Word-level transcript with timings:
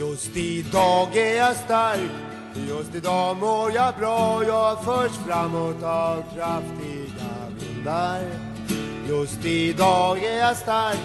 Just 0.00 0.36
idag 0.36 1.16
är 1.16 1.36
jag 1.36 1.56
stark, 1.56 2.10
just 2.54 2.94
idag 2.94 3.36
mår 3.36 3.72
jag 3.72 3.94
bra. 3.94 4.44
Jag 4.44 4.84
förs 4.84 5.12
framåt 5.12 5.82
av 5.82 6.24
kraftiga 6.34 7.30
vindar. 7.58 8.20
Just 9.08 9.44
idag 9.44 10.24
är 10.24 10.38
jag 10.38 10.56
stark, 10.56 10.98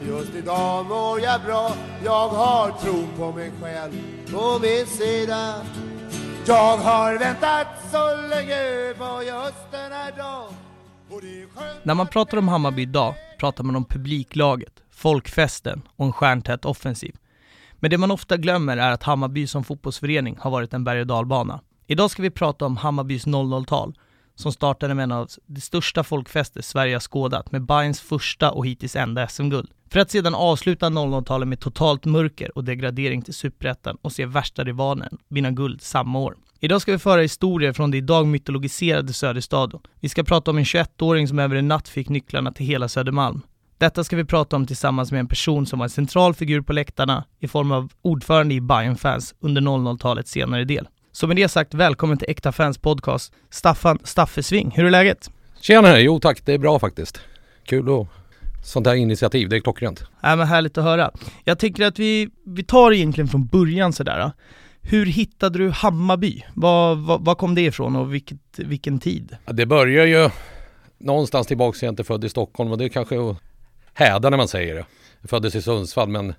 just 0.00 0.34
idag 0.34 0.86
mår 0.86 1.20
jag 1.20 1.42
bra. 1.42 1.72
Jag 2.04 2.28
har 2.28 2.70
tro 2.70 3.06
på 3.16 3.32
mig 3.32 3.52
själv 3.62 3.92
på 4.32 4.58
min 4.62 4.86
sida. 4.86 5.54
Jag 6.46 6.76
har 6.76 7.18
väntat 7.18 7.66
så 7.92 8.16
länge 8.28 8.94
på 8.98 9.22
just 9.22 9.70
den 9.70 9.92
här 9.92 10.12
dagen. 10.16 10.54
När 11.82 11.94
man 11.94 12.06
pratar 12.06 12.38
om 12.38 12.48
Hammarby 12.48 12.82
idag 12.82 13.14
pratar 13.38 13.64
man 13.64 13.76
om 13.76 13.84
publiklaget, 13.84 14.72
folkfesten 14.90 15.82
och 15.96 16.06
en 16.06 16.12
stjärntät 16.12 16.64
offensiv. 16.64 17.16
Men 17.80 17.90
det 17.90 17.98
man 17.98 18.10
ofta 18.10 18.36
glömmer 18.36 18.76
är 18.76 18.90
att 18.90 19.02
Hammarby 19.02 19.46
som 19.46 19.64
fotbollsförening 19.64 20.36
har 20.40 20.50
varit 20.50 20.74
en 20.74 20.84
berg 20.84 21.00
och 21.00 21.06
dalbana. 21.06 21.60
Idag 21.86 22.10
ska 22.10 22.22
vi 22.22 22.30
prata 22.30 22.66
om 22.66 22.76
Hammarbys 22.76 23.26
00-tal 23.26 23.94
som 24.34 24.52
startade 24.52 24.94
med 24.94 25.02
en 25.02 25.12
av 25.12 25.28
de 25.46 25.60
största 25.60 26.04
folkfester 26.04 26.62
Sverige 26.62 26.94
har 26.94 27.00
skådat 27.00 27.52
med 27.52 27.62
Bayerns 27.62 28.00
första 28.00 28.50
och 28.50 28.66
hittills 28.66 28.96
enda 28.96 29.28
SM-guld. 29.28 29.70
För 29.90 30.00
att 30.00 30.10
sedan 30.10 30.34
avsluta 30.34 30.86
00-talet 30.86 31.48
med 31.48 31.60
totalt 31.60 32.04
mörker 32.04 32.58
och 32.58 32.64
degradering 32.64 33.22
till 33.22 33.34
Superettan 33.34 33.96
och 34.02 34.12
se 34.12 34.26
värsta 34.26 34.64
rivalen 34.64 35.18
vinna 35.28 35.50
guld 35.50 35.82
samma 35.82 36.18
år. 36.18 36.36
Idag 36.60 36.82
ska 36.82 36.92
vi 36.92 36.98
föra 36.98 37.20
historier 37.20 37.72
från 37.72 37.90
det 37.90 37.96
idag 37.96 38.26
mytologiserade 38.26 39.12
Söderstadion. 39.12 39.80
Vi 40.00 40.08
ska 40.08 40.24
prata 40.24 40.50
om 40.50 40.58
en 40.58 40.64
21-åring 40.64 41.28
som 41.28 41.38
över 41.38 41.56
en 41.56 41.68
natt 41.68 41.88
fick 41.88 42.08
nycklarna 42.08 42.52
till 42.52 42.66
hela 42.66 42.88
Södermalm. 42.88 43.42
Detta 43.78 44.04
ska 44.04 44.16
vi 44.16 44.24
prata 44.24 44.56
om 44.56 44.66
tillsammans 44.66 45.12
med 45.12 45.20
en 45.20 45.26
person 45.28 45.66
som 45.66 45.78
var 45.78 45.86
en 45.86 45.90
central 45.90 46.34
figur 46.34 46.60
på 46.60 46.72
läktarna 46.72 47.24
i 47.40 47.48
form 47.48 47.72
av 47.72 47.92
ordförande 48.02 48.54
i 48.54 48.60
Bayern 48.60 48.96
fans 48.96 49.34
under 49.40 49.62
00-talets 49.62 50.30
senare 50.30 50.64
del. 50.64 50.88
Så 51.12 51.26
med 51.26 51.36
det 51.36 51.48
sagt, 51.48 51.74
välkommen 51.74 52.18
till 52.18 52.30
Äkta 52.30 52.52
Fans 52.52 52.78
Podcast, 52.78 53.32
Staffan 53.50 53.98
Staffe 54.04 54.42
Sving. 54.42 54.70
Hur 54.74 54.84
är 54.84 54.90
läget? 54.90 55.30
Tjena, 55.60 55.98
jo 55.98 56.20
tack, 56.20 56.44
det 56.44 56.52
är 56.52 56.58
bra 56.58 56.78
faktiskt. 56.78 57.20
Kul 57.64 57.88
och 57.88 58.08
sånt 58.64 58.86
här 58.86 58.94
initiativ, 58.94 59.48
det 59.48 59.56
är 59.56 59.60
klockrent. 59.60 60.00
Äh, 60.00 60.36
men 60.36 60.46
härligt 60.46 60.78
att 60.78 60.84
höra. 60.84 61.10
Jag 61.44 61.58
tänker 61.58 61.86
att 61.86 61.98
vi, 61.98 62.30
vi 62.46 62.64
tar 62.64 62.92
egentligen 62.92 63.28
från 63.28 63.46
början 63.46 63.92
sådär. 63.92 64.32
Hur 64.80 65.06
hittade 65.06 65.58
du 65.58 65.70
Hammarby? 65.70 66.44
Var, 66.54 66.94
var, 66.94 67.18
var 67.18 67.34
kom 67.34 67.54
det 67.54 67.62
ifrån 67.62 67.96
och 67.96 68.14
vilket, 68.14 68.38
vilken 68.56 68.98
tid? 68.98 69.36
Ja, 69.46 69.52
Det 69.52 69.66
börjar 69.66 70.06
ju 70.06 70.30
någonstans 70.98 71.46
tillbaka, 71.46 71.78
jag 71.80 71.88
är 71.88 71.92
inte 71.92 72.04
född 72.04 72.24
i 72.24 72.28
Stockholm 72.28 72.72
och 72.72 72.78
det 72.78 72.88
kanske 72.88 73.16
häda 73.98 74.30
när 74.30 74.36
man 74.36 74.48
säger 74.48 74.74
det. 74.74 74.86
Jag 75.20 75.30
föddes 75.30 75.54
i 75.54 75.62
Sundsvall 75.62 76.08
men 76.08 76.34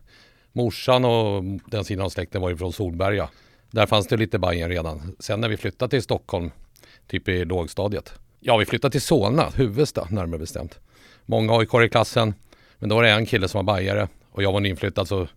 morsan 0.52 1.06
och 1.06 1.44
den 1.66 1.86
sidan 1.86 2.06
av 2.06 2.10
släkten 2.10 2.42
var 2.42 2.50
ju 2.50 2.58
från 2.58 2.74
Solberga. 2.74 3.30
Där 3.72 3.86
fanns 3.86 4.08
det 4.08 4.18
lite 4.18 4.40
Bajen 4.40 4.70
redan. 4.70 5.16
Sen 5.20 5.42
när 5.42 5.50
vi 5.50 5.58
flyttade 5.58 5.90
till 5.90 6.04
Stockholm, 6.04 6.52
typ 7.08 7.30
i 7.30 7.46
lågstadiet. 7.46 8.14
Ja, 8.40 8.58
vi 8.58 8.66
flyttade 8.66 8.92
till 8.92 9.02
Solna, 9.02 9.50
Huvudsta 9.56 10.08
närmare 10.12 10.40
bestämt. 10.40 10.80
Många 11.26 11.58
AIK 11.58 11.74
i 11.74 11.90
klassen, 11.90 12.34
men 12.78 12.90
då 12.90 12.96
var 12.96 13.04
det 13.04 13.10
en 13.10 13.26
kille 13.26 13.48
som 13.48 13.66
var 13.66 13.74
bajare 13.74 14.08
och 14.32 14.44
jag 14.44 14.52
var 14.52 14.60
nyinflyttad 14.60 15.08
så 15.08 15.28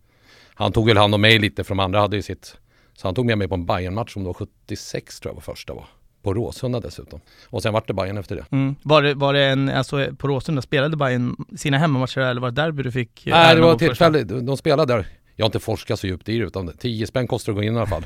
han 0.54 0.72
tog 0.72 0.86
väl 0.86 0.96
hand 0.96 1.14
om 1.14 1.20
mig 1.20 1.38
lite 1.38 1.64
för 1.64 1.74
de 1.74 1.80
andra 1.80 2.00
hade 2.00 2.16
ju 2.16 2.22
sitt. 2.22 2.56
Så 2.94 3.08
han 3.08 3.14
tog 3.14 3.26
med 3.26 3.38
mig 3.38 3.48
på 3.48 3.54
en 3.54 3.66
bayern 3.66 3.94
match 3.94 4.12
som 4.12 4.24
då 4.24 4.34
76 4.34 5.20
tror 5.20 5.30
jag 5.30 5.34
var 5.34 5.54
första 5.54 5.74
var. 5.74 5.86
På 6.22 6.34
Råsunda 6.34 6.80
dessutom. 6.80 7.20
Och 7.50 7.62
sen 7.62 7.72
vart 7.72 7.86
det 7.86 7.94
Bayern 7.94 8.18
efter 8.18 8.36
det. 8.36 8.44
Mm. 8.50 8.76
Var, 8.82 9.02
det, 9.02 9.14
var 9.14 9.32
det 9.32 9.44
en, 9.44 9.68
alltså 9.68 10.06
på 10.18 10.28
Råsunda, 10.28 10.62
spelade 10.62 10.96
Bayern 10.96 11.36
sina 11.56 11.78
hemmamatcher 11.78 12.20
eller 12.20 12.40
var 12.40 12.50
det 12.50 12.62
derby 12.62 12.82
du 12.82 12.92
fick? 12.92 13.22
Nej, 13.26 13.54
det 13.54 13.60
var 13.60 13.78
tillfälligt. 13.78 14.28
De 14.28 14.56
spelade 14.56 14.94
där. 14.94 15.06
Jag 15.36 15.44
har 15.44 15.48
inte 15.48 15.60
forskat 15.60 16.00
så 16.00 16.06
djupt 16.06 16.28
i 16.28 16.38
det 16.38 16.44
utan 16.44 16.72
10 16.78 17.06
spänn 17.06 17.26
kostar 17.26 17.52
att 17.52 17.56
gå 17.56 17.62
in 17.62 17.74
i 17.74 17.76
alla 17.76 17.86
fall. 17.86 18.04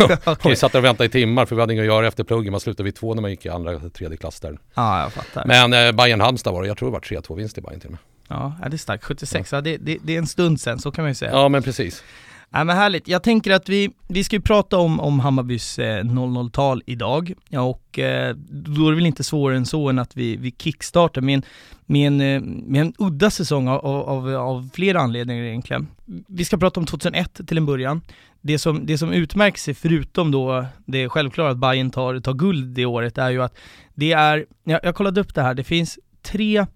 Okej. 0.24 0.50
vi 0.50 0.56
satt 0.56 0.72
där 0.72 0.78
och 0.78 0.84
väntade 0.84 1.06
i 1.06 1.08
timmar 1.08 1.46
för 1.46 1.56
vi 1.56 1.60
hade 1.60 1.72
inget 1.72 1.82
att 1.82 1.86
göra 1.86 2.06
efter 2.06 2.24
pluggen. 2.24 2.50
Man 2.50 2.60
slutade 2.60 2.84
vid 2.84 2.94
två 2.94 3.14
när 3.14 3.22
man 3.22 3.30
gick 3.30 3.46
i 3.46 3.48
andra, 3.48 3.78
tredje 3.78 4.16
klass 4.16 4.40
där. 4.40 4.58
Ja, 4.74 5.02
jag 5.02 5.12
fattar. 5.12 5.44
Men 5.46 5.72
eh, 5.72 5.92
Bayern 5.92 6.20
Halmstad 6.20 6.52
var 6.52 6.62
det. 6.62 6.68
Jag 6.68 6.78
tror 6.78 6.88
det 6.88 6.92
var 6.92 7.00
3-2 7.00 7.36
vinst 7.36 7.58
i 7.58 7.60
Bayern 7.60 7.80
till 7.80 7.88
och 7.88 7.92
med. 7.92 8.00
Ja, 8.28 8.54
ja, 8.62 8.68
det 8.68 8.76
är 8.76 8.78
starkt. 8.78 9.04
76, 9.04 9.52
ja. 9.52 9.60
det, 9.60 9.76
det, 9.76 9.98
det 10.02 10.14
är 10.14 10.18
en 10.18 10.26
stund 10.26 10.60
sen, 10.60 10.78
så 10.78 10.90
kan 10.90 11.02
man 11.02 11.10
ju 11.10 11.14
säga. 11.14 11.30
Ja 11.30 11.48
men 11.48 11.62
precis. 11.62 12.02
Ja, 12.50 12.64
men 12.64 12.76
härligt. 12.76 13.08
Jag 13.08 13.22
tänker 13.22 13.50
att 13.50 13.68
vi, 13.68 13.90
vi 14.08 14.24
ska 14.24 14.36
ju 14.36 14.42
prata 14.42 14.78
om, 14.78 15.00
om 15.00 15.20
Hammarbys 15.20 15.78
eh, 15.78 16.04
00-tal 16.04 16.82
idag. 16.86 17.32
Ja, 17.48 17.60
och 17.60 17.98
eh, 17.98 18.36
då 18.50 18.86
är 18.86 18.90
det 18.90 18.96
väl 18.96 19.06
inte 19.06 19.24
svårare 19.24 19.56
än 19.56 19.66
så 19.66 19.88
än 19.88 19.98
att 19.98 20.16
vi, 20.16 20.36
vi 20.36 20.54
kickstartar 20.58 21.20
med 21.20 21.34
en, 21.34 21.42
med 21.86 22.06
en, 22.06 22.20
eh, 22.20 22.40
med 22.66 22.80
en 22.80 22.94
udda 22.98 23.30
säsong 23.30 23.68
av, 23.68 23.86
av, 23.86 24.34
av 24.34 24.70
flera 24.74 25.00
anledningar 25.00 25.44
egentligen. 25.44 25.88
Vi 26.26 26.44
ska 26.44 26.56
prata 26.56 26.80
om 26.80 26.86
2001 26.86 27.40
till 27.46 27.58
en 27.58 27.66
början. 27.66 28.00
Det 28.40 28.58
som, 28.58 28.86
det 28.86 28.98
som 28.98 29.12
utmärker 29.12 29.58
sig, 29.58 29.74
förutom 29.74 30.30
då 30.30 30.66
det 30.84 31.02
är 31.02 31.08
självklart 31.08 31.50
att 31.50 31.58
Bayern 31.58 31.90
tar, 31.90 32.20
tar 32.20 32.34
guld 32.34 32.74
det 32.74 32.86
året, 32.86 33.18
är 33.18 33.30
ju 33.30 33.42
att 33.42 33.54
det 33.94 34.12
är, 34.12 34.46
jag, 34.64 34.80
jag 34.82 34.94
kollade 34.94 35.20
upp 35.20 35.34
det 35.34 35.42
här, 35.42 35.54
det 35.54 35.64
finns 35.64 35.98
tre 36.22 36.66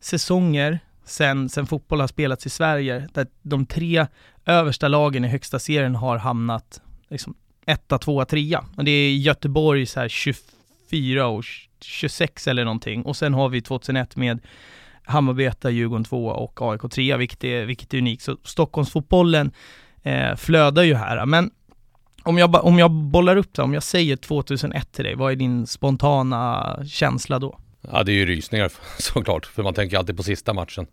säsonger 0.00 0.78
sen, 1.06 1.48
sen 1.48 1.66
fotboll 1.66 2.00
har 2.00 2.06
spelats 2.06 2.46
i 2.46 2.50
Sverige, 2.50 3.08
där 3.14 3.26
de 3.42 3.66
tre 3.66 4.06
översta 4.46 4.88
lagen 4.88 5.24
i 5.24 5.28
högsta 5.28 5.58
serien 5.58 5.94
har 5.94 6.16
hamnat 6.16 6.80
liksom 7.08 7.34
etta, 7.66 7.98
tvåa, 7.98 8.24
trea. 8.24 8.64
Och 8.76 8.84
det 8.84 8.90
är 8.90 9.16
Göteborg 9.16 9.86
så 9.86 10.00
här 10.00 10.08
24 10.08 11.26
och 11.26 11.44
26 11.80 12.48
eller 12.48 12.64
någonting. 12.64 13.02
Och 13.02 13.16
sen 13.16 13.34
har 13.34 13.48
vi 13.48 13.62
2001 13.62 14.16
med 14.16 14.40
Hammarby 15.04 15.44
etta, 15.44 15.70
Djurgården 15.70 16.04
tvåa 16.04 16.34
och 16.34 16.62
AIK 16.62 16.90
trea, 16.90 17.16
vilket 17.16 17.44
är, 17.44 17.64
vilket 17.64 17.94
är 17.94 17.98
unikt. 17.98 18.22
Så 18.22 18.36
Stockholmsfotbollen 18.42 19.52
eh, 20.02 20.36
flödar 20.36 20.82
ju 20.82 20.94
här. 20.94 21.26
Men 21.26 21.50
om 22.22 22.38
jag, 22.38 22.64
om 22.64 22.78
jag 22.78 22.90
bollar 22.90 23.36
upp 23.36 23.54
det, 23.54 23.62
om 23.62 23.74
jag 23.74 23.82
säger 23.82 24.16
2001 24.16 24.92
till 24.92 25.04
dig, 25.04 25.14
vad 25.14 25.32
är 25.32 25.36
din 25.36 25.66
spontana 25.66 26.76
känsla 26.86 27.38
då? 27.38 27.58
Ja 27.92 28.02
det 28.02 28.12
är 28.12 28.14
ju 28.14 28.26
rysningar 28.26 28.72
såklart. 28.98 29.46
För 29.46 29.62
man 29.62 29.74
tänker 29.74 29.98
alltid 29.98 30.16
på 30.16 30.22
sista 30.22 30.52
matchen. 30.52 30.86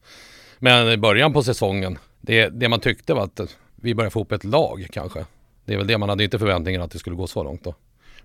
Men 0.60 0.92
i 0.92 0.98
början 0.98 1.34
på 1.34 1.44
säsongen. 1.44 1.98
Det, 2.22 2.50
det 2.50 2.70
man 2.70 2.80
tyckte 2.80 3.14
var 3.14 3.24
att 3.24 3.58
vi 3.76 3.96
började 3.96 4.12
få 4.12 4.22
upp 4.22 4.32
ett 4.32 4.44
lag 4.44 4.88
kanske. 4.92 5.26
Det 5.66 5.74
är 5.74 5.78
väl 5.78 5.88
det 5.88 5.98
man 5.98 6.10
hade 6.10 6.24
inte 6.24 6.40
förväntningar 6.40 6.82
att 6.82 6.92
det 6.92 7.00
skulle 7.00 7.16
gå 7.16 7.28
så 7.28 7.44
långt 7.44 7.64
då. 7.64 7.76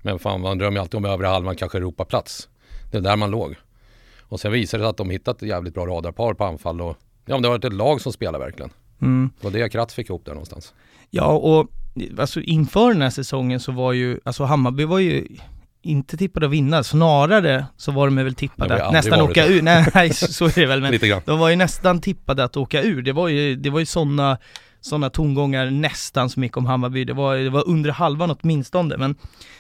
Men 0.03 0.19
fan 0.19 0.41
man 0.41 0.59
drömmer 0.59 0.77
ju 0.77 0.81
alltid 0.81 0.95
om 0.95 1.05
övre 1.05 1.27
halvan 1.27 1.57
kanske 1.57 1.79
Europaplats. 1.79 2.49
Det 2.91 2.97
är 2.97 3.01
där 3.01 3.17
man 3.17 3.31
låg. 3.31 3.57
Och 4.21 4.41
sen 4.41 4.53
visade 4.53 4.83
det 4.83 4.85
sig 4.85 4.91
att 4.91 4.97
de 4.97 5.11
hittat 5.11 5.43
ett 5.43 5.49
jävligt 5.49 5.75
bra 5.75 5.87
radarpar 5.87 6.35
på 6.35 6.45
anfall 6.45 6.81
och 6.81 6.97
ja 7.27 7.35
men 7.35 7.43
det 7.43 7.49
har 7.49 7.55
varit 7.55 7.65
ett 7.65 7.73
lag 7.73 8.01
som 8.01 8.13
spelar 8.13 8.39
verkligen. 8.39 8.71
Mm. 9.03 9.31
Det 9.41 9.45
var 9.45 9.51
det 9.51 9.69
Kratz 9.69 9.95
fick 9.95 10.09
ihop 10.09 10.25
där 10.25 10.33
någonstans. 10.33 10.75
Ja, 11.11 11.27
och 11.27 11.67
alltså 12.19 12.41
inför 12.41 12.93
den 12.93 13.03
här 13.03 13.11
säsongen 13.11 13.61
så 13.61 13.73
var 13.73 13.93
ju, 13.93 14.21
alltså 14.25 14.45
Hammarby 14.45 14.85
var 14.85 14.99
ju 14.99 15.27
inte 15.89 16.17
tippade 16.17 16.47
att 16.47 16.53
vinna, 16.53 16.83
snarare 16.83 17.67
så 17.77 17.93
var 17.93 18.07
de 18.07 18.17
väl 18.17 18.35
tippade 18.35 18.85
att 18.85 18.93
nästan 18.93 19.21
åka 19.21 19.47
det. 19.47 19.53
ur, 19.53 19.63
nej, 19.63 19.87
nej 19.95 20.15
så 20.15 20.45
är 20.45 20.55
det 20.55 20.67
väl, 20.67 20.81
men 20.81 21.21
de 21.25 21.39
var 21.39 21.49
ju 21.49 21.57
nästan 21.57 22.01
tippade 22.01 22.45
att 22.45 22.57
åka 22.57 22.83
ur, 22.83 23.03
det 23.03 23.13
var 23.13 23.29
ju, 23.29 23.57
det 23.57 23.71
var 23.71 23.81
ju 23.81 23.87
sådana 23.87 24.39
sådana 24.81 25.11
tongångar 25.11 25.71
nästan 25.71 26.31
som 26.31 26.43
gick 26.43 26.57
om 26.57 26.67
Hammarby, 26.67 27.05
det 27.05 27.13
var, 27.13 27.37
det 27.37 27.51
var 27.51 27.69
under 27.69 27.91
halvan 27.91 28.31
åtminstone, 28.31 28.97
men 28.97 29.15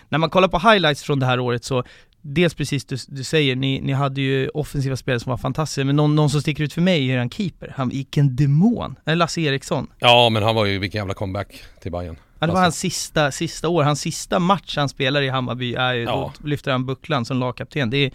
när 0.08 0.18
man 0.18 0.30
kollar 0.30 0.48
på 0.48 0.58
highlights 0.58 1.02
från 1.02 1.18
det 1.18 1.26
här 1.26 1.40
året 1.40 1.64
så 1.64 1.84
Dels 2.22 2.54
precis 2.54 2.84
du, 2.84 2.96
du 3.08 3.24
säger, 3.24 3.56
ni, 3.56 3.80
ni 3.80 3.92
hade 3.92 4.20
ju 4.20 4.48
offensiva 4.48 4.96
spelare 4.96 5.20
som 5.20 5.30
var 5.30 5.36
fantastiska, 5.36 5.84
men 5.84 5.96
någon, 5.96 6.14
någon 6.14 6.30
som 6.30 6.40
sticker 6.40 6.64
ut 6.64 6.72
för 6.72 6.80
mig 6.80 7.10
är 7.10 7.18
en 7.18 7.30
keeper. 7.30 7.72
Han 7.76 7.90
gick 7.90 8.16
en 8.16 8.36
demon, 8.36 8.96
Lasse 9.04 9.40
Eriksson. 9.40 9.86
Ja 9.98 10.28
men 10.28 10.42
han 10.42 10.54
var 10.54 10.64
ju, 10.64 10.78
vilken 10.78 10.98
jävla 10.98 11.14
comeback 11.14 11.62
till 11.82 11.92
Bayern. 11.92 12.16
Det 12.40 12.46
var 12.46 12.54
Lasse. 12.54 12.62
hans 12.62 12.78
sista, 12.78 13.30
sista 13.32 13.68
år, 13.68 13.82
hans 13.82 14.00
sista 14.00 14.38
match 14.38 14.76
han 14.76 14.88
spelar 14.88 15.22
i 15.22 15.28
Hammarby 15.28 15.74
är 15.74 15.94
ju, 15.94 16.02
Ja. 16.02 16.32
då 16.38 16.46
lyfter 16.48 16.72
han 16.72 16.86
bucklan 16.86 17.24
som 17.24 17.38
lagkapten. 17.38 17.90
Det 17.90 17.96
är, 17.96 18.12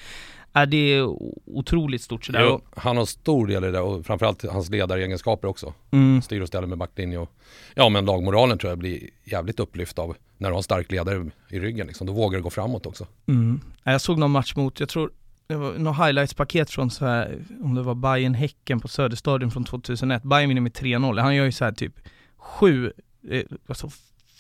är 0.54 0.66
det 0.66 1.02
otroligt 1.46 2.02
stort 2.02 2.26
sådär. 2.26 2.42
Jo, 2.50 2.62
han 2.76 2.98
har 2.98 3.06
stor 3.06 3.48
del 3.48 3.64
i 3.64 3.72
det 3.72 3.80
och 3.80 4.06
framförallt 4.06 4.46
hans 4.52 4.70
ledaregenskaper 4.70 5.48
också. 5.48 5.74
mm, 5.92 6.22
styr 6.22 6.42
och 6.42 6.48
ställer 6.48 6.68
med 6.68 6.78
backlinje 6.78 7.18
och 7.18 7.30
ja 7.75 7.90
men 7.90 8.06
lagmoralen 8.06 8.58
tror 8.58 8.72
jag 8.72 8.78
blir 8.80 9.10
jävligt 9.24 9.60
upplyft 9.60 10.00
av 10.00 10.16
när 10.38 10.50
du 10.50 10.54
har 10.54 10.58
en 10.60 10.64
stark 10.64 10.92
ledare 10.92 11.30
i 11.50 11.60
ryggen 11.60 11.88
liksom. 11.88 12.08
Då 12.08 12.14
vågar 12.14 12.38
du 12.38 12.44
gå 12.44 12.50
framåt 12.50 12.86
också. 12.86 13.08
mm. 13.28 13.62
Ja, 13.84 13.92
Jag 13.92 14.02
såg 14.02 14.18
någon 14.19 14.31
match 14.31 14.56
mot, 14.56 14.80
jag 14.80 14.90
tror 14.90 15.12
det 15.48 15.56
var 15.56 15.74
något 15.74 15.98
highlights-paket 15.98 16.69
från 16.69 16.92
så 16.92 17.06
här, 17.06 17.40
om 17.64 17.76
det 17.76 17.81
var 17.81 17.96
bayern 17.96 18.34
häcken 18.34 18.80
på 18.80 18.88
Söderstadion 18.88 19.52
från 19.52 19.64
2001. 19.64 20.24
Bayern 20.24 20.50
vinner 20.50 20.62
med 20.62 20.72
3-0. 20.72 21.19
Han 21.22 21.36
gör 21.36 21.46
ju 21.46 21.52
så 21.52 21.66
här 21.66 21.72
typ 21.72 21.94
sju, 22.38 22.92
eh, 23.30 23.44
alltså 23.68 23.90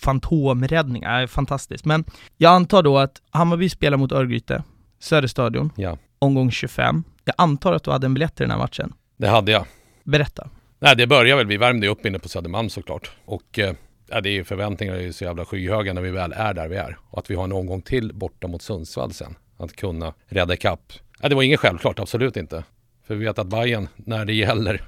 fantomräddningar. 0.03 1.21
Ja, 1.21 1.27
fantastiskt. 1.27 1.85
Men 1.85 2.03
jag 2.37 2.53
antar 2.53 2.83
då 2.83 2.97
att 2.97 3.21
Hammarby 3.31 3.69
spelar 3.69 3.97
mot 3.97 4.11
Örgryte, 4.11 4.63
Söderstadion, 4.99 5.71
Ja, 5.75 5.97
omgång 6.19 6.51
25. 6.51 7.03
Jag 7.25 7.35
antar 7.37 7.73
att 7.73 7.83
du 7.83 7.91
hade 7.91 8.05
en 8.05 8.13
biljett 8.13 8.35
till 8.35 8.43
den 8.43 8.51
här 8.51 8.57
matchen. 8.57 8.93
det 9.17 9.27
hade 9.27 9.51
jag. 9.51 9.65
Berätta. 10.03 10.49
Nej 10.79 10.95
det 10.95 11.07
börjar 11.07 11.37
väl, 11.37 11.47
vi 11.47 11.57
värmde 11.57 11.87
upp 11.87 12.05
inne 12.05 12.19
på 12.19 12.29
Södermalm 12.29 12.69
såklart. 12.69 13.11
Och 13.25 13.59
eh, 13.59 13.73
ja, 14.09 14.21
det 14.21 14.29
är 14.29 14.33
ju 14.33 14.43
förväntningarna 14.43 14.97
är 14.99 15.01
ju 15.03 15.13
så 15.13 15.23
jävla 15.23 15.45
skyhöga 15.45 15.93
när 15.93 16.01
vi 16.01 16.11
väl 16.11 16.33
är 16.33 16.53
där 16.53 16.67
vi 16.67 16.75
är. 16.75 16.97
Och 17.09 17.19
att 17.19 17.29
vi 17.29 17.35
har 17.35 17.43
en 17.43 17.51
omgång 17.51 17.81
till 17.81 18.13
borta 18.13 18.47
mot 18.47 18.61
Sundsvall 18.61 19.13
sen. 19.13 19.35
Att 19.57 19.75
kunna 19.75 20.13
rädda 20.27 20.53
ikapp. 20.53 20.93
Ja, 21.21 21.29
det 21.29 21.35
var 21.35 21.43
inget 21.43 21.59
självklart, 21.59 21.99
absolut 21.99 22.37
inte. 22.37 22.63
För 23.07 23.15
vi 23.15 23.25
vet 23.25 23.39
att 23.39 23.47
Bayern 23.47 23.87
när 23.95 24.25
det 24.25 24.33
gäller, 24.33 24.83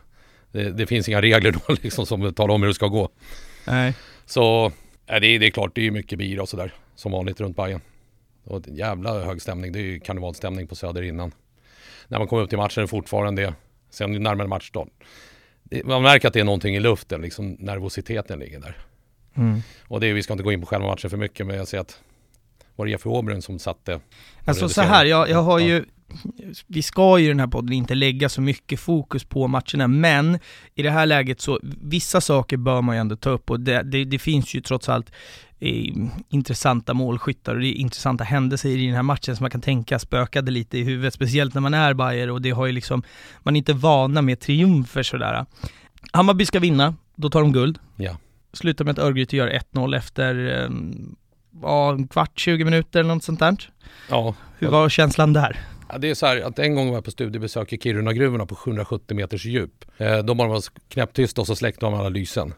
det, 0.51 0.71
det 0.71 0.87
finns 0.87 1.09
inga 1.09 1.21
regler 1.21 1.51
då 1.51 1.73
liksom 1.81 2.05
som 2.05 2.33
talar 2.33 2.53
om 2.53 2.61
hur 2.61 2.67
det 2.67 2.73
ska 2.73 2.87
gå. 2.87 3.09
Nej. 3.67 3.93
Så 4.25 4.71
äh, 5.07 5.19
det, 5.19 5.27
är, 5.27 5.39
det 5.39 5.45
är 5.45 5.51
klart, 5.51 5.71
det 5.75 5.87
är 5.87 5.91
mycket 5.91 6.19
bira 6.19 6.41
och 6.41 6.49
sådär 6.49 6.73
som 6.95 7.11
vanligt 7.11 7.41
runt 7.41 7.55
Bajen. 7.55 7.81
Och 8.43 8.61
jävla 8.67 9.23
hög 9.23 9.41
stämning. 9.41 9.71
Det 9.71 9.79
är 9.79 9.83
ju 9.83 9.99
karnevalstämning 9.99 10.67
på 10.67 10.75
Söder 10.75 11.01
innan. 11.01 11.31
När 12.07 12.19
man 12.19 12.27
kommer 12.27 12.43
upp 12.43 12.49
till 12.49 12.57
matchen 12.57 12.79
är 12.79 12.81
det 12.81 12.87
fortfarande 12.87 13.41
det. 13.41 13.53
Sen 13.89 14.23
närmare 14.23 14.47
matchdag. 14.47 14.89
Man 15.83 16.03
märker 16.03 16.27
att 16.27 16.33
det 16.33 16.39
är 16.39 16.43
någonting 16.43 16.75
i 16.75 16.79
luften, 16.79 17.21
liksom 17.21 17.57
nervositeten 17.59 18.39
ligger 18.39 18.59
där. 18.59 18.77
Mm. 19.35 19.61
Och 19.87 19.99
det, 19.99 20.13
vi 20.13 20.23
ska 20.23 20.33
inte 20.33 20.43
gå 20.43 20.51
in 20.51 20.61
på 20.61 20.65
själva 20.65 20.87
matchen 20.87 21.09
för 21.09 21.17
mycket, 21.17 21.45
men 21.45 21.57
jag 21.57 21.67
ser 21.67 21.79
att 21.79 22.01
var 22.75 22.85
det 22.85 22.91
Jeffrey 22.91 23.13
Åbrun 23.13 23.41
som 23.41 23.59
satte 23.59 23.99
Alltså 24.45 24.69
så 24.69 24.81
här, 24.81 25.05
jag, 25.05 25.29
jag 25.29 25.41
har 25.41 25.59
ju 25.59 25.85
vi 26.67 26.81
ska 26.81 27.19
ju 27.19 27.25
i 27.25 27.27
den 27.27 27.39
här 27.39 27.47
podden 27.47 27.73
inte 27.73 27.95
lägga 27.95 28.29
så 28.29 28.41
mycket 28.41 28.79
fokus 28.79 29.23
på 29.23 29.47
matcherna, 29.47 29.87
men 29.87 30.39
i 30.75 30.81
det 30.81 30.89
här 30.89 31.05
läget 31.05 31.41
så, 31.41 31.59
vissa 31.81 32.21
saker 32.21 32.57
bör 32.57 32.81
man 32.81 32.95
ju 32.95 32.99
ändå 32.99 33.15
ta 33.15 33.29
upp 33.29 33.49
och 33.49 33.59
det, 33.59 33.83
det, 33.83 34.05
det 34.05 34.19
finns 34.19 34.53
ju 34.53 34.61
trots 34.61 34.89
allt 34.89 35.11
eh, 35.59 35.93
intressanta 36.29 36.93
målskyttar 36.93 37.55
och 37.55 37.61
det 37.61 37.67
är 37.67 37.73
intressanta 37.73 38.23
händelser 38.23 38.69
i 38.69 38.85
den 38.85 38.95
här 38.95 39.03
matchen 39.03 39.35
som 39.35 39.43
man 39.43 39.51
kan 39.51 39.61
tänka 39.61 39.99
spökade 39.99 40.51
lite 40.51 40.77
i 40.77 40.83
huvudet, 40.83 41.13
speciellt 41.13 41.53
när 41.53 41.61
man 41.61 41.73
är 41.73 41.93
Bayer 41.93 42.29
och 42.29 42.41
det 42.41 42.51
har 42.51 42.65
ju 42.65 42.71
liksom, 42.71 43.03
man 43.39 43.55
är 43.55 43.57
inte 43.57 43.73
vana 43.73 44.21
med 44.21 44.39
triumfer 44.39 45.03
sådär. 45.03 45.45
Hammarby 46.11 46.45
ska 46.45 46.59
vinna, 46.59 46.95
då 47.15 47.29
tar 47.29 47.41
de 47.41 47.51
guld. 47.53 47.79
Ja. 47.95 48.17
Slutar 48.53 48.85
med 48.85 48.91
att 48.91 49.05
Örgryte 49.05 49.37
gör 49.37 49.59
1-0 49.73 49.97
efter 49.97 50.63
eh, 50.63 50.69
ja, 51.61 51.93
en 51.93 52.07
kvart, 52.07 52.39
20 52.39 52.63
minuter 52.63 52.99
eller 52.99 53.13
något 53.13 53.23
sånt 53.23 53.39
där. 53.39 53.57
Ja. 54.09 54.35
Hur 54.57 54.67
var 54.67 54.89
känslan 54.89 55.33
där? 55.33 55.59
Ja, 55.91 55.97
det 55.97 56.09
är 56.09 56.13
så 56.13 56.25
här 56.25 56.41
att 56.41 56.59
en 56.59 56.75
gång 56.75 56.87
var 56.87 56.95
jag 56.95 57.03
på 57.03 57.11
studiebesök 57.11 57.73
i 57.73 57.77
Kiruna-gruvorna 57.77 58.45
på 58.45 58.55
770 58.55 59.15
meters 59.15 59.45
djup. 59.45 59.85
Eh, 59.97 60.17
då 60.17 60.33
var 60.33 60.47
man 60.47 60.61
knäpptysta 60.89 61.41
och 61.41 61.47
så 61.47 61.55
släckte 61.55 61.85
de 61.85 61.93
alla 61.93 62.09
lysen. 62.09 62.53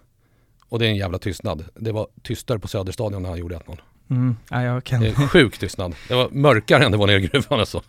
Och 0.70 0.80
det 0.80 0.86
är 0.86 0.90
en 0.90 0.96
jävla 0.96 1.18
tystnad. 1.18 1.66
Det 1.76 1.92
var 1.92 2.08
tystare 2.24 2.60
på 2.60 2.68
Söderstadion 2.68 3.22
när 3.22 3.30
han 3.30 3.40
gjorde 3.40 3.56
1-0. 3.56 3.78
Mm. 4.10 4.38
Ja, 4.50 4.64
jag 4.64 4.84
kan... 4.84 5.02
Det 5.02 5.08
är 5.08 5.28
sjuk 5.28 5.58
tystnad. 5.58 5.96
Det 6.08 6.16
var 6.16 6.30
mörkare 6.30 6.86
än 6.86 6.92
det 6.92 6.98
var 6.98 7.08
nere 7.08 7.18
i 7.18 7.28
gruvan 7.28 7.60
alltså. 7.60 7.82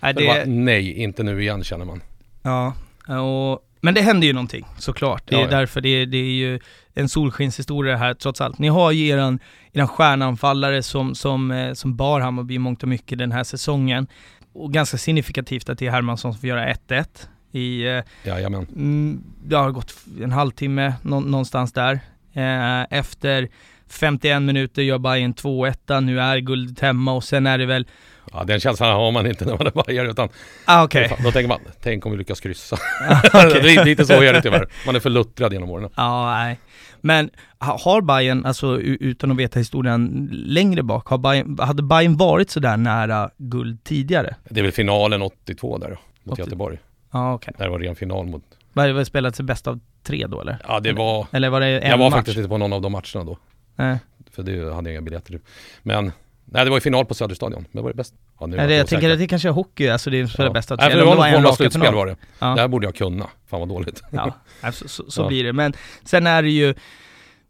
Nej, 0.00 0.14
det... 0.14 0.26
var, 0.26 0.46
nej, 0.46 0.92
inte 0.92 1.22
nu 1.22 1.42
igen 1.42 1.64
känner 1.64 1.84
man. 1.84 2.02
Ja, 2.42 2.74
och 3.22 3.66
men 3.80 3.94
det 3.94 4.00
händer 4.00 4.26
ju 4.26 4.32
någonting 4.32 4.66
såklart. 4.78 5.22
Det 5.26 5.34
är 5.34 5.38
ja, 5.38 5.44
ja. 5.44 5.50
därför 5.50 5.80
det, 5.80 6.06
det 6.06 6.18
är 6.18 6.32
ju 6.32 6.60
en 6.94 7.08
solskenshistoria 7.08 7.96
här 7.96 8.14
trots 8.14 8.40
allt. 8.40 8.58
Ni 8.58 8.68
har 8.68 8.92
ju 8.92 9.08
eran, 9.08 9.38
eran 9.72 9.88
stjärnanfallare 9.88 10.82
som, 10.82 11.14
som, 11.14 11.50
eh, 11.50 11.72
som 11.72 11.96
bar 11.96 12.20
Hammarby 12.20 12.58
mångt 12.58 12.82
och 12.82 12.88
mycket 12.88 13.18
den 13.18 13.32
här 13.32 13.44
säsongen. 13.44 14.06
Och 14.52 14.72
ganska 14.72 14.98
signifikativt 14.98 15.68
att 15.68 15.78
det 15.78 15.86
är 15.86 15.90
Hermansson 15.90 16.32
som 16.32 16.40
får 16.40 16.48
göra 16.48 16.72
1-1 16.72 17.04
i... 17.52 17.82
Eh, 17.82 18.02
Jajamän. 18.24 18.66
Mm, 18.76 19.22
det 19.44 19.56
har 19.56 19.70
gått 19.70 19.94
en 20.22 20.32
halvtimme 20.32 20.94
nå, 21.02 21.20
någonstans 21.20 21.72
där. 21.72 22.00
Eh, 22.32 22.98
efter 22.98 23.48
51 23.88 24.42
minuter 24.42 24.82
gör 24.82 24.98
Bayern 24.98 25.34
2-1, 25.34 26.00
nu 26.00 26.20
är 26.20 26.38
guldet 26.38 26.80
hemma 26.80 27.12
och 27.12 27.24
sen 27.24 27.46
är 27.46 27.58
det 27.58 27.66
väl 27.66 27.86
Ja 28.32 28.44
den 28.44 28.60
känslan 28.60 28.90
har 28.90 29.12
man 29.12 29.26
inte 29.26 29.44
när 29.44 29.58
man 29.58 29.66
är 29.66 29.70
bajare 29.70 30.10
utan 30.10 30.28
ah, 30.64 30.84
okay. 30.84 31.08
Då 31.24 31.32
tänker 31.32 31.48
man, 31.48 31.60
tänk 31.82 32.06
om 32.06 32.12
vi 32.12 32.18
lyckas 32.18 32.40
kryssa. 32.40 32.76
Ah, 33.32 33.46
okay. 33.46 33.60
det 33.62 33.74
är 33.74 33.84
lite 33.84 34.04
så 34.04 34.22
är 34.22 34.32
det 34.32 34.42
tyvärr. 34.42 34.68
Man 34.86 34.96
är 34.96 35.00
för 35.00 35.10
luttrad 35.10 35.52
genom 35.52 35.70
åren. 35.70 35.90
Ja, 35.96 36.02
ah, 36.02 36.34
nej. 36.34 36.58
Men 37.00 37.30
har 37.58 38.00
Bayern, 38.00 38.46
alltså 38.46 38.80
utan 38.80 39.30
att 39.30 39.36
veta 39.36 39.58
historien 39.58 40.28
längre 40.32 40.82
bak, 40.82 41.06
har 41.06 41.18
Bayern, 41.18 41.58
hade 41.58 41.82
Bayern 41.82 42.16
varit 42.16 42.50
sådär 42.50 42.76
nära 42.76 43.30
guld 43.36 43.84
tidigare? 43.84 44.36
Det 44.48 44.60
är 44.60 44.64
väl 44.64 44.72
finalen 44.72 45.22
82 45.22 45.78
där 45.78 45.88
då, 45.88 45.96
mot 46.24 46.32
80. 46.32 46.42
Göteborg. 46.42 46.78
Ja, 47.10 47.34
okej. 47.34 47.52
Okay. 47.54 47.64
Där 47.64 47.70
var 47.72 47.78
det 47.78 47.88
ren 47.88 47.96
final 47.96 48.26
mot... 48.26 48.42
Var 48.72 48.88
det 48.88 49.04
spelat 49.04 49.36
sig 49.36 49.44
bäst 49.44 49.66
av 49.66 49.80
tre 50.02 50.26
då 50.26 50.40
eller? 50.40 50.58
Ja 50.68 50.80
det 50.80 50.92
var... 50.92 51.26
Eller 51.32 51.48
var 51.48 51.60
det 51.60 51.80
en 51.80 51.90
Jag 51.90 51.98
var 51.98 52.10
match? 52.10 52.16
faktiskt 52.16 52.36
inte 52.36 52.48
på 52.48 52.58
någon 52.58 52.72
av 52.72 52.82
de 52.82 52.92
matcherna 52.92 53.24
då. 53.24 53.38
Nej. 53.76 53.98
För 54.30 54.42
det 54.42 54.74
hade 54.74 54.90
jag 54.90 54.94
inga 54.94 55.02
biljetter 55.02 55.40
Men 55.82 56.12
Nej 56.52 56.64
det 56.64 56.70
var 56.70 56.76
ju 56.76 56.80
final 56.80 57.06
på 57.06 57.14
Söderstadion, 57.14 57.66
men 57.72 57.82
var 57.82 57.90
det 57.90 57.96
bäst? 57.96 58.14
Ja, 58.40 58.46
nu 58.46 58.56
det, 58.56 58.74
jag 58.74 58.86
tänker 58.86 59.10
att 59.10 59.18
det 59.18 59.28
kanske 59.28 59.48
är 59.48 59.52
hockey, 59.52 59.88
alltså 59.88 60.10
det 60.10 60.20
är 60.20 60.26
för 60.26 60.42
ja. 60.42 60.48
det 60.48 60.54
bästa 60.54 60.76
Nej, 60.76 60.90
för 60.90 60.98
det 60.98 61.04
var, 61.04 61.16
var 61.16 61.26
en 61.26 61.52
slutspel 61.52 61.94
var 61.94 62.06
det. 62.06 62.16
Ja. 62.38 62.46
Det 62.46 62.60
här 62.60 62.68
borde 62.68 62.86
jag 62.86 62.94
kunna, 62.94 63.26
fan 63.46 63.60
vad 63.60 63.68
dåligt. 63.68 64.02
Ja, 64.10 64.34
så, 64.72 64.88
så, 64.88 65.10
så 65.10 65.22
ja. 65.22 65.28
blir 65.28 65.44
det. 65.44 65.52
Men 65.52 65.72
sen 66.04 66.26
är 66.26 66.42
det 66.42 66.50
ju 66.50 66.74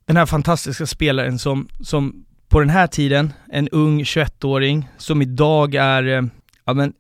den 0.04 0.16
här 0.16 0.26
fantastiska 0.26 0.86
spelaren 0.86 1.38
som, 1.38 1.68
som 1.80 2.24
på 2.48 2.60
den 2.60 2.70
här 2.70 2.86
tiden, 2.86 3.32
en 3.52 3.68
ung 3.68 4.02
21-åring, 4.02 4.88
som 4.98 5.22
idag 5.22 5.74
är, 5.74 6.08
eh, 6.08 6.22
ja 6.64 6.74
men, 6.74 6.92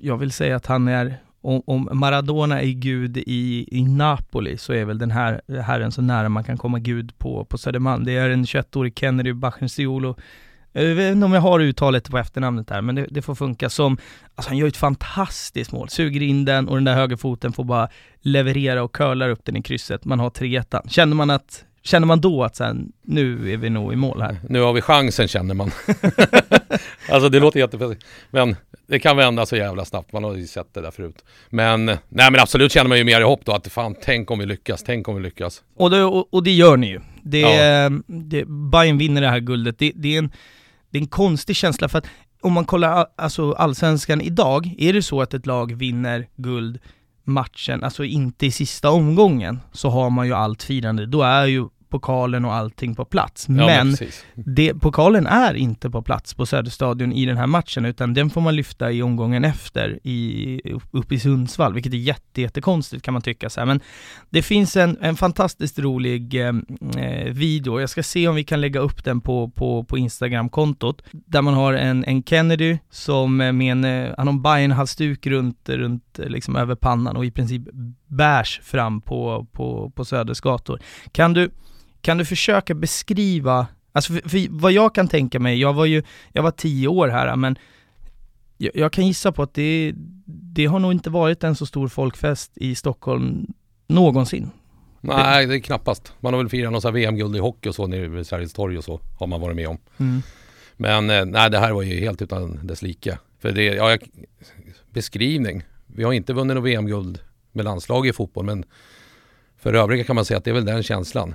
jag 0.00 0.16
vill 0.16 0.32
säga 0.32 0.56
att 0.56 0.66
han 0.66 0.88
är 0.88 1.16
om, 1.66 1.88
Maradona 1.92 2.62
är 2.62 2.72
gud 2.72 3.16
i, 3.16 3.68
i 3.70 3.84
Napoli 3.84 4.58
så 4.58 4.72
är 4.72 4.84
väl 4.84 4.98
den 4.98 5.10
här 5.10 5.40
herren 5.62 5.92
så 5.92 6.02
nära 6.02 6.28
man 6.28 6.44
kan 6.44 6.58
komma 6.58 6.78
gud 6.78 7.18
på, 7.18 7.44
på 7.44 7.58
Södermalm. 7.58 8.04
Det 8.04 8.16
är 8.16 8.30
en 8.30 8.44
21-årig 8.44 8.98
Kennedy 8.98 9.32
Bachenziolo 9.32 10.16
jag 10.82 10.94
vet 10.94 11.12
inte 11.12 11.26
om 11.26 11.32
jag 11.32 11.40
har 11.40 11.60
uttalet 11.60 12.10
på 12.10 12.18
efternamnet 12.18 12.68
där, 12.68 12.82
men 12.82 12.94
det, 12.94 13.06
det, 13.10 13.22
får 13.22 13.34
funka 13.34 13.70
som, 13.70 13.98
alltså 14.34 14.50
han 14.50 14.58
gör 14.58 14.68
ett 14.68 14.76
fantastiskt 14.76 15.72
mål, 15.72 15.88
suger 15.88 16.22
in 16.22 16.44
den 16.44 16.68
och 16.68 16.74
den 16.74 16.84
där 16.84 16.94
högerfoten 16.94 17.52
får 17.52 17.64
bara 17.64 17.88
leverera 18.20 18.82
och 18.82 18.92
curlar 18.92 19.28
upp 19.28 19.44
den 19.44 19.56
i 19.56 19.62
krysset. 19.62 20.04
Man 20.04 20.20
har 20.20 20.30
3 20.30 20.62
Känner 20.88 21.14
man 21.14 21.30
att 21.30 21.64
Känner 21.86 22.06
man 22.06 22.20
då 22.20 22.44
att 22.44 22.56
sen, 22.56 22.92
nu 23.02 23.52
är 23.52 23.56
vi 23.56 23.70
nog 23.70 23.92
i 23.92 23.96
mål 23.96 24.22
här? 24.22 24.36
Nu 24.48 24.60
har 24.60 24.72
vi 24.72 24.80
chansen 24.80 25.28
känner 25.28 25.54
man. 25.54 25.70
alltså 27.08 27.28
det 27.28 27.40
låter 27.40 27.60
jättefint. 27.60 28.04
Men 28.30 28.56
det 28.86 28.98
kan 28.98 29.16
vända 29.16 29.46
så 29.46 29.56
jävla 29.56 29.84
snabbt. 29.84 30.12
Man 30.12 30.24
har 30.24 30.34
ju 30.34 30.46
sett 30.46 30.74
det 30.74 30.80
där 30.80 30.90
förut. 30.90 31.24
Men, 31.50 31.84
nej 31.84 31.98
men 32.08 32.40
absolut 32.40 32.72
känner 32.72 32.88
man 32.88 32.98
ju 32.98 33.04
mer 33.04 33.20
i 33.20 33.24
hopp 33.24 33.44
då 33.44 33.52
att 33.52 33.72
fan, 33.72 33.94
tänk 34.02 34.30
om 34.30 34.38
vi 34.38 34.46
lyckas, 34.46 34.82
tänk 34.82 35.08
om 35.08 35.14
vi 35.14 35.22
lyckas. 35.22 35.62
Och 35.76 35.90
det, 35.90 36.04
och, 36.04 36.34
och 36.34 36.42
det 36.42 36.52
gör 36.52 36.76
ni 36.76 36.86
ju. 36.86 37.00
Det, 37.22 37.40
ja. 37.40 37.90
det, 38.06 38.44
Bayern 38.46 38.98
vinner 38.98 39.20
det 39.20 39.28
här 39.28 39.40
guldet. 39.40 39.78
Det, 39.78 39.92
det 39.94 40.14
är 40.14 40.18
en 40.18 40.32
det 40.90 40.98
är 40.98 41.02
en 41.02 41.08
konstig 41.08 41.56
känsla 41.56 41.88
för 41.88 41.98
att 41.98 42.06
om 42.40 42.52
man 42.52 42.64
kollar 42.64 43.06
alltså 43.16 43.52
allsvenskan 43.52 44.20
idag, 44.20 44.74
är 44.78 44.92
det 44.92 45.02
så 45.02 45.22
att 45.22 45.34
ett 45.34 45.46
lag 45.46 45.74
vinner 45.74 46.28
guld 46.36 46.78
matchen, 47.24 47.84
alltså 47.84 48.04
inte 48.04 48.46
i 48.46 48.50
sista 48.50 48.90
omgången, 48.90 49.60
så 49.72 49.90
har 49.90 50.10
man 50.10 50.26
ju 50.26 50.32
allt 50.32 50.62
firande. 50.62 51.06
Då 51.06 51.22
är 51.22 51.46
ju 51.46 51.68
pokalen 51.96 52.44
och 52.44 52.54
allting 52.54 52.94
på 52.94 53.04
plats. 53.04 53.46
Ja, 53.48 53.54
men 53.54 53.96
det, 54.34 54.74
pokalen 54.74 55.26
är 55.26 55.54
inte 55.54 55.90
på 55.90 56.02
plats 56.02 56.34
på 56.34 56.46
Söderstadion 56.46 57.12
i 57.12 57.26
den 57.26 57.36
här 57.36 57.46
matchen, 57.46 57.84
utan 57.84 58.14
den 58.14 58.30
får 58.30 58.40
man 58.40 58.56
lyfta 58.56 58.92
i 58.92 59.02
omgången 59.02 59.44
efter 59.44 59.98
i, 60.02 60.60
uppe 60.90 61.14
i 61.14 61.18
Sundsvall, 61.18 61.74
vilket 61.74 61.92
är 61.92 61.96
jätte, 61.96 62.40
jättekonstigt 62.40 63.02
kan 63.04 63.12
man 63.12 63.22
tycka 63.22 63.50
så 63.50 63.60
här. 63.60 63.66
Men 63.66 63.80
det 64.30 64.42
finns 64.42 64.76
en, 64.76 64.98
en 65.00 65.16
fantastiskt 65.16 65.78
rolig 65.78 66.34
eh, 66.34 66.54
eh 66.96 67.32
video, 67.32 67.80
jag 67.80 67.90
ska 67.90 68.02
se 68.02 68.28
om 68.28 68.34
vi 68.34 68.44
kan 68.44 68.60
lägga 68.60 68.80
upp 68.80 69.04
den 69.04 69.20
på, 69.20 69.50
på, 69.50 69.84
på 69.84 69.98
Instagram-kontot, 69.98 71.02
där 71.12 71.42
man 71.42 71.54
har 71.54 71.72
en, 71.74 72.04
en 72.04 72.22
Kennedy 72.22 72.78
som 72.90 73.36
med 73.36 73.62
en, 73.62 73.84
eh, 73.84 74.14
han 74.16 74.26
har 74.26 74.34
en 74.34 74.42
Bajen-halsduk 74.42 75.26
runt, 75.26 75.68
runt 75.68 76.18
liksom 76.26 76.56
över 76.56 76.74
pannan 76.74 77.16
och 77.16 77.24
i 77.24 77.30
princip 77.30 77.62
bärs 78.06 78.60
fram 78.62 79.00
på, 79.00 79.46
på, 79.52 79.92
på 79.94 80.04
Söders 80.04 80.40
gator. 80.40 80.80
Kan 81.12 81.32
du 81.32 81.50
kan 82.06 82.18
du 82.18 82.24
försöka 82.24 82.74
beskriva, 82.74 83.66
alltså 83.92 84.12
för, 84.12 84.28
för 84.28 84.46
vad 84.50 84.72
jag 84.72 84.94
kan 84.94 85.08
tänka 85.08 85.40
mig, 85.40 85.60
jag 85.60 85.72
var 85.72 85.84
ju, 85.84 86.02
jag 86.32 86.42
var 86.42 86.50
tio 86.50 86.88
år 86.88 87.08
här, 87.08 87.36
men 87.36 87.58
jag, 88.56 88.76
jag, 88.76 88.92
kan 88.92 89.06
gissa 89.06 89.32
på 89.32 89.42
att 89.42 89.54
det, 89.54 89.92
det 90.26 90.66
har 90.66 90.78
nog 90.78 90.92
inte 90.92 91.10
varit 91.10 91.44
en 91.44 91.56
så 91.56 91.66
stor 91.66 91.88
folkfest 91.88 92.52
i 92.54 92.74
Stockholm 92.74 93.46
någonsin. 93.86 94.50
Nej, 95.00 95.46
det 95.46 95.54
är 95.54 95.58
knappast. 95.58 96.12
Man 96.20 96.32
har 96.32 96.38
väl 96.38 96.48
firat 96.48 96.72
något 96.72 96.94
VM-guld 96.94 97.36
i 97.36 97.38
hockey 97.38 97.68
och 97.68 97.74
så 97.74 97.86
nere 97.86 98.08
vid 98.08 98.26
Sergels 98.26 98.52
torg 98.52 98.78
och 98.78 98.84
så 98.84 99.00
har 99.18 99.26
man 99.26 99.40
varit 99.40 99.56
med 99.56 99.68
om. 99.68 99.78
Mm. 99.96 100.22
Men 100.76 101.10
eh, 101.10 101.24
nej, 101.24 101.50
det 101.50 101.58
här 101.58 101.72
var 101.72 101.82
ju 101.82 102.00
helt 102.00 102.22
utan 102.22 102.66
dess 102.66 102.82
like. 102.82 103.18
För 103.38 103.52
det, 103.52 103.64
ja, 103.64 103.90
jag, 103.90 104.00
beskrivning. 104.90 105.62
Vi 105.86 106.04
har 106.04 106.12
inte 106.12 106.32
vunnit 106.32 106.54
något 106.54 106.64
VM-guld 106.64 107.18
med 107.52 107.64
landslag 107.64 108.06
i 108.06 108.12
fotboll, 108.12 108.44
men 108.44 108.64
för 109.58 109.74
övriga 109.74 110.04
kan 110.04 110.16
man 110.16 110.24
säga 110.24 110.38
att 110.38 110.44
det 110.44 110.50
är 110.50 110.54
väl 110.54 110.64
den 110.64 110.82
känslan 110.82 111.34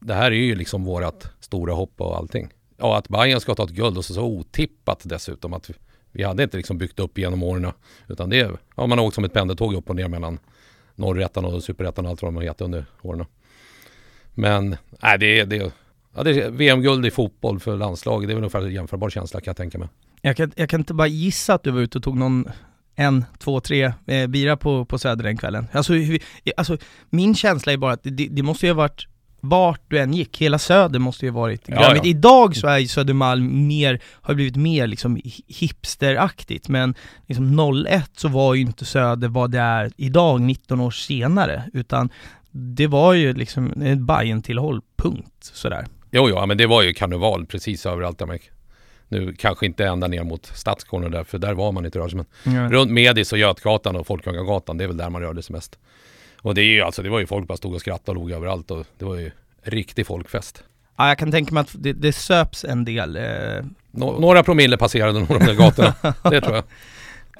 det 0.00 0.14
här 0.14 0.30
är 0.30 0.36
ju 0.36 0.54
liksom 0.54 0.84
vårat 0.84 1.30
stora 1.40 1.72
hopp 1.74 2.00
och 2.00 2.16
allting. 2.16 2.48
Ja, 2.76 2.98
att 2.98 3.08
Bayern 3.08 3.40
ska 3.40 3.54
ta 3.54 3.64
ett 3.64 3.70
guld 3.70 3.98
och 3.98 4.04
så, 4.04 4.14
så 4.14 4.24
otippat 4.24 5.00
dessutom. 5.04 5.52
Att 5.52 5.70
vi, 6.12 6.22
hade 6.22 6.42
inte 6.42 6.56
liksom 6.56 6.78
byggt 6.78 7.00
upp 7.00 7.18
genom 7.18 7.42
åren. 7.42 7.72
Utan 8.08 8.30
det, 8.30 8.50
ja, 8.76 8.86
man 8.86 8.98
har 8.98 9.06
åkt 9.06 9.14
som 9.14 9.24
ett 9.24 9.32
pendeltåg 9.32 9.74
upp 9.74 9.90
och 9.90 9.96
ner 9.96 10.08
mellan 10.08 10.38
norrättan 10.94 11.44
och 11.44 11.64
superettan 11.64 12.04
och 12.04 12.10
allt 12.10 12.22
vad 12.22 12.28
de 12.28 12.36
har 12.36 12.42
hetat 12.42 12.60
under 12.60 12.84
åren. 13.02 13.26
Men 14.34 14.76
nej, 15.02 15.18
det 15.18 15.40
är, 15.40 15.46
det, 15.46 15.72
ja, 16.14 16.22
det 16.22 16.30
är 16.30 16.50
VM-guld 16.50 17.06
i 17.06 17.10
fotboll 17.10 17.60
för 17.60 17.76
landslaget. 17.76 18.28
Det 18.28 18.32
är 18.32 18.34
väl 18.34 18.44
ungefär 18.44 18.62
en 18.62 18.72
jämförbar 18.72 19.10
känsla 19.10 19.40
kan 19.40 19.50
jag 19.50 19.56
tänka 19.56 19.78
mig. 19.78 19.88
Jag 20.22 20.36
kan, 20.36 20.52
jag 20.56 20.68
kan 20.68 20.80
inte 20.80 20.94
bara 20.94 21.06
gissa 21.06 21.54
att 21.54 21.62
du 21.62 21.70
var 21.70 21.80
ute 21.80 21.98
och 21.98 22.04
tog 22.04 22.16
någon 22.16 22.48
en, 22.94 23.24
två, 23.38 23.60
tre 23.60 23.92
eh, 24.06 24.26
bira 24.26 24.56
på, 24.56 24.84
på 24.84 24.98
Söder 24.98 25.24
den 25.24 25.36
kvällen. 25.36 25.66
Alltså, 25.72 25.92
hur, 25.92 26.22
alltså, 26.56 26.78
min 27.10 27.34
känsla 27.34 27.72
är 27.72 27.76
bara 27.76 27.92
att 27.92 28.02
det, 28.02 28.28
det 28.30 28.42
måste 28.42 28.66
ju 28.66 28.72
ha 28.72 28.76
varit 28.76 29.06
vart 29.40 29.80
du 29.88 29.98
än 29.98 30.12
gick, 30.14 30.38
hela 30.38 30.58
Söder 30.58 30.98
måste 30.98 31.26
ju 31.26 31.30
varit 31.30 31.62
Ja, 31.66 31.76
glammigt. 31.76 32.04
ja. 32.04 32.10
Idag 32.10 32.56
så 32.56 32.66
är 32.66 32.78
ju 32.78 32.88
Södermalm 32.88 33.66
mer, 33.66 34.00
har 34.06 34.34
blivit 34.34 34.56
mer 34.56 34.86
liksom 34.86 35.16
hi- 35.16 35.42
hipsteraktigt, 35.46 36.68
men 36.68 36.94
liksom 37.26 37.58
01 37.86 38.10
så 38.16 38.28
var 38.28 38.54
ju 38.54 38.60
inte 38.60 38.84
Söder 38.84 39.28
vad 39.28 39.50
det 39.50 39.58
är 39.58 39.90
idag, 39.96 40.40
19 40.40 40.80
år 40.80 40.90
senare, 40.90 41.62
utan 41.72 42.10
det 42.50 42.86
var 42.86 43.12
ju 43.14 43.32
liksom 43.32 43.82
ett 43.82 43.98
bajen 43.98 44.42
tillhåll 44.42 44.80
punkt 44.96 45.34
sådär. 45.40 45.86
Jo, 46.10 46.28
jo, 46.28 46.34
ja, 46.36 46.46
men 46.46 46.56
det 46.58 46.66
var 46.66 46.82
ju 46.82 46.94
karneval 46.94 47.46
precis 47.46 47.86
överallt 47.86 48.18
där 48.18 48.26
man 48.26 48.36
gick. 48.36 48.50
Nu 49.08 49.34
kanske 49.38 49.66
inte 49.66 49.86
ända 49.86 50.06
ner 50.08 50.24
mot 50.24 50.46
Stadsgården 50.46 51.10
där, 51.10 51.24
för 51.24 51.38
där 51.38 51.54
var 51.54 51.72
man 51.72 51.84
inte 51.84 51.98
rörelse. 51.98 52.16
Men 52.16 52.26
Mm. 52.56 52.72
runt 52.72 52.90
Medis 52.90 53.32
och 53.32 53.38
Götgatan 53.38 53.96
och 53.96 54.06
Folkungagatan, 54.06 54.78
det 54.78 54.84
är 54.84 54.88
väl 54.88 54.96
där 54.96 55.10
man 55.10 55.22
rörde 55.22 55.42
sig 55.42 55.52
mest. 55.54 55.78
Och 56.42 56.54
det 56.54 56.60
är 56.62 56.64
ju 56.64 56.82
alltså, 56.82 57.02
det 57.02 57.08
var 57.10 57.18
ju 57.20 57.26
folk 57.26 57.46
bara 57.48 57.56
stod 57.56 57.74
och 57.74 57.80
skrattade 57.80 58.18
och 58.18 58.24
log 58.24 58.30
överallt 58.32 58.70
och 58.70 58.86
det 58.98 59.04
var 59.04 59.16
ju 59.16 59.30
riktig 59.62 60.06
folkfest. 60.06 60.64
Ja, 60.96 61.08
jag 61.08 61.18
kan 61.18 61.30
tänka 61.30 61.54
mig 61.54 61.60
att 61.60 61.74
det, 61.78 61.92
det 61.92 62.12
söps 62.12 62.64
en 62.64 62.84
del. 62.84 63.16
Eh, 63.16 63.22
Nå- 63.90 64.18
några 64.20 64.42
promille 64.42 64.76
passerade 64.76 65.18
nog 65.18 65.28
de 65.28 65.38
där 65.38 65.54
gatorna, 65.54 65.94
det 66.30 66.40
tror 66.40 66.54
jag. 66.54 66.64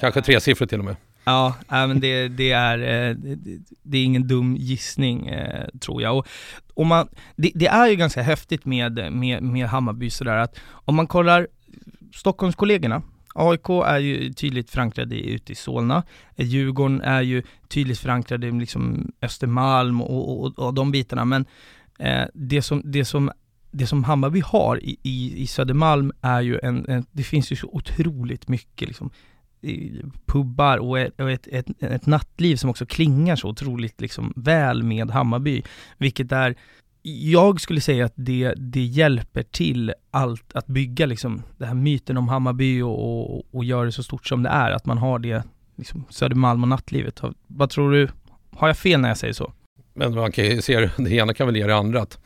Kanske 0.01 0.23
tresiffrigt 0.23 0.71
till 0.71 0.79
och 0.79 0.85
med. 0.85 0.97
Ja, 1.25 1.55
men 1.69 2.01
det, 2.01 2.29
det, 2.29 2.51
är, 2.53 2.79
eh, 2.79 3.15
det, 3.17 3.59
det 3.83 3.99
är 3.99 4.05
ingen 4.05 4.29
dum 4.29 4.57
gissning 4.57 5.29
eh, 5.29 5.67
tror 5.81 6.03
jag. 6.03 6.19
Och, 6.19 6.27
och 6.75 6.87
man, 6.87 7.09
det, 7.37 7.53
det 7.55 7.67
är 7.67 7.89
ju 7.89 7.97
ganska 7.97 8.23
häftigt 8.23 8.65
med, 8.65 9.13
med, 9.13 9.43
med 9.43 9.67
Hammarby 9.69 10.11
sådär 10.11 10.37
att 10.37 10.59
om 10.71 10.95
man 10.95 11.07
kollar 11.07 11.49
Stockholmskollegorna, 12.15 13.03
AIK 13.41 13.69
är 13.69 13.99
ju 13.99 14.33
tydligt 14.33 14.71
förankrade 14.71 15.21
ute 15.21 15.53
i 15.53 15.55
Solna, 15.55 16.03
Djurgården 16.37 17.01
är 17.01 17.23
ju 17.23 17.43
tydligt 17.69 17.99
förankrade 17.99 18.47
i 18.47 18.53
liksom 18.53 19.13
Östermalm 19.23 20.01
och, 20.01 20.45
och, 20.45 20.59
och 20.59 20.75
de 20.75 20.93
bitarna, 20.93 21.25
men 21.25 21.45
eh, 21.99 22.25
det, 22.35 22.63
som, 22.63 22.83
det, 22.85 23.05
som, 23.05 23.31
det 23.71 23.87
som 23.87 24.05
Hammarby 24.05 24.41
har 24.41 24.85
i, 24.85 24.97
i, 25.03 25.43
i 25.43 25.47
Södermalm 25.47 26.13
är 26.21 26.41
ju 26.41 26.59
en, 26.63 26.89
en, 26.89 27.07
det 27.13 27.23
finns 27.23 27.53
ju 27.53 27.57
så 27.57 27.69
otroligt 27.73 28.49
mycket 28.49 28.89
liksom 28.89 29.11
pubbar 30.27 30.79
och, 30.79 30.99
ett, 30.99 31.21
och 31.21 31.31
ett, 31.31 31.47
ett, 31.47 31.83
ett 31.83 32.07
nattliv 32.07 32.57
som 32.57 32.71
också 32.71 32.87
klingar 32.87 33.37
så 33.37 33.49
otroligt 33.49 34.01
liksom 34.01 34.33
väl 34.37 34.83
med 34.83 35.11
Hammarby, 35.11 35.63
vilket 35.99 36.33
är 36.33 36.55
jag 37.03 37.61
skulle 37.61 37.81
säga 37.81 38.05
att 38.05 38.13
det, 38.17 38.55
det 38.57 38.81
hjälper 38.83 39.43
till 39.43 39.93
allt 40.11 40.53
att 40.55 40.67
bygga 40.67 41.07
liksom 41.07 41.43
den 41.59 41.69
här 41.69 41.75
myten 41.75 42.17
om 42.17 42.29
Hammarby 42.29 42.83
och, 42.83 43.35
och, 43.37 43.45
och 43.53 43.65
göra 43.65 43.85
det 43.85 43.93
så 43.93 44.03
stort 44.03 44.27
som 44.27 44.43
det 44.43 44.49
är, 44.49 44.71
att 44.71 44.87
man 44.87 44.99
har 44.99 45.19
det 45.19 45.43
liksom 45.77 46.05
Södermalm 46.11 46.63
och 46.63 46.69
nattlivet. 46.69 47.21
Vad 47.47 47.71
tror 47.71 47.93
du, 47.93 48.09
har 48.57 48.69
jag 48.69 48.77
fel 48.79 49.01
när 49.01 49.09
jag 49.09 49.19
säger 49.19 49.35
så? 49.35 49.53
Men 49.95 50.15
man 50.15 50.33
kan 50.33 50.45
ju 50.45 50.63
se 50.63 50.91
det, 50.97 51.11
ena 51.11 51.35
kan 51.35 51.47
väl 51.47 51.57
ge 51.57 51.67
det 51.67 51.75
andra. 51.77 52.03
Att 52.03 52.19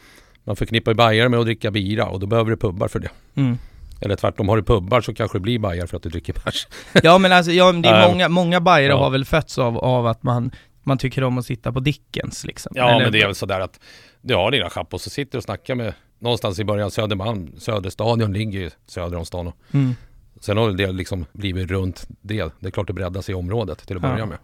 man 0.45 0.57
förknippar 0.57 0.91
ju 0.93 0.97
bajare 0.97 1.29
med 1.29 1.41
att 1.41 1.47
dricka 1.47 1.71
bira 1.71 2.07
och 2.07 2.21
då 2.21 2.27
behöver 2.27 2.51
du 2.51 2.57
pubbar 2.57 2.89
för 2.89 2.99
det. 2.99 3.11
Mm. 3.35 3.59
Eller 4.01 4.17
tvärtom, 4.17 4.49
har 4.49 4.57
du 4.57 4.63
pubbar 4.63 5.01
så 5.01 5.15
kanske 5.15 5.39
det 5.39 5.43
blir 5.43 5.59
bajar 5.59 5.87
för 5.87 5.97
att 5.97 6.03
du 6.03 6.09
dricker 6.09 6.35
bärs. 6.45 6.67
Ja 7.03 7.19
men 7.19 7.33
alltså, 7.33 7.53
ja, 7.53 7.73
men 7.73 7.83
det 7.83 7.89
är 7.89 8.09
många, 8.13 8.29
många 8.29 8.61
bajare 8.61 8.93
Ja. 8.93 8.99
har 8.99 9.11
väl 9.11 9.25
fötts 9.25 9.59
av, 9.59 9.79
av 9.79 10.07
att 10.07 10.23
man, 10.23 10.51
man 10.87 10.99
tycker 10.99 11.25
om 11.25 11.39
att 11.39 11.47
sitta 11.47 11.73
på 11.73 11.81
Dickens 11.81 12.45
liksom. 12.45 12.73
Ja, 12.77 12.89
Eller- 12.91 13.03
men 13.05 13.13
det 13.13 13.21
är 13.23 13.27
väl 13.27 13.35
sådär 13.35 13.61
att 13.61 13.81
du 14.21 14.35
har 14.35 14.51
dina 14.51 14.71
chappos 14.71 15.07
och 15.07 15.13
sitter 15.13 15.39
och 15.39 15.45
snackar 15.45 15.75
med 15.75 15.95
någonstans 16.19 16.59
i 16.59 16.65
början 16.65 16.91
Södermalm, 16.91 17.53
Söderstadion 17.59 18.33
ligger 18.33 18.61
ju 18.61 18.71
söder 18.87 19.17
om 19.17 19.25
stan. 19.25 19.53
Mm. 19.73 19.95
sen 20.41 20.57
har 20.57 20.71
det 20.71 20.93
liksom 20.93 21.25
blivit 21.33 21.71
runt 21.71 22.07
det. 22.21 22.53
Det 22.61 22.67
är 22.67 22.71
klart 22.71 22.87
det 22.87 22.93
breddas 22.93 23.31
i 23.31 23.35
området 23.35 23.87
till 23.87 23.97
att 23.97 24.03
Ja. 24.03 24.09
börja 24.09 24.27
med. 24.27 24.39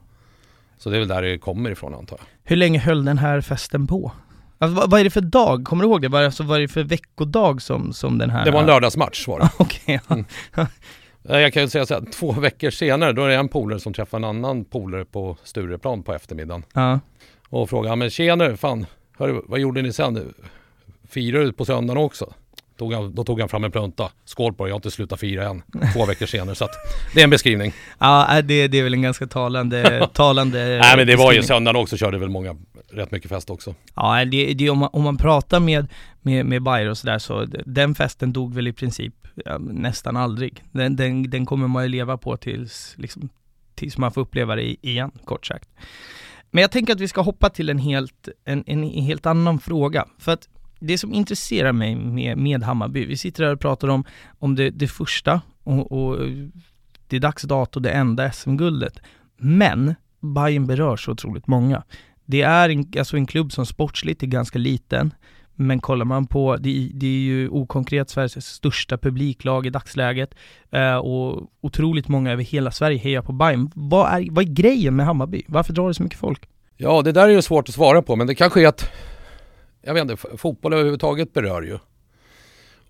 Så 0.78 0.90
det 0.90 0.97
är 0.97 0.99
väl 0.99 1.09
där 1.09 1.23
det 1.23 1.38
kommer 1.38 1.70
ifrån 1.70 1.94
antar 1.94 2.16
jag. 2.20 2.26
Hur 2.44 2.56
länge 2.56 2.78
höll 2.78 3.04
den 3.04 3.18
här 3.18 3.40
festen 3.40 3.87
på? 3.87 4.12
Alltså, 4.59 4.75
vad, 4.80 4.90
vad 4.90 5.00
är 5.00 5.04
det 5.04 5.11
för 5.11 5.20
dag? 5.20 5.64
Kommer 5.64 5.85
du 5.85 5.90
ihåg 5.90 6.02
det? 6.02 6.09
Vad, 6.09 6.25
alltså, 6.25 6.42
vad 6.42 6.56
är 6.56 6.61
det 6.61 6.68
för 6.68 6.82
veckodag 6.82 7.62
som, 7.62 7.92
som 7.92 8.18
den 8.18 8.30
här... 8.30 8.44
Det 8.44 8.50
var 8.50 8.61
en 8.61 8.66
lördagsmatch 8.66 9.28
var 9.28 9.38
det. 9.40 9.50
Okej, 9.59 10.00
ja. 10.09 10.14
Mm. 10.14 10.25
Eh, 11.28 11.38
Jag 11.38 11.52
kan 11.52 11.62
ju 11.62 11.68
säga 11.68 11.86
så 11.86 11.94
här, 11.94 12.02
två 12.12 12.32
veckor 12.40 12.70
senare 12.70 13.12
då 13.12 13.24
är 13.24 13.28
det 13.28 13.34
en 13.34 13.48
polare 13.48 13.80
som 13.80 13.92
träffar 13.92 14.18
en 14.18 14.24
annan 14.24 14.64
polare 14.64 15.04
på 15.04 15.36
Stureplan 15.44 16.02
på 16.02 16.14
eftermiddagen. 16.14 16.62
ja. 16.74 17.00
Och 17.52 17.70
frågar, 17.70 17.96
men 17.96 18.10
tjenare, 18.10 18.56
fan, 18.56 18.86
hörru, 19.18 19.42
vad 19.46 19.60
gjorde 19.60 19.82
ni 19.82 19.92
sen? 19.92 20.34
Firade 21.08 21.44
du 21.44 21.52
på 21.52 21.64
söndagen 21.64 22.02
också? 22.02 22.32
Tog 22.78 22.92
han, 22.94 23.14
då 23.14 23.24
tog 23.24 23.40
han 23.40 23.48
fram 23.48 23.64
en 23.64 23.70
plunta. 23.70 24.10
Skål 24.24 24.52
på 24.54 24.64
det, 24.64 24.68
jag 24.68 24.74
har 24.74 24.78
inte 24.78 24.90
slutat 24.90 25.20
fira 25.20 25.48
än. 25.48 25.62
Två 25.94 26.06
veckor 26.06 26.26
senare, 26.26 26.54
så 26.54 26.64
att 26.64 26.70
det 27.14 27.20
är 27.20 27.24
en 27.24 27.30
beskrivning. 27.30 27.72
Ja, 27.98 28.42
det, 28.44 28.68
det 28.68 28.78
är 28.78 28.82
väl 28.82 28.94
en 28.94 29.02
ganska 29.02 29.26
talande, 29.26 30.08
talande 30.14 30.78
Nej 30.82 30.96
men 30.96 31.06
det 31.06 31.16
var 31.16 31.32
ju 31.32 31.42
söndagen 31.42 31.76
också, 31.82 31.96
körde 31.96 32.18
väl 32.18 32.28
många 32.28 32.56
rätt 32.90 33.10
mycket 33.10 33.28
fest 33.28 33.50
också. 33.50 33.74
Ja, 33.94 34.24
det, 34.24 34.54
det, 34.54 34.70
om, 34.70 34.78
man, 34.78 34.88
om 34.92 35.02
man 35.02 35.16
pratar 35.16 35.60
med, 35.60 35.86
med, 36.22 36.46
med 36.46 36.62
Bayer 36.62 36.90
och 36.90 36.98
sådär 36.98 37.18
så, 37.18 37.44
den 37.66 37.94
festen 37.94 38.32
dog 38.32 38.54
väl 38.54 38.68
i 38.68 38.72
princip 38.72 39.14
ja, 39.34 39.58
nästan 39.58 40.16
aldrig. 40.16 40.64
Den, 40.72 40.96
den, 40.96 41.30
den 41.30 41.46
kommer 41.46 41.68
man 41.68 41.82
ju 41.82 41.88
leva 41.88 42.16
på 42.16 42.37
tills, 42.37 42.94
liksom, 42.99 43.28
tills 43.75 43.99
man 43.99 44.12
får 44.12 44.20
uppleva 44.20 44.56
det 44.56 44.87
igen, 44.87 45.10
kort 45.25 45.46
sagt. 45.46 45.68
Men 46.50 46.62
jag 46.62 46.70
tänker 46.70 46.92
att 46.92 47.00
vi 47.00 47.08
ska 47.08 47.20
hoppa 47.20 47.50
till 47.50 47.68
en 47.68 47.78
helt, 47.78 48.28
en, 48.44 48.64
en 48.66 48.82
helt 48.82 49.26
annan 49.26 49.60
fråga. 49.60 50.06
För 50.18 50.32
att 50.32 50.49
det 50.80 50.99
som 50.99 51.12
intresserar 51.12 51.72
mig 51.72 51.96
med, 51.96 52.38
med 52.38 52.62
Hammarby, 52.62 53.06
vi 53.06 53.16
sitter 53.16 53.44
här 53.44 53.52
och 53.52 53.60
pratar 53.60 53.88
om, 53.88 54.04
om 54.38 54.54
det, 54.54 54.70
det 54.70 54.88
första 54.88 55.40
och, 55.64 55.92
och 55.92 56.18
det 57.06 57.16
är 57.16 57.20
dags 57.20 57.42
dato 57.42 57.80
det 57.80 57.90
enda 57.90 58.32
SM-guldet. 58.32 58.99
Men 59.37 59.94
Bayern 60.20 60.66
berör 60.66 60.96
så 60.96 61.12
otroligt 61.12 61.46
många. 61.46 61.82
Det 62.25 62.42
är 62.42 62.68
en, 62.68 62.92
alltså 62.99 63.16
en 63.16 63.26
klubb 63.26 63.52
som 63.52 63.66
sportsligt 63.66 64.22
är 64.22 64.26
ganska 64.26 64.58
liten, 64.58 65.14
men 65.60 65.80
kollar 65.80 66.04
man 66.04 66.26
på, 66.26 66.56
det, 66.56 66.90
det 66.94 67.06
är 67.06 67.20
ju 67.20 67.48
okonkret 67.48 68.10
Sveriges 68.10 68.46
största 68.46 68.98
publiklag 68.98 69.66
i 69.66 69.70
dagsläget 69.70 70.34
eh, 70.70 70.96
och 70.96 71.50
otroligt 71.60 72.08
många 72.08 72.32
över 72.32 72.42
hela 72.42 72.70
Sverige 72.70 72.98
hejar 72.98 73.22
på 73.22 73.32
Bayern. 73.32 73.70
Vad 73.74 74.12
är, 74.12 74.30
vad 74.30 74.44
är 74.44 74.48
grejen 74.48 74.96
med 74.96 75.06
Hammarby? 75.06 75.42
Varför 75.46 75.72
drar 75.72 75.88
det 75.88 75.94
så 75.94 76.02
mycket 76.02 76.18
folk? 76.18 76.48
Ja 76.76 77.02
det 77.02 77.12
där 77.12 77.24
är 77.24 77.28
ju 77.28 77.42
svårt 77.42 77.68
att 77.68 77.74
svara 77.74 78.02
på 78.02 78.16
men 78.16 78.26
det 78.26 78.34
kanske 78.34 78.62
är 78.62 78.68
att 78.68 78.90
Jag 79.82 79.94
vet 79.94 80.10
inte, 80.10 80.16
fotboll 80.16 80.72
överhuvudtaget 80.72 81.32
berör 81.32 81.62
ju. 81.62 81.78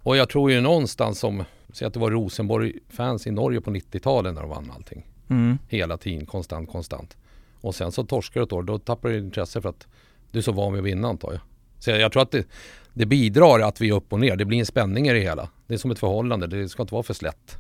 Och 0.03 0.17
jag 0.17 0.29
tror 0.29 0.51
ju 0.51 0.61
någonstans 0.61 1.19
som 1.19 1.45
Säg 1.73 1.87
att 1.87 1.95
det 1.95 2.01
var 2.01 2.11
Rosenborg-fans 2.11 3.27
i 3.27 3.31
Norge 3.31 3.61
på 3.61 3.71
90-talet 3.71 4.35
när 4.35 4.41
de 4.41 4.51
vann 4.51 4.73
allting. 4.75 5.07
Mm. 5.29 5.59
Hela 5.69 5.97
tiden, 5.97 6.27
konstant, 6.27 6.71
konstant. 6.71 7.17
Och 7.61 7.75
sen 7.75 7.93
så 7.93 8.05
torskar 8.05 8.41
du 8.41 8.45
ett 8.45 8.53
år, 8.53 8.63
då 8.63 8.79
tappar 8.79 9.09
du 9.09 9.19
intresse 9.19 9.61
för 9.61 9.69
att 9.69 9.87
du 10.31 10.39
är 10.39 10.43
så 10.43 10.53
van 10.53 10.73
vid 10.73 10.81
att 10.81 10.87
vinna 10.87 11.09
antar 11.09 11.33
jag. 11.33 11.41
Så 11.81 11.91
jag, 11.91 12.01
jag 12.01 12.13
tror 12.13 12.23
att 12.23 12.31
det, 12.31 12.47
det 12.95 13.07
bidrar 13.07 13.61
att 13.61 13.81
vi 13.81 13.89
är 13.89 13.93
upp 13.93 14.13
och 14.13 14.21
ner. 14.21 14.37
Det 14.37 14.45
blir 14.45 14.59
en 14.59 14.67
spänning 14.67 15.09
i 15.09 15.13
det 15.13 15.21
hela. 15.21 15.49
Det 15.67 15.75
är 15.75 15.79
som 15.79 15.91
ett 15.91 15.99
förhållande, 15.99 16.47
det 16.47 16.69
ska 16.69 16.83
inte 16.83 16.95
vara 16.95 17.03
för 17.03 17.15
slätt. 17.15 17.59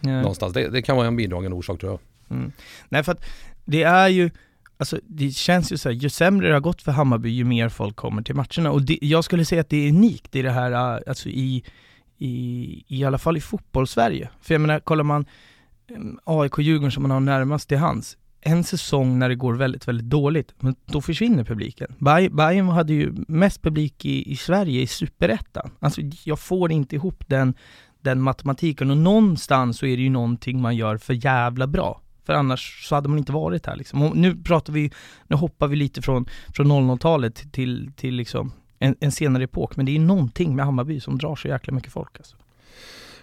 Ja. 0.00 0.10
Någonstans. 0.10 0.52
Det, 0.52 0.68
det 0.68 0.82
kan 0.82 0.96
vara 0.96 1.06
en 1.06 1.16
bidragande 1.16 1.56
orsak 1.56 1.80
tror 1.80 1.92
jag. 1.92 2.00
Mm. 2.36 2.52
Nej 2.88 3.02
för 3.02 3.12
att 3.12 3.24
det 3.64 3.82
är 3.82 4.08
ju, 4.08 4.30
alltså 4.76 5.00
det 5.06 5.30
känns 5.30 5.72
ju 5.72 5.76
så 5.76 5.88
här, 5.88 5.96
ju 5.96 6.08
sämre 6.08 6.48
det 6.48 6.52
har 6.52 6.60
gått 6.60 6.82
för 6.82 6.92
Hammarby 6.92 7.30
ju 7.30 7.44
mer 7.44 7.68
folk 7.68 7.96
kommer 7.96 8.22
till 8.22 8.34
matcherna 8.34 8.70
och 8.70 8.82
det, 8.82 8.98
jag 9.02 9.24
skulle 9.24 9.44
säga 9.44 9.60
att 9.60 9.68
det 9.68 9.76
är 9.76 9.88
unikt 9.88 10.36
i 10.36 10.42
det 10.42 10.50
här, 10.50 10.72
äh, 10.72 11.00
alltså 11.06 11.28
i, 11.28 11.64
i, 12.18 12.84
i 12.88 13.04
alla 13.04 13.18
fall 13.18 13.36
i 13.36 13.40
fotbollssverige. 13.40 14.30
För 14.40 14.54
jag 14.54 14.60
menar, 14.60 14.80
kollar 14.80 15.04
man 15.04 15.26
mm, 15.90 16.18
AIK-Djurgården 16.24 16.90
som 16.92 17.02
man 17.02 17.10
har 17.10 17.20
närmast 17.20 17.68
till 17.68 17.78
hands, 17.78 18.16
en 18.42 18.64
säsong 18.64 19.18
när 19.18 19.28
det 19.28 19.34
går 19.34 19.54
väldigt, 19.54 19.88
väldigt 19.88 20.10
dåligt, 20.10 20.54
men 20.58 20.74
då 20.86 21.00
försvinner 21.00 21.44
publiken. 21.44 21.94
Bayern 22.30 22.68
hade 22.68 22.92
ju 22.92 23.14
mest 23.28 23.62
publik 23.62 24.04
i, 24.04 24.32
i 24.32 24.36
Sverige 24.36 24.80
i 24.80 24.86
superettan. 24.86 25.70
Alltså 25.80 26.00
jag 26.24 26.38
får 26.38 26.72
inte 26.72 26.96
ihop 26.96 27.24
den, 27.26 27.54
den 28.00 28.20
matematiken 28.20 28.90
och 28.90 28.96
någonstans 28.96 29.78
så 29.78 29.86
är 29.86 29.96
det 29.96 30.02
ju 30.02 30.10
någonting 30.10 30.60
man 30.60 30.76
gör 30.76 30.96
för 30.96 31.24
jävla 31.24 31.66
bra. 31.66 32.00
För 32.24 32.32
annars 32.32 32.88
så 32.88 32.94
hade 32.94 33.08
man 33.08 33.18
inte 33.18 33.32
varit 33.32 33.66
här 33.66 33.76
liksom. 33.76 34.02
Och 34.02 34.16
nu 34.16 34.36
pratar 34.36 34.72
vi, 34.72 34.90
nu 35.26 35.36
hoppar 35.36 35.68
vi 35.68 35.76
lite 35.76 36.02
från, 36.02 36.26
från 36.54 36.72
00-talet 36.72 37.52
till, 37.52 37.92
till 37.96 38.14
liksom 38.14 38.52
en, 38.78 38.96
en 39.00 39.12
senare 39.12 39.44
epok, 39.44 39.76
men 39.76 39.86
det 39.86 39.96
är 39.96 40.00
någonting 40.00 40.56
med 40.56 40.64
Hammarby 40.64 41.00
som 41.00 41.18
drar 41.18 41.36
så 41.36 41.48
jäkla 41.48 41.74
mycket 41.74 41.92
folk 41.92 42.16
alltså. 42.16 42.36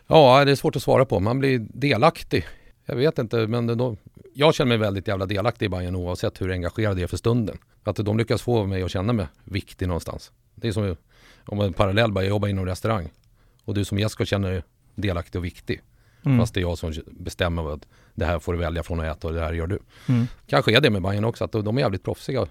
Ja, 0.08 0.46
det 0.46 0.52
är 0.52 0.56
svårt 0.56 0.76
att 0.76 0.84
svara 0.84 1.06
på. 1.06 1.20
Man 1.20 1.40
blir 1.40 1.68
delaktig. 1.74 2.46
Jag 2.86 2.96
vet 2.96 3.20
inte, 3.20 3.48
men 3.48 3.78
då, 3.78 3.98
jag 4.40 4.56
känner 4.56 4.70
mig 4.70 4.78
väldigt 4.78 5.08
jävla 5.08 5.26
delaktig 5.26 5.66
i 5.66 5.70
Bayern 5.70 5.96
oavsett 5.96 6.42
hur 6.42 6.52
engagerad 6.52 6.98
jag 6.98 7.04
är 7.04 7.08
för 7.08 7.18
stunden. 7.18 7.58
Att 7.84 7.96
de 7.96 8.18
lyckas 8.18 8.42
få 8.42 8.66
mig 8.66 8.84
att 8.84 8.92
känna 8.92 9.14
mig 9.14 9.28
viktig 9.44 9.88
någonstans. 9.88 10.32
Det 10.56 10.68
är 10.68 10.72
som 10.72 10.96
om 11.46 11.60
en 11.60 11.74
parallell, 11.74 12.12
bara 12.12 12.24
jag 12.24 12.30
jobbar 12.30 12.48
inom 12.48 12.66
restaurang. 12.66 13.10
Och 13.66 13.74
du 13.74 13.86
som 13.86 14.00
gäst 14.00 14.14
ska 14.14 14.26
känna 14.26 14.48
dig 14.48 14.64
delaktig 14.96 15.40
och 15.40 15.46
viktig. 15.46 15.82
Mm. 16.26 16.38
Fast 16.38 16.54
det 16.54 16.60
är 16.60 16.62
jag 16.62 16.78
som 16.78 16.94
bestämmer 17.06 17.64
vad 17.64 17.86
det 18.16 18.26
här 18.26 18.40
får 18.40 18.54
du 18.54 18.60
välja 18.60 18.84
från 18.84 19.00
att 19.00 19.18
äta 19.18 19.28
och 19.28 19.34
det 19.34 19.40
här 19.40 19.54
gör 19.54 19.68
du. 19.68 19.80
Mm. 20.08 20.28
Kanske 20.48 20.78
är 20.78 20.82
det 20.82 20.90
med 20.90 21.02
Bayern 21.02 21.26
också, 21.26 21.44
att 21.44 21.52
de 21.52 21.78
är 21.78 21.82
jävligt 21.82 22.04
proffsiga. 22.04 22.48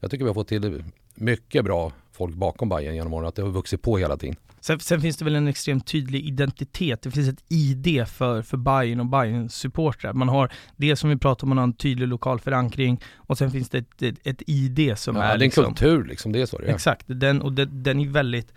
Jag 0.00 0.10
tycker 0.10 0.24
vi 0.24 0.28
har 0.28 0.34
fått 0.34 0.48
till 0.48 0.84
mycket 1.14 1.64
bra 1.64 1.92
folk 2.20 2.34
bakom 2.34 2.68
Bayern 2.68 2.94
genom 2.94 3.14
åren, 3.14 3.28
att 3.28 3.34
det 3.34 3.42
har 3.42 3.50
vuxit 3.50 3.82
på 3.82 3.98
hela 3.98 4.16
tiden. 4.16 4.36
Sen, 4.60 4.80
sen, 4.80 5.00
finns 5.00 5.16
det 5.16 5.24
väl 5.24 5.34
en 5.34 5.48
extremt 5.48 5.86
tydlig 5.86 6.26
identitet, 6.26 7.02
det 7.02 7.10
finns 7.10 7.28
ett 7.28 7.44
ID 7.48 8.08
för, 8.08 8.42
för 8.42 8.56
Bayern 8.56 9.00
och 9.00 9.06
Bayerns 9.06 9.54
supportrar. 9.54 10.12
Man 10.12 10.28
har 10.28 10.52
det 10.76 10.96
som 10.96 11.10
vi 11.10 11.16
pratar 11.16 11.44
om, 11.44 11.48
man 11.48 11.58
har 11.58 11.64
en 11.64 11.72
tydlig 11.72 12.08
lokal 12.08 12.40
förankring 12.40 13.00
och 13.16 13.38
sen 13.38 13.50
finns 13.50 13.70
det 13.70 13.78
ett, 13.78 14.02
ett, 14.02 14.26
ett 14.26 14.42
ID 14.46 14.98
som 14.98 15.16
ja, 15.16 15.22
är 15.22 15.26
det 15.26 15.32
är 15.32 15.34
en 15.34 15.40
liksom, 15.40 15.64
kultur 15.64 16.04
liksom, 16.04 16.32
det 16.32 16.42
är 16.42 16.46
så 16.46 16.58
det 16.58 16.66
är. 16.66 16.74
Exakt, 16.74 17.04
den, 17.06 17.42
och 17.42 17.52
den, 17.52 17.82
den 17.82 18.00
är 18.00 18.08
väldigt 18.08 18.52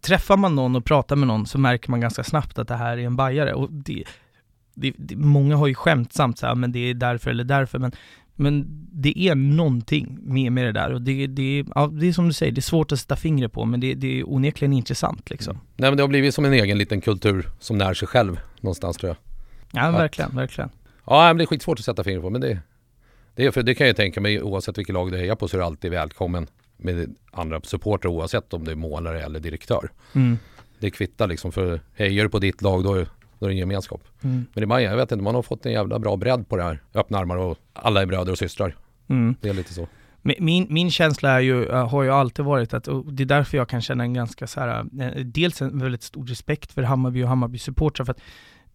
Träffar 0.00 0.36
man 0.36 0.54
någon 0.54 0.76
och 0.76 0.84
pratar 0.84 1.16
med 1.16 1.28
någon 1.28 1.46
så 1.46 1.58
märker 1.58 1.90
man 1.90 2.00
ganska 2.00 2.24
snabbt 2.24 2.58
att 2.58 2.68
det 2.68 2.76
här 2.76 2.98
är 2.98 3.02
en 3.02 3.16
bajare 3.16 3.54
och 3.54 3.72
det, 3.72 4.04
det, 4.74 4.92
det, 4.98 5.16
många 5.16 5.56
har 5.56 5.66
ju 5.66 5.74
skämtsamt 5.74 6.38
så 6.38 6.46
här, 6.46 6.54
men 6.54 6.72
det 6.72 6.78
är 6.78 6.94
därför 6.94 7.30
eller 7.30 7.44
därför, 7.44 7.78
men 7.78 7.92
men 8.38 8.66
det 8.92 9.18
är 9.18 9.34
någonting 9.34 10.18
med, 10.22 10.52
med 10.52 10.64
det 10.64 10.72
där 10.72 10.92
och 10.92 11.02
det, 11.02 11.26
det, 11.26 11.64
ja, 11.74 11.86
det 11.86 12.08
är 12.08 12.12
som 12.12 12.26
du 12.26 12.32
säger, 12.32 12.52
det 12.52 12.58
är 12.58 12.62
svårt 12.62 12.92
att 12.92 13.00
sätta 13.00 13.16
fingret 13.16 13.52
på 13.52 13.64
men 13.64 13.80
det, 13.80 13.94
det 13.94 14.20
är 14.20 14.30
onekligen 14.30 14.72
intressant 14.72 15.30
liksom. 15.30 15.50
Mm. 15.50 15.66
Nej 15.76 15.90
men 15.90 15.96
det 15.96 16.02
har 16.02 16.08
blivit 16.08 16.34
som 16.34 16.44
en 16.44 16.52
egen 16.52 16.78
liten 16.78 17.00
kultur 17.00 17.48
som 17.60 17.78
när 17.78 17.94
sig 17.94 18.08
själv 18.08 18.40
någonstans 18.60 18.96
tror 18.96 19.08
jag. 19.08 19.16
Ja 19.82 19.88
att, 19.88 19.94
verkligen, 19.94 20.36
verkligen. 20.36 20.70
Ja 21.04 21.26
men 21.26 21.36
det 21.36 21.44
är 21.44 21.46
skitsvårt 21.46 21.78
att 21.78 21.84
sätta 21.84 22.04
fingret 22.04 22.22
på 22.22 22.30
men 22.30 22.40
det, 22.40 22.58
det, 23.34 23.46
är, 23.46 23.50
för 23.50 23.62
det 23.62 23.74
kan 23.74 23.86
jag 23.86 23.96
tänka 23.96 24.20
mig 24.20 24.42
oavsett 24.42 24.78
vilket 24.78 24.94
lag 24.94 25.12
du 25.12 25.18
hejar 25.18 25.34
på 25.34 25.48
så 25.48 25.56
är 25.56 25.58
du 25.58 25.64
alltid 25.64 25.90
välkommen 25.90 26.46
med 26.76 27.14
andra 27.30 27.60
supportrar 27.60 28.10
oavsett 28.10 28.54
om 28.54 28.64
du 28.64 28.70
är 28.70 28.76
målare 28.76 29.22
eller 29.22 29.40
direktör. 29.40 29.90
Mm. 30.12 30.38
Det 30.78 30.90
kvittar 30.90 31.26
liksom 31.26 31.52
för 31.52 31.80
hejar 31.94 32.24
du 32.24 32.30
på 32.30 32.38
ditt 32.38 32.62
lag 32.62 32.84
då 32.84 33.06
då 33.38 33.46
är 33.46 33.50
det 33.50 33.54
en 33.54 33.58
gemenskap. 33.58 34.00
Mm. 34.22 34.46
Men 34.54 34.62
i 34.62 34.66
Maja, 34.66 34.90
jag 34.90 34.96
vet 34.96 35.12
inte, 35.12 35.24
man 35.24 35.34
har 35.34 35.42
fått 35.42 35.66
en 35.66 35.72
jävla 35.72 35.98
bra 35.98 36.16
bredd 36.16 36.48
på 36.48 36.56
det 36.56 36.62
här. 36.62 36.82
Öppna 36.94 37.18
armar 37.18 37.36
och 37.36 37.58
alla 37.72 38.02
är 38.02 38.06
bröder 38.06 38.32
och 38.32 38.38
systrar. 38.38 38.74
Mm. 39.08 39.34
Det 39.40 39.48
är 39.48 39.54
lite 39.54 39.74
så. 39.74 39.86
Min, 40.22 40.66
min 40.70 40.90
känsla 40.90 41.30
är 41.30 41.40
ju, 41.40 41.68
äh, 41.68 41.88
har 41.88 42.02
ju 42.02 42.10
alltid 42.10 42.44
varit 42.44 42.74
att, 42.74 42.88
och 42.88 43.12
det 43.12 43.22
är 43.22 43.26
därför 43.26 43.56
jag 43.56 43.68
kan 43.68 43.82
känna 43.82 44.04
en 44.04 44.14
ganska 44.14 44.46
så 44.46 44.60
här, 44.60 44.86
äh, 45.00 45.24
dels 45.24 45.62
en 45.62 45.78
väldigt 45.78 46.02
stor 46.02 46.26
respekt 46.26 46.72
för 46.72 46.82
Hammarby 46.82 47.22
och 47.22 47.28
Hammarby 47.28 47.58
supportrar 47.58 48.04
för 48.04 48.12
att 48.12 48.20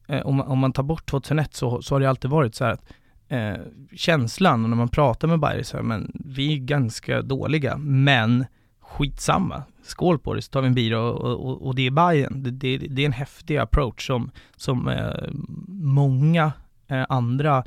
eh, 0.08 0.26
om, 0.26 0.42
om 0.42 0.60
man 0.60 0.74
tar 0.74 0.84
bort 0.84 1.06
2001 1.06 1.54
så, 1.54 1.82
så 1.82 1.96
har 1.96 2.00
det 2.00 2.10
alltid 2.10 2.32
varit 2.32 2.56
så 2.56 2.66
här 2.66 2.72
att 2.72 2.84
eh, 3.28 3.54
känslan, 3.96 4.64
och 4.64 4.70
när 4.70 4.78
man 4.78 4.90
pratar 4.90 5.28
med 5.28 5.40
Bayern 5.40 5.64
så 5.64 5.78
här, 5.78 5.84
men 5.84 6.12
vi 6.14 6.54
är 6.54 6.58
ganska 6.58 7.22
dåliga, 7.22 7.78
men 7.78 8.46
skitsamma 8.82 9.64
skål 9.84 10.20
på 10.20 10.34
det 10.34 10.42
så 10.42 10.50
tar 10.50 10.62
vi 10.62 10.68
en 10.68 10.74
bira 10.74 11.00
och, 11.02 11.46
och, 11.46 11.68
och 11.68 11.76
det 11.76 11.88
är 11.88 11.92
Bayern. 11.92 12.44
Det, 12.44 12.52
det, 12.52 12.78
det, 12.78 13.02
är 13.02 13.06
en 13.06 13.12
häftig 13.12 13.58
approach 13.58 14.08
som, 14.08 14.32
som 14.56 14.88
eh, 14.88 15.30
många 15.68 16.52
eh, 16.88 17.06
andra 17.10 17.64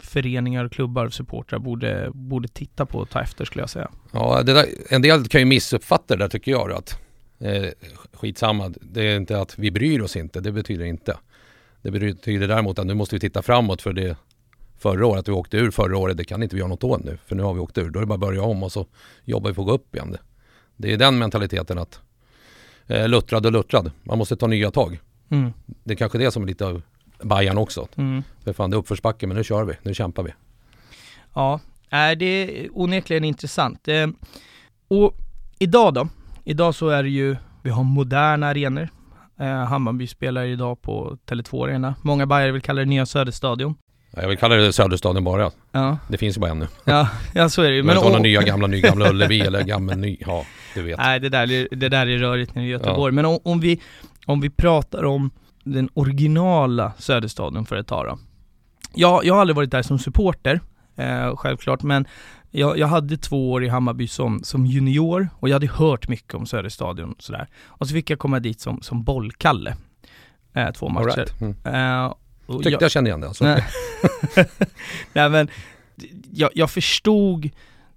föreningar, 0.00 0.68
klubbar 0.68 1.06
och 1.06 1.14
supportrar 1.14 1.58
borde, 1.58 2.10
borde 2.14 2.48
titta 2.48 2.86
på 2.86 2.98
och 2.98 3.10
ta 3.10 3.20
efter 3.20 3.44
skulle 3.44 3.62
jag 3.62 3.70
säga. 3.70 3.90
Ja, 4.12 4.42
där, 4.42 4.66
en 4.90 5.02
del 5.02 5.28
kan 5.28 5.40
ju 5.40 5.44
missuppfatta 5.44 6.16
det 6.16 6.24
där 6.24 6.28
tycker 6.28 6.50
jag 6.50 6.72
att 6.72 6.98
eh, 7.38 7.68
skitsamma, 8.12 8.72
det 8.80 9.02
är 9.02 9.16
inte 9.16 9.40
att 9.40 9.58
vi 9.58 9.70
bryr 9.70 10.00
oss 10.00 10.16
inte, 10.16 10.40
det 10.40 10.52
betyder 10.52 10.84
inte. 10.84 11.16
Det 11.82 11.90
betyder 11.90 12.48
däremot 12.48 12.78
att 12.78 12.86
nu 12.86 12.94
måste 12.94 13.16
vi 13.16 13.20
titta 13.20 13.42
framåt 13.42 13.82
för 13.82 13.92
det 13.92 14.16
förra 14.78 15.06
året, 15.06 15.20
att 15.20 15.28
vi 15.28 15.32
åkte 15.32 15.56
ur 15.56 15.70
förra 15.70 15.98
året, 15.98 16.16
det 16.16 16.24
kan 16.24 16.42
inte 16.42 16.56
vi 16.56 16.60
göra 16.60 16.68
något 16.68 16.84
åt 16.84 17.04
nu. 17.04 17.18
För 17.26 17.36
nu 17.36 17.42
har 17.42 17.54
vi 17.54 17.60
åkt 17.60 17.78
ur, 17.78 17.90
då 17.90 17.98
är 17.98 18.00
det 18.00 18.06
bara 18.06 18.14
att 18.14 18.20
börja 18.20 18.42
om 18.42 18.62
och 18.62 18.72
så 18.72 18.86
jobbar 19.24 19.50
vi 19.50 19.54
på 19.54 19.62
att 19.62 19.66
gå 19.66 19.72
upp 19.72 19.94
igen. 19.94 20.10
Det 20.10 20.18
är 20.88 20.96
den 20.96 21.18
mentaliteten 21.18 21.78
att 21.78 22.00
eh, 22.86 23.08
luttrad 23.08 23.46
och 23.46 23.52
luttrad. 23.52 23.90
Man 24.02 24.18
måste 24.18 24.36
ta 24.36 24.46
nya 24.46 24.70
tag. 24.70 25.00
Mm. 25.28 25.52
Det 25.84 25.92
är 25.92 25.96
kanske 25.96 26.18
det 26.18 26.30
som 26.30 26.42
är 26.42 26.46
lite 26.46 26.66
av 26.66 26.82
Bajan 27.22 27.58
också. 27.58 27.88
Mm. 27.96 28.22
För 28.44 28.52
fan 28.52 28.70
det 28.70 28.76
är 28.76 28.78
uppförsbacke 28.78 29.26
men 29.26 29.36
nu 29.36 29.44
kör 29.44 29.64
vi, 29.64 29.74
nu 29.82 29.94
kämpar 29.94 30.22
vi. 30.22 30.30
Ja, 31.34 31.60
är 31.90 32.16
det 32.16 32.64
är 32.64 32.68
onekligen 32.72 33.24
intressant. 33.24 33.88
Eh, 33.88 34.06
och 34.88 35.14
idag 35.58 35.94
då? 35.94 36.08
Idag 36.44 36.74
så 36.74 36.88
är 36.88 37.02
det 37.02 37.08
ju, 37.08 37.36
vi 37.62 37.70
har 37.70 37.84
moderna 37.84 38.46
arenor. 38.46 38.88
Eh, 39.40 39.46
Hammarby 39.46 40.06
spelar 40.06 40.44
idag 40.44 40.82
på 40.82 41.18
Tele2 41.26 41.64
Arena. 41.64 41.94
Många 42.02 42.26
Bajare 42.26 42.52
vill 42.52 42.62
kalla 42.62 42.80
det 42.80 42.86
nya 42.86 43.06
Söderstadion. 43.06 43.74
Jag 44.16 44.28
vill 44.28 44.38
kalla 44.38 44.54
det 44.54 44.72
Söderstaden 44.72 45.24
bara. 45.24 45.50
Ja. 45.72 45.98
Det 46.08 46.18
finns 46.18 46.36
ju 46.36 46.40
bara 46.40 46.50
en 46.50 46.58
nu. 46.58 46.68
Ja, 46.84 47.08
ja 47.34 47.48
så 47.48 47.62
är 47.62 47.70
det 47.70 47.76
ju. 47.76 47.82
Men 47.82 47.96
inte 47.96 48.18
nya 48.18 48.42
gamla, 48.42 48.66
ny 48.66 48.80
gamla 48.80 49.08
Ullevi 49.10 49.40
eller 49.40 49.62
gamla 49.62 49.94
ny, 49.94 50.16
ja 50.20 50.44
du 50.74 50.82
vet. 50.82 50.98
Nej 50.98 51.20
det 51.20 51.28
där, 51.28 51.68
det 51.76 51.88
där 51.88 52.06
är 52.06 52.18
rörigt 52.18 52.54
nere 52.54 52.64
i 52.64 52.68
Göteborg. 52.68 53.12
Ja. 53.12 53.14
Men 53.14 53.24
om, 53.24 53.38
om, 53.42 53.60
vi, 53.60 53.80
om 54.26 54.40
vi 54.40 54.50
pratar 54.50 55.04
om 55.04 55.30
den 55.64 55.88
originala 55.94 56.92
Söderstaden 56.98 57.64
för 57.64 57.76
ett 57.76 57.86
tag 57.86 58.06
då. 58.06 58.18
Jag, 58.94 59.24
jag 59.24 59.34
har 59.34 59.40
aldrig 59.40 59.56
varit 59.56 59.70
där 59.70 59.82
som 59.82 59.98
supporter, 59.98 60.60
eh, 60.96 61.36
självklart, 61.36 61.82
men 61.82 62.06
jag, 62.50 62.78
jag, 62.78 62.86
hade 62.86 63.16
två 63.16 63.52
år 63.52 63.64
i 63.64 63.68
Hammarby 63.68 64.08
som, 64.08 64.40
som 64.44 64.66
junior 64.66 65.28
och 65.38 65.48
jag 65.48 65.54
hade 65.54 65.66
hört 65.66 66.08
mycket 66.08 66.34
om 66.34 66.46
Söderstadion 66.46 67.12
och 67.12 67.22
sådär. 67.22 67.48
Och 67.66 67.88
så 67.88 67.94
fick 67.94 68.10
jag 68.10 68.18
komma 68.18 68.40
dit 68.40 68.60
som, 68.60 68.82
som 68.82 69.04
bollkalle, 69.04 69.76
eh, 70.52 70.70
två 70.70 70.88
matcher. 70.88 71.16
Right. 71.16 71.40
Mm. 71.40 71.56
Eh, 71.64 72.14
Tyckte 72.46 72.70
jag, 72.70 72.82
jag 72.82 72.90
kände 72.90 73.10
igen 73.10 73.20
det 73.20 73.28
alltså. 73.28 73.44
Nej, 73.44 73.64
nej 75.12 75.30
men, 75.30 75.48
jag, 76.32 76.50
jag 76.54 76.70
förstod, 76.70 77.50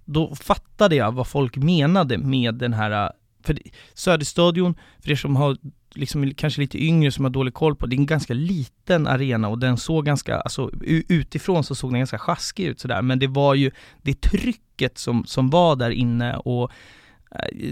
då 0.04 0.34
fattade 0.34 0.96
jag 0.96 1.12
vad 1.12 1.26
folk 1.26 1.56
menade 1.56 2.18
med 2.18 2.54
den 2.54 2.72
här, 2.72 3.12
för 3.42 3.58
Söderstadion, 3.94 4.74
för 5.00 5.10
er 5.10 5.16
som 5.16 5.36
har 5.36 5.56
liksom 5.96 6.34
kanske 6.34 6.60
lite 6.60 6.84
yngre 6.84 7.12
som 7.12 7.24
har 7.24 7.30
dålig 7.30 7.54
koll 7.54 7.76
på, 7.76 7.86
det 7.86 7.96
är 7.96 7.98
en 7.98 8.06
ganska 8.06 8.34
liten 8.34 9.06
arena 9.06 9.48
och 9.48 9.58
den 9.58 9.76
såg 9.76 10.06
ganska, 10.06 10.40
alltså 10.40 10.70
utifrån 11.08 11.64
så 11.64 11.74
såg 11.74 11.90
den 11.90 12.00
ganska 12.00 12.18
sjaskig 12.18 12.64
ut 12.64 12.80
sådär, 12.80 13.02
men 13.02 13.18
det 13.18 13.26
var 13.26 13.54
ju 13.54 13.70
det 14.02 14.20
trycket 14.20 14.98
som, 14.98 15.24
som 15.26 15.50
var 15.50 15.76
där 15.76 15.90
inne 15.90 16.36
och 16.36 16.70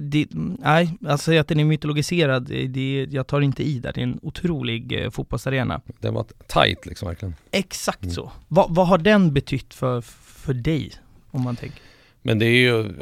det, 0.01 0.27
nej, 0.59 0.95
alltså 1.07 1.39
att 1.39 1.49
den 1.49 1.61
är 1.61 1.65
mytologiserad, 1.65 2.45
det, 2.69 3.07
jag 3.11 3.27
tar 3.27 3.41
inte 3.41 3.63
i 3.63 3.79
där. 3.79 3.93
Det 3.93 4.01
är 4.01 4.03
en 4.03 4.19
otrolig 4.23 4.93
eh, 4.93 5.11
fotbollsarena. 5.11 5.81
Den 6.01 6.15
var 6.15 6.27
tight 6.47 6.87
liksom 6.87 7.09
verkligen. 7.09 7.35
Exakt 7.51 8.03
mm. 8.03 8.15
så. 8.15 8.33
Va, 8.49 8.67
vad 8.69 8.87
har 8.87 8.99
den 8.99 9.33
betytt 9.33 9.75
för, 9.75 10.01
för 10.45 10.55
dig? 10.55 10.93
Om 11.31 11.43
man 11.43 11.57
tänker. 11.57 11.81
Men 12.23 12.39
det 12.39 12.47
är 12.47 12.59
ju 12.59 12.93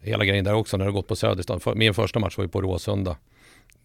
hela 0.00 0.24
grejen 0.24 0.44
där 0.44 0.54
också 0.54 0.76
när 0.76 0.86
du 0.86 0.92
gått 0.92 1.08
på 1.08 1.16
Söderstaden. 1.16 1.60
För, 1.60 1.74
min 1.74 1.94
första 1.94 2.18
match 2.18 2.38
var 2.38 2.44
ju 2.44 2.48
på 2.48 2.62
Råsunda. 2.62 3.16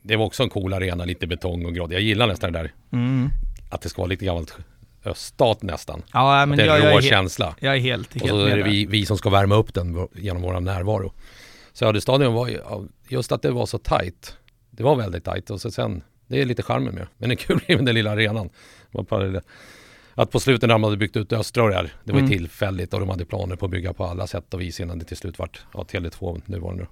Det 0.01 0.15
var 0.15 0.25
också 0.25 0.43
en 0.43 0.49
cool 0.49 0.73
arena, 0.73 1.05
lite 1.05 1.27
betong 1.27 1.65
och 1.65 1.73
gråd. 1.73 1.93
Jag 1.93 2.01
gillar 2.01 2.27
nästan 2.27 2.53
det 2.53 2.59
där. 2.59 2.71
Mm. 2.91 3.29
Att 3.69 3.81
det 3.81 3.89
ska 3.89 4.01
vara 4.01 4.09
lite 4.09 4.25
gammalt 4.25 4.57
öststat 5.05 5.61
nästan. 5.61 6.01
Ja, 6.13 6.45
men 6.45 6.51
att 6.51 6.57
det 6.57 6.63
är 6.63 6.67
jag, 6.67 6.77
en 6.77 6.83
rå 6.83 6.89
jag 6.89 7.03
är 7.03 7.09
känsla. 7.09 7.55
Jag 7.59 7.75
är 7.75 7.79
helt, 7.79 8.13
helt 8.13 8.23
Och 8.23 8.29
så 8.29 8.45
är 8.45 8.57
det 8.57 8.63
vi, 8.63 8.85
vi 8.85 9.05
som 9.05 9.17
ska 9.17 9.29
värma 9.29 9.55
upp 9.55 9.73
den 9.73 10.07
genom 10.15 10.41
vår 10.41 10.59
närvaro. 10.59 11.13
Söderstadion 11.79 12.33
var 12.33 12.47
ju, 12.47 12.61
just 13.07 13.31
att 13.31 13.41
det 13.41 13.51
var 13.51 13.65
så 13.65 13.77
tight. 13.77 14.37
Det 14.69 14.83
var 14.83 14.95
väldigt 14.95 15.23
tight 15.23 15.49
och 15.49 15.61
så 15.61 15.71
sen, 15.71 16.03
det 16.27 16.41
är 16.41 16.45
lite 16.45 16.63
charmen 16.63 16.95
med 16.95 17.07
Men 17.17 17.29
det 17.29 17.33
är 17.33 17.37
kul 17.37 17.59
med 17.67 17.85
den 17.85 17.95
lilla 17.95 18.11
arenan. 18.11 18.49
Att 20.13 20.31
på 20.31 20.39
slutet 20.39 20.67
när 20.67 20.75
de 20.75 20.83
hade 20.83 20.97
byggt 20.97 21.17
ut 21.17 21.33
Östra 21.33 21.63
och 21.63 21.69
det 21.69 21.75
här, 21.75 21.93
det 22.03 22.11
var 22.11 22.19
mm. 22.19 22.31
tillfälligt 22.31 22.93
och 22.93 22.99
de 22.99 23.09
hade 23.09 23.25
planer 23.25 23.55
på 23.55 23.65
att 23.65 23.71
bygga 23.71 23.93
på 23.93 24.05
alla 24.05 24.27
sätt 24.27 24.53
och 24.53 24.61
vis 24.61 24.79
innan 24.79 24.99
det 24.99 25.05
till 25.05 25.17
slut 25.17 25.39
vart, 25.39 25.65
ja 25.73 25.83
Tele2 25.83 26.41
nu 26.45 26.59
var 26.59 26.71
det 26.73 26.77
nu. 26.77 26.87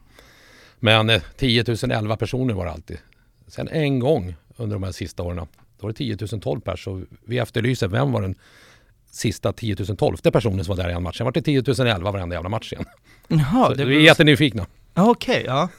Men 0.80 1.10
eh, 1.10 1.22
10 1.38 1.64
011 1.90 2.16
personer 2.16 2.54
var 2.54 2.66
det 2.66 2.72
alltid. 2.72 2.98
Sen 3.48 3.68
en 3.68 4.00
gång 4.00 4.36
under 4.56 4.76
de 4.76 4.84
här 4.84 4.92
sista 4.92 5.24
åren, 5.24 5.38
då 5.38 5.48
var 5.80 5.90
det 5.90 5.98
10 5.98 6.18
012 6.18 6.62
pers 6.62 6.88
och 6.88 7.02
vi 7.26 7.38
efterlyser 7.38 7.88
vem 7.88 8.12
var 8.12 8.22
den 8.22 8.36
sista 9.18 9.54
10 9.54 9.76
012 9.76 10.18
personen 10.18 10.66
som 10.66 10.76
var 10.76 10.84
där 10.84 10.90
i 10.90 10.94
en 10.94 11.04
match. 11.04 11.18
Sen 11.18 11.26
var 11.26 11.32
det 11.32 11.42
10 11.42 11.64
011 11.78 12.12
varenda 12.12 12.36
jävla 12.36 12.50
match 12.50 12.74
igen. 12.74 12.86
Jaha, 13.28 13.74
det 13.74 13.86
vi 13.86 13.96
är 13.96 14.02
jättenyfikna. 14.02 14.66
Okej, 14.98 15.44
ja. 15.48 15.70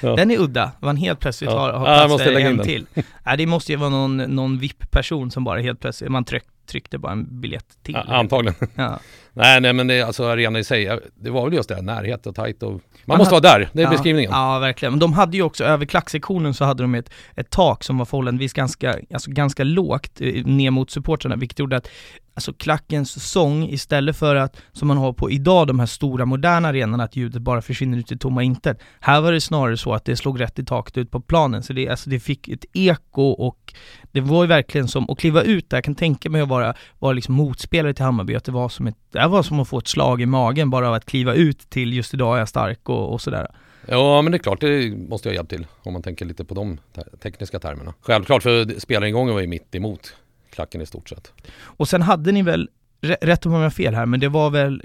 Den 0.00 0.30
är 0.30 0.38
udda, 0.38 0.72
man 0.80 0.96
helt 0.96 1.20
plötsligt 1.20 1.50
ja. 1.50 1.58
har, 1.58 1.72
har 1.72 1.84
plats 1.84 2.02
ja, 2.02 2.08
måste 2.08 2.30
lägga 2.30 2.48
en 2.48 2.58
till. 2.58 2.86
ja, 3.24 3.36
det 3.36 3.46
måste 3.46 3.72
ju 3.72 3.78
vara 3.78 3.90
någon, 3.90 4.16
någon 4.16 4.58
VIP-person 4.58 5.30
som 5.30 5.44
bara 5.44 5.60
helt 5.60 5.80
plötsligt, 5.80 6.10
man 6.10 6.24
tryck, 6.24 6.44
tryckte 6.66 6.98
bara 6.98 7.12
en 7.12 7.40
biljett 7.40 7.66
till. 7.82 7.94
Ja, 7.94 8.14
antagligen. 8.14 8.54
Ja. 8.74 8.98
nej, 9.32 9.60
nej 9.60 9.72
men 9.72 9.86
det, 9.86 10.02
alltså 10.02 10.24
arenan 10.24 10.56
i 10.56 10.64
sig, 10.64 10.98
det 11.14 11.30
var 11.30 11.44
väl 11.44 11.54
just 11.54 11.68
det, 11.68 11.82
närhet 11.82 12.26
och 12.26 12.34
tajt 12.34 12.62
och 12.62 12.72
man, 12.72 12.80
man 13.04 13.18
måste 13.18 13.34
hade, 13.34 13.48
vara 13.48 13.58
där, 13.58 13.68
det 13.72 13.82
är 13.82 13.84
ja, 13.84 13.90
beskrivningen. 13.90 14.30
Ja, 14.30 14.58
verkligen. 14.58 14.92
Men 14.92 15.00
de 15.00 15.12
hade 15.12 15.36
ju 15.36 15.42
också, 15.42 15.64
över 15.64 15.86
klacksektionen 15.86 16.54
så 16.54 16.64
hade 16.64 16.82
de 16.82 16.94
ett, 16.94 17.10
ett 17.34 17.50
tak 17.50 17.84
som 17.84 17.98
var 17.98 18.04
förhållandevis 18.04 18.52
ganska, 18.52 18.98
alltså 19.14 19.30
ganska 19.30 19.64
lågt 19.64 20.20
eh, 20.20 20.44
ner 20.44 20.70
mot 20.70 20.90
supportrarna, 20.90 21.36
vilket 21.36 21.58
gjorde 21.58 21.76
att 21.76 21.88
alltså 22.36 22.52
klackens 22.52 23.30
sång, 23.30 23.68
istället 23.68 24.16
för 24.16 24.36
att, 24.36 24.56
som 24.72 24.88
man 24.88 24.96
har 24.96 25.12
på 25.12 25.30
idag, 25.30 25.66
de 25.66 25.78
här 25.78 25.86
stora 25.86 26.24
moderna 26.24 26.68
arenorna, 26.68 27.04
att 27.04 27.16
ljudet 27.16 27.42
bara 27.42 27.62
försvinner 27.62 27.98
ut 27.98 28.12
i 28.12 28.18
tomma 28.18 28.42
intet. 28.42 28.80
Här 29.00 29.20
var 29.20 29.32
det 29.32 29.40
snarare 29.40 29.76
så 29.76 29.94
att 29.94 30.04
det 30.04 30.16
slog 30.16 30.40
rätt 30.40 30.58
i 30.58 30.64
taket 30.64 30.98
ut 30.98 31.10
på 31.10 31.20
planen, 31.20 31.62
så 31.62 31.72
det, 31.72 31.88
alltså 31.88 32.10
det 32.10 32.20
fick 32.20 32.48
ett 32.48 32.64
eko 32.72 33.22
och 33.22 33.74
det 34.12 34.20
var 34.20 34.44
ju 34.44 34.48
verkligen 34.48 34.88
som 34.88 35.10
att 35.10 35.18
kliva 35.18 35.42
ut 35.42 35.70
där, 35.70 35.76
jag 35.76 35.84
kan 35.84 35.94
tänka 35.94 36.30
mig 36.30 36.40
att 36.40 36.48
vara, 36.48 36.74
vara 36.98 37.12
liksom 37.12 37.34
motspelare 37.34 37.94
till 37.94 38.04
Hammarby, 38.04 38.34
att 38.34 38.44
det 38.44 38.52
var 38.52 38.68
som 38.68 38.86
ett, 38.86 38.96
det 39.10 39.26
var 39.26 39.42
som 39.42 39.60
att 39.60 39.68
få 39.68 39.78
ett 39.78 39.88
slag 39.88 40.22
i 40.22 40.26
magen 40.26 40.70
bara 40.70 40.88
av 40.88 40.94
att 40.94 41.06
kliva 41.06 41.34
ut 41.34 41.70
till 41.70 41.92
just 41.92 42.14
idag 42.14 42.34
är 42.34 42.38
jag 42.38 42.48
stark 42.48 42.88
och, 42.88 43.12
och 43.12 43.20
sådär. 43.20 43.46
Ja 43.88 44.22
men 44.22 44.32
det 44.32 44.36
är 44.36 44.42
klart, 44.42 44.60
det 44.60 44.96
måste 45.08 45.28
jag 45.28 45.34
hjälpa 45.34 45.48
till 45.48 45.66
om 45.82 45.92
man 45.92 46.02
tänker 46.02 46.24
lite 46.24 46.44
på 46.44 46.54
de 46.54 46.78
tekniska 47.22 47.58
termerna. 47.58 47.94
Självklart, 48.00 48.42
för 48.42 48.80
spelaringången 48.80 49.34
var 49.34 49.40
ju 49.40 49.46
mitt 49.46 49.74
emot 49.74 50.14
klacken 50.56 50.80
i 50.80 50.86
stort 50.86 51.08
sett. 51.08 51.32
Och 51.58 51.88
sen 51.88 52.02
hade 52.02 52.32
ni 52.32 52.42
väl, 52.42 52.68
rätt 53.00 53.46
om 53.46 53.52
jag 53.52 53.60
har 53.60 53.70
fel 53.70 53.94
här, 53.94 54.06
men 54.06 54.20
det 54.20 54.28
var 54.28 54.50
väl 54.50 54.82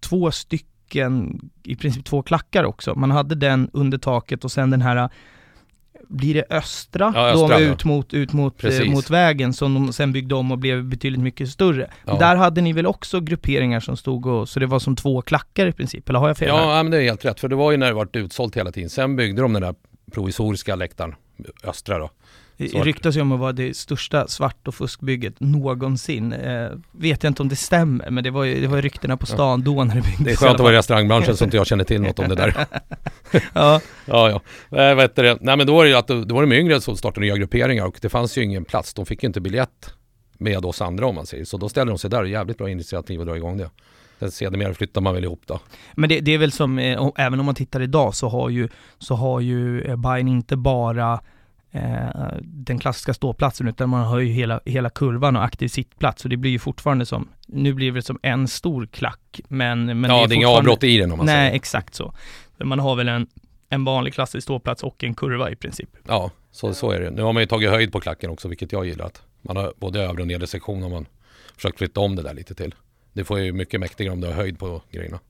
två 0.00 0.30
stycken 0.30 1.40
i 1.62 1.76
princip 1.76 2.04
två 2.04 2.22
klackar 2.22 2.64
också. 2.64 2.94
Man 2.94 3.10
hade 3.10 3.34
den 3.34 3.70
under 3.72 3.98
taket 3.98 4.44
och 4.44 4.52
sen 4.52 4.70
den 4.70 4.82
här 4.82 5.08
blir 6.08 6.34
det 6.34 6.44
östra, 6.50 7.12
Ja, 7.14 7.28
östra, 7.28 7.58
de 7.58 7.64
ut 7.64 7.84
mot, 7.84 8.14
ut 8.14 8.32
mot, 8.32 8.64
eh, 8.64 8.68
Precis. 8.68 8.92
mot 8.92 9.10
vägen 9.10 9.52
som 9.52 9.74
de 9.74 9.92
sen 9.92 10.12
byggde 10.12 10.34
om 10.34 10.52
och 10.52 10.58
blev 10.58 10.84
betydligt 10.84 11.20
mycket 11.20 11.48
större. 11.48 11.90
Ja. 12.06 12.18
Där 12.18 12.36
hade 12.36 12.60
ni 12.60 12.72
väl 12.72 12.86
också 12.86 13.20
grupperingar 13.20 13.80
som 13.80 13.96
stod 13.96 14.26
och, 14.26 14.48
så 14.48 14.60
det 14.60 14.66
var 14.66 14.78
som 14.78 14.96
två 14.96 15.22
klackar 15.22 15.66
i 15.66 15.72
princip, 15.72 16.08
eller 16.08 16.18
har 16.18 16.28
jag 16.28 16.38
fel? 16.38 16.48
Ja, 16.48 16.76
ja, 16.76 16.82
men 16.82 16.92
det 16.92 16.98
är 16.98 17.02
helt 17.02 17.24
rätt. 17.24 17.40
För 17.40 17.48
det 17.48 17.56
var 17.56 17.70
ju 17.70 17.76
när 17.76 17.86
det 17.86 17.92
varit 17.92 18.16
utsålt 18.16 18.56
hela 18.56 18.72
tiden. 18.72 18.90
Sen 18.90 19.16
byggde 19.16 19.42
de 19.42 19.52
den 19.52 19.62
där 19.62 19.74
provisoriska 20.12 20.74
läktaren, 20.76 21.14
östra 21.64 21.98
då. 21.98 22.10
Det 22.56 22.66
ryktas 22.66 23.16
ju 23.16 23.20
om 23.20 23.32
att 23.32 23.40
vara 23.40 23.52
det 23.52 23.76
största 23.76 24.28
svart 24.28 24.68
och 24.68 24.74
fuskbygget 24.74 25.40
någonsin. 25.40 26.32
Eh, 26.32 26.70
vet 26.92 27.22
jag 27.22 27.30
inte 27.30 27.42
om 27.42 27.48
det 27.48 27.56
stämmer, 27.56 28.10
men 28.10 28.24
det 28.24 28.30
var 28.30 28.44
ju, 28.44 28.60
det 28.60 28.66
var 28.66 28.82
ryktena 28.82 29.16
på 29.16 29.26
stan 29.26 29.62
då 29.62 29.84
när 29.84 29.94
det 29.94 30.00
byggdes. 30.00 30.24
Det 30.24 30.30
är 30.30 30.36
skönt 30.36 30.54
att 30.54 30.60
vara 30.60 30.72
i 30.72 30.76
restaurangbranschen 30.76 31.36
så 31.36 31.44
inte 31.44 31.56
jag 31.56 31.66
känner 31.66 31.84
till 31.84 32.02
något 32.02 32.18
om 32.18 32.28
det 32.28 32.34
där. 32.34 32.54
Ja, 33.52 33.80
Ja, 34.06 34.30
ja. 34.30 34.40
Vad 34.68 35.00
heter 35.00 35.22
det? 35.22 35.38
Nej 35.40 35.56
men 35.56 35.66
då 35.66 35.74
var 35.74 35.84
det 35.84 35.90
ju 35.90 35.96
att 35.96 36.06
då 36.06 36.34
var 36.34 36.42
de 36.42 36.52
yngre 36.52 36.80
som 36.80 36.96
startade 36.96 37.26
nya 37.26 37.36
grupperingar 37.36 37.86
och 37.86 37.98
det 38.02 38.08
fanns 38.08 38.38
ju 38.38 38.42
ingen 38.42 38.64
plats. 38.64 38.94
De 38.94 39.06
fick 39.06 39.22
ju 39.22 39.26
inte 39.26 39.40
biljett 39.40 39.94
med 40.38 40.64
oss 40.64 40.82
andra 40.82 41.06
om 41.06 41.14
man 41.14 41.26
säger. 41.26 41.44
Så 41.44 41.56
då 41.56 41.68
ställde 41.68 41.92
de 41.92 41.98
sig 41.98 42.10
där. 42.10 42.24
Jävligt 42.24 42.58
bra 42.58 42.70
initiativ 42.70 43.20
att 43.20 43.26
dra 43.26 43.36
igång 43.36 43.58
det. 43.58 43.70
Sedermera 44.30 44.74
flyttar 44.74 45.00
man 45.00 45.14
väl 45.14 45.24
ihop 45.24 45.42
då. 45.46 45.60
men 45.94 46.08
det, 46.08 46.20
det 46.20 46.34
är 46.34 46.38
väl 46.38 46.52
som, 46.52 46.78
eh, 46.78 47.08
även 47.16 47.40
om 47.40 47.46
man 47.46 47.54
tittar 47.54 47.80
idag 47.80 48.14
så 48.14 48.28
har 48.28 48.48
ju, 48.48 48.68
så 48.98 49.14
har 49.14 49.40
ju 49.40 49.82
eh, 49.82 49.96
Bayern 49.96 50.28
inte 50.28 50.56
bara 50.56 51.12
eh, 51.12 51.20
den 52.42 52.78
klassiska 52.78 53.14
ståplatsen 53.14 53.68
utan 53.68 53.88
man 53.88 54.04
har 54.06 54.18
ju 54.18 54.32
hela, 54.32 54.60
hela 54.64 54.90
kurvan 54.90 55.36
och 55.36 55.44
aktiv 55.44 55.68
sittplats 55.68 56.24
och 56.24 56.30
det 56.30 56.36
blir 56.36 56.50
ju 56.50 56.58
fortfarande 56.58 57.06
som, 57.06 57.28
nu 57.46 57.74
blir 57.74 57.92
det 57.92 58.02
som 58.02 58.18
en 58.22 58.48
stor 58.48 58.86
klack 58.86 59.40
men, 59.48 60.00
men 60.00 60.10
ja, 60.10 60.26
det 60.26 60.34
är 60.34 60.36
inga 60.36 60.48
avbrott 60.48 60.84
i 60.84 60.98
den 60.98 61.12
om 61.12 61.18
man 61.18 61.26
Nej, 61.26 61.34
säger. 61.34 61.56
exakt 61.56 61.94
så. 61.94 62.14
Man 62.58 62.78
har 62.78 62.96
väl 62.96 63.08
en, 63.08 63.26
en 63.68 63.84
vanlig 63.84 64.14
klassisk 64.14 64.44
ståplats 64.44 64.82
och 64.82 65.04
en 65.04 65.14
kurva 65.14 65.50
i 65.50 65.56
princip. 65.56 65.88
Ja, 66.08 66.30
så, 66.50 66.74
så 66.74 66.90
är 66.90 67.00
det. 67.00 67.10
Nu 67.10 67.22
har 67.22 67.32
man 67.32 67.42
ju 67.42 67.46
tagit 67.46 67.70
höjd 67.70 67.92
på 67.92 68.00
klacken 68.00 68.30
också, 68.30 68.48
vilket 68.48 68.72
jag 68.72 68.86
gillar. 68.86 69.06
Att 69.06 69.22
man 69.42 69.56
har 69.56 69.72
både 69.76 70.00
övre 70.02 70.22
och 70.22 70.28
nedre 70.28 70.46
sektion 70.46 70.82
har 70.82 70.90
man 70.90 71.06
försökt 71.56 71.78
flytta 71.78 72.00
om 72.00 72.16
det 72.16 72.22
där 72.22 72.34
lite 72.34 72.54
till. 72.54 72.74
Det 73.12 73.24
får 73.24 73.40
ju 73.40 73.52
mycket 73.52 73.80
mäktigare 73.80 74.12
om 74.12 74.20
du 74.20 74.26
har 74.26 74.34
höjd 74.34 74.58
på 74.58 74.82
grejerna. 74.90 75.20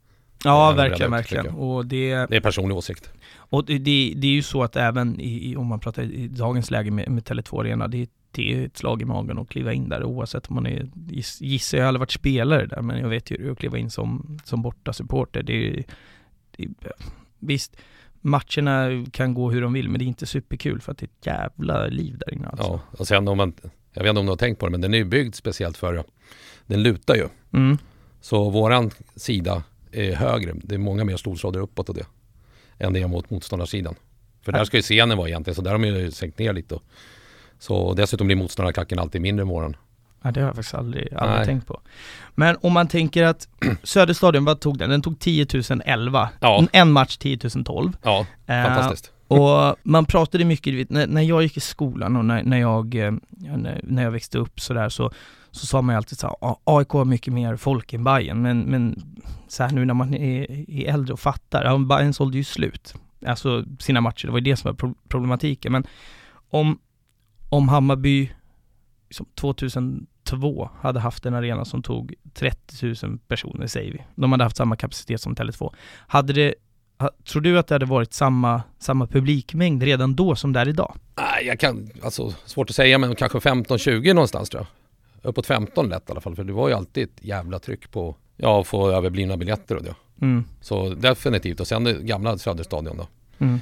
Ja, 0.45 0.71
Ja, 0.71 0.77
verkligen, 0.77 1.11
verkligen. 1.11 1.47
Och 1.49 1.87
det, 1.87 2.11
Det 2.11 2.37
är 2.37 2.41
personlig 2.41 2.77
åsikt. 2.77 3.13
och 3.35 3.65
det, 3.65 3.79
det, 3.79 4.13
det 4.17 4.27
är 4.27 4.33
ju 4.33 4.43
så 4.43 4.63
att 4.63 4.77
även 4.77 5.21
i, 5.21 5.57
om 5.57 5.67
man 5.67 5.81
pratar 5.81 6.03
i 6.03 6.29
dagens 6.29 6.71
läge 6.71 6.91
med, 6.91 7.09
med 7.11 7.23
Tele2 7.25 7.61
Arena, 7.61 7.89
det, 7.89 8.11
det 8.31 8.53
är 8.55 8.67
ett 8.67 8.77
slag 8.77 9.03
i 9.03 9.05
magen 9.05 9.39
att 9.39 9.49
kliva 9.49 9.73
in 9.73 9.89
där 9.89 10.05
oavsett 10.05 10.47
om 10.49 10.55
man 10.55 10.67
är, 10.67 10.91
giss, 11.09 11.41
gissar 11.41 11.79
jag 11.79 11.85
har 11.85 11.89
aldrig 11.89 12.01
varit 12.01 12.11
spelare 12.11 12.67
där, 12.67 12.83
men 12.83 12.99
jag 12.99 13.09
vet 13.09 13.31
ju 13.31 13.37
hur 13.37 13.45
det 13.45 13.49
är 13.49 13.53
att 13.53 13.59
kliva 13.59 13.79
in 13.79 13.91
som, 13.91 14.39
som 14.45 14.63
borta 14.63 14.93
supporter. 14.93 15.43
Det, 15.43 15.85
det, 16.57 16.69
visst, 17.39 17.77
matcherna 18.21 19.05
kan 19.13 19.35
gå 19.35 19.51
hur 19.51 19.63
de 19.63 19.73
vill, 19.73 19.89
men 19.89 19.99
det 19.99 20.05
är 20.05 20.07
inte 20.07 20.27
superkul 20.27 20.81
för 20.81 20.93
att 20.93 20.99
det 20.99 21.05
är 21.05 21.09
ett 21.09 21.27
jävla 21.27 21.87
liv 21.87 22.19
där 22.19 22.35
inne 22.35 22.49
alltså. 22.49 22.81
Ja, 22.93 22.99
och 22.99 23.07
sen 23.07 23.29
om 23.29 23.37
man, 23.37 23.53
jag 23.93 24.03
vet 24.03 24.11
inte 24.11 24.21
om 24.21 24.27
du 24.27 24.33
har 24.33 24.37
tänkt 24.37 24.59
på 24.59 24.67
det, 24.67 24.71
men 24.71 24.81
den 24.81 24.95
är 24.95 24.99
ju 24.99 25.05
byggd 25.05 25.35
speciellt 25.35 25.77
för, 25.77 26.05
den 26.67 26.83
lutar 26.83 27.15
ju. 27.15 27.29
Mm. 27.53 27.79
Så 28.21 28.51
våran 28.51 28.91
sida 29.17 29.63
är 29.93 30.15
högre. 30.15 30.53
Det 30.55 30.75
är 30.75 30.79
många 30.79 31.05
mer 31.05 31.17
stolsrader 31.17 31.61
uppåt 31.61 31.89
och 31.89 31.95
det. 31.95 32.07
Än 32.79 32.93
det 32.93 33.01
är 33.03 33.07
mot 33.07 33.31
motståndarsidan. 33.31 33.95
För 34.43 34.53
där 34.53 34.65
ska 34.65 34.77
ju 34.77 34.83
scenen 34.83 35.19
vara 35.19 35.29
egentligen, 35.29 35.55
så 35.55 35.63
där 35.63 35.71
har 35.71 35.79
de 35.79 35.85
ju 35.89 36.11
sänkt 36.11 36.39
ner 36.39 36.53
lite. 36.53 36.75
Och, 36.75 36.83
så 37.59 37.95
dessutom 37.95 38.27
blir 38.27 38.37
motståndarklacken 38.37 38.99
alltid 38.99 39.21
mindre 39.21 39.45
våran. 39.45 39.77
Ja, 40.23 40.31
det 40.31 40.41
har 40.41 40.47
jag 40.47 40.57
faktiskt 40.57 40.75
aldrig, 40.75 41.15
aldrig 41.15 41.39
Nej. 41.39 41.47
tänkt 41.47 41.67
på. 41.67 41.81
Men 42.35 42.57
om 42.61 42.73
man 42.73 42.89
tänker 42.89 43.25
att 43.25 43.49
Söderstadion, 43.83 44.45
vad 44.45 44.61
tog 44.61 44.79
den? 44.79 44.91
Den 44.91 45.03
tog 45.03 45.19
10 45.19 45.47
011. 45.85 46.29
Ja. 46.41 46.67
En 46.73 46.93
match 46.93 47.17
10 47.17 47.39
012. 47.39 47.93
Ja, 48.03 48.27
Eh, 48.47 48.65
fantastiskt. 48.65 49.13
Och 49.29 49.77
man 49.83 50.05
pratade 50.05 50.45
mycket, 50.45 50.75
vet, 50.75 50.91
när, 50.91 51.07
när 51.07 51.23
jag 51.23 51.43
gick 51.43 51.57
i 51.57 51.61
skolan 51.61 52.17
och 52.17 52.25
när, 52.25 52.43
när, 52.43 52.61
jag, 52.61 52.95
eh, 52.95 53.13
när, 53.83 54.03
jag 54.03 54.11
växte 54.11 54.39
upp 54.39 54.61
sådär 54.61 54.89
så, 54.89 55.09
så 55.09 55.15
så 55.53 55.67
sa 55.67 55.83
man 55.83 55.93
ju 55.93 55.97
alltid 55.97 56.19
så 56.19 56.27
här, 56.27 56.57
AIK 56.65 56.89
har 56.89 57.05
mycket 57.05 57.33
mer 57.33 57.57
folk 57.57 57.93
än 57.93 58.05
Bayern 58.05 58.43
men, 58.43 58.61
men 58.61 59.03
så 59.49 59.63
här 59.63 59.71
nu 59.71 59.85
när 59.85 59.95
man 59.95 60.15
är, 60.15 60.71
är 60.71 60.93
äldre 60.93 61.13
och 61.13 61.21
fattar, 61.21 61.65
ja, 61.65 61.79
Bayern 61.79 62.13
sålde 62.13 62.37
ju 62.39 62.45
slut. 62.45 62.95
Alltså 63.27 63.65
sina 63.79 64.01
matcher, 64.01 64.27
det 64.27 64.33
var 64.33 64.39
ju 64.39 64.45
det 64.45 64.57
som 64.57 64.77
var 64.77 64.95
problematiken. 65.09 65.73
Men 65.73 65.87
om, 66.51 66.79
om 67.49 67.69
Hammarby 67.69 68.31
liksom 69.09 69.27
2002 69.35 70.71
hade 70.81 71.01
haft 71.01 71.27
en 71.27 71.35
arena 71.35 71.65
som 71.65 71.83
tog 71.83 72.15
30 72.35 73.07
000 73.07 73.19
personer, 73.19 73.67
säger 73.67 73.93
vi. 73.93 74.03
De 74.15 74.33
hade 74.33 74.45
haft 74.45 74.57
samma 74.57 74.77
kapacitet 74.77 75.21
som 75.21 75.35
Tele2. 75.35 75.75
Hade 76.07 76.33
det 76.33 76.55
Tror 77.25 77.43
du 77.43 77.59
att 77.59 77.67
det 77.67 77.75
hade 77.75 77.87
varit 77.87 78.13
samma, 78.13 78.63
samma 78.79 79.07
publikmängd 79.07 79.83
redan 79.83 80.17
då 80.17 80.37
som 80.37 80.53
det 80.53 80.61
är 80.61 80.69
idag? 80.69 80.97
Nej, 81.17 81.47
jag 81.47 81.61
kan, 81.61 81.91
alltså 82.03 82.35
svårt 82.45 82.71
att 82.71 82.77
säga 82.77 82.99
men 82.99 83.15
kanske 83.15 83.39
15-20 83.39 84.15
någonstans 84.15 84.51
tror 84.51 84.61
jag. 84.61 84.82
Uppåt 85.23 85.47
15 85.47 85.89
lätt 85.89 86.09
i 86.09 86.13
alla 86.13 86.21
fall 86.21 86.37
för 86.37 86.45
det 86.45 86.53
var 86.53 86.69
ju 86.69 86.75
alltid 86.75 87.05
ett 87.05 87.25
jävla 87.25 87.59
tryck 87.59 87.91
på 87.91 88.17
ja, 88.37 88.61
att 88.61 88.67
få 88.67 88.91
överblivna 88.91 89.37
biljetter 89.37 89.77
och 89.77 89.83
det. 89.83 89.95
Mm. 90.21 90.45
Så 90.61 90.89
definitivt 90.89 91.61
och 91.61 91.67
sen 91.67 91.85
det 91.85 91.93
gamla 91.93 92.39
Söderstadion 92.39 92.97
då. 92.97 93.07
Mm. 93.39 93.61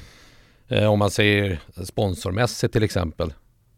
Eh, 0.69 0.93
om 0.93 0.99
man 0.99 1.11
säger 1.11 1.61
sponsormässigt 1.85 2.73
till 2.73 2.83
exempel. 2.83 3.33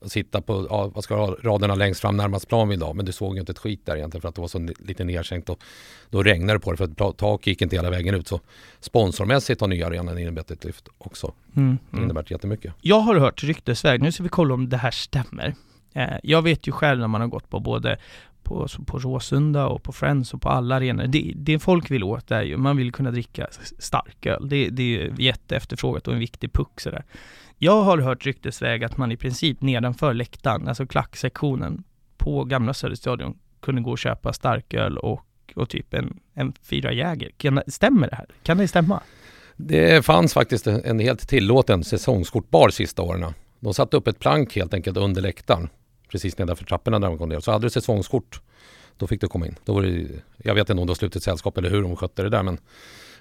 Sitta 0.07 0.41
på, 0.43 0.67
ja, 0.71 0.91
vad 0.95 1.05
ska 1.05 1.15
jag 1.15 1.27
ha, 1.27 1.37
raderna 1.43 1.75
längst 1.75 2.01
fram 2.01 2.17
närmast 2.17 2.49
plan 2.49 2.69
vid 2.69 2.79
idag. 2.79 2.97
Men 2.97 3.05
du 3.07 3.13
såg 3.13 3.35
ju 3.35 3.41
inte 3.41 3.53
ett 3.53 3.59
skit 3.59 3.87
där 3.87 3.97
egentligen 3.97 4.23
för 4.23 4.29
att 4.29 4.35
det 4.35 4.41
var 4.41 4.49
så 4.49 4.69
lite 4.79 5.05
nedsänkt 5.05 5.49
och 5.51 5.59
då 6.11 6.23
regnade 6.23 6.53
det 6.53 6.61
på 6.61 6.71
det 6.73 6.77
för 6.77 7.09
att 7.09 7.17
tak 7.17 7.47
gick 7.47 7.63
inte 7.63 7.77
hela 7.77 7.91
vägen 7.91 8.15
ut. 8.15 8.29
Så 8.29 8.41
sponsormässigt 8.81 9.61
har 9.61 9.69
nya 9.69 9.87
arenan 9.87 10.19
inneburit 10.19 10.51
ett 10.51 10.65
lyft 10.65 10.89
också. 10.99 11.33
Mm. 11.57 11.79
Det 11.91 11.97
Mm. 11.97 12.05
innebär 12.05 12.27
jättemycket. 12.29 12.73
Jag 12.81 13.01
har 13.01 13.17
hört 13.17 13.43
ryktesväg, 13.45 14.03
nu 14.03 14.13
ska 14.13 14.23
vi 14.23 14.29
kolla 14.29 14.55
om 14.55 14.69
det 14.69 14.77
här 14.77 14.91
stämmer. 14.91 15.55
Eh, 15.95 16.17
jag 16.23 16.43
vet 16.43 16.69
ju 16.69 16.73
själv 16.73 17.01
när 17.01 17.09
man 17.09 17.21
har 17.21 17.29
gått 17.29 17.51
på 17.51 17.61
både 17.61 17.99
på, 18.43 18.69
på 18.87 18.99
Råsunda 18.99 19.67
och 19.67 19.83
på 19.83 19.93
Friends 19.93 20.35
och 20.35 20.43
på 20.43 20.49
alla 20.49 20.77
arenor. 20.77 21.07
Det, 21.07 21.33
det 21.37 21.59
folk 21.59 21.91
vill 21.91 22.05
åt 22.05 22.31
är 22.31 22.43
ju, 22.43 22.57
man 22.57 22.77
vill 22.77 22.93
kunna 22.93 23.11
dricka 23.11 23.47
starköl. 23.79 24.49
Det, 24.49 24.69
det 24.69 24.83
är 24.83 24.87
ju 24.87 25.15
jätteefterfrågat 25.19 26.09
och 26.09 26.15
en 26.15 26.21
viktig 26.21 26.53
puck 26.53 26.81
sådär. 26.81 27.05
Jag 27.59 27.83
har 27.83 27.99
hört 27.99 28.27
ryktesväg 28.27 28.85
att 28.85 28.97
man 28.97 29.13
i 29.13 29.17
princip 29.17 29.61
nedanför 29.61 30.15
läktaren, 30.15 30.69
alltså 30.69 30.87
klacksektionen 30.87 31.85
på 32.17 32.45
gamla 32.45 32.75
Söderstadion, 32.75 33.39
kunde 33.61 33.83
gå 33.83 33.91
och 33.91 33.99
köpa 33.99 34.33
starköl 34.33 34.99
och, 34.99 35.23
och 35.55 35.69
typ 35.69 35.95
en, 35.95 36.21
en 36.35 36.53
fyra 36.63 36.93
Jäger. 36.93 37.31
Kan, 37.37 37.63
stämmer 37.67 38.11
det 38.11 38.17
här? 38.17 38.27
Kan 38.43 38.59
det 38.59 38.69
stämma? 38.69 39.01
Det 39.57 40.05
fanns 40.05 40.35
faktiskt 40.35 40.67
en 40.67 40.99
helt 40.99 41.29
tillåten 41.29 41.85
säsongskortbar 41.85 42.69
sista 42.69 43.03
åren. 43.03 43.35
De 43.61 43.75
satte 43.75 43.97
upp 43.97 44.09
ett 44.09 44.19
plank 44.19 44.57
helt 44.57 44.75
enkelt 44.75 44.97
under 44.97 45.23
läktaren. 45.23 45.69
Precis 46.13 46.39
nedanför 46.39 46.65
trapporna 46.65 46.99
där 46.99 47.09
man 47.09 47.19
kom 47.19 47.29
ner. 47.29 47.41
Så 47.41 47.53
hade 47.53 47.67
du 47.67 47.71
säsongskort, 47.71 48.41
då 48.97 49.07
fick 49.07 49.21
du 49.21 49.29
komma 49.29 49.47
in. 49.47 49.57
Då 49.65 49.75
var 49.75 49.83
det, 49.83 50.07
jag 50.37 50.55
vet 50.55 50.71
inte 50.71 50.81
om 50.81 50.87
det 50.87 50.91
var 50.91 50.95
slutet 50.95 51.23
sällskap 51.23 51.59
eller 51.59 51.71
hur 51.71 51.83
de 51.83 51.97
skötte 51.97 52.23
det 52.23 52.29
där 52.29 52.43
men 52.43 52.59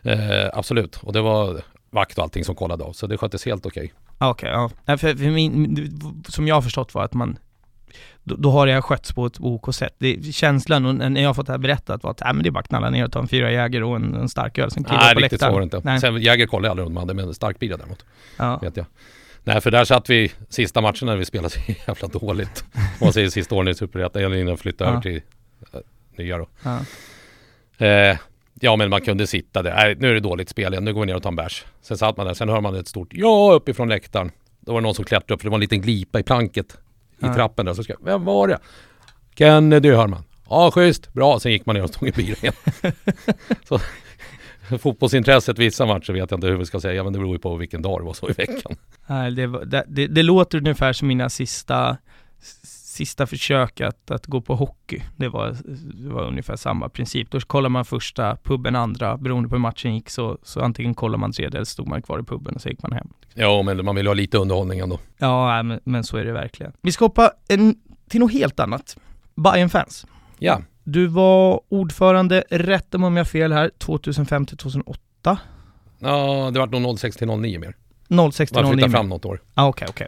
eh, 0.01 0.49
absolut. 0.53 0.97
Och 0.97 1.13
det 1.13 1.21
var 1.21 1.61
vakt 1.89 2.17
och 2.17 2.23
allting 2.23 2.45
som 2.45 2.55
kollade 2.55 2.83
av. 2.83 2.93
Så 2.93 3.07
det 3.07 3.17
sköttes 3.17 3.45
helt 3.45 3.65
okej. 3.65 3.93
Ja, 4.19 4.29
Okej, 4.29 4.49
ja. 4.49 4.69
Nej, 4.85 4.97
För, 4.97 5.15
för 5.15 5.25
min, 5.25 6.23
som 6.29 6.47
jag 6.47 6.55
har 6.55 6.61
förstått 6.61 6.93
var 6.93 7.03
att 7.03 7.13
man 7.13 7.37
då, 8.23 8.35
då 8.35 8.51
har 8.51 8.67
här 8.67 8.81
skötts 8.81 9.11
på 9.13 9.25
ett 9.25 9.39
OK 9.39 9.75
sätt. 9.75 9.95
Det, 9.97 10.35
känslan 10.35 10.85
och 10.85 10.95
när 10.95 11.21
jag 11.21 11.29
har 11.29 11.33
fått 11.33 11.47
det 11.47 11.53
här 11.53 11.57
berättat 11.57 12.03
var 12.03 12.11
att 12.11 12.21
äh, 12.21 12.33
men 12.33 12.43
det 12.43 12.49
är 12.49 12.51
bara 12.51 12.59
att 12.59 12.67
knalla 12.67 12.89
ner 12.89 13.05
och 13.05 13.11
ta 13.11 13.19
en 13.19 13.27
fyra 13.27 13.51
Jäger 13.51 13.83
och 13.83 13.95
en, 13.95 14.15
en 14.15 14.29
stark 14.29 14.57
öl 14.57 14.71
som 14.71 14.83
kliver 14.83 15.03
Nej, 15.03 15.13
på 15.13 15.19
riktigt 15.19 15.39
så 15.39 15.45
läktaren. 15.45 15.53
var 15.53 15.59
det 15.59 15.63
inte. 15.63 15.81
Nej. 15.83 15.99
Sen 15.99 16.21
Jäger 16.21 16.47
kollade 16.47 16.67
jag 16.67 16.71
aldrig 16.71 16.87
om 16.87 16.93
de 16.93 16.99
hade, 16.99 17.13
men 17.13 17.33
starkbira 17.33 17.77
däremot. 17.77 18.05
Ja. 18.37 18.57
Vet 18.61 18.77
jag. 18.77 18.85
Nej, 19.43 19.61
för 19.61 19.71
där 19.71 19.85
satt 19.85 20.09
vi 20.09 20.31
sista 20.49 20.81
matchen 20.81 21.05
när 21.05 21.15
vi 21.17 21.25
spelade 21.25 21.49
så 21.49 21.59
jävla 21.87 22.07
dåligt. 22.07 22.65
Om 22.73 22.81
man 23.01 23.13
säger 23.13 23.29
sista 23.29 23.55
åren 23.55 23.67
i 23.67 23.73
Superettan, 23.75 24.33
innan 24.33 24.57
flyttade 24.57 24.89
Ja. 24.89 24.93
över 24.93 25.01
till 25.01 25.21
eh, 25.73 25.79
nya 26.17 26.37
då. 26.37 26.47
Ja. 26.63 26.79
Eh, 27.85 28.17
ja 28.59 28.75
men 28.75 28.89
man 28.89 29.01
kunde 29.01 29.27
sitta 29.27 29.61
där. 29.61 29.75
Nej, 29.75 29.95
nu 29.99 30.09
är 30.09 30.13
det 30.13 30.19
dåligt 30.19 30.49
spel 30.49 30.73
igen. 30.73 30.85
Nu 30.85 30.93
går 30.93 31.01
vi 31.01 31.07
ner 31.07 31.15
och 31.15 31.23
tar 31.23 31.29
en 31.29 31.35
bärs. 31.35 31.65
Sen 31.81 31.97
satt 31.97 32.17
man 32.17 32.25
där. 32.25 32.33
Sen 32.33 32.49
hör 32.49 32.61
man 32.61 32.75
ett 32.75 32.87
stort 32.87 33.07
ja 33.11 33.51
uppifrån 33.53 33.89
läktaren. 33.89 34.31
Då 34.59 34.73
var 34.73 34.81
det 34.81 34.83
någon 34.83 34.95
som 34.95 35.05
klättrade 35.05 35.33
upp 35.33 35.41
för 35.41 35.45
det 35.45 35.49
var 35.49 35.57
en 35.57 35.61
liten 35.61 35.81
glipa 35.81 36.19
i 36.19 36.23
planket 36.23 36.73
i 36.73 36.77
Ja. 37.19 37.33
trappen 37.33 37.65
där. 37.65 37.73
Så 37.73 37.83
ska, 37.83 37.93
vem 38.03 38.25
var 38.25 38.47
det? 38.47 38.59
Kennedy 39.35 39.91
hör 39.91 40.07
man. 40.07 40.23
Ja 40.49 40.71
schysst, 40.71 41.13
bra. 41.13 41.39
Sen 41.39 41.51
gick 41.51 41.65
man 41.65 41.75
ner 41.75 41.83
och 41.83 41.91
tog 41.91 42.07
en 42.07 42.13
bira 42.15 42.35
igen. 42.41 42.53
så, 43.67 43.79
fotbollsintresset 44.79 45.59
vissa 45.59 45.85
matcher 45.85 46.13
vet 46.13 46.31
jag 46.31 46.37
inte 46.37 46.47
hur 46.47 46.57
vi 46.57 46.65
ska 46.65 46.79
säga 46.79 47.03
men 47.03 47.13
det 47.13 47.19
beror 47.19 47.33
ju 47.33 47.39
på 47.39 47.55
vilken 47.55 47.81
dag 47.81 47.99
det 47.99 48.05
var 48.05 48.13
så 48.13 48.29
i 48.29 48.33
veckan. 48.33 48.75
Nej, 49.07 49.31
det, 49.31 49.65
det, 49.65 49.85
det, 49.87 50.07
det 50.07 50.23
låter 50.23 50.57
ungefär 50.57 50.93
som 50.93 51.07
mina 51.07 51.29
sista 51.29 51.97
sista 52.91 53.27
försök 53.27 53.81
att, 53.81 54.11
att 54.11 54.25
gå 54.25 54.41
på 54.41 54.55
hockey. 54.55 55.01
Det 55.17 55.29
var, 55.29 55.57
det 56.03 56.09
var 56.09 56.27
ungefär 56.27 56.55
samma 56.55 56.89
princip. 56.89 57.31
Då 57.31 57.39
kollar 57.39 57.69
man 57.69 57.85
första, 57.85 58.35
puben 58.35 58.75
andra. 58.75 59.17
Beroende 59.17 59.49
på 59.49 59.55
hur 59.55 59.61
matchen 59.61 59.95
gick 59.95 60.09
så, 60.09 60.37
så 60.43 60.61
antingen 60.61 60.93
kollar 60.93 61.17
man 61.17 61.31
tredje 61.31 61.57
eller 61.57 61.65
stod 61.65 61.87
man 61.87 62.01
kvar 62.01 62.19
i 62.19 62.23
puben 62.23 62.55
och 62.55 62.61
så 62.61 62.69
gick 62.69 62.81
man 62.81 62.91
hem. 62.91 63.07
Ja 63.33 63.61
men 63.61 63.85
man 63.85 63.95
vill 63.95 64.07
ha 64.07 64.13
lite 64.13 64.37
underhållning 64.37 64.79
ändå. 64.79 64.99
Ja, 65.17 65.63
men, 65.63 65.79
men 65.83 66.03
så 66.03 66.17
är 66.17 66.25
det 66.25 66.31
verkligen. 66.31 66.73
Vi 66.81 66.91
ska 66.91 67.05
hoppa 67.05 67.31
en, 67.47 67.75
till 68.09 68.19
något 68.19 68.33
helt 68.33 68.59
annat. 68.59 68.97
Bayern 69.35 69.69
fans 69.69 70.05
Ja, 70.43 70.61
Du 70.83 71.07
var 71.07 71.61
ordförande, 71.69 72.43
rätta 72.49 72.97
mig 72.97 73.07
om 73.07 73.17
jag 73.17 73.27
fel 73.27 73.53
här, 73.53 73.71
2005 73.77 74.45
till 74.45 74.57
2008? 74.57 75.37
ja 75.99 76.51
det 76.53 76.59
var 76.59 76.79
nog 76.79 76.99
06 76.99 77.17
till 77.17 77.27
09 77.27 77.59
mer. 77.59 77.75
06 78.31 78.51
till 78.51 78.61
Man 78.61 78.65
09? 78.65 78.73
flyttade 78.73 78.91
fram 78.91 79.09
något 79.09 79.25
år. 79.25 79.41
Ah, 79.53 79.67
Okej, 79.67 79.87
okej. 79.89 80.07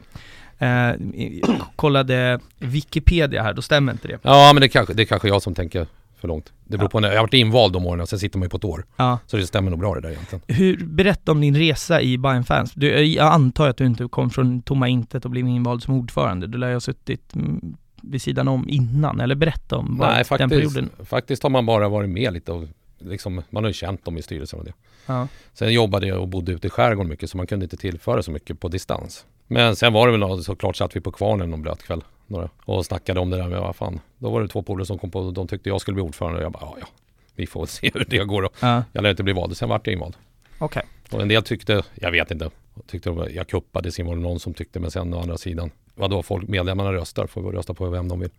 Eh, 0.57 0.67
jag 0.67 1.61
kollade 1.75 2.39
Wikipedia 2.59 3.43
här, 3.43 3.53
då 3.53 3.61
stämmer 3.61 3.91
inte 3.91 4.07
det? 4.07 4.19
Ja 4.21 4.51
men 4.53 4.61
det 4.61 4.69
kanske, 4.69 4.93
det 4.93 5.03
är 5.03 5.05
kanske 5.05 5.27
jag 5.27 5.41
som 5.41 5.55
tänker 5.55 5.87
för 6.21 6.27
långt. 6.27 6.53
Det 6.63 6.77
beror 6.77 6.89
på 6.89 6.99
när, 6.99 7.07
jag 7.09 7.15
har 7.15 7.23
varit 7.23 7.33
invald 7.33 7.73
de 7.73 7.85
åren 7.85 8.01
och 8.01 8.09
sen 8.09 8.19
sitter 8.19 8.39
man 8.39 8.45
ju 8.45 8.49
på 8.49 8.57
ett 8.57 8.63
år. 8.63 8.85
Ja. 8.95 9.19
Så 9.27 9.37
det 9.37 9.47
stämmer 9.47 9.71
nog 9.71 9.79
bra 9.79 9.95
det 9.95 10.01
där 10.01 10.09
egentligen. 10.09 10.41
Hur, 10.47 10.85
berätta 10.85 11.31
om 11.31 11.41
din 11.41 11.55
resa 11.57 12.01
i 12.01 12.17
Bayern 12.17 12.43
Fans. 12.43 12.71
Du, 12.73 13.03
jag 13.05 13.33
antar 13.33 13.67
att 13.69 13.77
du 13.77 13.85
inte 13.85 14.07
kom 14.07 14.29
från 14.29 14.61
tomma 14.61 14.87
intet 14.87 15.25
och 15.25 15.31
blev 15.31 15.47
invald 15.47 15.83
som 15.83 15.93
ordförande. 15.93 16.47
Du 16.47 16.57
lär 16.57 16.67
ju 16.67 16.73
ha 16.75 16.79
suttit 16.79 17.35
mm, 17.35 17.77
vid 18.03 18.21
sidan 18.21 18.47
om 18.47 18.69
innan, 18.69 19.19
eller 19.19 19.35
berätta 19.35 19.77
om 19.77 19.97
Nej 19.99 20.15
den 20.15 20.25
faktiskt, 20.25 20.49
perioden. 20.49 20.89
faktiskt 21.05 21.43
har 21.43 21.49
man 21.49 21.65
bara 21.65 21.89
varit 21.89 22.09
med 22.09 22.33
lite 22.33 22.51
och 22.51 22.63
liksom, 22.99 23.41
man 23.49 23.63
har 23.63 23.69
ju 23.69 23.73
känt 23.73 24.05
dem 24.05 24.17
i 24.17 24.21
styrelsen 24.21 24.59
och 24.59 24.65
det. 24.65 24.73
Ja. 25.05 25.27
Sen 25.53 25.73
jobbade 25.73 26.07
jag 26.07 26.21
och 26.21 26.27
bodde 26.27 26.51
ute 26.51 26.67
i 26.67 26.69
skärgården 26.69 27.09
mycket 27.09 27.29
så 27.29 27.37
man 27.37 27.47
kunde 27.47 27.63
inte 27.63 27.77
tillföra 27.77 28.23
så 28.23 28.31
mycket 28.31 28.59
på 28.59 28.67
distans. 28.67 29.25
Men 29.47 29.75
sen 29.75 29.93
var 29.93 30.07
det 30.11 30.17
väl 30.17 30.43
såklart 30.43 30.75
satt 30.75 30.95
vi 30.95 31.01
på 31.01 31.11
kvarnen 31.11 31.49
någon 31.49 31.61
blöt 31.61 31.83
kväll 31.83 32.03
några, 32.27 32.49
och 32.65 32.85
snackade 32.85 33.19
om 33.19 33.29
det 33.29 33.37
där 33.37 33.47
med 33.47 33.59
vad 33.59 33.75
fan. 33.75 33.99
Då 34.17 34.29
var 34.29 34.41
det 34.41 34.47
två 34.47 34.61
polare 34.61 34.85
som 34.85 34.97
kom 34.97 35.11
på 35.11 35.19
och 35.19 35.33
de 35.33 35.47
tyckte 35.47 35.69
jag 35.69 35.81
skulle 35.81 35.95
bli 35.95 36.03
ordförande 36.03 36.37
och 36.39 36.45
jag 36.45 36.51
bara 36.51 36.61
ja, 36.65 36.77
ja 36.79 36.87
vi 37.35 37.47
får 37.47 37.65
se 37.65 37.91
hur 37.93 38.05
det 38.09 38.17
går 38.25 38.41
då. 38.41 38.49
Ja, 38.59 38.83
Jag 38.91 39.01
lär 39.03 39.09
inte 39.09 39.23
bli 39.23 39.33
vald. 39.33 39.57
Sen 39.57 39.69
vart 39.69 39.87
jag 39.87 39.93
invald. 39.93 40.15
okej. 40.59 40.83
Och 41.11 41.21
en 41.21 41.27
del 41.27 41.43
tyckte, 41.43 41.83
jag 41.95 42.11
vet 42.11 42.31
inte, 42.31 42.49
tyckte 42.87 43.09
de, 43.09 43.27
jag 43.33 43.47
kuppade 43.47 43.91
sin 43.91 44.05
var 44.05 44.15
det 44.15 44.21
någon 44.21 44.39
som 44.39 44.53
tyckte 44.53 44.79
men 44.79 44.91
sen 44.91 45.13
å 45.13 45.21
andra 45.21 45.37
sidan 45.37 45.71
Vadå 45.95 46.23
folk, 46.23 46.47
medlemmarna 46.47 46.93
röstar, 46.93 47.27
får 47.27 47.51
rösta 47.51 47.73
på 47.73 47.89
vem 47.89 48.07
de 48.07 48.19
vill. 48.19 48.29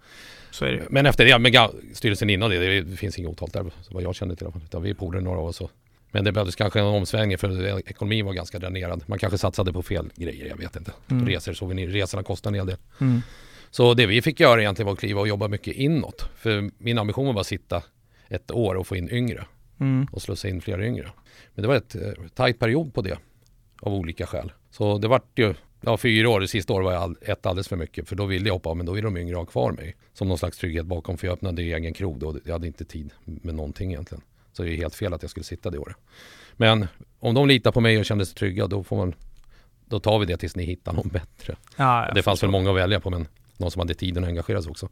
Så 0.51 0.64
är 0.64 0.73
det 0.73 0.83
Men 0.90 1.07
efter 1.07 1.25
det, 1.25 1.33
ga- 1.33 1.95
styrelsen 1.95 2.31
innan 2.31 2.51
det, 2.51 2.81
det, 2.81 2.97
finns 2.97 3.19
inget 3.19 3.31
otalt 3.31 3.53
där 3.53 3.64
så 3.83 3.95
vad 3.95 4.03
jag 4.03 4.14
kände 4.14 4.37
till 4.37 4.45
i 4.45 4.47
alla 4.47 4.53
fall. 4.53 4.62
Utan 4.64 4.83
vi 4.83 4.90
är 4.90 4.95
polare 4.95 5.23
några 5.23 5.38
oss. 5.40 5.61
och- 5.61 5.71
Men 6.11 6.25
det 6.25 6.33
behövdes 6.33 6.57
kanske 6.57 6.81
en 6.81 6.87
omsvängning 6.87 7.38
för 7.38 7.79
ekonomin 7.88 8.27
var 8.27 8.33
ganska 8.33 8.59
dränerad. 8.59 9.03
Man 9.07 9.19
kanske 9.19 9.38
satsade 9.38 9.73
på 9.73 9.83
fel 9.83 10.11
grejer, 10.17 10.47
jag 10.47 10.57
vet 10.57 10.77
inte. 10.77 10.93
Mm. 11.11 11.27
Resor, 11.29 11.53
souvenir, 11.53 11.88
resorna 11.88 12.23
kostar 12.23 12.51
en 12.51 12.55
hel 12.55 12.67
del. 12.67 12.77
Mm. 13.01 13.21
Så 13.71 13.95
det 13.95 14.07
vi 14.07 14.23
fick 14.23 14.40
göra 14.40 14.61
egentligen 14.61 14.87
var 14.87 14.93
att 14.93 14.99
kliva 14.99 15.21
och 15.21 15.29
jobba 15.29 15.49
mycket 15.49 15.75
inåt. 15.77 16.29
För 16.37 16.71
min 16.79 16.99
ambition 16.99 17.27
var 17.27 17.33
bara 17.33 17.40
att 17.40 17.47
sitta 17.47 17.83
ett 18.29 18.51
år 18.51 18.75
och 18.75 18.87
få 18.87 18.97
in 18.97 19.11
yngre 19.11 19.47
Mm. 19.81 20.07
och 20.12 20.23
slussa 20.23 20.49
in 20.49 20.61
fler 20.61 20.83
yngre. 20.83 21.11
Men 21.55 21.62
det 21.62 21.69
var 21.69 21.77
ett 21.77 21.95
eh, 21.95 22.12
tajt 22.35 22.59
period 22.59 22.95
på 22.95 23.03
det 23.03 23.19
av 23.81 23.95
olika 23.95 24.27
skäl. 24.27 24.53
Så 24.71 24.99
det 24.99 25.09
vart 25.09 25.38
ju 25.38 25.55
Ja, 25.87 25.97
fyra 25.97 26.29
år. 26.29 26.40
Det 26.40 26.49
sista 26.49 26.73
året 26.73 26.85
var 26.85 26.92
jag 26.92 27.03
all, 27.03 27.16
ett 27.20 27.47
alldeles 27.47 27.68
för 27.68 27.77
mycket. 27.77 28.09
För 28.09 28.16
då 28.16 28.27
ville 28.27 28.49
jag 28.49 28.55
hoppa 28.55 28.70
av, 28.70 28.77
men 28.77 28.87
då 28.87 28.92
ville 28.92 29.07
de 29.07 29.16
yngre 29.16 29.37
ha 29.37 29.44
kvar 29.44 29.73
mig. 29.73 29.97
Som 30.12 30.29
någon 30.29 30.38
slags 30.38 30.59
trygghet 30.59 30.87
bakom. 30.87 31.18
För 31.18 31.27
jag 31.27 31.35
öppnade 31.35 31.62
egen 31.62 31.94
krog 31.94 32.18
då. 32.18 32.38
Jag 32.44 32.53
hade 32.53 32.66
inte 32.66 32.85
tid 32.85 33.11
med 33.25 33.55
någonting 33.55 33.90
egentligen. 33.92 34.23
Så 34.53 34.62
det 34.62 34.70
är 34.70 34.77
helt 34.77 34.94
fel 34.94 35.14
att 35.14 35.23
jag 35.23 35.31
skulle 35.31 35.44
sitta 35.44 35.70
det 35.70 35.79
året. 35.79 35.97
Men 36.57 36.87
om 37.20 37.35
de 37.35 37.49
litar 37.49 37.73
på 37.73 37.81
mig 37.81 37.99
och 37.99 38.05
kände 38.05 38.27
sig 38.27 38.35
trygga, 38.35 38.66
då 38.66 38.85
får 38.85 38.97
man 38.97 39.14
Då 39.88 40.01
tar 40.01 40.18
vi 40.18 40.27
det 40.27 40.37
tills 40.37 40.57
ni 40.57 40.64
hittar 40.64 40.92
någon 40.92 41.09
bättre. 41.09 41.57
Ja, 41.77 42.11
det 42.14 42.23
fanns 42.23 42.42
väl 42.42 42.51
många 42.51 42.70
att 42.70 42.77
välja 42.77 43.01
på, 43.01 43.11
men 43.11 43.29
någon 43.57 43.70
som 43.70 43.81
hade 43.81 43.94
tiden 43.94 44.25
att 44.25 44.29
engagera 44.29 44.62
sig 44.62 44.70
också. 44.70 44.88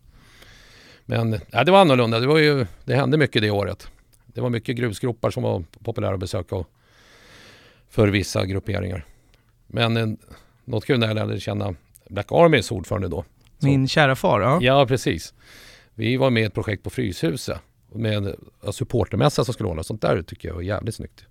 Men 1.04 1.40
ja, 1.50 1.64
det 1.64 1.72
var 1.72 1.80
annorlunda. 1.80 2.20
Det, 2.20 2.26
var 2.26 2.38
ju, 2.38 2.66
det 2.84 2.94
hände 2.94 3.16
mycket 3.16 3.42
det 3.42 3.50
året. 3.50 3.88
Det 4.26 4.40
var 4.40 4.50
mycket 4.50 4.76
grusgropar 4.76 5.30
som 5.30 5.42
var 5.42 5.64
populära 5.84 6.14
att 6.14 6.20
besöka 6.20 6.56
och 6.56 6.70
för 7.88 8.08
vissa 8.08 8.46
grupperingar. 8.46 9.04
Men 9.66 9.96
eh, 9.96 10.08
något 10.64 10.84
kul 10.86 10.98
när 10.98 11.06
jag 11.06 11.14
lärde 11.14 11.40
känna 11.40 11.74
Black 12.08 12.32
Armys 12.32 12.70
ordförande 12.70 13.08
då. 13.08 13.24
Så- 13.58 13.66
Min 13.66 13.88
kära 13.88 14.16
far, 14.16 14.40
ja. 14.40 14.58
Ja, 14.62 14.86
precis. 14.86 15.34
Vi 15.94 16.16
var 16.16 16.30
med 16.30 16.42
i 16.42 16.46
ett 16.46 16.54
projekt 16.54 16.82
på 16.84 16.90
Fryshuset 16.90 17.58
med 17.94 18.12
en 18.14 18.34
supportermässa 18.72 19.44
som 19.44 19.54
skulle 19.54 19.68
hållas. 19.68 19.86
Sånt 19.86 20.02
där 20.02 20.22
tycker 20.22 20.48
jag 20.48 20.54
var 20.54 20.62
jävligt 20.62 20.94
snyggt. 20.94 21.24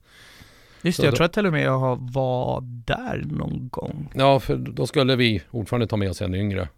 Just 0.82 1.00
det, 1.00 1.06
jag 1.06 1.16
tror 1.16 1.26
att 1.26 1.34
till 1.34 1.46
och 1.46 1.52
med 1.52 1.64
jag 1.64 1.98
var 2.14 2.62
där 2.86 3.24
någon 3.26 3.70
gång. 3.72 4.12
Ja, 4.16 4.40
för 4.40 4.56
då 4.56 4.88
skulle 4.88 5.16
vi 5.16 5.42
ordförande 5.52 5.88
ta 5.88 5.98
med 5.98 6.10
oss 6.10 6.22
en 6.22 6.36
yngre. 6.36 6.70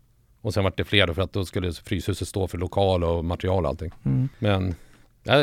Och 0.42 0.54
sen 0.54 0.63
vart 0.63 0.78
det 0.78 0.84
fler 0.84 1.13
för 1.13 1.22
att 1.22 1.34
då 1.34 1.46
skulle 1.46 1.74
Fryshuset 1.74 2.28
stå 2.28 2.48
för 2.48 2.58
lokal 2.58 3.04
och 3.04 3.26
material 3.26 3.63
och 3.63 3.70
allting. 3.70 3.92
Mm. 4.06 4.30
Men 4.39 4.76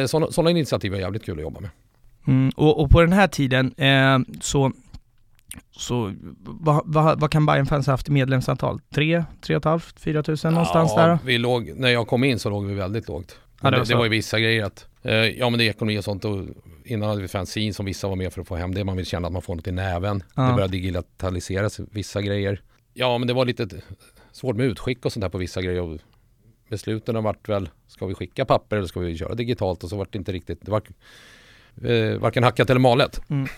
sådana, 0.08 0.32
sådana 0.32 0.50
initiativ 0.50 0.94
är 0.94 0.98
jävligt 0.98 1.24
kul 1.24 1.36
att 1.38 1.42
jobba 1.42 1.60
med. 1.60 1.70
Mm. 2.26 2.50
Och, 2.56 2.80
och 2.82 2.90
på 2.90 3.00
den 3.00 3.12
här 3.12 3.28
tiden 3.28 3.74
eh, 3.76 4.18
så, 4.40 4.72
så 5.70 6.14
vad, 6.42 6.82
vad, 6.84 7.20
vad 7.20 7.30
kan 7.30 7.46
Bayern 7.46 7.66
fans 7.66 7.86
ha 7.86 7.92
haft 7.92 8.08
i 8.08 8.12
medlemsantal? 8.12 8.80
Tre, 8.94 9.24
tre 9.40 9.56
och 9.56 9.60
ett 9.60 9.64
halvt, 9.64 10.00
fyra 10.00 10.22
tusen 10.22 10.54
någonstans 10.54 10.92
ja, 10.96 11.06
där? 11.06 11.18
Vi 11.24 11.38
låg, 11.38 11.72
när 11.76 11.88
jag 11.88 12.06
kom 12.06 12.24
in 12.24 12.38
så 12.38 12.50
låg 12.50 12.66
vi 12.66 12.74
väldigt 12.74 13.08
lågt. 13.08 13.38
Ja, 13.60 13.70
det 13.70 13.78
var 13.78 13.84
det, 13.84 13.94
var 13.94 14.04
ju 14.04 14.10
vissa 14.10 14.40
grejer 14.40 14.64
att, 14.64 14.86
eh, 15.02 15.14
ja 15.14 15.50
men 15.50 15.58
det 15.58 15.64
är 15.64 15.70
ekonomi 15.70 15.98
och 15.98 16.04
sånt 16.04 16.24
och 16.24 16.44
innan 16.84 17.08
hade 17.08 17.22
vi 17.22 17.28
fanzine 17.28 17.74
som 17.74 17.86
vissa 17.86 18.08
var 18.08 18.16
med 18.16 18.32
för 18.32 18.40
att 18.40 18.48
få 18.48 18.56
hem 18.56 18.74
det. 18.74 18.84
Man 18.84 18.96
vill 18.96 19.06
känna 19.06 19.26
att 19.26 19.32
man 19.32 19.42
får 19.42 19.54
något 19.54 19.66
i 19.66 19.72
näven. 19.72 20.22
Ja. 20.34 20.42
Det 20.42 20.52
började 20.52 20.72
digitaliseras 20.72 21.80
vissa 21.90 22.22
grejer. 22.22 22.62
Ja 22.94 23.18
men 23.18 23.28
det 23.28 23.34
var 23.34 23.44
lite 23.44 23.68
svårt 24.32 24.56
med 24.56 24.66
utskick 24.66 25.04
och 25.04 25.12
sånt 25.12 25.22
där 25.22 25.28
på 25.28 25.38
vissa 25.38 25.62
grejer. 25.62 25.80
Och 25.80 25.98
besluten 26.68 27.14
har 27.14 27.22
varit 27.22 27.48
väl, 27.48 27.68
ska 27.86 28.06
vi 28.06 28.14
skicka 28.14 28.44
papper 28.44 28.76
eller 28.76 28.86
ska 28.86 29.00
vi 29.00 29.18
köra 29.18 29.34
digitalt? 29.34 29.84
Och 29.84 29.90
så 29.90 29.96
vart 29.96 30.12
det 30.12 30.18
inte 30.18 30.32
riktigt, 30.32 30.58
det 30.62 30.70
var 30.70 30.82
eh, 31.84 32.18
varken 32.18 32.44
hackat 32.44 32.70
eller 32.70 32.80
malet. 32.80 33.20
Mm. 33.30 33.48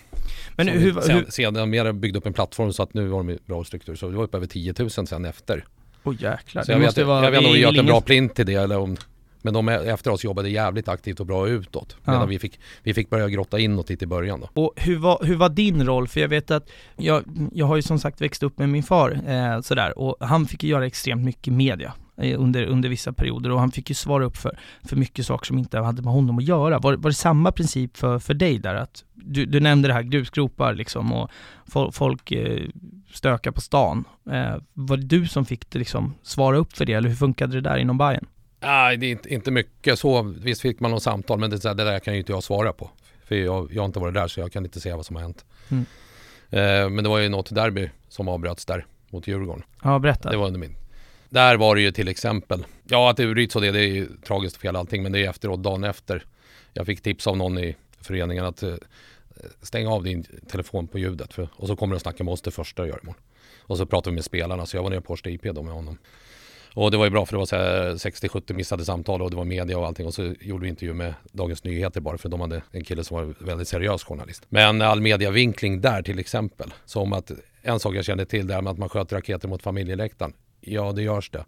Men 0.57 0.67
Som 0.67 0.77
hur, 0.77 1.01
sen, 1.01 1.17
hur, 1.17 1.25
sedan 1.29 1.71
mer 1.71 1.93
byggde 1.93 2.19
upp 2.19 2.27
en 2.27 2.33
plattform 2.33 2.73
så 2.73 2.83
att 2.83 2.95
nu 2.95 3.11
har 3.11 3.25
de 3.25 3.39
bra 3.47 3.65
struktur. 3.65 3.95
Så 3.95 4.09
det 4.09 4.17
var 4.17 4.25
uppe 4.25 4.37
över 4.37 4.47
10 4.47 4.75
000 4.79 4.91
sen 4.91 5.25
efter. 5.25 5.65
Åh 6.05 6.15
jäklar, 6.19 6.63
Så 6.63 6.73
jag 6.73 6.79
vet, 6.79 6.99
vara... 6.99 7.25
jag 7.25 7.31
vet 7.31 7.39
inte 7.39 7.49
om 7.49 7.55
vi 7.55 7.61
gör 7.61 7.69
väl 7.69 7.79
en 7.79 7.87
bra 7.87 8.01
plint 8.01 8.35
till 8.35 8.47
det 8.47 8.55
eller 8.55 8.79
om 8.79 8.97
men 9.43 9.55
de 9.55 9.69
efter 9.69 10.11
oss 10.11 10.25
jobbade 10.25 10.49
jävligt 10.51 10.89
aktivt 10.89 11.21
och 11.21 11.27
bra 11.27 11.49
utåt. 11.49 11.97
Ja. 12.05 12.13
Medan 12.13 12.29
vi, 12.29 12.39
fick, 12.39 12.61
vi 12.83 12.95
fick 12.95 13.11
börja 13.11 13.29
grotta 13.29 13.59
inåt 13.59 13.89
lite 13.91 14.05
i 14.05 14.07
början 14.07 14.41
då. 14.41 14.63
Och 14.63 14.73
hur 14.77 14.99
var, 14.99 15.25
hur 15.25 15.37
var 15.37 15.49
din 15.49 15.87
roll? 15.87 16.09
För 16.09 16.21
jag 16.21 16.29
vet 16.29 16.51
att 16.51 16.71
jag, 16.97 17.25
jag 17.53 17.67
har 17.67 17.77
ju 17.77 17.83
som 17.83 17.99
sagt 17.99 18.21
växt 18.21 18.43
upp 18.43 18.59
med 18.59 18.69
min 18.69 18.83
far 18.83 19.21
eh, 19.27 19.61
sådär 19.61 19.99
och 19.99 20.17
han 20.21 20.47
fick 20.47 20.63
ju 20.63 20.71
göra 20.71 20.87
extremt 20.87 21.25
mycket 21.25 21.53
media 21.53 21.93
under, 22.17 22.67
under 22.67 22.89
vissa 22.89 23.13
perioder 23.13 23.51
och 23.51 23.61
han 23.61 23.71
fick 23.71 23.89
ju 23.89 23.95
svara 23.95 24.25
upp 24.25 24.37
för, 24.37 24.59
för 24.85 24.97
mycket 24.97 25.27
saker 25.27 25.47
som 25.47 25.59
inte 25.59 25.79
hade 25.79 26.03
med 26.03 26.13
honom 26.13 26.39
att 26.39 26.45
göra. 26.45 26.79
Var, 26.79 26.95
var 26.95 27.11
det 27.11 27.15
samma 27.15 27.53
princip 27.53 27.97
för, 27.97 28.19
för 28.19 28.35
dig 28.35 28.59
där? 28.59 28.75
Att 28.75 29.05
du, 29.15 29.47
du 29.47 29.61
nämnde 29.61 29.89
det 29.89 29.95
här 29.95 30.03
grusgropar 30.03 30.75
liksom 30.75 31.13
och 31.13 31.31
fol, 31.67 31.93
folk 31.93 32.33
eh, 32.33 32.69
stökar 33.13 33.51
på 33.51 33.61
stan. 33.61 34.05
Eh, 34.31 34.57
var 34.73 34.97
det 34.97 35.07
du 35.07 35.27
som 35.27 35.45
fick 35.45 35.75
liksom 35.75 36.15
svara 36.23 36.57
upp 36.57 36.77
för 36.77 36.85
det 36.85 36.93
eller 36.93 37.09
hur 37.09 37.17
funkade 37.17 37.55
det 37.55 37.61
där 37.61 37.77
inom 37.77 37.99
Bayern? 37.99 38.27
Nej, 38.61 38.97
det 38.97 39.07
är 39.07 39.11
inte, 39.11 39.35
inte 39.35 39.51
mycket 39.51 39.99
så. 39.99 40.23
Visst 40.23 40.61
fick 40.61 40.81
man 40.81 40.91
något 40.91 41.03
samtal 41.03 41.39
men 41.39 41.51
det, 41.51 41.63
det 41.63 41.75
där 41.75 41.99
kan 41.99 42.15
ju 42.15 42.21
inte 42.21 42.33
jag 42.33 42.43
svara 42.43 42.73
på. 42.73 42.91
För 43.25 43.35
jag, 43.35 43.73
jag 43.73 43.83
har 43.83 43.87
inte 43.87 44.01
varit 44.01 44.15
där 44.15 44.29
så 44.29 44.41
jag 44.41 44.53
kan 44.53 44.65
inte 44.65 44.81
säga 44.81 44.97
vad 44.97 45.07
som 45.07 45.17
har 45.17 45.23
hänt. 45.23 45.45
Mm. 45.69 45.85
Eh, 46.51 46.91
men 46.91 47.05
det 47.05 47.11
var 47.11 47.19
ju 47.19 47.29
något 47.29 47.55
derby 47.55 47.91
som 48.09 48.29
avbröts 48.29 48.65
där 48.65 48.87
mot 49.11 49.29
Djurgården. 49.29 49.63
Ja, 49.83 49.99
berätta. 49.99 50.31
Det 50.31 50.37
var 50.37 50.47
under 50.47 50.61
min. 50.61 50.77
Där 51.33 51.57
var 51.57 51.75
det 51.75 51.83
ju 51.83 51.91
till 51.91 52.09
exempel, 52.09 52.65
ja 52.85 53.11
att 53.11 53.17
det 53.17 53.27
bryts 53.27 53.57
och 53.57 53.63
det, 53.63 53.71
det 53.71 53.81
är 53.81 53.87
ju 53.87 54.09
tragiskt 54.27 54.57
och 54.57 54.63
fel 54.63 54.77
allting 54.77 55.03
men 55.03 55.13
det 55.13 55.25
är 55.25 55.31
efteråt, 55.31 55.63
dagen 55.63 55.85
efter. 55.85 56.25
Jag 56.73 56.87
fick 56.87 57.03
tips 57.03 57.27
av 57.27 57.37
någon 57.37 57.59
i 57.59 57.77
föreningen 58.01 58.45
att 58.45 58.63
eh, 58.63 58.71
stäng 58.71 59.59
stänga 59.63 59.91
av 59.91 60.05
din 60.05 60.25
telefon 60.51 60.87
på 60.87 60.99
ljudet 60.99 61.33
för, 61.35 61.49
och 61.57 61.69
så 61.69 61.77
kommer 61.77 61.93
du 61.93 61.97
att 61.97 62.03
snacka 62.03 62.25
med 62.25 62.33
oss 62.33 62.43
det 62.43 62.51
första 62.51 62.83
du 62.83 62.89
gör 62.89 62.99
imorgon. 63.03 63.21
Och 63.61 63.79
så 63.79 63.87
pratade 63.87 64.11
vi 64.11 64.15
med 64.15 64.25
spelarna 64.25 64.67
så 64.67 64.77
jag 64.77 64.83
var 64.83 64.91
nere 64.91 65.01
på 65.01 65.13
Årsta 65.13 65.31
IP 65.31 65.43
då 65.43 65.63
med 65.63 65.75
honom. 65.75 65.99
Och 66.75 66.91
det 66.91 66.97
var 66.97 67.05
ju 67.05 67.11
bra 67.11 67.27
för 67.27 67.33
det 67.33 67.39
var 67.39 67.97
så 67.97 68.09
60-70 68.09 68.55
missade 68.55 68.85
samtal 68.85 69.23
och 69.23 69.31
det 69.31 69.37
var 69.37 69.45
media 69.45 69.79
och 69.79 69.87
allting 69.87 70.07
och 70.07 70.15
så 70.15 70.35
gjorde 70.41 70.63
vi 70.63 70.69
intervju 70.69 70.95
med 70.95 71.15
Dagens 71.33 71.65
Nyheter 71.65 72.01
bara 72.01 72.19
för 72.19 72.29
de 72.29 72.41
hade 72.41 72.63
en 72.71 72.85
kille 72.85 73.05
som 73.05 73.17
var 73.17 73.35
väldigt 73.39 73.69
seriös 73.69 74.05
journalist. 74.05 74.47
Men 74.49 74.83
all 74.83 75.01
mediavinkling 75.01 75.81
där 75.81 76.03
till 76.03 76.19
exempel, 76.19 76.75
som 76.85 77.13
att 77.13 77.31
en 77.63 77.81
sak 77.81 77.95
jag 77.95 78.05
kände 78.05 78.27
till 78.27 78.47
där 78.47 78.63
med 78.63 78.71
att 78.71 78.79
man 78.79 78.89
sköt 78.89 79.13
raketer 79.13 79.49
mot 79.49 79.63
familjeläktaren. 79.63 80.33
Ja, 80.65 80.93
det 80.93 81.03
görs 81.03 81.31
det. 81.31 81.45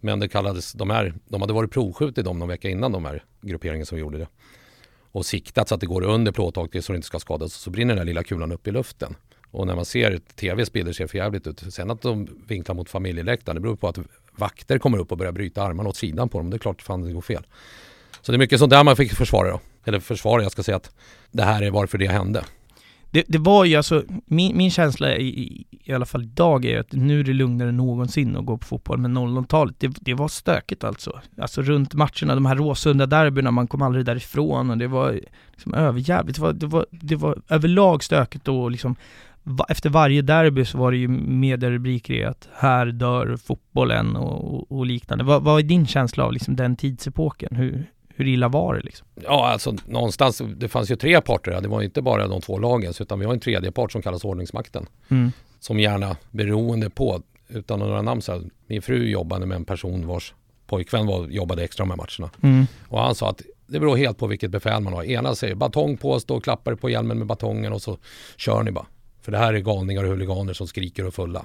Men 0.00 0.18
det 0.18 0.28
kallades, 0.28 0.72
de 0.72 0.90
här, 0.90 1.14
de 1.28 1.40
hade 1.40 1.52
varit 1.52 1.70
provskjutit 1.70 2.24
dem 2.24 2.38
någon 2.38 2.48
vecka 2.48 2.68
innan 2.68 2.92
de 2.92 3.04
här 3.04 3.24
grupperingen 3.40 3.86
som 3.86 3.98
gjorde 3.98 4.18
det. 4.18 4.28
Och 5.12 5.26
siktat 5.26 5.68
så 5.68 5.74
att 5.74 5.80
det 5.80 5.86
går 5.86 6.02
under 6.02 6.32
plåttaket 6.32 6.84
så 6.84 6.92
det 6.92 6.96
inte 6.96 7.06
ska 7.06 7.18
skadas. 7.18 7.52
Så 7.52 7.70
brinner 7.70 7.94
den 7.94 7.98
här 7.98 8.04
lilla 8.04 8.22
kulan 8.22 8.52
upp 8.52 8.66
i 8.66 8.70
luften. 8.70 9.16
Och 9.50 9.66
när 9.66 9.76
man 9.76 9.84
ser 9.84 10.18
tvs 10.18 10.72
bilder 10.72 10.92
ser 10.92 11.04
det 11.04 11.08
för 11.08 11.18
jävligt 11.18 11.46
ut. 11.46 11.74
Sen 11.74 11.90
att 11.90 12.02
de 12.02 12.28
vinklar 12.46 12.74
mot 12.74 12.90
familjeläktaren, 12.90 13.54
det 13.54 13.60
beror 13.60 13.76
på 13.76 13.88
att 13.88 13.98
vakter 14.36 14.78
kommer 14.78 14.98
upp 14.98 15.12
och 15.12 15.18
börjar 15.18 15.32
bryta 15.32 15.62
armarna 15.62 15.88
åt 15.88 15.96
sidan 15.96 16.28
på 16.28 16.38
dem. 16.38 16.50
Det 16.50 16.56
är 16.56 16.58
klart 16.58 16.82
fan 16.82 17.02
det 17.02 17.12
går 17.12 17.20
fel. 17.20 17.46
Så 18.20 18.32
det 18.32 18.36
är 18.36 18.38
mycket 18.38 18.58
sånt 18.58 18.70
där 18.70 18.84
man 18.84 18.96
fick 18.96 19.12
försvara 19.12 19.50
då. 19.50 19.60
Eller 19.84 20.00
försvara, 20.00 20.42
jag 20.42 20.52
ska 20.52 20.62
säga 20.62 20.76
att 20.76 20.90
det 21.30 21.42
här 21.42 21.62
är 21.62 21.70
varför 21.70 21.98
det 21.98 22.06
hände. 22.06 22.44
Det, 23.10 23.24
det 23.28 23.38
var 23.38 23.64
ju 23.64 23.76
alltså, 23.76 24.04
min, 24.26 24.56
min 24.56 24.70
känsla 24.70 25.16
i, 25.16 25.28
i, 25.28 25.66
i 25.84 25.92
alla 25.92 26.06
fall 26.06 26.22
idag 26.22 26.64
är 26.64 26.70
ju 26.70 26.78
att 26.78 26.92
nu 26.92 27.20
är 27.20 27.24
det 27.24 27.32
lugnare 27.32 27.68
än 27.68 27.76
någonsin 27.76 28.36
att 28.36 28.46
gå 28.46 28.58
på 28.58 28.66
fotboll, 28.66 28.98
men 28.98 29.18
00-talet, 29.18 29.74
det, 29.78 29.96
det 30.00 30.14
var 30.14 30.28
stökigt 30.28 30.84
alltså. 30.84 31.20
Alltså 31.40 31.62
runt 31.62 31.94
matcherna, 31.94 32.34
de 32.34 32.46
här 32.46 32.56
Råsunda 32.56 33.06
derbyna, 33.06 33.50
man 33.50 33.66
kom 33.66 33.82
aldrig 33.82 34.04
därifrån 34.04 34.70
och 34.70 34.78
det 34.78 34.86
var 34.86 35.20
liksom 35.52 35.74
överjävligt. 35.74 36.36
Det 36.36 36.42
var, 36.42 36.52
det 36.52 36.66
var, 36.66 36.86
det 36.90 37.16
var 37.16 37.38
överlag 37.48 38.04
stökigt 38.04 38.48
och 38.48 38.70
liksom 38.70 38.96
va, 39.42 39.66
efter 39.68 39.90
varje 39.90 40.22
derby 40.22 40.64
så 40.64 40.78
var 40.78 40.90
det 40.90 40.98
ju 40.98 41.08
medierubriker 41.08 42.14
i 42.14 42.24
att 42.24 42.48
här 42.54 42.86
dör 42.86 43.36
fotbollen 43.36 44.16
och, 44.16 44.54
och, 44.54 44.72
och 44.78 44.86
liknande. 44.86 45.24
Vad, 45.24 45.42
vad 45.42 45.58
är 45.58 45.62
din 45.62 45.86
känsla 45.86 46.24
av 46.24 46.32
liksom 46.32 46.56
den 46.56 46.76
tidsepoken? 46.76 47.56
Hur, 47.56 47.86
hur 48.18 48.26
illa 48.26 48.48
var 48.48 48.74
det 48.74 48.80
liksom? 48.80 49.06
Ja, 49.14 49.48
alltså 49.48 49.74
någonstans, 49.86 50.42
det 50.56 50.68
fanns 50.68 50.90
ju 50.90 50.96
tre 50.96 51.20
parter. 51.20 51.60
Det 51.60 51.68
var 51.68 51.82
inte 51.82 52.02
bara 52.02 52.26
de 52.26 52.40
två 52.40 52.58
lagen, 52.58 52.92
utan 53.00 53.18
vi 53.18 53.26
har 53.26 53.32
en 53.32 53.40
tredje 53.40 53.72
part 53.72 53.92
som 53.92 54.02
kallas 54.02 54.24
ordningsmakten. 54.24 54.86
Mm. 55.08 55.32
Som 55.60 55.80
gärna, 55.80 56.16
beroende 56.30 56.90
på, 56.90 57.22
utan 57.48 57.78
några 57.78 58.02
namn 58.02 58.22
så 58.22 58.32
här, 58.32 58.42
min 58.66 58.82
fru 58.82 59.08
jobbade 59.08 59.46
med 59.46 59.56
en 59.56 59.64
person 59.64 60.06
vars 60.06 60.34
pojkvän 60.66 61.06
var, 61.06 61.26
jobbade 61.28 61.64
extra 61.64 61.84
med 61.84 61.96
matcherna. 61.96 62.30
Mm. 62.42 62.66
Och 62.88 63.00
han 63.00 63.14
sa 63.14 63.30
att 63.30 63.42
det 63.66 63.80
beror 63.80 63.96
helt 63.96 64.18
på 64.18 64.26
vilket 64.26 64.50
befäl 64.50 64.82
man 64.82 64.92
har. 64.92 65.04
Ena 65.04 65.34
säger 65.34 65.54
batong 65.54 65.96
på, 65.96 66.20
stå 66.20 66.36
och 66.36 66.44
klappar 66.44 66.74
på 66.74 66.90
hjälmen 66.90 67.18
med 67.18 67.26
batongen 67.26 67.72
och 67.72 67.82
så 67.82 67.98
kör 68.36 68.62
ni 68.62 68.70
bara. 68.70 68.86
För 69.22 69.32
det 69.32 69.38
här 69.38 69.54
är 69.54 69.58
galningar 69.58 70.04
och 70.04 70.10
huliganer 70.10 70.52
som 70.52 70.66
skriker 70.66 71.06
och 71.06 71.14
fulla. 71.14 71.44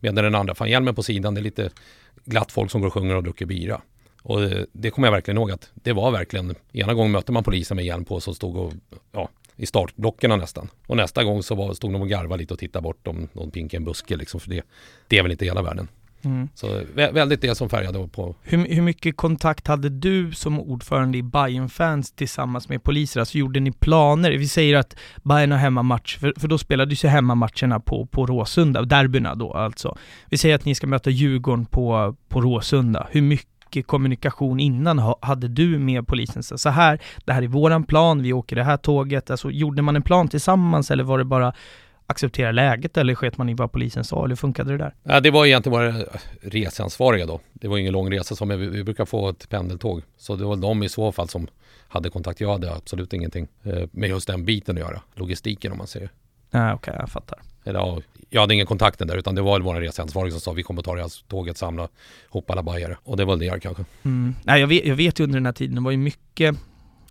Medan 0.00 0.24
den 0.24 0.34
andra, 0.34 0.54
fan 0.54 0.70
hjälmen 0.70 0.94
på 0.94 1.02
sidan, 1.02 1.34
det 1.34 1.40
är 1.40 1.42
lite 1.42 1.70
glatt 2.24 2.52
folk 2.52 2.70
som 2.70 2.80
går 2.80 2.88
och 2.88 2.94
sjunger 2.94 3.14
och 3.14 3.22
dricker 3.22 3.46
bira. 3.46 3.80
Och 4.24 4.40
det, 4.40 4.66
det 4.72 4.90
kommer 4.90 5.08
jag 5.08 5.12
verkligen 5.12 5.38
ihåg 5.38 5.50
att 5.50 5.70
det 5.74 5.92
var 5.92 6.10
verkligen, 6.10 6.54
ena 6.72 6.94
gången 6.94 7.12
mötte 7.12 7.32
man 7.32 7.44
polisen 7.44 7.76
med 7.76 7.84
hjälm 7.84 8.04
på 8.04 8.20
som 8.20 8.34
stod 8.34 8.56
och, 8.56 8.72
ja, 9.12 9.28
i 9.56 9.66
startblockerna 9.66 10.36
nästan. 10.36 10.68
Och 10.86 10.96
nästa 10.96 11.24
gång 11.24 11.42
så 11.42 11.54
var, 11.54 11.74
stod 11.74 11.92
de 11.92 12.02
och 12.02 12.08
garvade 12.08 12.40
lite 12.40 12.54
och 12.54 12.60
tittade 12.60 12.82
bort 12.82 13.06
om 13.06 13.28
någon 13.32 13.50
pinkade 13.50 13.80
en 13.80 13.84
buske 13.84 14.16
liksom, 14.16 14.40
för 14.40 14.50
det, 14.50 14.62
det 15.08 15.18
är 15.18 15.22
väl 15.22 15.32
inte 15.32 15.44
hela 15.44 15.62
världen. 15.62 15.88
Mm. 16.24 16.48
Så 16.54 16.66
vä- 16.66 17.12
väldigt 17.12 17.40
det 17.40 17.54
som 17.54 17.68
färgade 17.68 18.08
på. 18.08 18.34
Hur, 18.42 18.68
hur 18.68 18.82
mycket 18.82 19.16
kontakt 19.16 19.66
hade 19.66 19.88
du 19.88 20.32
som 20.32 20.60
ordförande 20.60 21.18
i 21.18 21.22
bayern 21.22 21.68
fans 21.68 22.12
tillsammans 22.12 22.68
med 22.68 22.82
poliser? 22.82 23.20
Alltså 23.20 23.38
gjorde 23.38 23.60
ni 23.60 23.72
planer? 23.72 24.30
Vi 24.30 24.48
säger 24.48 24.76
att 24.76 24.96
Bayern 25.22 25.50
har 25.50 25.58
hemmamatch, 25.58 26.18
för, 26.18 26.32
för 26.36 26.48
då 26.48 26.58
spelades 26.58 27.04
ju 27.04 27.08
hemmamatcherna 27.08 27.80
på, 27.80 28.06
på 28.06 28.26
Råsunda, 28.26 28.82
derbyna 28.82 29.34
då 29.34 29.52
alltså. 29.52 29.96
Vi 30.30 30.38
säger 30.38 30.54
att 30.54 30.64
ni 30.64 30.74
ska 30.74 30.86
möta 30.86 31.10
Djurgården 31.10 31.66
på, 31.66 32.16
på 32.28 32.40
Råsunda. 32.40 33.08
Hur 33.10 33.22
mycket 33.22 33.53
kommunikation 33.82 34.60
innan 34.60 35.14
hade 35.20 35.48
du 35.48 35.78
med 35.78 36.06
polisen? 36.06 36.42
Så 36.42 36.58
så 36.58 36.68
här, 36.68 37.00
det 37.24 37.32
här 37.32 37.42
är 37.42 37.46
våran 37.46 37.84
plan, 37.84 38.22
vi 38.22 38.32
åker 38.32 38.56
det 38.56 38.64
här 38.64 38.76
tåget. 38.76 39.30
Alltså 39.30 39.50
gjorde 39.50 39.82
man 39.82 39.96
en 39.96 40.02
plan 40.02 40.28
tillsammans 40.28 40.90
eller 40.90 41.04
var 41.04 41.18
det 41.18 41.24
bara 41.24 41.52
acceptera 42.06 42.52
läget 42.52 42.96
eller 42.96 43.14
sket 43.14 43.38
man 43.38 43.48
i 43.48 43.54
vad 43.54 43.72
polisen 43.72 44.04
sa? 44.04 44.24
Eller 44.24 44.36
funkade 44.36 44.70
det 44.70 44.78
där? 44.78 44.94
Ja, 45.02 45.20
det 45.20 45.30
var 45.30 45.46
egentligen 45.46 45.78
våra 45.78 46.04
reseansvariga 46.42 47.26
då. 47.26 47.40
Det 47.52 47.68
var 47.68 47.78
ingen 47.78 47.92
lång 47.92 48.12
resa 48.12 48.36
som 48.36 48.48
vi, 48.48 48.56
vi 48.56 48.84
brukar 48.84 49.04
få 49.04 49.28
ett 49.28 49.48
pendeltåg. 49.48 50.02
Så 50.16 50.36
det 50.36 50.44
var 50.44 50.56
de 50.56 50.82
i 50.82 50.88
så 50.88 51.12
fall 51.12 51.28
som 51.28 51.46
hade 51.88 52.10
kontakt. 52.10 52.40
Jag 52.40 52.52
hade 52.52 52.74
absolut 52.74 53.12
ingenting 53.12 53.48
eh, 53.62 53.88
med 53.90 54.08
just 54.08 54.26
den 54.26 54.44
biten 54.44 54.76
att 54.76 54.80
göra. 54.80 55.00
Logistiken 55.14 55.72
om 55.72 55.78
man 55.78 55.86
säger. 55.86 56.10
Nej, 56.54 56.72
okej, 56.74 56.94
jag 56.98 57.08
fattar. 57.08 57.38
Eller, 57.64 57.78
ja, 57.78 57.98
jag 58.30 58.40
hade 58.40 58.54
ingen 58.54 58.66
kontakten 58.66 59.08
där 59.08 59.16
utan 59.16 59.34
det 59.34 59.42
var 59.42 59.60
vår 59.60 59.74
reseansvarig 59.74 60.32
som 60.32 60.40
sa 60.40 60.52
vi 60.52 60.62
kommer 60.62 60.82
ta 60.82 60.94
det 60.94 61.00
här 61.02 61.10
tåget, 61.28 61.56
samla 61.58 61.88
ihop 62.30 62.50
alla 62.50 62.62
bajare. 62.62 62.96
Och 63.04 63.16
det 63.16 63.24
var 63.24 63.36
det 63.36 63.60
kanske. 63.62 63.84
Mm. 64.02 64.34
Nej, 64.44 64.60
jag 64.60 64.66
vet, 64.66 64.86
jag 64.86 64.96
vet 64.96 65.20
ju 65.20 65.24
under 65.24 65.36
den 65.38 65.46
här 65.46 65.52
tiden, 65.52 65.74
det 65.74 65.80
var 65.80 65.90
ju 65.90 65.96
mycket, 65.96 66.56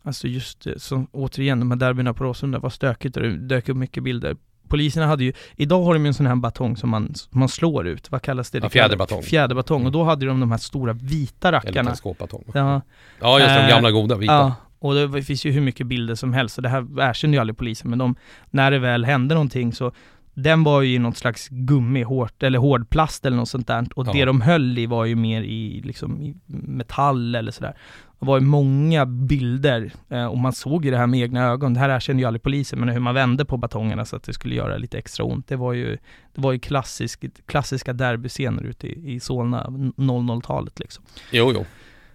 alltså 0.03 0.27
just 0.27 0.67
eh, 0.67 0.73
som 0.77 1.08
återigen, 1.12 1.60
de 1.60 1.71
här 1.71 1.77
derbyna 1.77 2.13
på 2.13 2.23
Råsunda 2.23 2.60
var 2.60 2.69
stökigt 2.69 3.17
och 3.17 3.23
det 3.23 3.38
dök 3.38 3.69
upp 3.69 3.77
mycket 3.77 4.03
bilder. 4.03 4.36
Poliserna 4.67 5.08
hade 5.08 5.23
ju, 5.23 5.34
idag 5.56 5.84
har 5.84 5.93
de 5.93 6.03
ju 6.03 6.08
en 6.08 6.13
sån 6.13 6.25
här 6.25 6.36
batong 6.36 6.77
som 6.77 6.89
man, 6.89 7.13
man 7.29 7.49
slår 7.49 7.88
ut, 7.88 8.12
vad 8.12 8.21
kallas 8.21 8.51
det? 8.51 8.60
Ja, 8.63 8.69
fjäderbatong. 8.69 9.21
Fjäderbatong, 9.23 9.77
Mm. 9.82 9.86
och 9.86 9.91
då 9.91 10.03
hade 10.03 10.25
de 10.25 10.39
de 10.39 10.51
här 10.51 10.58
stora 10.58 10.93
vita 10.93 11.47
Eller 11.47 11.58
rackarna. 11.58 11.84
teleskopbatong. 11.89 12.43
Ja, 12.53 12.82
Ja, 13.21 13.39
just 13.39 13.56
de 13.56 13.62
Eh, 13.62 13.69
gamla 13.69 13.91
goda 13.91 14.15
vita. 14.15 14.34
ja, 14.34 14.56
och 14.84 14.93
det 15.12 15.24
finns 15.24 15.46
ju 15.46 15.52
hur 15.52 15.62
mycket 15.62 15.88
bilder 15.88 16.15
som 16.15 16.34
helst, 16.34 16.58
och 16.58 16.63
det 16.63 16.69
här 16.69 17.00
erkänner 17.00 17.34
ju 17.34 17.39
aldrig 17.39 17.58
polisen, 17.58 17.89
men 17.89 18.00
de, 18.00 18.15
när 18.50 18.72
det 18.72 18.80
väl 18.80 19.06
hände 19.06 19.36
någonting 19.36 19.74
så 19.74 19.91
den 20.36 20.63
var 20.63 20.82
ju 20.82 20.93
i 20.96 21.00
något 21.00 21.17
slags 21.17 21.48
gummi, 21.52 22.04
hårt, 22.04 22.43
eller 22.43 22.60
hårdplast 22.60 23.26
eller 23.26 23.38
något 23.38 23.50
sånt 23.50 23.67
där. 23.67 23.86
Och 23.96 24.08
Ja. 24.08 24.12
det 24.13 24.26
de 24.26 24.41
höll 24.41 24.78
i 24.78 24.86
var 24.86 25.06
ju 25.06 25.15
mer 25.15 25.41
i, 25.41 25.82
liksom, 25.82 26.22
i 26.22 26.36
metall 26.48 27.36
eller 27.36 27.52
sådär. 27.52 27.74
Det 28.19 28.26
var 28.26 28.39
ju 28.39 28.46
många 28.46 29.06
bilder 29.06 29.91
eh, 30.10 30.26
och 30.26 30.38
man 30.38 30.54
såg 30.54 30.86
ju 30.86 30.91
det 30.91 30.98
här 30.98 31.08
med 31.08 31.19
egna 31.19 31.43
ögon. 31.43 31.74
Det 31.74 31.80
här 31.80 31.89
erkände 31.89 32.22
ju 32.22 32.28
aldrig 32.28 32.41
polisen, 32.41 32.80
men 32.80 32.89
hur 32.89 33.00
man 33.00 33.15
vände 33.15 33.46
på 33.46 33.58
batongerna 33.58 34.06
så 34.06 34.15
att 34.15 34.24
det 34.24 34.34
skulle 34.34 34.56
göra 34.56 34.78
lite 34.78 34.98
extra 34.98 35.26
ont. 35.26 35.48
Det 35.48 35.56
var 35.56 35.74
ju, 35.74 35.98
det 36.36 36.41
var 36.41 36.52
ju 36.52 36.60
klassisk, 36.60 37.26
klassiska 37.46 37.93
derbyscener 37.93 38.63
ute 38.63 38.88
i, 38.88 39.13
i 39.13 39.19
Solna, 39.19 39.63
00-talet 39.98 40.80
liksom. 40.80 41.04
Jo, 41.32 41.52
jo. 41.56 41.65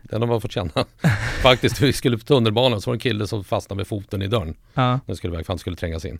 Den 0.02 0.22
har 0.22 0.28
man 0.28 0.40
fått 0.40 0.52
känna. 0.52 0.70
Faktiskt, 1.42 1.80
vi 1.80 1.92
skulle 1.92 2.18
på 2.18 2.24
tunnelbanan 2.24 2.80
så 2.80 2.90
var 2.90 2.94
det 2.94 2.96
en 2.96 3.00
kille 3.00 3.26
som 3.26 3.44
fastnade 3.44 3.76
med 3.76 3.86
foten 3.86 4.22
i 4.22 4.26
dörren. 4.26 4.54
Ja, 4.74 5.00
Den 5.06 5.16
skulle 5.16 5.32
iväg 5.34 5.46
för 5.46 5.52
han 5.52 5.58
skulle 5.58 5.76
trängas 5.76 6.04
in. 6.04 6.18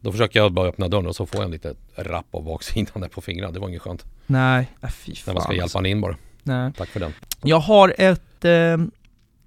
Då 0.00 0.12
försöker 0.12 0.40
jag 0.40 0.52
bara 0.52 0.68
öppna 0.68 0.88
dörren 0.88 1.06
och 1.06 1.16
så 1.16 1.26
får 1.26 1.40
jag 1.40 1.44
en 1.44 1.50
liten 1.50 1.76
rapp 1.96 2.26
av 2.34 2.44
baksidan 2.44 3.00
där 3.02 3.08
på 3.08 3.20
fingrarna. 3.20 3.52
Det 3.52 3.60
var 3.60 3.68
inget 3.68 3.82
skönt. 3.82 4.04
nej, 4.26 4.70
äh, 4.82 4.88
fy 4.90 5.10
När 5.12 5.16
fan. 5.16 5.34
man 5.34 5.42
ska 5.42 5.52
hjälpa 5.54 5.78
han 5.78 5.86
in 5.86 6.00
bara. 6.00 6.16
Nej. 6.42 6.72
Tack 6.76 6.88
för 6.88 7.00
den. 7.00 7.12
Jag 7.42 7.60
har 7.60 7.94
ett, 7.98 8.44
eh, 8.44 8.76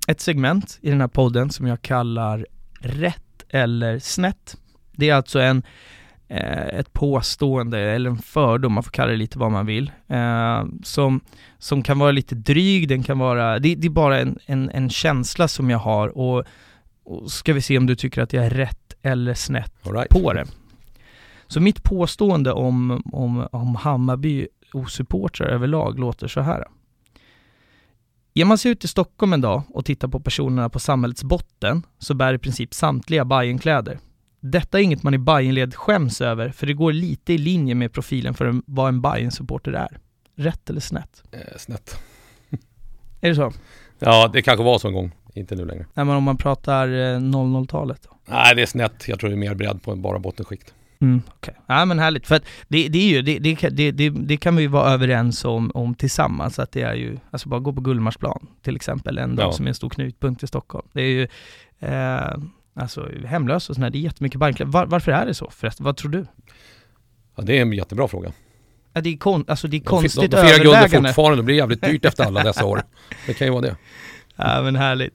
ett 0.08 0.22
segment 0.22 0.80
i 0.82 0.90
den 0.90 1.02
här 1.02 1.08
podden 1.08 1.50
som 1.50 1.68
jag 1.68 1.82
kallar 1.82 2.46
Rätt 2.80 3.22
eller 3.50 4.00
snett. 4.00 4.58
Det 4.92 5.10
är 5.10 5.16
alltså 5.16 5.40
en, 5.40 5.64
ett 6.28 6.94
påstående 6.94 7.80
eller 7.80 8.10
en 8.10 8.18
fördom, 8.18 8.74
man 8.74 8.84
får 8.84 8.92
kalla 8.92 9.12
det 9.12 9.18
lite 9.18 9.40
vad 9.40 9.52
man 9.52 9.66
vill, 9.66 9.92
eh, 10.08 10.66
som, 10.84 11.22
som 11.58 11.84
kan 11.84 12.00
vara 12.00 12.12
lite 12.12 12.36
dryg, 12.36 12.88
den 12.88 13.04
kan 13.04 13.20
vara, 13.20 13.60
det, 13.60 13.76
det 13.76 13.88
är 13.88 13.92
bara 13.92 14.20
en, 14.20 14.40
en, 14.46 14.70
en 14.70 14.90
känsla 14.90 15.48
som 15.48 15.70
jag 15.70 15.80
har 15.80 16.18
och, 16.18 16.44
och 17.04 17.32
ska 17.32 17.54
vi 17.54 17.62
se 17.62 17.78
om 17.78 17.86
du 17.86 17.96
tycker 17.96 18.22
att 18.22 18.34
jag 18.34 18.46
är 18.46 18.50
rätt 18.50 18.94
eller 19.02 19.34
snett 19.34 19.74
right. 19.84 20.10
på 20.10 20.34
det. 20.34 20.46
Så 21.48 21.62
mitt 21.62 21.84
påstående 21.84 22.52
om, 22.52 23.04
om, 23.14 23.48
om 23.52 23.76
Hammarby 23.76 24.48
osupportrar 24.74 25.48
överlag 25.48 26.00
låter 26.00 26.28
så 26.28 26.42
här. 26.42 26.66
Ger 28.34 28.46
man 28.46 28.58
sig 28.58 28.72
ut 28.72 28.84
i 28.84 28.88
Stockholm 28.88 29.34
en 29.34 29.42
dag 29.42 29.64
och 29.70 29.86
tittar 29.86 30.08
på 30.08 30.20
personerna 30.20 30.70
på 30.70 30.80
samhällets 30.80 31.24
botten 31.24 31.84
så 32.00 32.14
bär 32.14 32.34
i 32.34 32.38
princip 32.38 32.74
samtliga 32.74 33.26
Bajenkläder. 33.26 34.00
Detta 34.52 34.80
är 34.80 34.84
inget 34.84 35.04
man 35.04 35.14
i 35.14 35.18
Bajenled 35.18 35.76
skäms 35.76 36.22
över 36.22 36.50
för 36.50 36.68
det 36.68 36.74
går 36.74 36.94
lite 36.94 37.34
i 37.34 37.38
linje 37.38 37.76
med 37.76 37.94
profilen 37.94 38.34
för 38.34 38.46
en, 38.46 38.64
vad 38.66 38.88
en 38.88 39.02
Bajen-supporter 39.02 39.72
är. 39.74 39.98
Rätt 40.36 40.70
eller 40.70 40.82
snett? 40.82 41.24
Eh, 41.32 41.58
snett. 41.58 42.00
Är 43.22 43.30
det 43.30 43.36
så? 43.36 43.52
Ja, 44.00 44.30
det 44.34 44.42
kanske 44.42 44.64
var 44.64 44.80
så 44.80 44.88
en 44.88 44.94
gång. 44.94 45.12
Inte 45.34 45.56
nu 45.56 45.66
längre. 45.66 45.86
Nej 45.94 46.06
men 46.06 46.16
om 46.16 46.24
man 46.24 46.38
pratar 46.38 46.88
eh, 46.88 47.20
00-talet 47.20 48.02
då? 48.04 48.18
Nej, 48.26 48.56
det 48.56 48.62
är 48.62 48.66
snett. 48.66 49.08
Jag 49.08 49.20
tror 49.20 49.30
det 49.30 49.36
är 49.36 49.38
mer 49.38 49.56
bredd 49.56 49.82
på 49.84 49.92
än 49.92 50.02
bara 50.02 50.20
bottenskikt. 50.20 50.74
Mm, 51.00 51.22
okej. 51.38 51.56
Ja 51.68 51.86
men 51.86 52.00
härligt, 52.00 52.28
för 52.28 52.36
att 52.36 52.44
det, 52.68 52.88
det 52.88 52.98
är 52.98 53.10
ju, 53.10 53.22
det, 53.22 53.40
det, 53.40 53.70
det, 53.70 53.92
det, 53.92 54.10
det 54.10 54.38
kan 54.38 54.56
vi 54.56 54.68
vara 54.68 54.90
överens 54.90 55.46
om, 55.46 55.72
om 55.74 55.96
tillsammans, 55.96 56.60
att 56.60 56.72
det 56.72 56.82
är 56.82 56.94
ju, 56.94 57.18
alltså 57.32 57.50
bara 57.50 57.60
gå 57.60 57.74
på 57.74 57.82
Gullmarsplan 57.82 58.48
till 58.62 58.76
exempel, 58.76 59.18
en 59.18 59.36
dag 59.36 59.48
Ja. 59.48 59.52
som 59.52 59.66
är 59.66 59.70
en 59.70 59.76
stor 59.76 59.90
knutpunkt 59.90 60.44
i 60.44 60.48
Stockholm. 60.48 60.88
Det 60.94 61.02
är 61.02 61.08
ju, 61.10 61.28
eh, 61.80 62.38
alltså 62.76 63.10
hemlösa 63.26 63.72
och 63.72 63.76
sådär, 63.76 63.90
det 63.90 63.98
är 63.98 64.00
jättemycket 64.00 64.40
bankkläder. 64.40 64.72
Var, 64.72 64.86
varför 64.86 65.12
är 65.12 65.26
det 65.26 65.34
så 65.34 65.50
förresten? 65.50 65.84
Vad 65.84 65.98
tror 65.98 66.12
du? 66.12 66.26
Ja, 67.36 67.44
det 67.44 67.58
är 67.58 67.62
en 67.62 67.74
jättebra 67.74 68.08
fråga. 68.08 68.32
Ja, 68.94 69.02
det 69.02 69.10
är, 69.10 69.18
kon, 69.18 69.46
alltså 69.48 69.68
det 69.68 69.78
är 69.78 69.80
De 69.80 69.86
konstigt 69.86 70.32
de, 70.32 70.38
de 70.38 70.42
guldet 70.48 70.66
övervägande. 70.68 71.10
fortfarande. 71.10 71.38
Det 71.38 71.44
blir 71.44 71.56
jävligt 71.56 71.82
dyrt 71.92 72.06
efter 72.06 72.24
alla 72.24 72.44
dessa 72.44 72.66
år. 72.66 72.84
Det 73.28 73.34
kan 73.34 73.48
ju 73.48 73.52
vara 73.52 73.62
det. 73.62 73.76
Ja 74.36 74.62
men 74.62 74.76
härligt. 74.76 75.14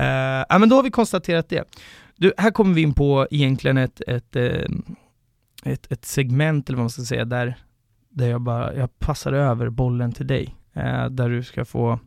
Uh, 0.00 0.06
ja 0.48 0.58
men 0.58 0.68
då 0.68 0.76
har 0.76 0.82
vi 0.82 0.90
konstaterat 0.90 1.48
det. 1.48 1.64
Du, 2.16 2.32
här 2.36 2.50
kommer 2.50 2.74
vi 2.74 2.80
in 2.82 2.94
på 2.94 3.26
egentligen 3.30 3.76
ett, 3.78 4.00
ett, 4.06 4.36
eh, 4.36 4.64
ett, 5.64 5.92
ett 5.92 6.04
segment 6.04 6.68
eller 6.68 6.76
vad 6.76 6.82
man 6.82 6.90
ska 6.90 7.02
säga 7.02 7.24
där, 7.24 7.54
där 8.10 8.28
jag 8.28 8.40
bara, 8.40 8.74
jag 8.74 8.98
passar 8.98 9.32
över 9.32 9.68
bollen 9.68 10.12
till 10.12 10.26
dig. 10.26 10.54
Eh, 10.74 11.06
där 11.06 11.28
du 11.28 11.42
ska 11.42 11.64
få 11.64 11.98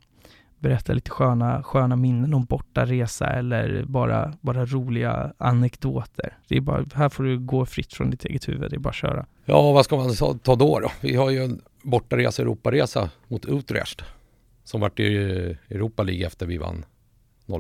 berätta 0.66 0.94
lite 0.94 1.12
sköna, 1.12 1.64
sköna 1.64 1.96
minnen 1.96 2.34
om 2.34 2.46
bortaresa 2.46 3.26
eller 3.28 3.84
bara, 3.84 4.34
bara 4.42 4.66
roliga 4.66 5.34
anekdoter. 5.38 6.38
Det 6.48 6.58
är 6.58 6.62
bara, 6.62 6.86
här 6.94 7.10
får 7.10 7.24
du 7.24 7.40
gå 7.40 7.66
fritt 7.66 7.94
från 7.94 8.10
ditt 8.10 8.26
eget 8.26 8.48
huvud, 8.48 8.72
det 8.72 8.76
är 8.76 8.80
bara 8.80 8.90
att 8.90 8.96
köra. 8.96 9.26
Ja, 9.46 9.72
vad 9.72 9.86
ska 9.86 9.98
man 9.98 10.16
ta 10.16 10.56
då? 10.56 10.80
då? 10.80 10.92
Vi 11.02 11.16
har 11.16 11.30
ju 11.30 11.44
en 11.44 11.62
bortaresa, 11.82 12.42
Europaresa 12.42 13.10
mot 13.28 13.46
Utrecht. 13.46 14.02
Som 14.64 14.82
vart 14.82 15.00
i 15.00 15.06
Europa 15.70 16.04
League 16.04 16.28
efter 16.28 16.46
vi 16.46 16.58
vann 16.58 16.86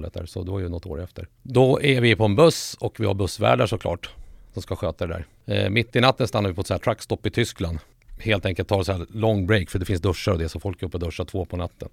01 0.05 0.13
där, 0.13 0.25
så 0.25 0.43
det 0.43 0.51
var 0.51 0.59
ju 0.59 0.69
något 0.69 0.85
år 0.85 1.03
efter. 1.03 1.27
Då 1.43 1.81
är 1.81 2.01
vi 2.01 2.15
på 2.15 2.25
en 2.25 2.35
buss 2.35 2.77
och 2.79 2.99
vi 2.99 3.05
har 3.05 3.13
bussvärdar 3.13 3.67
såklart 3.67 4.09
som 4.53 4.61
ska 4.61 4.75
sköta 4.75 5.07
det 5.07 5.13
där. 5.13 5.25
Eh, 5.55 5.69
mitt 5.69 5.95
i 5.95 6.01
natten 6.01 6.27
stannar 6.27 6.49
vi 6.49 6.55
på 6.55 6.61
ett 6.61 6.67
så 6.67 6.73
här 6.73 6.79
truckstopp 6.79 7.25
i 7.25 7.29
Tyskland. 7.29 7.79
Helt 8.19 8.45
enkelt 8.45 8.69
tar 8.69 8.83
så 8.83 8.91
här 8.91 9.05
long 9.09 9.47
break 9.47 9.69
för 9.69 9.79
det 9.79 9.85
finns 9.85 10.01
duschar 10.01 10.31
och 10.31 10.39
det 10.39 10.49
så 10.49 10.59
folk 10.59 10.81
är 10.81 10.87
uppe 10.87 10.97
och 10.97 11.03
duschar 11.03 11.25
två 11.25 11.45
på 11.45 11.57
natten. 11.57 11.89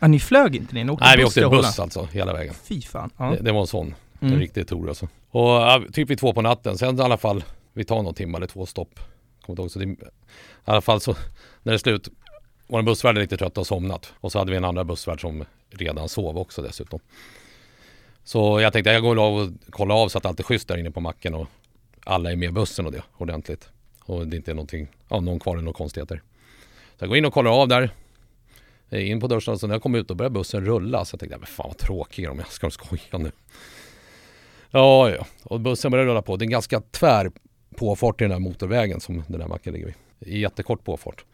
Ja, 0.00 0.06
ni 0.08 0.20
flög 0.20 0.56
inte 0.56 0.74
ni? 0.74 0.84
ni 0.84 0.90
åkte 0.90 1.04
Nej, 1.04 1.16
vi 1.16 1.24
åkte 1.24 1.48
buss 1.48 1.78
alltså 1.78 2.08
hela 2.12 2.32
vägen. 2.32 2.54
Fy 2.54 2.82
fan. 2.82 3.10
Ja. 3.16 3.24
Det, 3.30 3.36
det 3.42 3.52
var 3.52 3.60
en 3.60 3.66
sån. 3.66 3.94
En 4.20 4.28
Mm. 4.28 4.40
riktig 4.40 4.68
tur 4.68 4.88
alltså. 4.88 5.08
Och 5.30 5.48
ja, 5.48 5.82
typ 5.92 6.10
vid 6.10 6.18
två 6.18 6.32
på 6.32 6.42
natten. 6.42 6.78
Sen 6.78 6.98
i 6.98 7.02
alla 7.02 7.16
fall, 7.16 7.44
vi 7.72 7.84
tar 7.84 8.02
någon 8.02 8.14
timme 8.14 8.36
eller 8.36 8.46
två 8.46 8.66
stopp. 8.66 9.00
Kommer 9.46 9.52
inte 9.52 9.62
ihåg, 9.62 9.70
så 9.70 9.78
det, 9.78 9.84
I 9.84 9.96
alla 10.64 10.80
fall 10.80 11.00
så, 11.00 11.12
när 11.62 11.72
det 11.72 11.76
är 11.76 11.78
slut, 11.78 12.08
en 12.68 12.84
bussvärd 12.84 13.18
lite 13.18 13.36
trött 13.36 13.58
och 13.58 13.66
somnat. 13.66 14.12
Och 14.20 14.32
så 14.32 14.38
hade 14.38 14.50
vi 14.50 14.56
en 14.56 14.64
andra 14.64 14.84
bussvärd 14.84 15.20
som 15.20 15.44
redan 15.70 16.08
sov 16.08 16.38
också 16.38 16.62
dessutom. 16.62 17.00
Så 18.24 18.60
jag 18.60 18.72
tänkte 18.72 18.92
jag 18.92 19.02
går 19.02 19.26
av 19.26 19.34
och 19.36 19.48
kollar 19.70 19.94
av 19.94 20.08
så 20.08 20.18
att 20.18 20.26
allt 20.26 20.40
är 20.40 20.44
schysst 20.44 20.68
där 20.68 20.76
inne 20.76 20.90
på 20.90 21.00
macken 21.00 21.34
och 21.34 21.46
alla 22.04 22.32
är 22.32 22.36
med 22.36 22.48
i 22.48 22.52
bussen 22.52 22.86
och 22.86 22.92
det 22.92 23.02
ordentligt. 23.16 23.68
och 24.04 24.26
det 24.26 24.36
inte 24.36 24.50
är 24.50 24.54
någonting, 24.54 24.88
ja, 25.08 25.20
någon 25.20 25.40
kvar 25.40 25.54
eller 25.54 25.64
några 25.64 25.76
konstigheter. 25.76 26.22
Så 26.98 27.04
jag 27.04 27.08
går 27.08 27.18
in 27.18 27.24
och 27.24 27.32
kollar 27.34 27.50
av 27.62 27.68
där. 27.68 27.90
Är 28.94 29.00
in 29.00 29.20
på 29.20 29.40
så 29.40 29.66
när 29.66 29.74
jag 29.74 29.82
kommer 29.82 29.98
ut 29.98 30.08
då 30.08 30.14
börjar 30.14 30.30
bussen 30.30 30.64
rulla. 30.64 31.04
Så 31.04 31.14
jag 31.14 31.20
tänkte, 31.20 31.38
men 31.38 31.46
fan 31.46 31.66
vad 31.68 31.78
tråkiga 31.78 32.28
de 32.28 32.38
är, 32.40 32.44
ska 32.44 32.66
de 32.66 32.70
skoja 32.70 33.18
nu? 33.18 33.32
Ja, 34.70 35.10
ja, 35.10 35.26
och 35.42 35.60
bussen 35.60 35.90
börjar 35.90 36.06
rulla 36.06 36.22
på. 36.22 36.36
Det 36.36 36.42
är 36.42 36.46
en 36.46 36.50
ganska 36.50 36.80
tvär 36.80 37.30
påfart 37.76 38.20
i 38.20 38.24
den 38.24 38.30
här 38.30 38.38
motorvägen 38.38 39.00
som 39.00 39.24
den 39.28 39.40
här 39.40 39.48
macken 39.48 39.72
ligger 39.72 39.86
vid. 39.86 39.94
Jättekort 40.40 40.84
påfart. 40.84 41.24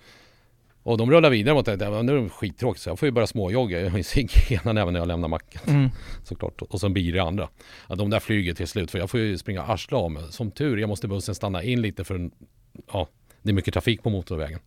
Och 0.83 0.99
de 0.99 1.11
rullar 1.11 1.31
vidare 1.31 1.55
mot 1.55 1.67
det. 1.67 1.77
Nu 1.77 2.19
är 2.19 2.23
det 2.23 2.29
skittråkigt 2.29 2.83
så 2.83 2.91
jag 2.91 2.99
får 2.99 3.07
ju 3.07 3.13
börja 3.13 3.27
småjogga. 3.27 3.81
Jag 3.81 3.91
har 3.91 3.99
ju 3.99 4.05
cigg 4.05 4.31
i 4.51 4.55
ena 4.55 4.73
näven 4.73 4.93
när 4.93 5.01
jag 5.01 5.09
lämnar 5.09 5.29
macken. 5.29 5.61
Mm. 5.67 5.91
Såklart. 6.25 6.63
Och 6.63 6.81
så 6.81 6.87
en 6.87 6.95
bil 6.95 7.17
i 7.17 7.19
andra. 7.19 7.49
Ja, 7.89 7.95
de 7.95 8.11
där 8.11 8.21
flyger 8.21 8.55
till 8.55 8.69
slut 8.69 8.91
för 8.91 8.99
jag 8.99 9.11
får 9.11 9.21
ju 9.21 9.39
springa 9.39 9.63
arsla 9.63 10.09
mig. 10.09 10.23
Som 10.31 10.51
tur 10.51 10.77
jag 10.77 10.89
måste 10.89 11.09
bussen 11.09 11.35
stanna 11.35 11.63
in 11.63 11.83
lite 11.83 12.05
för 12.05 12.31
ja, 12.93 13.09
det 13.43 13.51
är 13.51 13.55
mycket 13.55 13.75
trafik 13.75 14.03
på 14.03 14.11
motorvägen. 14.11 14.61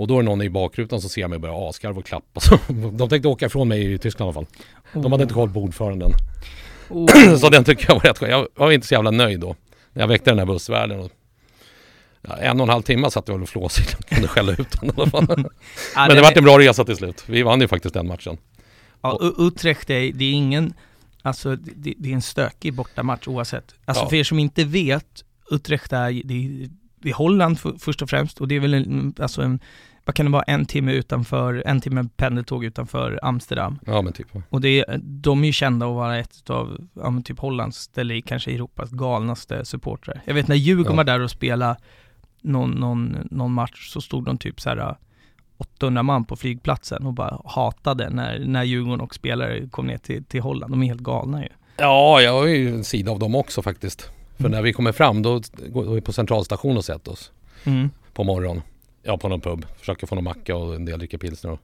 Och 0.00 0.06
då 0.06 0.18
är 0.18 0.22
det 0.22 0.28
någon 0.28 0.42
i 0.42 0.50
bakrutan 0.50 1.00
som 1.00 1.10
ser 1.10 1.28
mig 1.28 1.36
och 1.36 1.40
börjar 1.40 1.68
asgarva 1.68 1.98
och 1.98 2.06
klappa. 2.06 2.40
Så 2.40 2.58
de 2.92 3.08
tänkte 3.08 3.28
åka 3.28 3.46
ifrån 3.46 3.68
mig 3.68 3.92
i 3.92 3.98
Tyskland 3.98 4.26
i 4.26 4.38
alla 4.38 4.46
fall. 4.46 5.02
De 5.02 5.12
hade 5.12 5.22
inte 5.22 5.34
koll 5.34 5.50
på 5.52 5.60
ordföranden. 5.60 6.12
Oh. 6.88 7.36
så 7.36 7.48
den 7.48 7.64
tycker 7.64 7.84
jag 7.88 7.94
var 7.94 8.02
rätt 8.02 8.18
skön. 8.18 8.30
Jag 8.30 8.48
var 8.54 8.72
inte 8.72 8.86
så 8.86 8.94
jävla 8.94 9.10
nöjd 9.10 9.40
då. 9.40 9.56
När 9.92 10.02
jag 10.02 10.08
väckte 10.08 10.30
den 10.30 10.38
här 10.38 10.46
bussvärden. 10.46 11.00
Och, 11.00 11.10
ja, 12.22 12.36
en 12.36 12.60
och 12.60 12.66
en 12.66 12.70
halv 12.70 12.82
timme 12.82 13.10
satt 13.10 13.28
jag 13.28 13.34
väl 13.34 13.42
och 13.42 13.48
flåsade 13.48 13.88
och 13.98 14.04
kunde 14.04 14.28
skälla 14.28 14.52
ut 14.52 14.74
honom 14.74 14.96
i 14.98 15.00
alla 15.00 15.10
fall. 15.10 15.26
Ja, 15.94 16.06
Men 16.06 16.16
det 16.16 16.22
vart 16.22 16.36
en 16.36 16.44
bra 16.44 16.58
resa 16.58 16.84
till 16.84 16.96
slut. 16.96 17.24
Vi 17.26 17.42
vann 17.42 17.60
ju 17.60 17.68
faktiskt 17.68 17.94
den 17.94 18.08
matchen. 18.08 18.38
Ja, 19.02 19.20
Utrecht 19.38 19.90
är, 19.90 20.12
det 20.12 20.24
är 20.24 20.32
ingen, 20.32 20.74
alltså 21.22 21.56
det, 21.56 21.94
det 21.98 22.10
är 22.10 22.14
en 22.14 22.22
stökig 22.22 22.74
bortamatch 22.74 23.28
oavsett. 23.28 23.74
Alltså 23.84 24.04
Ja. 24.04 24.08
för 24.08 24.16
er 24.16 24.24
som 24.24 24.38
inte 24.38 24.64
vet, 24.64 25.24
Utrecht 25.50 25.92
är, 25.92 26.22
det 26.24 26.34
är, 26.34 26.70
det 27.02 27.10
är 27.10 27.14
Holland 27.14 27.60
för, 27.60 27.74
först 27.78 28.02
och 28.02 28.10
främst 28.10 28.40
och 28.40 28.48
det 28.48 28.54
är 28.56 28.60
väl 28.60 28.74
en, 28.74 29.14
alltså 29.18 29.42
en, 29.42 29.60
vad 30.10 30.14
kan 30.14 30.26
det 30.26 30.32
vara, 30.32 30.42
en 30.42 30.66
timme 30.66 30.92
utanför, 30.92 31.62
en 31.66 31.80
timme 31.80 32.08
pendeltåg 32.16 32.64
utanför 32.64 33.18
Amsterdam. 33.22 33.78
Ja 33.86 34.02
men 34.02 34.12
typ. 34.12 34.26
Och 34.50 34.60
det 34.60 34.84
de 35.02 35.42
är 35.42 35.46
ju 35.46 35.52
kända 35.52 35.86
att 35.86 35.94
vara 35.94 36.18
ett 36.18 36.50
av, 36.50 36.78
ja 36.94 37.10
men 37.10 37.22
typ 37.22 37.38
Hollands, 37.38 37.90
eller 37.96 38.20
kanske 38.20 38.50
Europas 38.52 38.90
galnaste 38.90 39.64
supportrar. 39.64 40.20
Jag 40.24 40.34
vet 40.34 40.48
när 40.48 40.56
Djurgården 40.56 40.92
Ja. 40.92 40.96
var 40.96 41.04
där 41.04 41.20
och 41.20 41.30
spelade 41.30 41.76
någon, 42.42 42.70
någon, 42.70 43.16
någon 43.30 43.52
match 43.52 43.90
så 43.92 44.00
stod 44.00 44.24
de 44.24 44.38
typ 44.38 44.60
så 44.60 44.68
här 44.68 44.76
äh, 44.76 44.94
800 45.58 46.02
man 46.02 46.24
på 46.24 46.36
flygplatsen 46.36 47.06
och 47.06 47.12
bara 47.12 47.40
hatade 47.44 48.10
när, 48.10 48.38
när 48.38 48.64
Djurgården 48.64 49.00
och 49.00 49.14
spelare 49.14 49.68
kom 49.70 49.86
ner 49.86 49.98
till, 49.98 50.24
till 50.24 50.40
Holland. 50.40 50.72
De 50.72 50.82
är 50.82 50.86
helt 50.86 51.00
galna 51.00 51.42
ju. 51.42 51.48
Ja, 51.76 52.20
jag 52.20 52.32
har 52.32 52.46
ju 52.46 52.68
en 52.74 52.84
sida 52.84 53.10
av 53.12 53.18
dem 53.18 53.34
också 53.34 53.62
faktiskt. 53.62 54.02
För 54.36 54.44
Mm. 54.44 54.52
när 54.52 54.62
vi 54.62 54.72
kommer 54.72 54.92
fram 54.92 55.22
då 55.22 55.40
går 55.68 55.94
vi 55.94 56.00
på 56.00 56.12
centralstation 56.12 56.76
och 56.76 56.84
sätter 56.84 57.12
oss 57.12 57.32
Mm. 57.64 57.90
på 58.14 58.24
morgonen. 58.24 58.62
Ja, 59.02 59.18
på 59.18 59.28
någon 59.28 59.40
pub. 59.40 59.66
Försöker 59.78 60.06
få 60.06 60.14
någon 60.14 60.24
macka 60.24 60.56
och 60.56 60.74
en 60.74 60.84
del 60.84 60.98
dricker 60.98 61.18
pilsner. 61.18 61.52
Och 61.52 61.60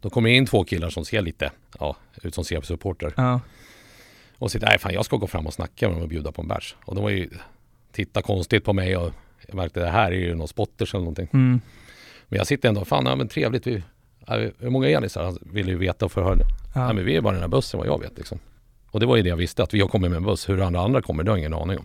då 0.00 0.10
kommer 0.10 0.30
in 0.30 0.46
två 0.46 0.64
killar 0.64 0.90
som 0.90 1.04
ser 1.04 1.22
lite, 1.22 1.50
ja, 1.80 1.96
ut 2.22 2.34
som 2.34 2.44
CP-supporter. 2.44 3.12
Ja. 3.16 3.40
Och 4.38 4.50
sitter, 4.50 4.66
nej 4.66 4.78
fan 4.78 4.94
jag 4.94 5.04
ska 5.04 5.16
gå 5.16 5.26
fram 5.26 5.46
och 5.46 5.54
snacka 5.54 5.88
med 5.88 5.96
dem 5.96 6.02
och 6.02 6.08
bjuda 6.08 6.32
på 6.32 6.42
en 6.42 6.48
bärs. 6.48 6.76
Och 6.84 6.94
de 6.94 7.04
var 7.04 7.10
ju, 7.10 7.30
titta 7.92 8.22
konstigt 8.22 8.64
på 8.64 8.72
mig 8.72 8.96
och 8.96 9.12
jag 9.46 9.54
märkte 9.54 9.80
det 9.80 9.90
här 9.90 10.12
är 10.12 10.16
ju 10.16 10.34
någon 10.34 10.48
spotters 10.48 10.94
eller 10.94 11.00
någonting. 11.02 11.28
Mm. 11.32 11.60
Men 12.28 12.36
jag 12.38 12.46
sitter 12.46 12.68
ändå, 12.68 12.84
fan 12.84 13.06
ja, 13.06 13.16
men 13.16 13.28
trevligt. 13.28 13.66
Vi, 13.66 13.82
vi- 14.28 14.52
hur 14.58 14.70
många 14.70 14.88
är 14.88 15.00
ni? 15.00 15.08
Så 15.08 15.22
Han 15.24 15.38
ville 15.40 15.70
ju 15.70 15.78
veta 15.78 16.04
och 16.04 16.12
förhörde. 16.12 16.44
Ja. 16.74 16.84
Nej 16.86 16.94
men 16.94 17.04
vi 17.04 17.16
är 17.16 17.20
bara 17.20 17.32
den 17.32 17.42
här 17.42 17.48
bussen 17.48 17.78
vad 17.78 17.86
jag 17.86 18.00
vet 18.00 18.16
liksom. 18.16 18.38
Och 18.90 19.00
det 19.00 19.06
var 19.06 19.16
ju 19.16 19.22
det 19.22 19.28
jag 19.28 19.36
visste, 19.36 19.62
att 19.62 19.74
vi 19.74 19.80
har 19.80 19.88
kommit 19.88 20.10
med 20.10 20.16
en 20.16 20.22
buss. 20.24 20.48
Hur 20.48 20.60
andra 20.62 20.80
andra 20.80 21.02
kommer, 21.02 21.22
det 21.24 21.30
har 21.30 21.36
jag 21.36 21.40
ingen 21.40 21.54
aning 21.54 21.78
om. 21.78 21.84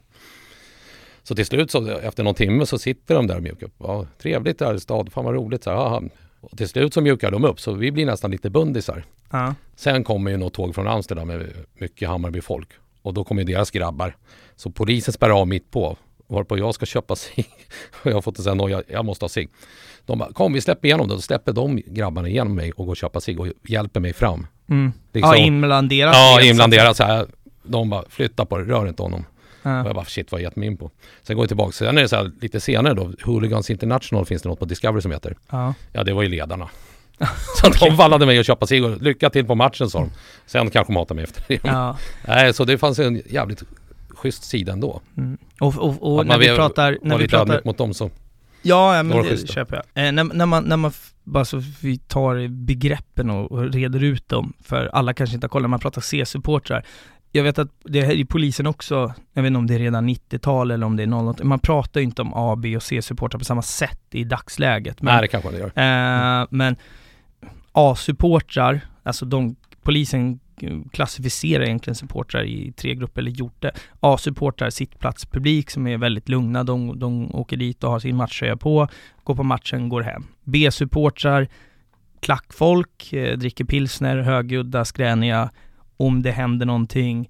Så 1.30 1.36
till 1.36 1.46
slut, 1.46 1.72
så, 1.72 1.88
efter 1.98 2.24
någon 2.24 2.36
timme, 2.36 2.66
så 2.66 2.78
sitter 2.80 3.16
de 3.16 3.28
där 3.28 3.36
och 3.36 3.44
mjukar 3.44 3.68
upp. 3.68 3.74
Ja, 3.80 4.06
trevligt 4.22 4.60
där 4.60 4.74
i 4.76 4.80
stad, 4.80 5.12
fan 5.14 5.26
vad 5.26 5.34
roligt. 5.34 5.64
Så 5.64 5.70
här, 5.70 5.78
aha. 5.78 6.02
och 6.42 6.58
till 6.58 6.70
slut 6.70 6.94
så 6.94 7.02
mjukar 7.02 7.32
de 7.32 7.44
upp, 7.46 7.60
så 7.60 7.74
vi 7.74 7.92
blir 7.92 8.06
nästan 8.06 8.32
lite 8.32 8.50
bundisar. 8.50 9.04
Ja. 9.32 9.56
Sen 9.76 10.04
kommer 10.04 10.32
ju 10.32 10.38
något 10.38 10.54
tåg 10.54 10.76
från 10.76 10.88
Amsterdam 10.88 11.28
med 11.28 11.48
mycket 11.80 12.10
Hammarby-folk. 12.10 12.70
Och 13.02 13.14
då 13.14 13.24
kommer 13.24 13.42
ju 13.42 13.54
deras 13.54 13.72
grabbar. 13.72 14.16
Så 14.56 14.72
polisen 14.72 15.14
spärrar 15.14 15.40
av 15.42 15.48
mitt 15.48 15.72
på. 15.72 15.98
Varpå 16.28 16.58
jag 16.58 16.74
ska 16.76 16.86
köpa 16.86 17.16
cigg. 17.16 17.46
Och 18.04 18.12
jag 18.12 18.16
har 18.16 18.22
fått 18.22 18.46
en 18.48 18.58
noja, 18.58 18.84
jag 18.88 19.06
måste 19.06 19.24
ha 19.26 19.30
cigg. 19.30 19.50
De 20.06 20.20
bara, 20.20 20.34
kom 20.34 20.54
vi 20.54 20.62
släpper 20.62 20.88
igenom 20.88 21.08
det. 21.08 21.14
Då 21.14 21.22
släpper 21.22 21.54
de 21.54 21.82
grabbarna 21.86 22.28
igenom 22.28 22.56
mig 22.56 22.72
och 22.72 22.86
går 22.86 22.94
och 22.94 22.98
köpa 22.98 23.20
cigg 23.22 23.40
och 23.40 23.48
hjälper 23.68 24.00
mig 24.00 24.14
fram. 24.14 24.48
Mm. 24.70 24.92
Liksom- 25.14 25.34
ja, 25.36 25.38
in 25.38 25.62
bland 25.62 25.90
deras 25.90 26.16
Ja, 26.16 26.38
led, 26.40 26.50
in 26.50 26.56
bland 26.56 26.74
så 26.74 26.80
att- 26.80 26.84
deras 26.86 26.98
så 26.98 27.04
här. 27.04 27.28
De 27.64 27.90
bara, 27.90 28.04
flytta 28.10 28.46
på 28.46 28.58
det, 28.58 28.64
rör 28.64 28.88
inte 28.88 29.02
honom. 29.04 29.26
Och 29.64 29.70
Ja. 29.70 29.86
jag 29.86 29.96
bara, 29.96 30.06
shit 30.06 30.32
vad 30.32 30.40
har 30.40 30.44
jag 30.44 30.50
gett 30.50 30.56
mig 30.56 30.68
in 30.68 30.78
på? 30.78 30.92
Sen 31.24 31.36
går 31.36 31.44
jag 31.44 31.50
tillbaka. 31.50 31.72
Sen 31.72 31.98
är 31.98 32.02
det 32.02 32.08
så 32.10 32.16
här, 32.16 32.32
lite 32.42 32.60
senare 32.60 32.94
då, 32.94 33.12
Hooligans 33.24 33.70
International 33.70 34.26
finns 34.26 34.42
det 34.42 34.50
något 34.50 34.60
på 34.60 34.66
Discovery 34.66 35.02
som 35.02 35.12
heter. 35.12 35.38
Ja. 35.50 35.74
Ja, 35.92 36.04
det 36.04 36.14
var 36.14 36.24
ju 36.24 36.30
ledarna. 36.30 36.70
Så 37.62 37.70
de 37.86 37.96
vallade 37.96 38.26
mig 38.26 38.40
att 38.40 38.46
köpa 38.46 38.68
cigg 38.68 38.84
och 38.84 39.02
lycka 39.02 39.30
till 39.30 39.46
på 39.46 39.56
matchen 39.56 39.90
sa 39.90 40.00
de. 40.00 40.10
Sen 40.46 40.70
kanske 40.70 40.94
mata 40.94 41.14
mig 41.14 41.24
efter 41.24 41.44
det. 41.48 41.60
Ja. 41.64 41.98
Nej, 42.28 42.54
så 42.54 42.66
det 42.66 42.78
fanns 42.78 43.00
en 43.00 43.22
jävligt 43.30 43.64
schysst 44.10 44.44
sida 44.44 44.74
ändå. 44.74 45.02
Mm. 45.18 45.38
Och, 45.60 45.78
och, 45.78 46.14
och 46.14 46.22
Att 46.22 46.28
när 46.28 46.34
man 46.34 46.40
vi 46.40 46.56
pratar, 46.56 46.98
när 47.02 47.10
Var 47.10 47.18
vi 47.18 47.24
lite 47.24 47.38
pratar 47.38 47.62
mot 47.66 47.78
dem 47.78 47.94
så. 47.94 48.12
Ja, 48.62 48.96
ja 48.96 48.98
Det 48.98 49.04
men 49.04 49.24
det 49.24 49.36
då. 49.42 49.48
köper 49.48 49.76
jag. 49.94 50.08
Eh, 50.08 50.12
när, 50.12 50.24
när 50.24 50.46
man, 50.46 50.64
när 50.64 50.78
man, 50.78 50.92
bara 51.24 51.46
så 51.46 51.62
vi 51.82 51.98
tar 51.98 52.48
begreppen 52.48 53.30
och, 53.30 53.52
och 53.52 53.74
reder 53.74 54.04
ut 54.04 54.30
dem, 54.30 54.54
för 54.64 54.90
alla 54.94 55.14
kanske 55.14 55.34
inte 55.36 55.46
har 55.46 55.50
koll, 55.50 55.62
när 55.62 55.70
man 55.70 55.80
pratar 55.80 56.02
C-supportrar. 56.02 56.86
Jag 57.32 57.44
vet 57.44 57.60
att 57.60 57.70
det 57.84 58.02
här 58.02 58.14
i 58.14 58.26
polisen 58.26 58.68
också, 58.68 59.14
jag 59.34 59.42
vet 59.42 59.48
inte 59.48 59.58
om 59.58 59.68
det 59.68 59.76
är 59.76 59.80
redan 59.80 60.10
90-tal 60.10 60.72
eller 60.72 60.86
om 60.86 60.96
det 60.96 61.04
är 61.04 61.08
00 61.08 61.36
man 61.44 61.60
pratar 61.60 62.00
ju 62.00 62.06
inte 62.06 62.22
om 62.22 62.34
A, 62.36 62.56
B 62.56 62.76
och 62.76 62.84
C-supportrar 62.84 63.40
på 63.40 63.46
samma 63.46 63.62
sätt 63.62 64.02
i 64.12 64.24
dagsläget. 64.24 65.02
Men, 65.02 65.14
Nej, 65.14 65.22
det 65.22 65.28
kanske 65.28 65.50
man 65.52 65.60
gör. 65.60 66.42
eh, 66.42 66.48
men 66.50 66.76
A-supportrar, 67.72 68.82
alltså 69.04 69.26
de, 69.26 69.56
polisen 69.82 70.40
klassificerar 70.92 71.64
egentligen 71.64 71.96
supportrar 71.96 72.44
i 72.44 72.72
tre 72.72 72.96
grupper, 72.96 73.22
eller 73.22 73.32
gjort 73.32 73.62
det. 73.62 73.72
A-supportrar, 74.00 74.70
sittplatspublik 74.70 75.70
som 75.70 75.88
är 75.88 75.98
väldigt 75.98 76.30
lugna, 76.30 76.64
de, 76.64 77.00
de 77.00 77.36
åker 77.36 77.58
dit 77.58 77.84
och 77.84 77.92
har 77.92 78.00
sin 78.00 78.16
matchtröja 78.16 78.58
på, 78.58 78.88
går 79.24 79.36
på 79.36 79.44
matchen, 79.44 79.90
går 79.90 80.02
hem. 80.02 80.24
B-supportrar, 80.44 81.48
klackfolk, 82.20 83.14
eh, 83.14 83.38
dricker 83.38 83.66
pilsner, 83.66 84.18
högljudda, 84.18 84.86
skräniga. 84.86 85.50
Om 86.00 86.22
det 86.22 86.32
händer 86.32 86.66
någonting, 86.66 87.30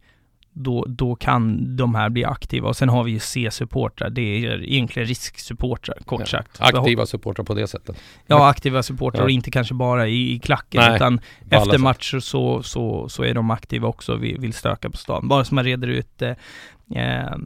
då, 0.53 0.85
då 0.87 1.15
kan 1.15 1.75
de 1.75 1.95
här 1.95 2.09
bli 2.09 2.25
aktiva. 2.25 2.67
Och 2.69 2.75
sen 2.77 2.89
har 2.89 3.03
vi 3.03 3.11
ju 3.11 3.19
C-supportrar, 3.19 4.09
det 4.09 4.21
är 4.21 4.63
egentligen 4.63 5.07
risksupportrar, 5.07 5.97
kort 6.05 6.19
Ja. 6.19 6.25
sagt. 6.25 6.61
Aktiva 6.61 7.05
supportrar 7.05 7.45
på 7.45 7.53
det 7.53 7.67
sättet. 7.67 7.97
Ja, 8.27 8.49
aktiva 8.49 8.83
supportrar 8.83 9.21
Ja. 9.21 9.23
och 9.23 9.29
inte 9.31 9.51
kanske 9.51 9.73
bara 9.73 10.07
i, 10.07 10.33
i 10.33 10.39
klacken 10.39 10.81
Nej, 10.85 10.95
utan 10.95 11.19
efter 11.49 11.77
matcher 11.77 12.19
så, 12.19 12.63
så, 12.63 13.09
så 13.09 13.23
är 13.23 13.33
de 13.33 13.51
aktiva 13.51 13.87
också 13.87 14.13
och 14.13 14.23
vill, 14.23 14.39
vill 14.39 14.53
stöka 14.53 14.89
på 14.89 14.97
stan. 14.97 15.27
Bara 15.27 15.43
så 15.45 15.55
man 15.55 15.63
reder 15.63 15.87
ut 15.87 16.21
eh, 16.21 16.29
eh, 16.95 17.37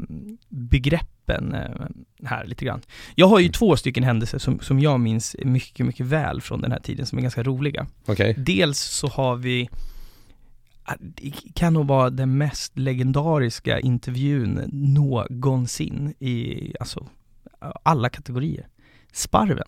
begreppen 0.50 1.54
eh, 1.54 1.86
här 2.26 2.46
lite 2.46 2.66
grann. 2.66 2.82
Jag 3.16 3.28
har 3.28 3.40
ju 3.40 3.44
Mm. 3.46 3.52
två 3.54 3.76
stycken 3.76 4.04
händelser 4.04 4.38
som, 4.40 4.60
som 4.60 4.80
jag 4.80 5.00
minns 5.00 5.36
mycket, 5.44 5.86
mycket 5.86 6.06
väl 6.06 6.42
från 6.42 6.62
den 6.62 6.72
här 6.72 6.80
tiden 6.80 7.06
som 7.06 7.18
är 7.18 7.22
ganska 7.22 7.44
roliga. 7.44 7.86
Okej. 8.06 8.36
Dels 8.38 8.80
så 8.80 9.08
har 9.08 9.36
vi 9.36 9.70
det 11.00 11.34
kan 11.56 11.74
nog 11.74 11.88
vara 11.88 12.10
den 12.10 12.38
mest 12.38 12.78
legendariska 12.80 13.80
intervjun 13.80 14.70
någonsin 14.72 16.14
i, 16.20 16.74
alltså, 16.80 17.08
alla 17.84 18.10
kategorier. 18.10 18.68
Sparven. 19.14 19.68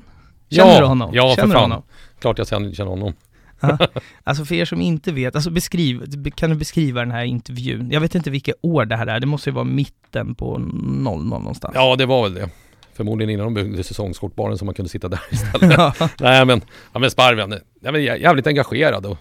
Känner 0.49 0.71
Ja, 0.73 0.79
du 0.79 0.85
honom? 0.85 1.09
ja, 1.13 1.29
för 1.29 1.35
Känner 1.35 1.47
du 1.47 1.53
fan. 1.53 1.71
honom? 1.71 1.83
Klart 2.19 2.37
jag 2.37 2.47
känner 2.47 2.85
honom. 2.85 3.13
Alltså 4.23 4.45
för 4.45 4.55
er 4.55 4.65
som 4.65 4.81
inte 4.81 5.11
vet, 5.11 5.35
alltså 5.35 5.49
beskriv, 5.49 6.29
kan 6.35 6.49
du 6.49 6.55
beskriva 6.55 6.99
den 6.99 7.11
här 7.11 7.23
intervjun? 7.23 7.91
Jag 7.91 8.01
vet 8.01 8.15
inte 8.15 8.29
vilket 8.29 8.55
år 8.61 8.85
det 8.85 8.95
här 8.95 9.07
är, 9.07 9.19
det 9.19 9.27
måste 9.27 9.49
ju 9.49 9.53
vara 9.53 9.63
mitten 9.65 10.35
på 10.35 10.57
00 10.57 11.25
någonstans. 11.25 11.71
Ja, 11.75 11.95
det 11.95 12.05
var 12.05 12.23
väl 12.23 12.33
det. 12.33 12.49
Förmodligen 12.93 13.29
innan 13.29 13.45
de 13.45 13.53
byggde 13.53 13.83
säsongskortbaren 13.83 14.57
så 14.57 14.65
man 14.65 14.73
kunde 14.73 14.89
sitta 14.89 15.07
där 15.07 15.19
istället. 15.31 15.77
Ja. 15.77 15.93
Nej 16.19 16.45
men, 16.45 16.61
ja, 16.93 16.99
men 16.99 17.11
Sparven, 17.11 17.49
men, 17.81 18.03
jävligt 18.03 18.47
engagerad 18.47 19.05
och 19.05 19.17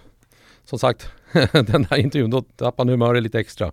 som 0.65 0.79
sagt, 0.79 1.09
den 1.51 1.87
här 1.89 1.97
intervjun, 1.97 2.29
då 2.29 2.41
tappade 2.41 2.81
han 2.81 2.89
humöret 2.89 3.23
lite 3.23 3.39
extra. 3.39 3.71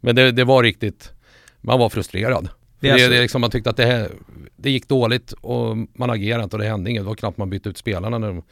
Men 0.00 0.16
det, 0.16 0.32
det 0.32 0.44
var 0.44 0.62
riktigt, 0.62 1.12
man 1.60 1.78
var 1.78 1.88
frustrerad. 1.88 2.48
Det 2.80 2.92
Det, 2.92 3.02
är 3.02 3.10
det, 3.10 3.16
är 3.16 3.22
liksom, 3.22 3.40
man 3.40 3.50
tyckte 3.50 3.70
att 3.70 3.76
det, 3.76 3.86
här, 3.86 4.10
det 4.56 4.70
gick 4.70 4.88
dåligt 4.88 5.32
och 5.32 5.76
man 5.76 6.10
agerade 6.10 6.44
inte 6.44 6.56
och 6.56 6.62
det 6.62 6.68
hände 6.68 6.90
inget. 6.90 7.02
Det 7.02 7.08
var 7.08 7.14
knappt 7.14 7.38
man 7.38 7.50
bytte 7.50 7.68
ut 7.68 7.78
spelarna 7.78 8.18
när 8.18 8.28
de 8.28 8.42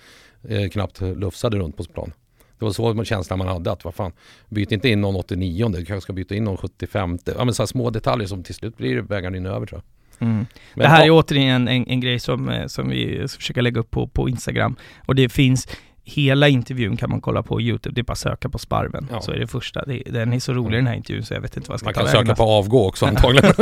eh, 0.55 0.69
knappt 0.69 1.01
lufsade 1.01 1.59
runt 1.59 1.77
på 1.77 1.85
plan. 1.85 2.13
Det 2.59 2.65
var 2.65 2.73
så 2.73 2.95
man 2.95 3.05
känslan 3.05 3.39
man 3.39 3.49
hade 3.49 3.73
att 3.73 3.85
vad 3.85 3.95
fan, 3.95 4.13
byt 4.49 4.73
inte 4.73 4.89
in 4.89 5.01
någon 5.01 5.17
89 5.17 5.69
du 5.69 5.85
kanske 5.85 6.01
ska 6.01 6.13
byta 6.13 6.35
in 6.35 6.45
någon 6.45 6.57
75 6.57 7.19
Ja 7.25 7.45
men 7.45 7.55
så 7.55 7.67
små 7.67 7.91
detaljer 7.91 8.29
som 8.29 8.43
till 8.43 8.55
slut 8.55 8.77
blir 8.77 8.97
vägarna 8.97 9.37
in 9.37 9.47
över 9.47 9.67
tror 9.67 9.83
jag. 9.85 9.99
Mm. 10.29 10.47
Men, 10.75 10.83
det 10.83 10.89
här 10.89 11.07
är 11.07 11.11
återigen 11.11 11.69
en, 11.69 11.87
en 11.87 12.01
grej 12.01 12.19
som, 12.19 12.49
eh, 12.49 12.67
som 12.67 12.89
vi 12.89 13.29
ska 13.29 13.39
försöka 13.39 13.61
lägga 13.61 13.81
upp 13.81 13.91
på, 13.91 14.07
på 14.07 14.29
Instagram. 14.29 14.77
Och 15.07 15.15
det 15.15 15.29
finns, 15.29 15.69
hela 16.09 16.49
intervjun 16.49 16.97
kan 16.97 17.11
man 17.11 17.21
kolla 17.21 17.43
på 17.43 17.61
Youtube, 17.61 17.95
det 17.95 18.01
är 18.01 18.03
bara 18.03 18.13
att 18.13 18.19
söka 18.19 18.49
på 18.49 18.59
Sparven. 18.59 19.09
Ja. 19.11 19.21
Så 19.21 19.33
är 19.33 19.39
det 19.39 19.47
första. 19.47 19.85
Det, 19.85 20.03
den 20.07 20.33
är 20.33 20.41
så 20.41 20.53
rolig 20.53 20.79
den 20.79 20.87
här 20.87 20.95
intervjun 20.95 21.25
så 21.25 21.35
jag 21.35 21.41
vet 21.41 21.57
inte 21.57 21.69
vad 21.69 21.75
jag 21.75 21.81
ska 21.81 21.87
man 21.87 21.95
ta 21.95 22.01
kan 22.01 22.07
vägen 22.07 22.27
söka 22.27 22.37
på 22.37 22.43
avgå 22.43 22.89
också 22.89 23.07
antagligen. 23.11 23.53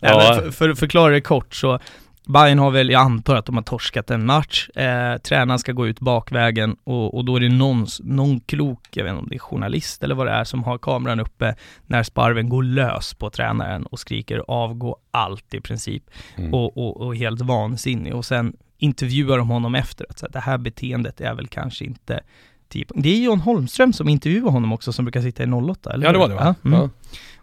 Ja. 0.00 0.42
för 0.52 0.68
att 0.68 0.78
förklara 0.78 1.12
det 1.12 1.20
kort 1.20 1.54
så 1.54 1.78
Bayern 2.26 2.58
har 2.58 2.70
väl, 2.70 2.90
jag 2.90 3.00
antar 3.00 3.36
att 3.36 3.46
de 3.46 3.54
har 3.56 3.62
torskat 3.62 4.10
en 4.10 4.26
match, 4.26 4.68
eh, 4.68 5.16
tränaren 5.16 5.58
ska 5.58 5.72
gå 5.72 5.86
ut 5.86 6.00
bakvägen 6.00 6.76
och, 6.84 7.14
och 7.14 7.24
då 7.24 7.36
är 7.36 7.40
det 7.40 7.48
någon, 7.48 7.86
någon 8.00 8.40
klok, 8.40 8.88
jag 8.90 9.04
vet 9.04 9.10
inte 9.10 9.22
om 9.22 9.28
det 9.28 9.34
är 9.34 9.38
journalist 9.38 10.02
eller 10.02 10.14
vad 10.14 10.26
det 10.26 10.32
är, 10.32 10.44
som 10.44 10.64
har 10.64 10.78
kameran 10.78 11.20
uppe 11.20 11.54
när 11.86 12.02
sparven 12.02 12.48
går 12.48 12.62
lös 12.62 13.14
på 13.14 13.30
tränaren 13.30 13.86
och 13.86 13.98
skriker 13.98 14.44
avgå 14.48 14.96
allt 15.10 15.54
i 15.54 15.60
princip 15.60 16.02
Mm. 16.36 16.54
och, 16.54 16.76
och, 16.76 17.00
och 17.00 17.16
helt 17.16 17.40
vansinnig 17.40 18.14
och 18.14 18.24
sen 18.24 18.56
intervjuar 18.78 19.38
de 19.38 19.48
honom 19.48 19.74
efteråt, 19.74 20.18
så 20.18 20.26
att 20.26 20.32
det 20.32 20.40
här 20.40 20.58
beteendet 20.58 21.20
är 21.20 21.34
väl 21.34 21.48
kanske 21.48 21.84
inte 21.84 22.20
typ, 22.68 22.88
det 22.94 23.08
är 23.08 23.22
John 23.22 23.40
Holmström 23.40 23.92
som 23.92 24.08
intervjuar 24.08 24.50
honom 24.50 24.72
också 24.72 24.92
som 24.92 25.04
brukar 25.04 25.22
sitta 25.22 25.42
i 25.42 25.46
08 25.46 25.92
eller 25.92 26.06
Ja 26.06 26.12
det 26.12 26.18
var 26.18 26.28
det 26.28 26.34
va? 26.34 26.54
Ja, 26.62 26.68
mm. 26.68 26.80
Ja. 26.80 26.90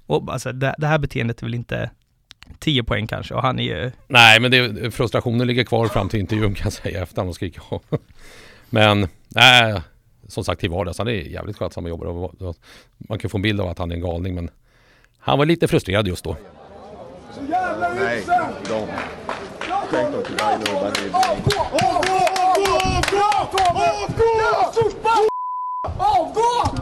Och 0.05 0.33
alltså 0.33 0.51
det, 0.51 0.75
det 0.77 0.87
här 0.87 0.97
beteendet 0.97 1.41
är 1.41 1.45
väl 1.45 1.55
inte 1.55 1.89
10 2.59 2.83
poäng 2.83 3.07
kanske 3.07 3.33
och 3.33 3.41
han 3.41 3.59
är 3.59 3.63
ju 3.63 3.91
Nej 4.07 4.39
men 4.39 4.51
det, 4.51 4.91
frustrationen 4.91 5.47
ligger 5.47 5.63
kvar 5.63 5.87
fram 5.87 6.09
till 6.09 6.19
intervjun 6.19 6.53
kan 6.53 6.63
jag 6.63 6.73
säga 6.73 7.03
efter 7.03 7.23
han 7.23 7.33
skriker 7.33 7.61
av. 7.69 7.81
Men 8.69 9.07
nej, 9.27 9.81
som 10.27 10.43
sagt 10.43 10.59
till 10.59 10.69
vardags, 10.69 10.97
han 10.97 11.07
är 11.07 11.11
jävligt 11.11 11.57
skötsam 11.57 11.83
och 11.83 11.89
jobbar 11.89 12.55
man 12.97 13.19
kan 13.19 13.29
få 13.29 13.37
en 13.37 13.41
bild 13.41 13.61
av 13.61 13.69
att 13.69 13.77
han 13.77 13.91
är 13.91 13.95
en 13.95 14.01
galning 14.01 14.35
men 14.35 14.49
han 15.19 15.37
var 15.37 15.45
lite 15.45 15.67
frustrerad 15.67 16.07
just 16.07 16.23
då. 16.23 16.37
Nej, 17.49 18.23
de 18.69 18.87
skänkt 19.93 20.13
dem 20.13 20.23
till 20.23 20.35
Bajen 20.35 20.61
och 20.61 20.81
Bandy. 20.81 21.09
Avgå! 25.97 26.77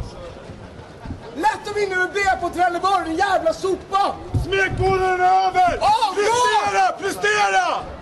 Lätt 1.35 1.67
att 1.67 1.77
vinna 1.77 1.95
UB 2.03 2.09
B 2.13 2.19
på 2.41 2.49
Trelleborg, 2.49 3.05
din 3.05 3.15
jävla 3.15 3.53
sopa! 3.53 4.15
Smekmånaden 4.45 5.19
är 5.21 5.47
över! 5.47 5.77
Avgå! 5.77 6.97
Prestera! 6.99 8.00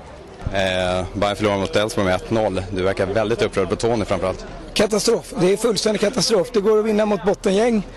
Eh, 0.54 1.06
Bayern 1.14 1.36
förlorar 1.36 1.58
mot 1.58 1.76
Elfsborg 1.76 2.08
med 2.08 2.22
1-0. 2.22 2.64
Du 2.72 2.84
verkar 2.84 3.06
väldigt 3.06 3.42
upprörd 3.42 3.70
på 3.70 3.76
Tony 3.76 4.06
framförallt. 4.06 4.46
Katastrof. 4.74 5.34
Det 5.40 5.54
är 5.54 5.58
fullständig 5.58 6.02
katastrof. 6.02 6.48
Det 6.54 6.62
går 6.62 6.80
att 6.80 6.86
vinna 6.86 7.06
mot 7.06 7.26
bottengäng. 7.26 7.88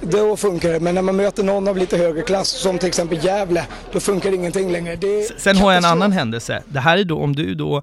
Då 0.00 0.36
funkar 0.36 0.72
det. 0.72 0.80
Men 0.80 0.94
när 0.94 1.02
man 1.02 1.16
möter 1.16 1.42
någon 1.42 1.68
av 1.68 1.76
lite 1.76 1.96
högre 1.96 2.22
klass, 2.22 2.48
som 2.48 2.78
till 2.78 2.88
exempel 2.88 3.24
Gävle, 3.24 3.66
då 3.92 4.00
funkar 4.00 4.32
ingenting 4.32 4.72
längre. 4.72 4.96
Det 4.96 5.40
Sen 5.40 5.56
har 5.56 5.72
jag 5.72 5.78
en 5.78 5.84
annan 5.84 6.12
händelse. 6.12 6.62
Det 6.68 6.80
här 6.80 6.98
är 6.98 7.04
då 7.04 7.18
om 7.18 7.36
du 7.36 7.54
då 7.54 7.82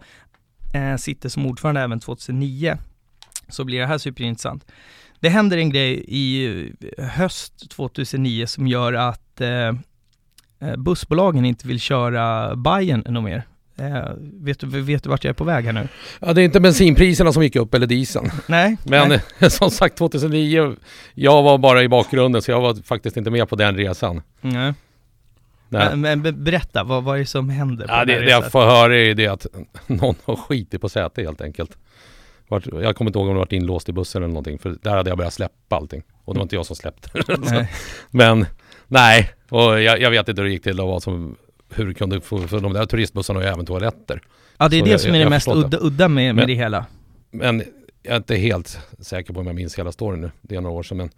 eh, 0.73 0.97
sitter 0.97 1.30
som 1.30 1.45
ordförande 1.45 1.82
även 1.82 1.99
2009 1.99 2.78
så 3.49 3.63
blir 3.63 3.80
det 3.80 3.86
här 3.86 3.97
superintressant. 3.97 4.65
Det 5.19 5.30
händer 5.30 5.57
en 5.57 5.69
grej 5.69 6.05
i 6.07 6.55
eh, 6.97 7.05
höst 7.05 7.71
2009 7.71 8.45
som 8.45 8.67
gör 8.67 8.93
att 8.93 9.41
eh, 9.41 9.49
eh, 10.59 10.76
bussbolagen 10.78 11.45
inte 11.45 11.67
vill 11.67 11.80
köra 11.80 12.55
Bayern 12.55 13.03
ännu 13.05 13.21
mer. 13.21 13.43
Eh, 13.78 14.09
vet, 14.17 14.59
du, 14.59 14.82
vet 14.82 15.03
du 15.03 15.09
vart 15.09 15.23
jag 15.23 15.30
är 15.30 15.34
på 15.34 15.43
väg 15.43 15.65
här 15.65 15.73
nu? 15.73 15.88
Ja 16.19 16.34
det 16.34 16.41
är 16.41 16.45
inte 16.45 16.59
bensinpriserna 16.59 17.34
som 17.34 17.43
gick 17.43 17.55
upp 17.55 17.73
eller 17.73 17.88
dieseln. 17.88 18.32
Nej? 18.47 18.78
Men 18.84 19.09
Nej. 19.39 19.51
som 19.51 19.71
sagt 19.71 19.97
2009, 19.97 20.76
jag 21.13 21.43
var 21.43 21.57
bara 21.57 21.84
i 21.84 21.88
bakgrunden 21.88 22.41
så 22.41 22.51
jag 22.51 22.61
var 22.61 22.84
faktiskt 22.84 23.17
inte 23.17 23.30
med 23.30 23.49
på 23.49 23.55
den 23.55 23.78
resan. 23.78 24.21
Nej. 24.41 24.73
Nej. 25.69 25.89
Men, 25.89 26.01
men 26.01 26.21
be- 26.21 26.32
berätta, 26.32 26.84
vad, 26.84 27.03
vad 27.03 27.15
är 27.15 27.19
det 27.19 27.26
som 27.26 27.49
händer? 27.49 27.88
på 27.88 27.93
Ja, 27.93 28.05
den 28.05 28.07
det, 28.19 28.26
det 28.26 28.32
jag 28.32 28.51
får 28.51 28.61
höra 28.65 28.97
är 28.97 29.13
det 29.13 29.28
att 29.28 29.45
någon 29.88 30.15
har 30.26 30.36
skitit 30.36 30.82
på 30.82 30.89
sätet 30.89 31.26
helt 31.26 31.41
enkelt. 31.41 31.78
Jag 32.82 32.95
kommer 32.95 33.09
inte 33.09 33.19
ihåg 33.19 33.28
om 33.28 33.34
det 33.34 33.39
varit 33.39 33.51
inlåst 33.53 33.89
i 33.89 33.93
bussen 33.93 34.23
eller 34.23 34.28
någonting 34.34 34.59
för 34.59 34.76
där 34.82 34.95
hade 34.97 35.09
jag 35.09 35.17
börjat 35.17 35.34
släppa 35.34 35.76
allting. 35.76 36.03
Och 36.26 36.34
det 36.34 36.38
var 36.38 36.43
inte 36.43 36.55
jag 36.55 36.65
som 36.65 36.76
släppte 36.76 37.09
Nej. 37.38 37.71
Men 38.11 38.45
nej, 38.88 39.30
och 39.49 39.82
jag, 39.82 40.01
jag 40.01 40.11
vet 40.11 40.30
inte 40.30 40.41
hur 40.41 40.47
det 40.47 40.53
gick 40.53 40.63
till 40.63 40.80
och 40.80 40.88
vad 40.88 41.03
som 41.03 41.36
hur 41.70 41.93
kunde 41.93 42.22
få, 42.22 42.39
för 42.47 42.59
de 42.59 42.74
där 42.74 42.86
turistbussarna 42.86 43.39
har 43.39 43.43
ju 43.45 43.49
även 43.53 43.66
toaletter. 43.66 44.22
Ja, 44.57 44.70
det 44.70 44.76
är 44.76 44.80
Så 44.80 44.86
det 44.86 44.91
jag- 44.91 45.01
som 45.01 45.16
är 45.16 45.20
det 45.20 45.30
mest 45.30 45.47
udda, 45.47 45.78
udda 45.82 46.07
med, 46.07 46.26
med 46.26 46.36
Men- 46.36 46.47
det 46.47 46.53
hela. 46.53 46.86
Men 47.32 47.63
jag 48.03 48.11
är 48.13 48.18
inte 48.18 48.36
helt 48.36 48.80
säker 48.99 49.34
på 49.34 49.39
om 49.39 49.47
jag 49.47 49.55
minns 49.55 49.80
hela 49.80 49.91
storyn 49.91 50.22
nu. 50.22 50.32
Det 50.41 50.55
är 50.55 50.61
några 50.61 50.76
år 50.76 50.84
sedan. 50.84 50.97
Men 50.97 51.09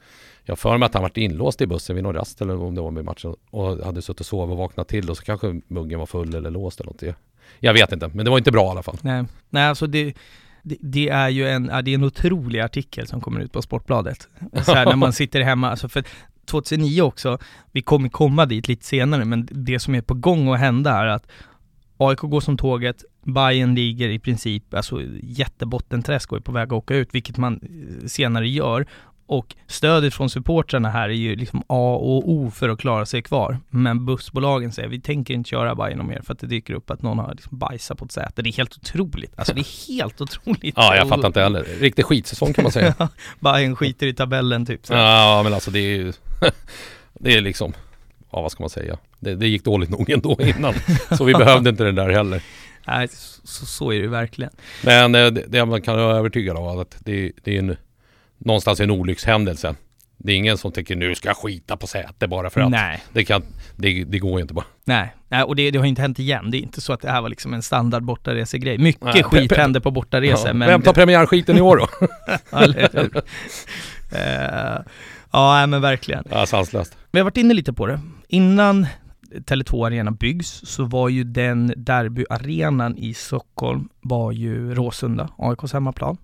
jag 0.43 0.59
för 0.59 0.77
mig 0.77 0.85
att 0.85 0.93
han 0.93 1.03
varit 1.03 1.17
inlåst 1.17 1.61
i 1.61 1.67
bussen 1.67 1.95
vid 1.95 2.03
någon 2.03 2.15
rast 2.15 2.41
eller 2.41 2.61
om 2.63 2.75
det 2.75 2.81
var 2.81 2.91
med 2.91 3.05
matchen. 3.05 3.35
Och 3.49 3.85
hade 3.85 4.01
suttit 4.01 4.19
och 4.19 4.25
sovit 4.25 4.51
och 4.51 4.57
vaknat 4.57 4.87
till 4.87 5.09
och 5.09 5.17
så 5.17 5.23
kanske 5.23 5.61
muggen 5.67 5.99
var 5.99 6.05
full 6.05 6.35
eller 6.35 6.49
låst 6.51 6.79
eller 6.81 6.91
något. 6.91 7.15
Jag- 7.59 7.73
vet 7.73 7.91
inte, 7.91 8.07
men 8.13 8.25
det 8.25 8.31
var 8.31 8.37
inte 8.37 8.51
bra 8.51 8.65
i 8.67 8.69
alla 8.69 8.83
fall. 8.83 8.97
Nej, 9.01 9.23
nej 9.49 9.63
alltså 9.65 9.87
det, 9.87 10.13
det, 10.63 10.77
det 10.81 11.09
är 11.09 11.29
ju 11.29 11.47
en, 11.49 11.65
det 11.65 11.91
är 11.91 11.95
en 11.95 12.03
otrolig 12.03 12.59
artikel 12.59 13.07
som 13.07 13.21
kommer 13.21 13.39
ut 13.39 13.51
på 13.51 13.61
Sportbladet. 13.61 14.27
Så 14.65 14.73
här, 14.73 14.85
när 14.85 14.95
man 14.95 15.13
sitter 15.13 15.41
hemma, 15.41 15.69
alltså 15.69 15.89
för 15.89 16.03
2009 16.47 17.01
också, 17.01 17.37
vi 17.71 17.81
kommer 17.81 18.09
komma 18.09 18.45
dit 18.45 18.67
lite 18.67 18.85
senare, 18.85 19.25
men 19.25 19.47
det 19.51 19.79
som 19.79 19.95
är 19.95 20.01
på 20.01 20.13
gång 20.13 20.53
att 20.53 20.59
hända 20.59 20.91
är 20.91 21.05
att 21.05 21.27
AIK 21.97 22.19
går 22.19 22.41
som 22.41 22.57
tåget, 22.57 23.03
Bayern 23.23 23.75
ligger 23.75 24.09
i 24.09 24.19
princip, 24.19 24.73
alltså 24.73 25.01
jättebottenträsk 25.23 26.31
och 26.31 26.37
är 26.37 26.41
på 26.41 26.51
väg 26.51 26.67
att 26.67 26.71
åka 26.71 26.95
ut, 26.95 27.15
vilket 27.15 27.37
man 27.37 27.59
eh, 27.63 28.07
senare 28.07 28.49
gör. 28.49 28.87
Och 29.27 29.55
stödet 29.67 30.13
från 30.13 30.29
supportrarna 30.29 30.89
här 30.89 31.09
är 31.09 31.13
ju 31.13 31.35
liksom 31.35 31.63
A 31.67 31.95
och 31.95 32.29
O 32.31 32.51
för 32.51 32.69
att 32.69 32.79
klara 32.79 33.05
sig 33.05 33.21
kvar. 33.21 33.59
Men 33.69 34.05
bussbolagen 34.05 34.71
säger 34.71 34.89
vi 34.89 34.99
tänker 35.01 35.33
inte 35.33 35.49
köra 35.49 35.75
Bajen 35.75 36.07
mer 36.07 36.21
för 36.21 36.33
att 36.33 36.39
det 36.39 36.47
dyker 36.47 36.73
upp 36.73 36.89
att 36.89 37.01
någon 37.01 37.19
har 37.19 37.33
liksom 37.33 37.57
bajsat 37.57 37.97
på 37.97 38.05
ett 38.05 38.11
säte. 38.11 38.41
Det 38.41 38.49
är 38.49 38.53
helt 38.53 38.77
otroligt. 38.77 39.33
Alltså 39.35 39.53
det 39.53 39.61
är 39.61 39.87
helt 39.87 40.21
otroligt. 40.21 40.73
Ja, 40.77 40.95
jag 40.95 41.09
fattar 41.09 41.27
inte 41.27 41.41
heller. 41.41 41.63
Riktig 41.63 42.05
skitsäsong 42.05 42.53
kan 42.53 42.63
man 42.63 42.71
säga. 42.71 42.95
Bajen 43.39 43.75
skiter 43.75 44.07
i 44.07 44.13
tabellen 44.13 44.65
typ. 44.65 44.85
Så. 44.85 44.93
Ja, 44.93 45.41
men 45.43 45.53
alltså 45.53 45.71
det 45.71 45.79
är 45.79 45.97
ju... 45.97 46.13
Det 47.19 47.33
är 47.33 47.41
liksom... 47.41 47.73
Ja, 48.31 48.41
vad 48.41 48.51
ska 48.51 48.63
man 48.63 48.69
säga? 48.69 48.97
Det, 49.19 49.35
det 49.35 49.47
gick 49.47 49.63
dåligt 49.63 49.89
nog 49.89 50.09
ändå 50.09 50.37
innan. 50.39 50.73
Så 51.17 51.23
vi 51.23 51.33
behövde 51.33 51.69
inte 51.69 51.83
det 51.83 51.91
där 51.91 52.09
heller. 52.09 52.41
Nej, 52.87 53.07
så, 53.43 53.65
så 53.65 53.91
är 53.91 53.95
det 53.95 54.01
ju 54.01 54.07
verkligen. 54.07 54.51
Men 54.83 55.15
eh, 55.15 55.27
det, 55.27 55.43
det 55.47 55.65
man 55.65 55.81
kan 55.81 55.97
vara 55.97 56.17
övertygad 56.17 56.57
om 56.57 56.79
att 56.79 56.97
det, 56.99 57.31
det 57.43 57.55
är 57.55 57.59
en, 57.59 57.77
någonstans 58.37 58.79
en 58.79 58.91
olyckshändelse. 58.91 59.75
Det 60.19 60.31
är 60.31 60.35
ingen 60.35 60.57
som 60.57 60.71
tänker 60.71 60.95
nu 60.95 61.15
ska 61.15 61.29
jag 61.29 61.37
skita 61.37 61.77
på 61.77 61.87
säte 61.87 62.27
bara 62.27 62.49
för 62.49 62.61
att. 62.61 62.69
Nej, 62.71 63.03
Det, 63.13 63.25
kan, 63.25 63.43
det, 63.75 64.03
det 64.03 64.19
går 64.19 64.31
ju 64.39 64.41
inte 64.41 64.53
bara. 64.53 64.65
nej, 64.85 65.13
nej 65.29 65.43
och 65.43 65.55
det, 65.55 65.71
det 65.71 65.79
har 65.79 65.85
inte 65.85 66.01
hänt 66.01 66.19
igen. 66.19 66.51
Det 66.51 66.57
är 66.57 66.61
inte 66.61 66.81
så 66.81 66.93
att 66.93 67.01
det 67.01 67.11
här 67.11 67.21
var 67.21 67.29
liksom 67.29 67.53
en 67.53 67.61
standard 67.61 68.03
bortaresegrej. 68.03 68.77
Mycket 68.77 69.03
Nej, 69.03 69.23
skit 69.23 69.57
händer 69.57 69.79
på 69.79 69.91
bortaresor, 69.91 70.47
Ja. 70.47 70.53
men... 70.53 70.67
Vem 70.67 70.81
tar 70.81 70.93
premiärskiten 70.93 71.57
i 71.57 71.61
år 71.61 71.77
då? 71.77 71.87
Eller 72.57 72.89
hur? 72.93 73.21
Eh, 74.11 74.81
ja, 75.31 75.67
men 75.67 75.81
verkligen. 75.81 76.23
ja, 76.31 76.45
sanslöst. 76.45 76.97
Vi 77.11 77.19
har 77.19 77.23
varit 77.23 77.37
inne 77.37 77.53
lite 77.53 77.73
på 77.73 77.87
det. 77.87 77.99
Innan 78.27 78.87
Tele2 79.35 79.85
Arena 79.87 80.11
byggs 80.11 80.61
så 80.65 80.83
var 80.85 81.09
ju 81.09 81.23
den 81.23 81.73
derbyarenan 81.77 82.97
i 82.97 83.13
Stockholm 83.13 83.89
var 84.01 84.31
ju 84.31 84.75
Råsunda, 84.75 85.29
AIKs 85.37 85.73
hemmaplan. 85.73 86.17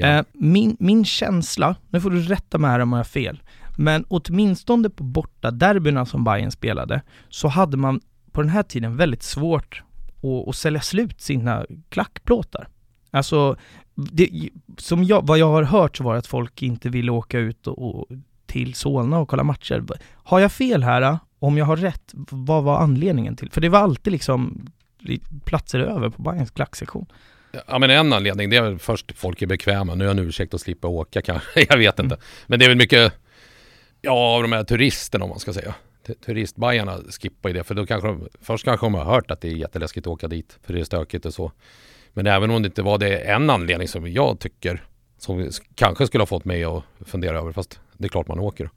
Ja. 0.00 0.06
Eh, 0.06 0.24
min, 0.32 0.76
min 0.80 1.04
känsla, 1.04 1.76
nu 1.88 2.00
får 2.00 2.10
du 2.10 2.22
rätta 2.22 2.58
mig 2.58 2.70
här 2.70 2.80
om 2.80 2.92
jag 2.92 2.98
har 2.98 3.04
fel, 3.04 3.42
men 3.76 4.04
åtminstone 4.08 4.90
på 4.90 5.04
borta 5.04 5.50
derbyna 5.50 6.06
som 6.06 6.24
Bayern 6.24 6.50
spelade 6.50 7.02
så 7.28 7.48
hade 7.48 7.76
man 7.76 8.00
på 8.32 8.40
den 8.40 8.50
här 8.50 8.62
tiden 8.62 8.96
väldigt 8.96 9.22
svårt 9.22 9.82
att, 10.22 10.48
att 10.48 10.56
sälja 10.56 10.80
slut 10.80 11.20
sina 11.20 11.66
klackplåtar. 11.88 12.68
Alltså, 13.10 13.56
det, 13.94 14.50
som 14.78 15.04
jag, 15.04 15.26
vad 15.26 15.38
jag 15.38 15.50
har 15.50 15.62
hört 15.62 15.96
så 15.96 16.04
var 16.04 16.12
det 16.12 16.18
att 16.18 16.26
folk 16.26 16.62
inte 16.62 16.88
ville 16.88 17.10
åka 17.10 17.38
ut 17.38 17.66
och, 17.66 18.00
och 18.00 18.06
till 18.46 18.74
Solna 18.74 19.18
och 19.18 19.28
kolla 19.28 19.44
matcher. 19.44 19.84
Har 20.12 20.40
jag 20.40 20.52
fel 20.52 20.82
här? 20.82 21.02
Eh? 21.02 21.16
Om 21.38 21.58
jag 21.58 21.64
har 21.64 21.76
rätt, 21.76 22.14
vad 22.30 22.64
var 22.64 22.78
anledningen 22.78 23.36
till? 23.36 23.50
För 23.50 23.60
det 23.60 23.68
var 23.68 23.78
alltid 23.78 24.12
liksom 24.12 24.66
platser 25.44 25.80
över 25.80 26.08
på 26.08 26.22
Bayerns 26.22 26.50
klacksektion. 26.50 27.06
Ja 27.66 27.78
men 27.78 27.90
en 27.90 28.12
anledning 28.12 28.50
det 28.50 28.56
är 28.56 28.62
väl 28.62 28.78
först 28.78 29.12
folk 29.18 29.42
är 29.42 29.46
bekväma. 29.46 29.94
Nu 29.94 30.06
är 30.06 30.10
en 30.10 30.18
ursäkt 30.18 30.54
att 30.54 30.60
slippa 30.60 30.88
åka 30.88 31.22
kanske. 31.22 31.66
Jag 31.68 31.76
vet 31.78 31.98
inte. 31.98 32.16
Men 32.46 32.58
det 32.58 32.64
är 32.64 32.68
väl 32.68 32.78
mycket 32.78 33.12
Ja 34.02 34.12
av 34.36 34.42
de 34.42 34.52
här 34.52 34.64
turisterna 34.64 35.24
om 35.24 35.28
man 35.30 35.38
ska 35.40 35.52
säga. 35.52 35.74
Tu- 36.06 36.14
Turistbajarna 36.14 36.98
skippar 37.20 37.48
ju 37.48 37.52
det 37.54 37.64
för 37.64 37.74
då 37.74 37.86
kanske 37.86 38.08
de 38.08 38.28
Först 38.42 38.64
kanske 38.64 38.86
de 38.86 38.94
har 38.94 39.04
hört 39.04 39.30
att 39.30 39.40
det 39.40 39.48
är 39.48 39.52
jätteläskigt 39.52 40.06
att 40.06 40.10
åka 40.12 40.28
dit 40.28 40.58
för 40.62 40.72
det 40.72 40.80
är 40.80 40.84
stökigt 40.84 41.26
och 41.26 41.34
så. 41.34 41.52
Men 42.12 42.26
även 42.26 42.50
om 42.50 42.62
det 42.62 42.66
inte 42.66 42.82
var 42.82 42.98
det 42.98 43.18
en 43.18 43.50
anledning 43.50 43.88
som 43.88 44.12
jag 44.12 44.38
tycker 44.40 44.82
Som 45.18 45.50
kanske 45.74 46.06
skulle 46.06 46.22
ha 46.22 46.26
fått 46.26 46.44
mig 46.44 46.64
att 46.64 46.82
fundera 47.06 47.38
över 47.38 47.52
fast 47.52 47.80
det 47.92 48.04
är 48.04 48.08
klart 48.08 48.28
man 48.28 48.38
åker. 48.38 48.70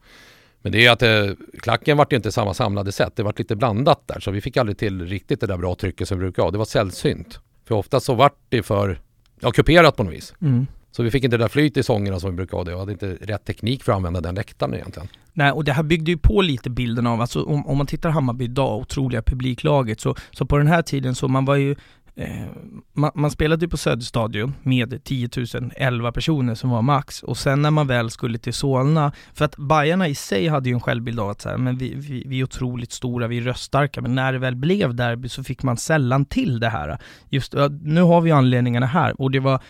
Men 0.61 0.71
det 0.71 0.85
är 0.85 0.91
att 0.91 1.01
eh, 1.01 1.35
klacken 1.61 1.97
vart 1.97 2.13
inte 2.13 2.31
samma 2.31 2.53
samlade 2.53 2.91
sätt. 2.91 3.13
Det 3.15 3.23
vart 3.23 3.39
lite 3.39 3.55
blandat 3.55 4.07
där 4.07 4.19
så 4.19 4.31
vi 4.31 4.41
fick 4.41 4.57
aldrig 4.57 4.77
till 4.77 5.07
riktigt 5.07 5.39
det 5.39 5.47
där 5.47 5.57
bra 5.57 5.75
trycket 5.75 6.07
som 6.07 6.17
vi 6.17 6.23
brukar 6.23 6.43
ha. 6.43 6.51
Det 6.51 6.57
var 6.57 6.65
sällsynt. 6.65 7.39
För 7.65 7.75
ofta 7.75 7.99
så 7.99 8.15
vart 8.15 8.35
det 8.49 8.63
för 8.63 8.99
ja, 9.39 9.51
kuperat 9.51 9.95
på 9.95 10.03
något 10.03 10.13
vis. 10.13 10.33
Mm. 10.41 10.67
Så 10.91 11.03
vi 11.03 11.11
fick 11.11 11.23
inte 11.23 11.37
det 11.37 11.43
där 11.43 11.49
flyt 11.49 11.77
i 11.77 11.83
sångerna 11.83 12.19
som 12.19 12.29
vi 12.29 12.35
brukar 12.35 12.57
ha 12.57 12.63
det 12.63 12.73
och 12.73 12.79
hade 12.79 12.91
inte 12.91 13.17
rätt 13.21 13.45
teknik 13.45 13.83
för 13.83 13.91
att 13.91 13.95
använda 13.95 14.21
den 14.21 14.35
läktaren 14.35 14.73
egentligen. 14.73 15.07
Nej, 15.33 15.51
och 15.51 15.63
det 15.63 15.73
här 15.73 15.83
byggde 15.83 16.11
ju 16.11 16.17
på 16.17 16.41
lite 16.41 16.69
bilden 16.69 17.07
av, 17.07 17.21
alltså 17.21 17.43
om, 17.43 17.67
om 17.67 17.77
man 17.77 17.87
tittar 17.87 18.09
Hammarby 18.09 18.45
idag, 18.45 18.77
otroliga 18.77 19.21
publiklaget, 19.21 19.99
så, 19.99 20.15
så 20.31 20.45
på 20.45 20.57
den 20.57 20.67
här 20.67 20.81
tiden 20.81 21.15
så 21.15 21.27
man 21.27 21.45
var 21.45 21.55
ju 21.55 21.75
eh, 22.15 22.45
man, 22.93 23.11
man 23.15 23.31
spelade 23.31 23.65
ju 23.65 23.69
på 23.69 23.77
Söderstadion 23.77 24.53
med 24.63 25.03
10 25.03 25.29
000, 25.53 25.71
11 25.75 26.11
personer 26.11 26.55
som 26.55 26.69
var 26.69 26.81
max. 26.81 27.23
Och 27.23 27.37
sen 27.37 27.61
när 27.61 27.71
man 27.71 27.87
väl 27.87 28.09
skulle 28.09 28.37
till 28.37 28.53
Solna, 28.53 29.11
för 29.33 29.45
att 29.45 29.57
Bajarna 29.57 30.07
i 30.07 30.15
sig 30.15 30.47
hade 30.47 30.69
ju 30.69 30.73
en 30.73 30.81
självbild 30.81 31.19
av 31.19 31.29
att 31.29 31.41
så 31.41 31.49
här, 31.49 31.57
men 31.57 31.77
vi, 31.77 31.93
vi, 31.95 32.23
vi 32.27 32.39
är 32.39 32.43
otroligt 32.43 32.91
stora, 32.91 33.27
vi 33.27 33.37
är 33.37 33.41
röststarka, 33.41 34.01
men 34.01 34.15
när 34.15 34.33
det 34.33 34.39
väl 34.39 34.55
blev 34.55 34.95
derby 34.95 35.29
så 35.29 35.43
fick 35.43 35.63
man 35.63 35.77
sällan 35.77 36.25
till 36.25 36.59
det 36.59 36.69
här. 36.69 36.97
Just, 37.29 37.53
nu 37.81 38.01
har 38.01 38.21
vi 38.21 38.31
anledningarna 38.31 38.85
här. 38.85 39.21
Och 39.21 39.31
det 39.31 39.39
var 39.39 39.61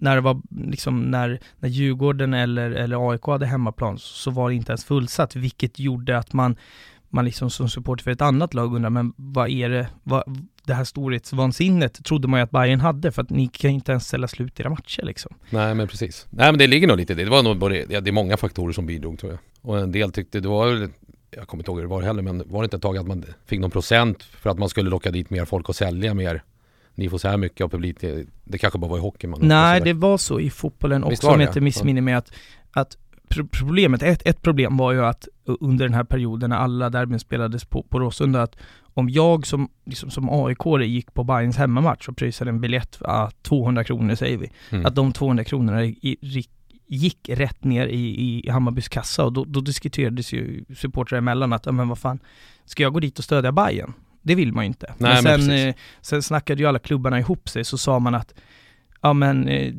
när 0.00 0.14
det 0.14 0.20
var 0.20 0.40
liksom 0.50 1.00
när, 1.00 1.40
när 1.58 1.68
Djurgården 1.68 2.34
eller, 2.34 2.70
eller 2.70 3.10
AIK 3.10 3.24
hade 3.24 3.46
hemmaplan 3.46 3.98
så 3.98 4.30
var 4.30 4.48
det 4.48 4.54
inte 4.54 4.72
ens 4.72 4.84
fullsatt, 4.84 5.36
vilket 5.36 5.78
gjorde 5.78 6.18
att 6.18 6.32
man, 6.32 6.56
man 7.10 7.24
liksom 7.24 7.50
som 7.50 7.68
supporter 7.68 8.04
för 8.04 8.10
ett 8.10 8.20
annat 8.20 8.54
lag 8.54 8.74
undrar, 8.74 8.90
men 8.90 9.12
vad 9.16 9.50
är 9.50 9.68
det, 9.68 9.88
vad, 10.02 10.38
det 10.64 10.74
här 10.74 10.84
storhetsvansinnet 10.84 12.04
trodde 12.04 12.28
man 12.28 12.40
ju 12.40 12.44
att 12.44 12.50
Bayern 12.50 12.80
hade 12.80 13.12
för 13.12 13.22
att 13.22 13.30
ni 13.30 13.48
kan 13.48 13.70
inte 13.70 13.92
ens 13.92 14.06
ställa 14.06 14.28
slut 14.28 14.60
era 14.60 14.70
matcher 14.70 15.02
liksom. 15.02 15.34
Nej 15.50 15.74
men 15.74 15.88
precis. 15.88 16.26
Nej 16.30 16.52
men 16.52 16.58
det 16.58 16.66
ligger 16.66 16.88
nog 16.88 16.96
lite 16.96 17.12
i 17.12 17.16
det. 17.16 17.24
Det 17.24 17.30
var 17.30 17.42
nog 17.42 17.58
både, 17.58 17.86
ja, 17.88 18.00
det 18.00 18.10
är 18.10 18.12
många 18.12 18.36
faktorer 18.36 18.72
som 18.72 18.86
bidrog 18.86 19.18
tror 19.18 19.32
jag. 19.32 19.40
Och 19.62 19.78
en 19.78 19.92
del 19.92 20.12
tyckte, 20.12 20.40
det 20.40 20.48
var 20.48 20.88
jag 21.30 21.48
kommer 21.48 21.62
inte 21.62 21.70
ihåg 21.70 21.78
hur 21.78 21.82
det 21.82 21.90
var 21.90 22.02
heller, 22.02 22.22
men 22.22 22.42
var 22.46 22.62
det 22.62 22.64
inte 22.64 22.76
ett 22.76 22.82
tag 22.82 22.98
att 22.98 23.06
man 23.06 23.24
fick 23.46 23.60
någon 23.60 23.70
procent 23.70 24.22
för 24.22 24.50
att 24.50 24.58
man 24.58 24.68
skulle 24.68 24.90
locka 24.90 25.10
dit 25.10 25.30
mer 25.30 25.44
folk 25.44 25.68
och 25.68 25.76
sälja 25.76 26.14
mer 26.14 26.42
ni 26.94 27.08
får 27.08 27.18
så 27.18 27.28
här 27.28 27.36
mycket 27.36 27.64
av 27.64 27.68
publik, 27.68 27.96
det, 28.00 28.26
det 28.44 28.58
kanske 28.58 28.78
bara 28.78 28.90
var 28.90 28.98
i 28.98 29.00
hockey 29.00 29.26
man 29.26 29.40
Nej 29.42 29.80
det 29.80 29.92
var 29.92 30.18
så 30.18 30.40
i 30.40 30.50
fotbollen 30.50 31.04
också 31.04 31.28
om 31.28 31.40
jag 31.40 31.48
inte 31.48 31.60
missminner 31.60 32.02
mig 32.02 32.14
att, 32.14 32.32
att 32.70 32.96
problemet, 33.34 34.02
ett, 34.02 34.22
ett 34.24 34.42
problem 34.42 34.76
var 34.76 34.92
ju 34.92 35.04
att 35.04 35.28
under 35.44 35.84
den 35.84 35.94
här 35.94 36.04
perioden 36.04 36.50
när 36.50 36.56
alla 36.56 36.90
derbyn 36.90 37.18
spelades 37.18 37.64
på, 37.64 37.82
på 37.82 37.98
Råsunda, 37.98 38.42
att 38.42 38.56
om 38.94 39.08
jag 39.08 39.46
som, 39.46 39.68
liksom, 39.84 40.10
som 40.10 40.28
aik 40.30 40.88
gick 40.88 41.14
på 41.14 41.24
Bayerns 41.24 41.56
hemmamatch 41.56 42.08
och 42.08 42.16
pröjsade 42.16 42.50
en 42.50 42.60
biljett, 42.60 42.98
ah, 43.00 43.30
200 43.42 43.84
kronor 43.84 44.14
säger 44.14 44.38
vi, 44.38 44.50
mm. 44.70 44.86
att 44.86 44.94
de 44.94 45.12
200 45.12 45.44
kronorna 45.44 45.84
i, 45.84 46.16
i, 46.22 46.44
gick 46.86 47.28
rätt 47.28 47.64
ner 47.64 47.86
i, 47.86 48.42
i 48.46 48.50
Hammarbys 48.50 48.88
kassa 48.88 49.24
och 49.24 49.32
då, 49.32 49.44
då 49.44 49.60
diskuterades 49.60 50.32
ju 50.32 50.64
supportrar 50.76 51.18
emellan 51.18 51.52
att, 51.52 51.74
men 51.74 51.88
vad 51.88 51.98
fan, 51.98 52.18
ska 52.64 52.82
jag 52.82 52.92
gå 52.92 53.00
dit 53.00 53.18
och 53.18 53.24
stödja 53.24 53.52
Bayern? 53.52 53.92
Det 54.22 54.34
vill 54.34 54.52
man 54.52 54.64
ju 54.64 54.66
inte. 54.66 54.94
Nej, 54.98 55.22
men 55.22 55.38
sen, 55.38 55.46
men 55.46 55.68
eh, 55.68 55.74
sen 56.00 56.22
snackade 56.22 56.62
ju 56.62 56.68
alla 56.68 56.78
klubbarna 56.78 57.18
ihop 57.18 57.48
sig, 57.48 57.64
så 57.64 57.78
sa 57.78 57.98
man 57.98 58.14
att, 58.14 58.34
ja 59.00 59.12
men 59.12 59.48
eh, 59.48 59.74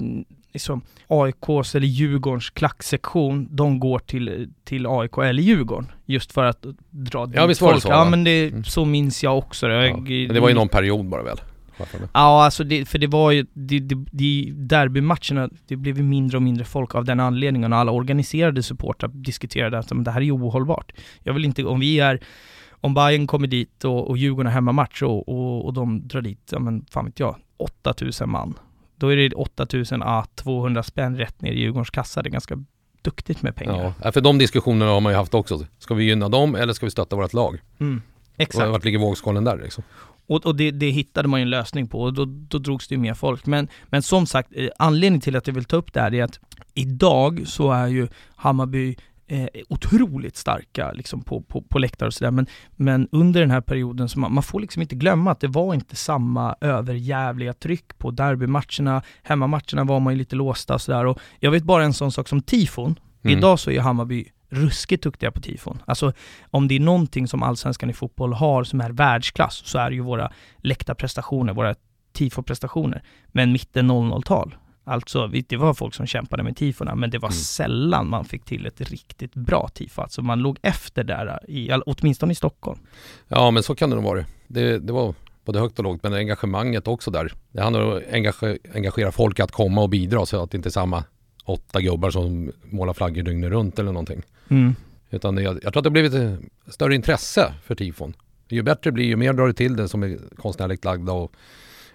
liksom 0.54 0.82
AIKs 1.08 1.76
eller 1.76 1.88
Djurgårdens 1.88 2.50
klacksektion, 2.50 3.48
de 3.52 3.80
går 3.80 4.00
till, 4.00 4.50
till 4.64 4.88
AIK 4.88 5.18
eller 5.18 5.44
Djurgården. 5.44 5.92
Just 6.06 6.32
för 6.32 6.44
att 6.44 6.66
dra 6.90 7.32
Ja 7.34 7.46
visst 7.46 7.62
var 7.62 7.74
det 7.74 7.82
så? 7.82 7.90
Ja 7.90 8.06
men 8.06 8.24
det, 8.24 8.48
mm. 8.48 8.64
så 8.64 8.86
minns 8.86 9.24
jag 9.24 9.38
också 9.38 9.68
det. 9.68 9.88
Ja. 9.88 9.98
Men 9.98 10.34
det 10.34 10.40
var 10.40 10.50
ju 10.50 10.56
någon 10.56 10.70
period 10.70 11.06
bara 11.10 11.24
väl? 11.24 11.42
Ja 12.14 12.46
alltså 12.46 12.64
det, 12.64 12.86
för 12.86 13.00
det 13.00 13.08
var 13.08 13.32
ju, 13.32 13.46
det, 13.54 13.80
det, 13.80 14.06
det, 14.12 14.52
derbymatcherna, 14.56 15.50
det 15.68 15.76
blev 15.76 15.98
ju 15.98 16.04
mindre 16.04 16.38
och 16.38 16.44
mindre 16.44 16.66
folk 16.66 16.96
av 16.96 17.06
den 17.06 17.20
anledningen 17.20 17.74
och 17.74 17.80
alla 17.80 17.92
organiserade 17.92 18.64
supportrar 18.64 19.10
diskuterade 19.14 19.80
att 19.80 19.94
men 19.94 20.04
det 20.04 20.12
här 20.12 20.22
är 20.22 20.26
ju 20.26 20.32
ohållbart. 20.32 20.92
Jag 21.24 21.34
vill 21.34 21.46
inte, 21.46 21.64
om 21.64 21.80
vi 21.80 22.00
är 22.00 22.20
om 22.70 22.94
Bayern 22.94 23.28
kommer 23.28 23.48
dit 23.48 23.84
och, 23.84 24.10
och 24.10 24.18
Djurgården 24.18 24.46
har 24.46 24.54
hemmamatch 24.54 25.02
och, 25.02 25.30
och, 25.30 25.66
och 25.66 25.74
de 25.74 26.08
drar 26.08 26.22
dit, 26.22 26.50
ja 26.52 26.60
men 26.60 26.86
fan 26.92 27.06
vet 27.06 27.20
jag, 27.20 27.36
8000 27.58 28.30
man 28.30 28.54
då 29.02 29.14
är 29.14 29.18
det 29.18 29.36
8000 29.36 30.04
a 30.04 30.26
200 30.36 30.84
spänn 30.84 31.18
rätt 31.18 31.42
ner 31.42 31.52
i 31.52 31.60
Djurgårdens 31.60 31.90
kassa. 31.90 32.22
Det 32.22 32.30
är 32.30 32.32
ganska 32.32 32.64
duktigt 33.02 33.42
med 33.42 33.56
pengar. 33.56 33.94
Ja, 34.04 34.12
för 34.12 34.22
de 34.22 34.38
diskussionerna 34.38 34.92
har 34.92 35.02
man 35.02 35.12
ju 35.12 35.18
haft 35.18 35.34
också. 35.34 35.66
Ska 35.80 35.94
vi 35.94 36.04
gynna 36.04 36.30
dem 36.30 36.56
eller 36.56 36.74
ska 36.74 36.86
vi 36.86 36.92
stötta 36.92 37.16
vårt 37.16 37.34
lag? 37.34 37.62
Mm, 37.80 38.02
exakt. 38.38 38.70
Vart 38.70 38.86
ligger 38.86 39.00
vågskålen 39.00 39.44
där 39.44 39.58
liksom? 39.64 39.84
Och, 40.28 40.46
och 40.46 40.56
det, 40.56 40.72
det, 40.72 40.90
hittade 40.90 41.28
man 41.28 41.40
ju 41.40 41.42
en 41.42 41.50
lösning 41.50 41.88
på 41.88 42.02
och 42.02 42.14
då, 42.14 42.26
då 42.26 42.58
drogs 42.58 42.88
det 42.88 42.96
ju 42.96 43.00
mer 43.00 43.14
folk. 43.14 43.46
Men, 43.46 43.68
men 43.86 44.02
som 44.02 44.26
sagt, 44.26 44.50
eh, 44.56 44.70
anledningen 44.78 45.22
till 45.22 45.36
att 45.36 45.48
jag 45.48 45.54
vill 45.54 45.66
ta 45.66 45.76
upp 45.76 45.94
det 45.94 46.02
här 46.02 46.14
är 46.14 46.24
att 46.24 46.40
idag 46.74 47.42
så 47.46 47.72
är 47.72 47.88
ju 47.88 48.08
Hammarby 48.36 48.96
eh, 49.32 49.48
otroligt 49.70 50.38
starka 50.38 50.92
liksom 50.92 51.22
på, 51.22 51.42
på, 51.42 51.62
på 51.62 51.80
läktare 51.80 52.08
och 52.08 52.14
sådär. 52.14 52.32
Men, 52.32 52.46
men 52.76 53.08
under 53.12 53.42
den 53.42 53.52
här 53.52 53.62
perioden, 53.62 54.10
så 54.10 54.20
man, 54.20 54.34
man, 54.34 54.44
får 54.44 54.60
liksom 54.60 54.82
inte 54.82 54.96
glömma 54.96 55.32
att 55.32 55.40
det 55.40 55.48
var 55.48 55.74
inte 55.74 55.96
samma 55.96 56.56
överjävliga 56.62 57.54
tryck 57.54 57.98
på 57.98 58.12
derbymatcherna. 58.12 59.02
Hemmamatcherna 59.24 59.84
var 59.84 60.00
man 60.00 60.14
ju 60.14 60.18
lite 60.18 60.36
låsta 60.36 60.74
och 60.74 60.82
sådär. 60.82 61.06
Och 61.06 61.20
jag 61.40 61.52
vet 61.52 61.64
bara 61.64 61.84
en 61.84 61.94
sån 61.94 62.12
sak 62.12 62.28
som 62.28 62.42
tifon. 62.42 63.00
Mm. 63.24 63.38
Idag 63.38 63.60
så 63.60 63.72
är 63.72 63.80
Hammarby 63.80 64.26
ruskigt 64.50 65.04
duktiga 65.04 65.32
på 65.32 65.42
tifon. 65.42 65.82
Alltså 65.86 66.14
om 66.44 66.68
det 66.68 66.76
är 66.76 66.80
någonting 66.80 67.28
som 67.28 67.44
allsvenskan 67.44 67.90
i 67.90 67.94
fotboll 67.94 68.34
har 68.34 68.64
som 68.64 68.82
är 68.82 68.90
världsklass 68.90 69.62
så 69.66 69.78
är 69.78 69.90
det 69.90 69.96
ju 69.96 70.02
våra 70.02 70.32
läktarprestationer, 70.58 71.54
våra 71.54 71.76
tifo-prestationer. 72.14 73.02
Men 73.28 73.52
mitten 73.52 73.92
00-tal, 73.92 74.56
Alltså, 74.84 75.28
det 75.28 75.58
var 75.58 75.74
folk 75.74 75.94
som 75.94 76.06
kämpade 76.06 76.44
med 76.44 76.58
tifona, 76.58 76.96
men 76.96 77.10
det 77.10 77.18
var 77.18 77.30
mm. 77.30 77.36
sällan 77.36 78.10
man 78.10 78.26
fick 78.26 78.46
till 78.46 78.66
ett 78.66 78.82
riktigt 78.82 79.34
bra 79.34 79.70
tifo. 79.74 80.02
Alltså 80.02 80.22
man 80.22 80.40
låg 80.40 80.58
efter 80.62 81.04
där, 81.04 81.40
i, 81.48 81.72
åtminstone 81.86 82.32
i 82.32 82.36
Stockholm. 82.36 82.80
Ja, 83.28 83.52
men 83.52 83.64
så 83.64 83.76
kan 83.76 83.90
det 83.90 83.96
nog 83.96 84.06
vara. 84.06 84.26
Det, 84.48 84.80
det 84.80 84.94
var 84.94 85.14
både 85.46 85.60
högt 85.60 85.80
och 85.80 85.84
lågt, 85.84 86.04
men 86.04 86.14
engagemanget 86.14 86.88
också 86.88 87.12
där. 87.12 87.34
Det 87.52 87.62
handlar 87.62 87.82
om 87.82 87.98
att 87.98 88.04
engagera, 88.12 88.58
engagera 88.74 89.12
folk 89.12 89.40
att 89.40 89.52
komma 89.52 89.82
och 89.82 89.90
bidra 89.90 90.26
så 90.26 90.44
att 90.44 90.52
det 90.52 90.58
inte 90.58 90.70
är 90.70 90.72
samma 90.72 91.04
åtta 91.46 91.82
gubbar 91.82 92.12
som 92.12 92.52
målar 92.64 92.94
flaggor 92.94 93.24
dygnet 93.24 93.52
runt 93.52 93.80
eller 93.80 93.92
någonting. 93.92 94.22
Mm. 94.50 94.76
Utan 95.10 95.36
det, 95.36 95.42
jag 95.42 95.62
tror 95.62 95.68
att 95.68 95.74
det 95.74 95.90
har 95.90 95.90
blivit 95.90 96.14
ett 96.14 96.40
större 96.68 96.96
intresse 96.96 97.54
för 97.64 97.76
tifon. 97.76 98.14
Ju 98.50 98.62
bättre 98.62 98.90
det 98.90 98.92
blir, 98.92 99.06
ju 99.06 99.16
mer 99.16 99.34
drar 99.34 99.48
det 99.48 99.54
till 99.54 99.76
det 99.76 99.88
som 99.88 100.04
är 100.04 100.18
konstnärligt 100.36 100.86
lagda 100.86 101.12
och 101.14 101.32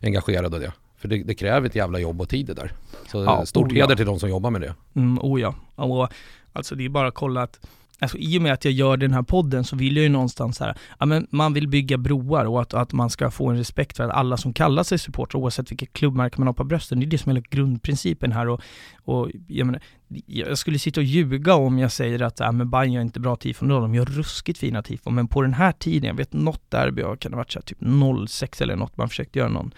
engagerade 0.01 0.57
och 0.57 0.63
det. 0.63 0.73
För 0.99 1.09
det, 1.09 1.23
det, 1.23 1.35
kräver 1.35 1.67
ett 1.67 1.75
jävla 1.75 1.99
jobb 1.99 2.21
och 2.21 2.29
tid 2.29 2.47
det 2.47 2.55
där. 2.55 2.73
Så 3.13 3.25
ja, 3.25 3.47
stort 3.47 3.73
oh, 3.73 3.75
heder 3.75 3.97
till 3.97 4.07
de 4.07 4.19
som 4.19 4.29
jobbar 4.29 4.51
med 4.51 4.61
det. 4.61 4.75
Mm, 4.95 5.19
oh 5.19 5.41
ja. 5.41 5.55
Och, 5.75 6.09
alltså 6.53 6.75
det 6.75 6.85
är 6.85 6.89
bara 6.89 7.09
att 7.09 7.15
kolla 7.15 7.43
att 7.43 7.61
Alltså, 7.99 8.19
I 8.19 8.39
och 8.39 8.43
med 8.43 8.53
att 8.53 8.65
jag 8.65 8.75
gör 8.75 8.97
den 8.97 9.13
här 9.13 9.23
podden 9.23 9.65
så 9.65 9.77
vill 9.77 9.97
jag 9.97 10.03
ju 10.03 10.09
någonstans 10.09 10.61
här, 10.61 10.79
ja, 10.99 11.07
men 11.07 11.27
man 11.31 11.53
vill 11.53 11.69
bygga 11.69 11.99
broar 11.99 12.45
och 12.45 12.63
att, 12.63 12.75
att 12.75 12.93
man 12.93 13.11
ska 13.11 13.31
få 13.31 13.49
en 13.49 13.57
respekt 13.57 13.97
för 13.97 14.05
att 14.05 14.11
alla 14.11 14.37
som 14.37 14.53
kallar 14.53 14.83
sig 14.83 14.99
supportrar, 14.99 15.41
oavsett 15.41 15.71
vilket 15.71 15.93
klubbmärke 15.93 16.39
man 16.39 16.47
har 16.47 16.55
på 16.55 16.65
brösten, 16.65 17.01
det 17.01 17.07
är 17.07 17.09
det 17.09 17.19
som 17.19 17.37
är 17.37 17.41
grundprincipen 17.41 18.33
här 18.33 18.49
och, 18.49 18.61
och 19.05 19.31
jag, 19.47 19.67
menar, 19.67 19.81
jag 20.27 20.59
skulle 20.59 20.79
sitta 20.79 21.01
och 21.01 21.05
ljuga 21.05 21.55
om 21.55 21.79
jag 21.79 21.93
säger 21.93 22.23
att 22.23 22.41
ja, 22.41 22.53
men 22.53 22.71
Bayern 22.71 22.93
gör 22.93 23.03
inte 23.03 23.21
bra 23.21 23.37
tifon, 23.37 23.69
de 23.69 23.95
gör 23.95 24.05
ruskigt 24.05 24.59
fina 24.59 24.83
tifon, 24.83 25.15
men 25.15 25.29
på 25.29 25.43
den 25.43 25.55
här 25.55 25.73
tiden, 25.73 26.09
jag 26.09 26.15
vet 26.15 26.33
något 26.33 26.71
derby, 26.71 27.03
kan 27.03 27.17
det 27.19 27.29
ha 27.31 27.37
varit 27.37 27.53
så 27.53 27.59
här, 27.59 27.65
typ 27.65 28.29
06 28.29 28.61
eller 28.61 28.77
något, 28.77 28.97
man 28.97 29.09
försökte 29.09 29.39
göra 29.39 29.49
någon 29.49 29.75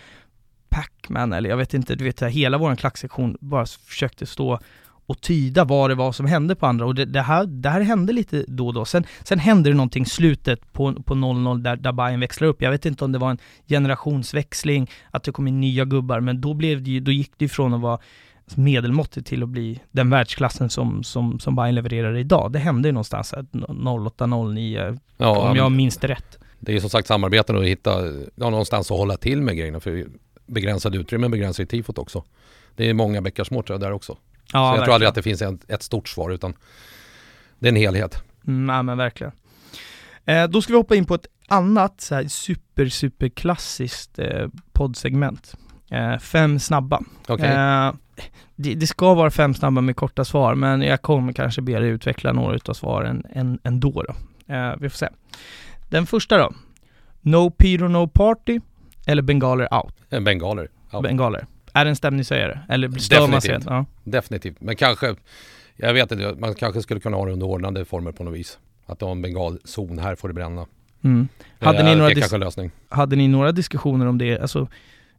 Pac-Man 0.68 1.32
eller 1.32 1.50
jag 1.50 1.56
vet 1.56 1.74
inte, 1.74 1.94
du 1.94 2.04
vet 2.04 2.22
hela 2.22 2.58
vår 2.58 2.76
klacksektion 2.76 3.36
bara 3.40 3.66
försökte 3.66 4.26
stå 4.26 4.58
och 5.08 5.20
tyda 5.20 5.64
vad 5.64 5.90
det 5.90 5.94
var 5.94 6.12
som 6.12 6.26
hände 6.26 6.54
på 6.54 6.66
andra 6.66 6.86
och 6.86 6.94
det, 6.94 7.04
det, 7.04 7.20
här, 7.20 7.46
det 7.46 7.68
här 7.68 7.80
hände 7.80 8.12
lite 8.12 8.44
då 8.48 8.66
och 8.66 8.74
då. 8.74 8.84
Sen, 8.84 9.04
sen 9.22 9.38
hände 9.38 9.70
det 9.70 9.76
någonting 9.76 10.06
slutet 10.06 10.72
på, 10.72 10.94
på 10.94 11.14
0-0 11.14 11.62
där, 11.62 11.76
där 11.76 11.92
Bayern 11.92 12.20
växlar 12.20 12.48
upp. 12.48 12.62
Jag 12.62 12.70
vet 12.70 12.86
inte 12.86 13.04
om 13.04 13.12
det 13.12 13.18
var 13.18 13.30
en 13.30 13.38
generationsväxling, 13.68 14.90
att 15.10 15.22
det 15.22 15.32
kom 15.32 15.48
in 15.48 15.60
nya 15.60 15.84
gubbar, 15.84 16.20
men 16.20 16.40
då, 16.40 16.54
blev 16.54 16.82
det, 16.82 17.00
då 17.00 17.10
gick 17.10 17.32
det 17.36 17.44
ifrån 17.44 17.74
att 17.74 17.80
vara 17.80 17.98
medelmåttigt 18.54 19.26
till 19.26 19.42
att 19.42 19.48
bli 19.48 19.80
den 19.90 20.10
världsklassen 20.10 20.70
som, 20.70 21.04
som, 21.04 21.38
som 21.40 21.56
Bayern 21.56 21.74
levererar 21.74 22.16
idag. 22.16 22.52
Det 22.52 22.58
hände 22.58 22.88
ju 22.88 22.92
någonstans 22.92 23.34
08-09, 23.34 24.98
ja, 25.16 25.50
om 25.50 25.56
jag 25.56 25.72
minns 25.72 25.96
det 25.96 26.08
rätt. 26.08 26.38
Det 26.60 26.76
är 26.76 26.80
som 26.80 26.90
sagt 26.90 27.08
samarbeten 27.08 27.56
och 27.56 27.64
hitta 27.64 27.90
ja, 28.34 28.50
någonstans 28.50 28.90
att 28.90 28.98
hålla 28.98 29.16
till 29.16 29.42
med 29.42 29.56
grejerna. 29.56 29.80
För 29.80 30.06
begränsade 30.48 30.98
utrymmen 30.98 31.30
begränsar 31.30 31.62
ju 31.62 31.66
tifot 31.66 31.98
också. 31.98 32.24
Det 32.76 32.90
är 32.90 32.94
många 32.94 33.22
bäckar 33.22 33.44
små 33.44 33.62
tror 33.62 33.74
jag 33.74 33.80
där 33.80 33.92
också. 33.92 34.12
Ja, 34.12 34.18
så 34.46 34.56
jag 34.56 34.64
verkligen. 34.64 34.84
tror 34.84 34.94
aldrig 34.94 35.08
att 35.08 35.14
det 35.14 35.22
finns 35.22 35.42
ett, 35.42 35.70
ett 35.70 35.82
stort 35.82 36.08
svar 36.08 36.30
utan 36.30 36.54
det 37.58 37.66
är 37.68 37.72
en 37.72 37.76
helhet. 37.76 38.22
Mm, 38.46 38.74
ja, 38.74 38.82
men 38.82 38.98
verkligen. 38.98 39.32
Eh, 40.24 40.48
då 40.48 40.62
ska 40.62 40.72
vi 40.72 40.76
hoppa 40.76 40.94
in 40.94 41.04
på 41.04 41.14
ett 41.14 41.26
annat 41.48 42.00
så 42.00 42.14
här, 42.14 42.28
super, 42.28 42.88
super 42.88 43.28
klassiskt 43.28 44.18
eh, 44.18 44.48
poddsegment. 44.72 45.54
Eh, 45.90 46.18
fem 46.18 46.58
snabba. 46.58 47.00
Okay. 47.28 47.48
Eh, 47.48 47.92
det, 48.56 48.74
det, 48.74 48.86
ska 48.86 49.14
vara 49.14 49.30
fem 49.30 49.54
snabba 49.54 49.80
med 49.80 49.96
korta 49.96 50.24
svar, 50.24 50.54
men 50.54 50.82
jag 50.82 51.02
kommer 51.02 51.32
kanske 51.32 51.62
be 51.62 51.78
dig 51.78 51.88
utveckla 51.88 52.32
några 52.32 52.56
utav 52.56 52.74
svaren 52.74 53.26
än, 53.32 53.58
ändå 53.62 54.02
då. 54.02 54.14
Eh, 54.54 54.74
vi 54.80 54.88
får 54.88 54.96
se. 54.96 55.08
Den 55.88 56.06
första 56.06 56.38
då. 56.38 56.52
No 57.20 57.50
Peter 57.50 57.88
No 57.88 58.08
Party 58.08 58.60
eller 59.08 59.22
bengaler 59.22 59.74
out? 59.74 59.94
Eh, 60.10 60.20
bengaler. 60.20 60.68
Out. 60.92 61.02
Bengaler. 61.02 61.46
Är 61.72 61.84
det 61.84 61.90
en 61.90 61.96
stämningshöjare? 61.96 62.60
Eller 62.68 62.90
stör 62.90 63.28
man 63.28 63.40
sig? 63.40 63.58
Ja. 63.66 63.84
Definitivt. 64.04 64.60
Men 64.60 64.76
kanske, 64.76 65.14
jag 65.76 65.94
vet 65.94 66.12
inte, 66.12 66.34
man 66.38 66.54
kanske 66.54 66.82
skulle 66.82 67.00
kunna 67.00 67.16
ha 67.16 67.26
det 67.26 67.32
under 67.32 67.46
ordnade 67.46 67.84
former 67.84 68.12
på 68.12 68.24
något 68.24 68.34
vis. 68.34 68.58
Att 68.86 69.00
ha 69.00 69.10
en 69.10 69.22
bengalzon, 69.22 69.98
här 69.98 70.14
får 70.14 70.28
det 70.28 70.34
bränna. 70.34 70.66
Mm. 71.04 71.28
Hade, 71.58 71.82
ni 71.82 71.96
några 71.96 72.38
lösning. 72.38 72.70
hade 72.88 73.16
ni 73.16 73.28
några 73.28 73.52
diskussioner 73.52 74.06
om 74.06 74.18
det? 74.18 74.40
Alltså, 74.40 74.68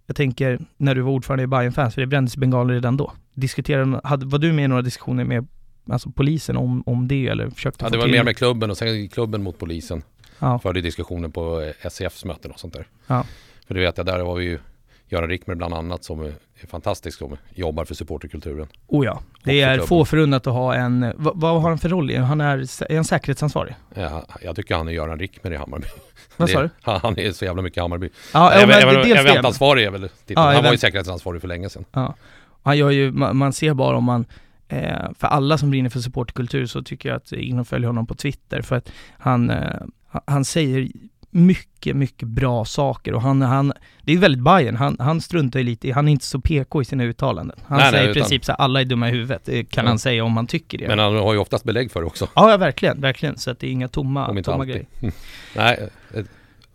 jag 0.05 0.15
tänker 0.15 0.59
när 0.77 0.95
du 0.95 1.01
var 1.01 1.11
ordförande 1.11 1.43
i 1.43 1.47
Bayern 1.47 1.71
fans 1.71 1.93
för 1.93 2.01
det 2.01 2.07
brändes 2.07 2.37
bengaler 2.37 2.73
redan 2.73 2.97
då. 2.97 3.13
Diskuterade, 3.33 4.01
hade, 4.03 4.25
var 4.25 4.39
du 4.39 4.53
med 4.53 4.65
i 4.65 4.67
några 4.67 4.81
diskussioner 4.81 5.23
med 5.23 5.47
alltså, 5.89 6.09
polisen 6.09 6.57
om, 6.57 6.83
om 6.85 7.07
det 7.07 7.27
eller 7.27 7.49
försökte 7.49 7.85
Ja, 7.85 7.89
det 7.89 7.97
var 7.97 8.07
mer 8.07 8.23
med 8.23 8.37
klubben 8.37 8.71
och 8.71 8.77
sen 8.77 9.09
klubben 9.09 9.43
mot 9.43 9.57
polisen. 9.57 10.03
Ja. 10.39 10.59
Förde 10.59 10.81
diskussioner 10.81 11.29
på 11.29 11.73
SCFs 11.81 12.25
möten 12.25 12.51
och 12.51 12.59
sånt 12.59 12.73
där. 12.73 12.87
Ja. 13.07 13.25
För 13.69 13.73
det 13.73 13.81
vet 13.81 13.97
jag, 13.97 14.05
där 14.05 14.19
var 14.19 14.35
vi 14.35 14.45
ju 14.45 14.59
Göran 15.07 15.29
Rickmer 15.29 15.55
bland 15.55 15.73
annat 15.73 16.03
som 16.03 16.21
är 16.21 16.33
fantastisk 16.67 17.17
som 17.17 17.37
jobbar 17.55 17.85
för 17.85 17.95
supporterkulturen. 17.95 18.67
Oh 18.87 19.05
ja, 19.05 19.21
det 19.43 19.61
är 19.61 19.79
få 19.79 20.05
förunnat 20.05 20.47
att 20.47 20.53
ha 20.53 20.75
en, 20.75 21.13
vad, 21.15 21.39
vad, 21.39 21.61
har 21.61 21.69
han 21.69 21.77
för 21.77 21.89
roll? 21.89 22.15
Han 22.15 22.41
är, 22.41 22.57
är 22.91 22.95
han 22.95 23.03
säkerhetsansvarig? 23.03 23.75
Ja, 23.93 24.25
jag 24.41 24.55
tycker 24.55 24.75
han 24.75 24.87
är 24.87 24.91
Göran 24.91 25.19
Rickmer 25.19 25.51
i 25.51 25.55
Hammarby. 25.55 25.87
Vad 26.37 26.49
sa 26.49 26.61
du? 26.61 26.69
Han 27.01 27.19
är 27.19 27.31
så 27.31 27.45
jävla 27.45 27.61
mycket 27.61 27.83
Hammarby. 27.83 28.09
Ja, 28.33 28.51
även, 28.51 28.75
även, 28.75 28.95
dels 28.95 29.19
eventansvarig 29.19 29.85
är 29.85 29.91
väl 29.91 30.09
titeln. 30.09 30.41
Ja, 30.41 30.53
Han 30.53 30.63
var 30.63 30.71
ju 30.71 30.77
säkerhetsansvarig 30.77 31.41
för 31.41 31.47
länge 31.47 31.69
sedan. 31.69 31.85
Ja. 31.91 32.15
Han 32.63 32.77
gör 32.77 32.89
ju, 32.89 33.11
man, 33.11 33.37
man 33.37 33.53
ser 33.53 33.73
bara 33.73 33.97
om 33.97 34.03
man, 34.03 34.25
eh, 34.67 35.11
för 35.19 35.27
alla 35.27 35.57
som 35.57 35.69
brinner 35.69 35.89
för 35.89 35.99
supporterkultur 35.99 36.65
så 36.65 36.83
tycker 36.83 37.09
jag 37.09 37.15
att 37.15 37.31
in 37.31 37.59
och 37.59 37.67
följ 37.67 37.85
honom 37.85 38.07
på 38.07 38.15
Twitter 38.15 38.61
för 38.61 38.75
att 38.75 38.91
han, 39.17 39.49
eh, 39.49 39.81
han 40.25 40.45
säger 40.45 40.87
mycket, 41.31 41.95
mycket 41.95 42.27
bra 42.27 42.65
saker 42.65 43.13
och 43.13 43.21
han, 43.21 43.41
han 43.41 43.73
det 44.01 44.11
är 44.11 44.13
ju 44.13 44.19
väldigt 44.19 44.43
Bayern. 44.43 44.75
han, 44.75 44.95
han 44.99 45.21
struntar 45.21 45.59
ju 45.59 45.65
lite 45.65 45.87
i, 45.87 45.91
han 45.91 46.07
är 46.07 46.11
inte 46.11 46.25
så 46.25 46.39
PK 46.41 46.81
i 46.81 46.85
sina 46.85 47.03
uttalanden. 47.03 47.59
Han 47.65 47.77
Nej, 47.77 47.91
säger 47.91 48.03
nej, 48.03 48.11
i 48.11 48.13
princip 48.13 48.45
så 48.45 48.51
här, 48.51 48.59
alla 48.59 48.81
är 48.81 48.85
dumma 48.85 49.09
i 49.09 49.11
huvudet, 49.11 49.41
det 49.45 49.63
kan 49.63 49.83
Ja. 49.85 49.89
han 49.89 49.99
säga 49.99 50.23
om 50.23 50.35
han 50.37 50.47
tycker 50.47 50.77
det. 50.77 50.87
Men 50.87 50.99
han 50.99 51.15
har 51.15 51.33
ju 51.33 51.39
oftast 51.39 51.63
belägg 51.63 51.91
för 51.91 51.99
det 51.99 52.05
också. 52.07 52.27
Ja, 52.35 52.51
ja 52.51 52.57
verkligen, 52.57 53.01
verkligen. 53.01 53.37
Så 53.37 53.51
att 53.51 53.59
det 53.59 53.67
är 53.67 53.71
inga 53.71 53.87
tomma, 53.87 54.27
Om 54.27 54.37
inte 54.37 54.51
tomma 54.51 54.63
alltid. 54.63 54.73
grejer. 54.75 54.87
Mm. 55.01 55.13
Nej, 55.55 55.89
eh, 56.13 56.23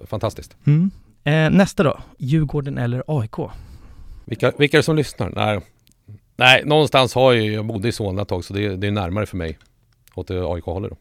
fantastiskt. 0.07 0.57
Mm. 0.67 0.91
Eh, 1.25 1.51
nästa 1.59 1.83
då, 1.83 1.99
Djurgården 2.19 2.79
eller 2.79 3.03
AIK? 3.07 3.51
Vilka, 4.25 4.53
vilka 4.59 4.77
är 4.77 4.79
det 4.79 4.83
som 4.85 4.97
lyssnar? 4.97 5.31
Nej, 5.37 5.61
Nej 6.37 6.63
någonstans 6.65 7.15
har 7.15 7.33
jag, 7.33 7.47
jag 7.47 7.65
bodde 7.67 7.89
i 7.89 7.93
Solna 7.93 8.23
ett 8.23 8.29
tag 8.29 8.45
så 8.45 8.55
det, 8.55 8.77
det 8.77 8.87
är 8.87 8.91
närmare 8.91 9.27
för 9.27 9.37
mig 9.37 9.59
åt 10.15 10.31
AIK-hållet 10.31 10.91
då. 10.91 10.97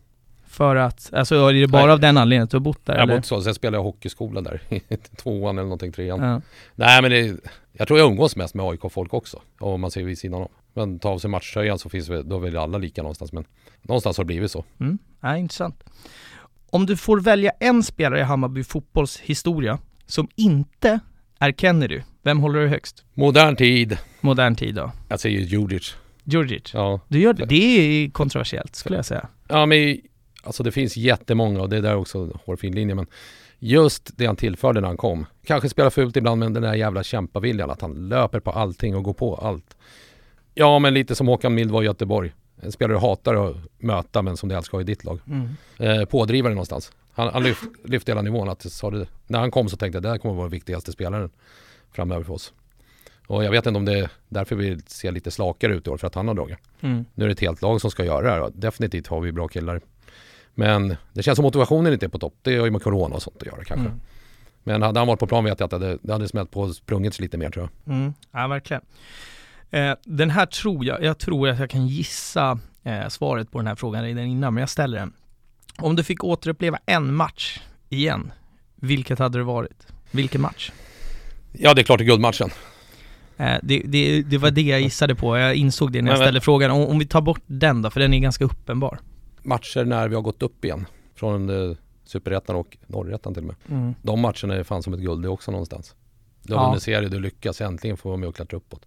För 0.53 0.75
att, 0.75 1.09
alltså 1.13 1.35
är 1.49 1.53
det 1.53 1.67
bara 1.67 1.83
Nej. 1.85 1.91
av 1.93 1.99
den 1.99 2.17
anledningen 2.17 2.43
att 2.43 2.49
du 2.51 2.57
har 2.57 2.61
bott 2.61 2.85
där 2.85 2.93
Jag 2.93 3.03
eller? 3.03 3.13
bodde 3.13 3.27
så, 3.27 3.41
sen 3.41 3.53
spelade 3.55 3.77
jag 3.77 3.83
hockeyskola 3.83 4.41
där, 4.41 4.61
i 4.69 4.79
tvåan 5.17 5.57
eller 5.57 5.63
någonting, 5.63 5.91
trean. 5.91 6.21
Ja. 6.21 6.41
Nej 6.75 7.01
men 7.01 7.11
det, 7.11 7.37
jag 7.71 7.87
tror 7.87 7.99
jag 7.99 8.09
umgås 8.11 8.35
mest 8.35 8.55
med 8.55 8.65
AIK-folk 8.65 9.13
också, 9.13 9.41
om 9.59 9.81
man 9.81 9.91
ser 9.91 10.03
vid 10.03 10.17
sidan 10.17 10.41
av. 10.41 10.51
Men 10.73 10.99
ta 10.99 11.09
av 11.09 11.19
sig 11.19 11.29
matchtröjan 11.29 11.79
så 11.79 11.89
finns 11.89 12.09
vi, 12.09 12.23
då 12.23 12.35
är 12.35 12.39
väl 12.39 12.57
alla 12.57 12.77
lika 12.77 13.01
någonstans 13.01 13.31
men 13.33 13.45
någonstans 13.81 14.17
har 14.17 14.23
det 14.23 14.25
blivit 14.25 14.51
så. 14.51 14.65
Mm. 14.79 14.97
Ja, 15.21 15.37
intressant. 15.37 15.83
Om 16.69 16.85
du 16.85 16.97
får 16.97 17.19
välja 17.19 17.51
en 17.59 17.83
spelare 17.83 18.19
i 18.19 18.23
Hammarby 18.23 18.63
fotbolls 18.63 19.19
historia 19.19 19.79
som 20.05 20.27
inte 20.35 20.99
är 21.39 21.51
Kennedy, 21.51 22.01
vem 22.23 22.39
håller 22.39 22.59
du 22.59 22.67
högst? 22.67 23.03
Modern 23.13 23.55
tid, 23.55 23.97
Modern 24.21 24.55
tid 24.55 24.75
då? 24.75 24.91
jag 25.09 25.19
säger 25.19 25.39
Djurdjic. 25.39 25.95
Djurdjic? 26.23 26.73
Ja. 26.73 26.99
Du 27.07 27.19
gör 27.19 27.33
det? 27.33 27.45
Det 27.45 27.55
är 28.05 28.09
kontroversiellt 28.09 28.75
skulle 28.75 28.95
jag 28.95 29.05
säga. 29.05 29.27
Ja 29.47 29.65
men 29.65 29.97
alltså 30.43 30.63
det 30.63 30.71
finns 30.71 30.97
jättemånga 30.97 31.61
och 31.61 31.69
det 31.69 31.77
är 31.77 31.81
där 31.81 31.95
också 31.95 32.39
hårfin 32.45 32.75
linje 32.75 32.95
men 32.95 33.07
just 33.59 34.17
det 34.17 34.25
han 34.25 34.35
tillförde 34.35 34.81
när 34.81 34.87
han 34.87 34.97
kom. 34.97 35.25
Kanske 35.45 35.69
spelar 35.69 35.89
fult 35.89 36.17
ibland 36.17 36.39
men 36.39 36.53
den 36.53 36.63
där 36.63 36.73
jävla 36.73 37.03
kämpaviljan 37.03 37.69
att 37.69 37.81
han 37.81 38.09
löper 38.09 38.39
på 38.39 38.51
allting 38.51 38.95
och 38.95 39.03
går 39.03 39.13
på 39.13 39.35
allt. 39.35 39.77
Ja 40.53 40.79
men 40.79 40.93
lite 40.93 41.15
som 41.15 41.27
Håkan 41.27 41.53
Mild 41.53 41.71
var 41.71 41.81
i 41.81 41.85
Göteborg. 41.85 42.33
En 42.61 42.71
spelare 42.71 42.97
du 42.97 42.99
hatar 42.99 43.49
att 43.49 43.55
möta 43.77 44.21
men 44.21 44.37
som 44.37 44.49
du 44.49 44.55
älskar 44.55 44.81
i 44.81 44.83
ditt 44.83 45.03
lag. 45.03 45.19
Mm. 45.27 45.49
Eh, 45.77 46.05
pådrivare 46.05 46.53
någonstans. 46.53 46.91
Han, 47.11 47.33
han 47.33 47.43
lyft, 47.43 47.63
lyfte 47.83 48.11
hela 48.11 48.21
nivån. 48.21 48.49
Att, 48.49 48.71
sa 48.71 48.89
det, 48.89 49.07
när 49.27 49.39
han 49.39 49.51
kom 49.51 49.69
så 49.69 49.77
tänkte 49.77 49.95
jag 49.95 50.03
det 50.03 50.09
här 50.09 50.17
kommer 50.17 50.35
vara 50.35 50.45
den 50.45 50.51
viktigaste 50.51 50.91
spelaren 50.91 51.29
framöver 51.91 52.23
för 52.23 52.33
oss. 52.33 52.53
Och 53.27 53.43
jag 53.43 53.51
vet 53.51 53.65
inte 53.65 53.77
om 53.77 53.85
det 53.85 53.99
är 53.99 54.09
därför 54.29 54.55
vi 54.55 54.79
ser 54.87 55.11
lite 55.11 55.31
slakare 55.31 55.75
ut 55.75 55.87
i 55.87 55.89
år 55.89 55.97
för 55.97 56.07
att 56.07 56.15
han 56.15 56.27
har 56.27 56.35
dragit. 56.35 56.57
Mm. 56.81 57.05
Nu 57.13 57.23
är 57.23 57.27
det 57.27 57.33
ett 57.33 57.39
helt 57.39 57.61
lag 57.61 57.81
som 57.81 57.91
ska 57.91 58.05
göra 58.05 58.21
det 58.21 58.43
här 58.43 58.51
definitivt 58.55 59.07
har 59.07 59.21
vi 59.21 59.31
bra 59.31 59.47
killar. 59.47 59.81
Men 60.55 60.95
det 61.13 61.23
känns 61.23 61.35
som 61.35 61.43
motivationen 61.43 61.93
inte 61.93 62.05
är 62.05 62.09
på 62.09 62.19
topp. 62.19 62.35
Det 62.41 62.57
har 62.57 62.65
ju 62.65 62.71
med 62.71 62.81
corona 62.83 63.15
och 63.15 63.21
sånt 63.21 63.37
att 63.39 63.45
göra 63.45 63.63
kanske. 63.63 63.85
Mm. 63.87 63.99
Men 64.63 64.81
hade 64.81 64.99
han 64.99 65.07
varit 65.07 65.19
på 65.19 65.27
plan 65.27 65.43
vet 65.43 65.59
jag 65.59 65.65
att 65.65 65.69
det 65.71 65.75
hade, 65.87 65.97
det 66.01 66.13
hade 66.13 66.27
smält 66.27 66.51
på 66.51 66.61
och 66.61 66.75
sprungits 66.75 67.19
lite 67.19 67.37
mer 67.37 67.49
tror 67.49 67.69
jag. 67.85 67.95
Mm. 67.95 68.13
Ja, 68.31 68.47
verkligen. 68.47 68.81
Eh, 69.71 69.93
den 70.05 70.29
här 70.29 70.45
tror 70.45 70.85
jag, 70.85 71.03
jag 71.03 71.17
tror 71.17 71.49
att 71.49 71.59
jag 71.59 71.69
kan 71.69 71.87
gissa 71.87 72.59
eh, 72.83 73.07
svaret 73.07 73.51
på 73.51 73.57
den 73.57 73.67
här 73.67 73.75
frågan 73.75 74.03
redan 74.03 74.23
innan, 74.25 74.53
men 74.53 74.61
jag 74.61 74.69
ställer 74.69 74.97
den. 74.99 75.13
Om 75.77 75.95
du 75.95 76.03
fick 76.03 76.23
återuppleva 76.23 76.79
en 76.85 77.13
match 77.15 77.59
igen, 77.89 78.31
vilket 78.75 79.19
hade 79.19 79.37
det 79.37 79.43
varit? 79.43 79.87
Vilken 80.11 80.41
match? 80.41 80.71
Ja 81.51 81.73
det 81.73 81.81
är 81.81 81.83
klart 81.83 81.97
det 81.97 82.03
är 82.03 82.05
guldmatchen. 82.05 82.49
Eh, 83.37 83.55
det, 83.63 83.81
det, 83.85 84.21
det 84.21 84.37
var 84.37 84.51
det 84.51 84.61
jag 84.61 84.81
gissade 84.81 85.15
på, 85.15 85.37
jag 85.37 85.55
insåg 85.55 85.91
det 85.91 86.01
när 86.01 86.11
jag 86.11 86.17
Men- 86.17 86.25
ställde 86.25 86.41
frågan. 86.41 86.71
Om, 86.71 86.87
om 86.87 86.99
vi 86.99 87.05
tar 87.05 87.21
bort 87.21 87.41
den 87.45 87.81
då, 87.81 87.89
för 87.89 87.99
den 87.99 88.13
är 88.13 88.19
ganska 88.19 88.45
uppenbar. 88.45 88.99
Matcher 89.43 89.85
när 89.85 90.07
vi 90.07 90.15
har 90.15 90.21
gått 90.21 90.43
upp 90.43 90.65
igen. 90.65 90.85
Från 91.15 91.49
eh, 91.69 91.77
Superettan 92.05 92.55
och 92.55 92.77
Norrettan 92.87 93.33
till 93.33 93.43
och 93.43 93.47
med. 93.47 93.55
Mm. 93.79 93.93
De 94.01 94.19
matcherna 94.19 94.55
är 94.55 94.63
fan 94.63 94.83
som 94.83 94.93
ett 94.93 94.99
guld 94.99 95.21
det 95.23 95.29
också 95.29 95.51
någonstans. 95.51 95.95
Du 96.43 96.53
Ja. 96.53 96.59
har 96.59 96.67
vunnit 96.67 96.83
serie, 96.83 97.09
du 97.09 97.19
lyckas 97.19 97.61
äntligen 97.61 97.97
få 97.97 98.09
vara 98.09 98.17
med 98.17 98.29
och 98.29 98.35
klättra 98.35 98.57
uppåt. 98.57 98.85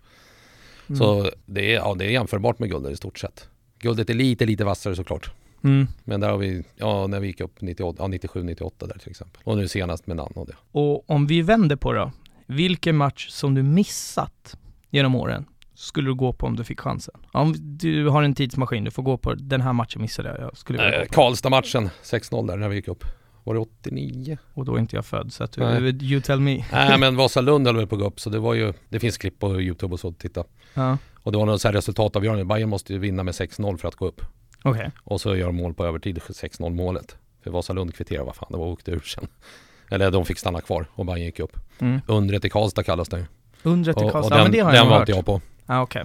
Mm. 0.89 0.99
Så 0.99 1.31
det 1.47 1.75
är, 1.75 1.75
ja, 1.75 1.95
det 1.99 2.05
är 2.05 2.11
jämförbart 2.11 2.59
med 2.59 2.71
guldet 2.71 2.93
i 2.93 2.97
stort 2.97 3.19
sett. 3.19 3.49
Guldet 3.79 4.11
är 4.11 4.15
lite, 4.15 4.47
lite 4.47 4.65
vassare 4.65 4.97
såklart. 4.97 5.31
Mm. 5.65 5.87
Men 6.05 6.21
där 6.21 6.31
har 6.31 6.39
vi, 6.39 6.65
ja 6.77 7.07
när 7.07 7.21
vi 7.21 7.27
gick 7.27 7.41
upp 7.41 7.61
98, 7.61 7.97
ja, 8.03 8.07
97, 8.09 8.43
98 8.43 8.87
där 8.87 8.99
till 8.99 9.11
exempel. 9.11 9.41
Och 9.45 9.57
nu 9.57 9.69
senast 9.69 10.07
med 10.07 10.17
Nanne 10.17 10.33
och 10.35 10.47
det. 10.47 10.57
Och 10.73 11.11
om 11.11 11.27
vi 11.27 11.43
vänder 11.43 11.77
på 11.77 11.93
det 11.93 11.99
då, 11.99 12.13
vilken 12.47 12.97
match 12.97 13.29
som 13.31 13.55
du 13.55 13.63
missat 13.63 14.57
genom 14.91 15.15
åren 15.15 15.45
skulle 15.77 16.09
du 16.11 16.15
gå 16.15 16.33
på 16.33 16.47
om 16.47 16.57
du 16.57 16.65
fick 16.65 16.81
chansen? 16.81 17.15
Om 17.33 17.55
du 17.59 18.09
har 18.09 18.23
en 18.23 18.35
tidsmaskin, 18.35 18.85
du 18.85 18.91
får 18.91 19.03
gå 19.03 19.17
på 19.17 19.35
den 19.35 19.61
här 19.61 19.73
matchen 19.73 20.03
missade 20.03 20.29
jag, 20.29 20.41
jag 20.41 20.57
skulle 20.57 21.07
på. 21.09 21.15
Karlstad-matchen 21.15 21.91
6-0 22.03 22.47
där 22.47 22.57
när 22.57 22.69
vi 22.69 22.77
gick 22.77 22.89
upp. 22.89 23.05
Var 23.45 23.55
det 23.55 23.61
89? 23.61 24.39
Och 24.55 24.65
då 24.65 24.75
är 24.75 24.79
inte 24.79 24.97
jag 24.97 25.07
född, 25.07 25.33
så 25.33 25.45
att 25.45 25.53
du, 25.53 25.63
you 26.03 26.21
tell 26.21 26.41
me. 26.41 26.65
Nej 26.73 26.99
men 26.99 27.17
Vasalund 27.23 27.67
höll 27.67 27.77
väl 27.77 27.87
på 27.87 27.95
att 27.95 28.01
gå 28.01 28.07
upp 28.07 28.21
så 28.21 28.31
det 28.31 28.39
var 28.39 28.55
ju, 28.55 28.73
det 28.89 29.01
finns 29.01 29.19
klipp 29.19 29.39
på 29.39 29.61
Youtube 29.61 29.93
och 29.93 30.01
så 30.01 30.09
att 30.09 30.19
titta. 30.19 30.45
Ja, 30.75 30.99
Och 31.23 31.33
det 31.33 31.39
var 31.39 31.47
något 31.47 31.61
så 31.61 31.69
här 31.69 31.73
resultatavgörande. 31.73 32.45
Bayern 32.45 32.69
måste 32.69 32.93
ju 32.93 32.99
vinna 32.99 33.23
med 33.23 33.33
6-0 33.35 33.77
för 33.77 33.89
att 33.89 33.95
gå 33.95 34.07
upp. 34.07 34.21
okej. 34.65 34.91
Och 35.05 35.21
så 35.21 35.37
gör 35.37 35.47
de 35.47 35.57
mål 35.57 35.75
på 35.75 35.87
övertid, 35.87 36.19
6-0 36.19 36.71
målet. 36.75 37.17
För 37.45 37.51
Vasalund 37.51 37.95
kvitterade, 37.95 38.25
vad 38.27 38.37
fan 38.37 38.49
det 38.51 38.59
var, 38.59 38.67
åkte 38.67 38.91
ur 38.91 39.01
sen. 39.01 39.27
Eller 39.91 40.11
de 40.11 40.25
fick 40.25 40.39
stanna 40.39 40.61
kvar 40.61 40.87
och 40.93 41.07
Bayern 41.07 41.23
gick 41.23 41.41
upp. 41.41 41.57
Mm. 41.79 42.01
Undret 42.07 42.45
i 42.45 42.51
Karlstad 42.51 42.83
kallas 42.83 43.09
det. 43.09 43.27
Undret 43.63 43.97
i 43.97 44.01
Och, 44.01 44.05
och 44.07 44.13
Karlstad, 44.13 44.31
den, 44.35 44.39
ja, 44.39 44.45
men 44.45 44.53
det 44.53 44.61
har 44.61 44.73
den 44.73 44.79
jag 44.79 44.85
var 44.87 44.99
hört. 44.99 45.09
inte 45.09 45.19
jag 45.19 45.27
på. 45.27 45.41
Ja, 45.67 45.81
okej. 45.83 46.05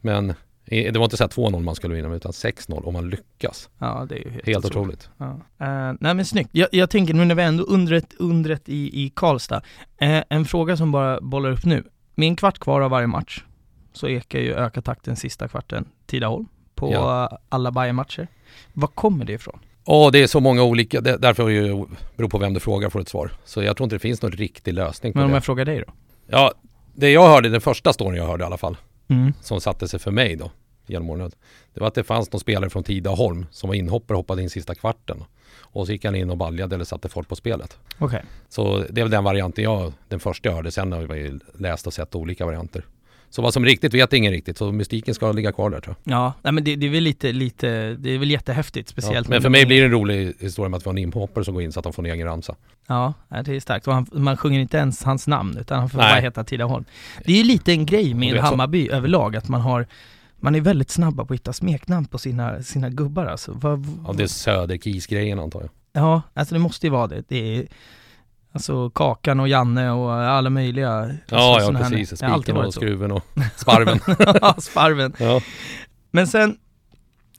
Men 0.00 0.34
det 0.64 0.96
var 0.96 1.04
inte 1.04 1.16
så 1.16 1.22
här 1.24 1.28
2-0 1.28 1.60
man 1.62 1.74
skulle 1.74 1.94
vinna 1.94 2.14
utan 2.14 2.32
6-0 2.32 2.84
om 2.84 2.92
man 2.92 3.10
lyckas. 3.10 3.68
Ja, 3.78 4.06
det 4.08 4.14
är 4.14 4.24
ju 4.24 4.30
helt, 4.30 4.46
Helt 4.46 4.64
otroligt. 4.64 5.08
Ja. 5.18 5.30
Eh, 5.60 5.94
nej 6.00 6.14
men 6.14 6.24
snyggt. 6.24 6.50
Jag, 6.52 6.68
jag 6.72 6.90
tänker 6.90 7.14
nu 7.14 7.24
när 7.24 7.34
vi 7.34 7.42
ändå 7.42 7.64
undret, 7.64 8.14
undret 8.18 8.68
i, 8.68 9.04
i 9.04 9.10
Karlstad. 9.16 9.62
Eh, 9.98 10.22
en 10.28 10.44
fråga 10.44 10.76
som 10.76 10.92
bara 10.92 11.20
bollar 11.20 11.50
upp 11.50 11.64
nu. 11.64 11.84
Med 12.14 12.28
en 12.28 12.36
kvart 12.36 12.58
kvar 12.58 12.80
av 12.80 12.90
varje 12.90 13.06
match 13.06 13.44
så 13.92 14.08
ekar 14.08 14.38
ju 14.38 14.54
öka 14.54 14.82
takten 14.82 15.16
sista 15.16 15.48
kvarten 15.48 15.84
Tidaholm 16.06 16.46
på 16.74 16.92
Ja. 16.92 17.38
alla 17.48 17.70
Bayern-matcher. 17.70 18.28
Var 18.72 18.88
kommer 18.88 19.24
det 19.24 19.32
ifrån? 19.32 19.58
Och 19.84 20.12
det 20.12 20.22
är 20.22 20.26
så 20.26 20.40
många 20.40 20.62
olika, 20.62 21.00
det, 21.00 21.16
därför 21.16 21.42
är 21.50 21.60
det 21.62 21.66
ju, 21.68 21.84
beror 22.16 22.28
på 22.28 22.38
vem 22.38 22.54
du 22.54 22.60
frågar 22.60 22.90
får 22.90 23.00
ett 23.00 23.08
svar. 23.08 23.32
Så 23.44 23.62
jag 23.62 23.76
tror 23.76 23.84
inte 23.84 23.96
det 23.96 24.00
finns 24.00 24.22
någon 24.22 24.32
riktig 24.32 24.74
lösning 24.74 25.12
på 25.12 25.18
Men 25.18 25.24
om 25.24 25.30
det. 25.30 25.36
jag 25.36 25.44
frågar 25.44 25.64
dig 25.64 25.84
då? 25.86 25.92
Ja, 26.26 26.52
det 26.94 27.10
jag 27.10 27.28
hörde, 27.28 27.48
den 27.48 27.60
första 27.60 27.92
storyn 27.92 28.16
jag 28.16 28.26
hörde 28.26 28.42
i 28.44 28.46
alla 28.46 28.58
fall, 28.58 28.76
Mm. 29.12 29.32
som 29.40 29.60
satte 29.60 29.88
sig 29.88 30.00
för 30.00 30.10
mig 30.10 30.36
då 30.36 30.50
genom 30.86 31.10
åren. 31.10 31.30
Det 31.74 31.80
var 31.80 31.88
att 31.88 31.94
det 31.94 32.04
fanns 32.04 32.32
någon 32.32 32.40
spelare 32.40 32.70
från 32.70 32.84
Tidaholm 32.84 33.46
som 33.50 33.68
var 33.68 33.74
inhoppare 33.74 34.16
och 34.16 34.18
hoppade 34.18 34.42
in 34.42 34.50
sista 34.50 34.74
kvarten. 34.74 35.24
Och 35.60 35.86
så 35.86 35.92
gick 35.92 36.04
han 36.04 36.14
in 36.14 36.30
och 36.30 36.36
baljade 36.36 36.74
eller 36.74 36.84
satte 36.84 37.08
fart 37.08 37.28
på 37.28 37.36
spelet. 37.36 37.78
Okej. 37.98 38.22
Så 38.48 38.78
det 38.78 39.00
är 39.00 39.04
väl 39.04 39.10
den 39.10 39.24
varianten 39.24 39.64
jag, 39.64 39.92
den 40.08 40.20
första 40.20 40.48
jag 40.48 40.56
hörde. 40.56 40.70
Sen 40.70 40.92
har 40.92 41.00
jag 41.00 41.18
ju 41.18 41.40
läst 41.58 41.86
och 41.86 41.92
sett 41.92 42.14
olika 42.14 42.46
varianter. 42.46 42.84
Så 43.34 43.42
vad 43.42 43.52
som 43.54 43.64
riktigt 43.64 43.94
vet 43.94 44.12
ingen 44.12 44.32
riktigt. 44.32 44.58
Så 44.58 44.72
mystiken 44.72 45.14
ska 45.14 45.32
ligga 45.32 45.52
kvar 45.52 45.70
där 45.70 45.80
tror 45.80 45.96
jag. 46.04 46.12
Ja, 46.14 46.32
nej 46.42 46.52
men 46.52 46.64
det, 46.64 46.76
det 46.76 46.86
är 46.86 46.90
väl 46.90 47.02
lite, 47.02 47.32
lite, 47.32 47.94
det 47.94 48.10
är 48.10 48.18
väl 48.18 48.30
jättehäftigt 48.30 48.88
Ja. 48.96 49.02
speciellt 49.02 49.28
Men 49.28 49.36
med- 49.36 49.42
för 49.42 49.50
mig 49.50 49.66
blir 49.66 49.78
det 49.80 49.84
en 49.84 49.90
rolig 49.92 50.32
historia 50.40 50.68
med 50.68 50.76
att 50.76 50.82
vi 50.86 50.88
har 50.88 50.94
en 50.94 50.98
inhoppare 50.98 51.44
som 51.44 51.54
går 51.54 51.62
in 51.62 51.72
så 51.72 51.80
att 51.80 51.84
de 51.84 51.92
får 51.92 52.06
en 52.06 52.12
egen 52.12 52.26
ramsa. 52.26 52.54
Ja, 52.86 53.14
det 53.44 53.56
är 53.56 53.60
starkt. 53.60 53.86
Och 53.88 53.94
han, 53.94 54.06
man 54.12 54.36
sjunger 54.36 54.60
inte 54.60 54.76
ens 54.76 55.02
hans 55.04 55.26
namn 55.26 55.56
utan 55.60 55.78
han 55.78 55.90
får 55.90 55.98
Nej. 55.98 56.12
bara 56.12 56.20
heta 56.20 56.44
Tidaholm. 56.44 56.84
Det 57.24 57.32
är 57.32 57.36
ju 57.36 57.44
lite 57.44 57.72
en 57.72 57.86
grej 57.86 58.14
med 58.14 58.34
är 58.34 58.38
så- 58.38 58.42
Hammarby 58.42 58.88
överlag 58.88 59.36
att 59.36 59.48
man 59.48 59.60
har 59.60 59.86
man 60.40 60.54
är 60.54 60.60
väldigt 60.60 60.90
snabba 60.90 61.24
på 61.24 61.34
att 61.34 61.40
hitta 61.40 61.52
smeknamn 61.52 62.06
på 62.06 62.18
sina, 62.18 62.62
sina 62.62 62.90
gubbar 62.90 63.26
alltså. 63.26 63.52
Vad, 63.54 63.86
Ja, 64.06 64.12
det 64.12 64.22
är 64.22 64.26
Söderkis-grejen 64.26 65.38
antar 65.38 65.60
jag. 65.60 65.70
ja, 65.92 66.22
alltså 66.34 66.54
det 66.54 66.58
måste 66.58 66.86
ju 66.86 66.90
vara 66.90 67.06
det. 67.06 67.24
Det 67.28 67.56
är 67.58 67.66
alltså 68.52 68.90
Kakan 68.90 69.40
och 69.40 69.48
Janne 69.48 69.90
och 69.90 70.12
alla 70.12 70.50
möjliga. 70.50 71.14
Ja, 71.28 71.54
alltså, 71.54 71.72
ja 71.72 71.78
precis. 71.78 72.18
Spiken 72.18 72.56
och 72.56 72.74
skruven 72.74 73.12
och 73.12 73.24
sparven. 73.56 74.00
Ja, 74.40 74.54
Sparven. 74.58 75.12
ja. 75.18 75.40
Men 76.10 76.26
sen, 76.26 76.56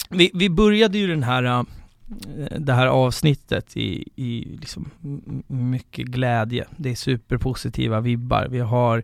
vi, 0.10 0.32
vi 0.34 0.50
började 0.50 0.98
ju 0.98 1.08
den 1.08 1.24
här, 1.24 1.44
äh, 1.44 1.64
det 2.60 2.74
här 2.74 2.88
avsnittet 2.88 3.78
i, 3.78 4.08
i 4.16 4.58
liksom 4.60 4.90
mycket 5.48 6.06
glädje. 6.06 6.66
Det 6.78 6.92
är 6.92 6.96
superpositiva 6.96 8.00
vibbar. 8.00 8.48
Vi 8.50 8.60
har 8.60 9.04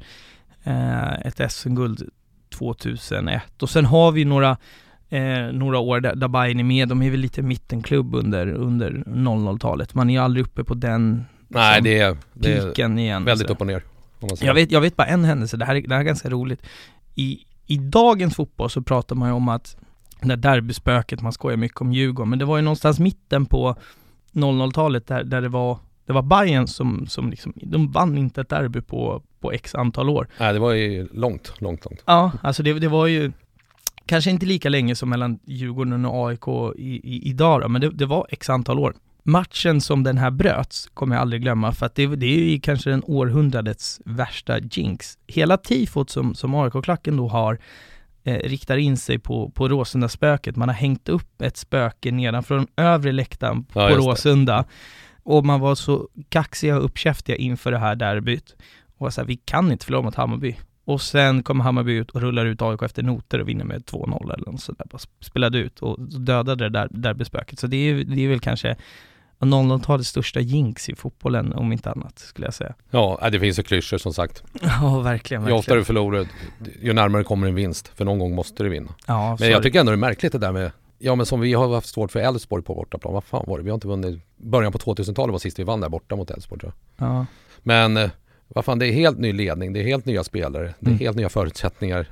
eh, 0.63 1.13
ett 1.13 1.51
SM-guld 1.51 2.09
2001 2.49 3.63
och 3.63 3.69
sen 3.69 3.85
har 3.85 4.11
vi 4.11 4.25
några 4.25 4.57
eh, 5.09 5.51
några 5.53 5.79
år 5.79 5.99
där, 5.99 6.15
där 6.15 6.27
Bayern 6.27 6.59
är 6.59 6.63
med. 6.63 6.87
De 6.87 7.01
är 7.01 7.11
väl 7.11 7.19
lite 7.19 7.41
mittenklubb 7.41 8.15
under, 8.15 8.47
under 8.47 8.91
00-talet. 9.07 9.93
Man 9.93 10.09
är 10.09 10.13
ju 10.13 10.19
aldrig 10.19 10.45
uppe 10.45 10.63
på 10.63 10.73
den 10.73 11.25
Nej, 11.51 11.75
Som 11.75 11.83
det 11.83 11.99
är, 11.99 12.17
det 12.33 12.53
är 12.53 12.97
igen. 12.99 13.25
väldigt 13.25 13.47
så. 13.47 13.53
upp 13.53 13.61
och 13.61 13.67
ner. 13.67 13.83
Jag 14.41 14.53
vet, 14.53 14.71
jag 14.71 14.81
vet 14.81 14.95
bara 14.95 15.07
en 15.07 15.23
händelse, 15.25 15.57
det 15.57 15.65
här, 15.65 15.75
är- 15.75 15.81
det 15.87 15.93
här 15.95 16.01
är 16.01 16.05
ganska 16.05 16.29
roligt. 16.29 16.61
I, 17.15 17.39
I 17.65 17.77
dagens 17.77 18.35
fotboll 18.35 18.69
så 18.69 18.81
pratar 18.81 19.15
man 19.15 19.29
ju 19.29 19.33
om 19.35 19.49
att 19.49 19.77
det 20.21 20.27
där 20.27 20.35
derbyspöket, 20.37 21.21
man 21.21 21.33
skojar 21.33 21.57
mycket 21.57 21.81
om 21.81 21.93
Djurgården, 21.93 22.29
men 22.29 22.39
det 22.39 22.45
var 22.45 22.57
ju 22.57 22.63
någonstans 22.63 22.99
mitten 22.99 23.45
på 23.45 23.75
00-talet 24.33 25.07
där, 25.07 25.23
där 25.23 25.41
det 25.41 25.49
var 25.49 25.77
det 26.05 26.13
var 26.13 26.21
Bayern 26.21 26.67
som, 26.67 27.07
som 27.07 27.29
liksom, 27.29 27.53
de 27.55 27.91
vann 27.91 28.17
inte 28.17 28.41
ett 28.41 28.49
derby 28.49 28.81
på, 28.81 29.23
på 29.39 29.51
x 29.51 29.75
antal 29.75 30.09
år. 30.09 30.27
Nej, 30.39 30.53
det 30.53 30.59
var 30.59 30.71
ju 30.73 31.07
långt, 31.13 31.53
långt, 31.59 31.85
långt. 31.85 32.03
Ja, 32.05 32.31
alltså 32.41 32.63
det, 32.63 32.73
det 32.73 32.87
var 32.87 33.07
ju 33.07 33.31
kanske 34.05 34.29
inte 34.31 34.45
lika 34.45 34.69
länge 34.69 34.95
som 34.95 35.09
mellan 35.09 35.39
Djurgården 35.45 36.05
och 36.05 36.27
AIK 36.29 36.47
i, 36.77 36.95
i, 37.03 37.29
idag 37.29 37.61
då, 37.61 37.67
men 37.67 37.81
det, 37.81 37.89
det 37.89 38.05
var 38.05 38.27
x 38.29 38.49
antal 38.49 38.79
år. 38.79 38.93
Matchen 39.23 39.81
som 39.81 40.03
den 40.03 40.17
här 40.17 40.31
bröts 40.31 40.87
kommer 40.93 41.15
jag 41.15 41.21
aldrig 41.21 41.41
glömma 41.41 41.71
för 41.71 41.85
att 41.85 41.95
det, 41.95 42.07
det 42.07 42.25
är 42.25 42.49
ju 42.49 42.59
kanske 42.59 42.89
den 42.89 43.03
århundradets 43.05 44.01
värsta 44.05 44.59
jinx. 44.59 45.17
Hela 45.27 45.57
tifot 45.57 46.09
som, 46.09 46.35
som 46.35 46.55
AIK-klacken 46.55 47.17
då 47.17 47.27
har 47.27 47.59
eh, 48.23 48.49
riktar 48.49 48.77
in 48.77 48.97
sig 48.97 49.19
på, 49.19 49.49
på 49.49 49.67
Råsunda-spöket. 49.67 50.55
Man 50.55 50.69
har 50.69 50.75
hängt 50.75 51.09
upp 51.09 51.41
ett 51.41 51.57
spöke 51.57 52.11
nedanför 52.11 52.55
den 52.55 52.67
övre 52.75 53.11
läktaren 53.11 53.65
Ja, 53.67 53.73
på 53.73 53.89
det. 53.89 53.95
Råsunda. 53.95 54.65
Och 55.23 55.45
man 55.45 55.59
var 55.59 55.75
så 55.75 56.09
kaxiga 56.29 56.77
och 56.77 56.85
uppkäftiga 56.85 57.35
inför 57.35 57.71
det 57.71 57.79
här 57.79 57.95
derbyt. 57.95 58.55
Och 58.97 59.01
var 59.01 59.09
så 59.09 59.21
här, 59.21 59.27
vi 59.27 59.37
kan 59.37 59.71
inte 59.71 59.85
förlora 59.85 60.01
mot 60.01 60.15
Hammarby. 60.15 60.55
Och 60.85 61.01
sen 61.01 61.43
kommer 61.43 61.63
Hammarby 61.63 61.93
ut 61.93 62.11
och 62.11 62.21
rullar 62.21 62.45
ut 62.45 62.61
AIK 62.61 62.81
efter 62.81 63.03
noter 63.03 63.41
och 63.41 63.49
vinner 63.49 63.65
med 63.65 63.81
2-0 63.83 64.33
eller 64.33 64.51
något 64.51 64.61
sådär. 64.61 64.85
Bara 64.91 64.99
spelade 65.21 65.57
ut 65.57 65.79
och 65.79 66.01
dödade 66.01 66.63
det 66.63 66.69
där 66.69 66.87
derbyspöket. 66.91 67.59
Så 67.59 67.67
det 67.67 67.77
är, 67.77 68.03
det 68.03 68.21
är 68.25 68.29
väl 68.29 68.39
kanske 68.39 68.75
00-talets 69.39 70.09
största 70.09 70.39
jinx 70.39 70.89
i 70.89 70.95
fotbollen 70.95 71.53
om 71.53 71.71
inte 71.71 71.91
annat 71.91 72.19
skulle 72.19 72.47
jag 72.47 72.53
säga. 72.53 72.73
Ja, 72.91 73.17
nej, 73.21 73.31
det 73.31 73.39
finns 73.39 73.59
ju 73.59 73.63
klyschor 73.63 73.97
som 73.97 74.13
sagt. 74.13 74.43
Ja, 74.81 74.99
verkligen. 74.99 75.47
Ju 75.47 75.51
oftare 75.53 75.79
du 75.79 75.85
förlorar, 75.85 76.27
ju 76.81 76.93
närmare 76.93 77.23
kommer 77.23 77.47
en 77.47 77.55
vinst. 77.55 77.87
För 77.95 78.05
någon 78.05 78.19
gång 78.19 78.35
måste 78.35 78.63
du 78.63 78.69
vinna. 78.69 78.91
Ja, 79.07 79.37
Men 79.39 79.49
jag 79.49 79.63
tycker 79.63 79.79
ändå 79.79 79.91
det 79.91 79.95
är 79.95 79.97
märkligt 79.97 80.31
det 80.31 80.37
där 80.37 80.51
med 80.51 80.71
Ja 81.01 81.15
men 81.15 81.25
som 81.25 81.39
vi 81.39 81.53
har 81.53 81.73
haft 81.75 81.87
svårt 81.87 82.11
för 82.11 82.19
Elfsborg 82.19 82.63
på 82.63 82.75
bortaplan. 82.75 83.13
Vad 83.13 83.23
fan 83.23 83.43
var 83.47 83.57
det? 83.57 83.63
Vi 83.63 83.69
har 83.69 83.75
inte 83.75 83.87
vunnit 83.87 84.21
Början 84.37 84.71
på 84.71 84.77
2000-talet 84.77 85.31
var 85.31 85.39
sist 85.39 85.59
vi 85.59 85.63
vann 85.63 85.81
där 85.81 85.89
borta 85.89 86.15
mot 86.15 86.31
Elfsborg 86.31 86.59
tror 86.59 86.73
jag. 86.97 87.07
Ja. 87.07 87.25
Men 87.63 87.97
eh, 87.97 88.09
vad 88.47 88.65
fan 88.65 88.79
det 88.79 88.87
är 88.87 88.91
helt 88.91 89.19
ny 89.19 89.33
ledning, 89.33 89.73
det 89.73 89.79
är 89.79 89.83
helt 89.83 90.05
nya 90.05 90.23
spelare, 90.23 90.73
det 90.79 90.85
är 90.87 90.91
Mm. 90.91 90.99
helt 90.99 91.17
nya 91.17 91.29
förutsättningar. 91.29 92.07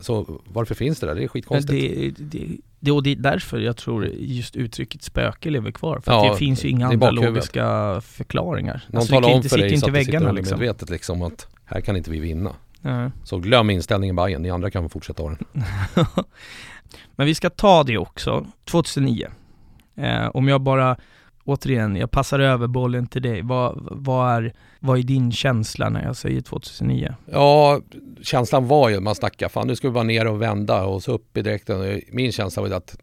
Så 0.00 0.40
varför 0.44 0.74
finns 0.74 1.00
det 1.00 1.06
där? 1.06 1.14
Det 1.14 1.24
är 1.24 1.28
skitkonstigt. 1.28 1.72
det, 2.18 2.24
det, 2.24 2.56
det, 2.80 2.90
och 2.90 3.02
det 3.02 3.10
är 3.10 3.16
därför 3.16 3.58
jag 3.58 3.76
tror 3.76 4.06
just 4.06 4.56
uttrycket 4.56 5.02
spöke 5.02 5.50
lever 5.50 5.70
kvar. 5.70 6.00
För 6.00 6.12
Ja, 6.12 6.30
det 6.30 6.38
finns 6.38 6.64
ju 6.64 6.68
inga 6.68 6.88
andra 6.88 7.10
logiska 7.10 8.00
förklaringar. 8.00 8.84
Någon 8.88 9.00
Alltså, 9.00 9.14
talar 9.14 9.28
om 9.28 9.34
inte, 9.34 9.48
för 9.48 9.56
sitter 9.56 9.68
dig 9.68 9.74
inte 9.74 9.80
så 9.80 9.86
att 9.86 9.94
det 9.94 10.04
sitter 10.04 10.12
väggarna 10.12 10.32
liksom. 10.32 10.90
liksom 10.90 11.22
att 11.22 11.46
här 11.64 11.80
kan 11.80 11.96
inte 11.96 12.10
vi 12.10 12.18
vinna. 12.18 12.52
Så 13.24 13.38
glöm 13.38 13.70
inställningen 13.70 14.16
Bayern, 14.16 14.42
ni 14.42 14.50
andra 14.50 14.70
kan 14.70 14.90
fortsätta 14.90 15.22
ha 15.22 15.30
den. 15.30 15.38
Men 17.16 17.26
vi 17.26 17.34
ska 17.34 17.50
ta 17.50 17.82
det 17.82 17.98
också, 17.98 18.46
2009. 18.64 19.28
Eh, 19.96 20.26
om 20.34 20.48
jag 20.48 20.60
bara, 20.60 20.96
återigen, 21.44 21.96
jag 21.96 22.10
passar 22.10 22.38
över 22.38 22.66
bollen 22.66 23.06
till 23.06 23.22
dig. 23.22 23.42
Vad, 23.42 23.78
vad, 23.90 24.30
är, 24.44 24.52
vad 24.80 24.98
är 24.98 25.02
din 25.02 25.32
känsla 25.32 25.88
när 25.88 26.04
jag 26.04 26.16
säger 26.16 26.40
2009? 26.40 27.14
Ja, 27.32 27.80
känslan 28.22 28.68
var 28.68 28.88
ju, 28.88 29.00
man 29.00 29.14
snackar, 29.14 29.48
fan 29.48 29.66
nu 29.66 29.76
ska 29.76 29.88
vi 29.88 29.92
bara 29.94 30.04
ner 30.04 30.26
och 30.26 30.42
vända 30.42 30.84
och 30.84 31.02
så 31.02 31.12
upp 31.12 31.36
i 31.36 31.42
direkten. 31.42 32.00
Min 32.12 32.32
känsla 32.32 32.62
var 32.62 32.70
att 32.70 32.96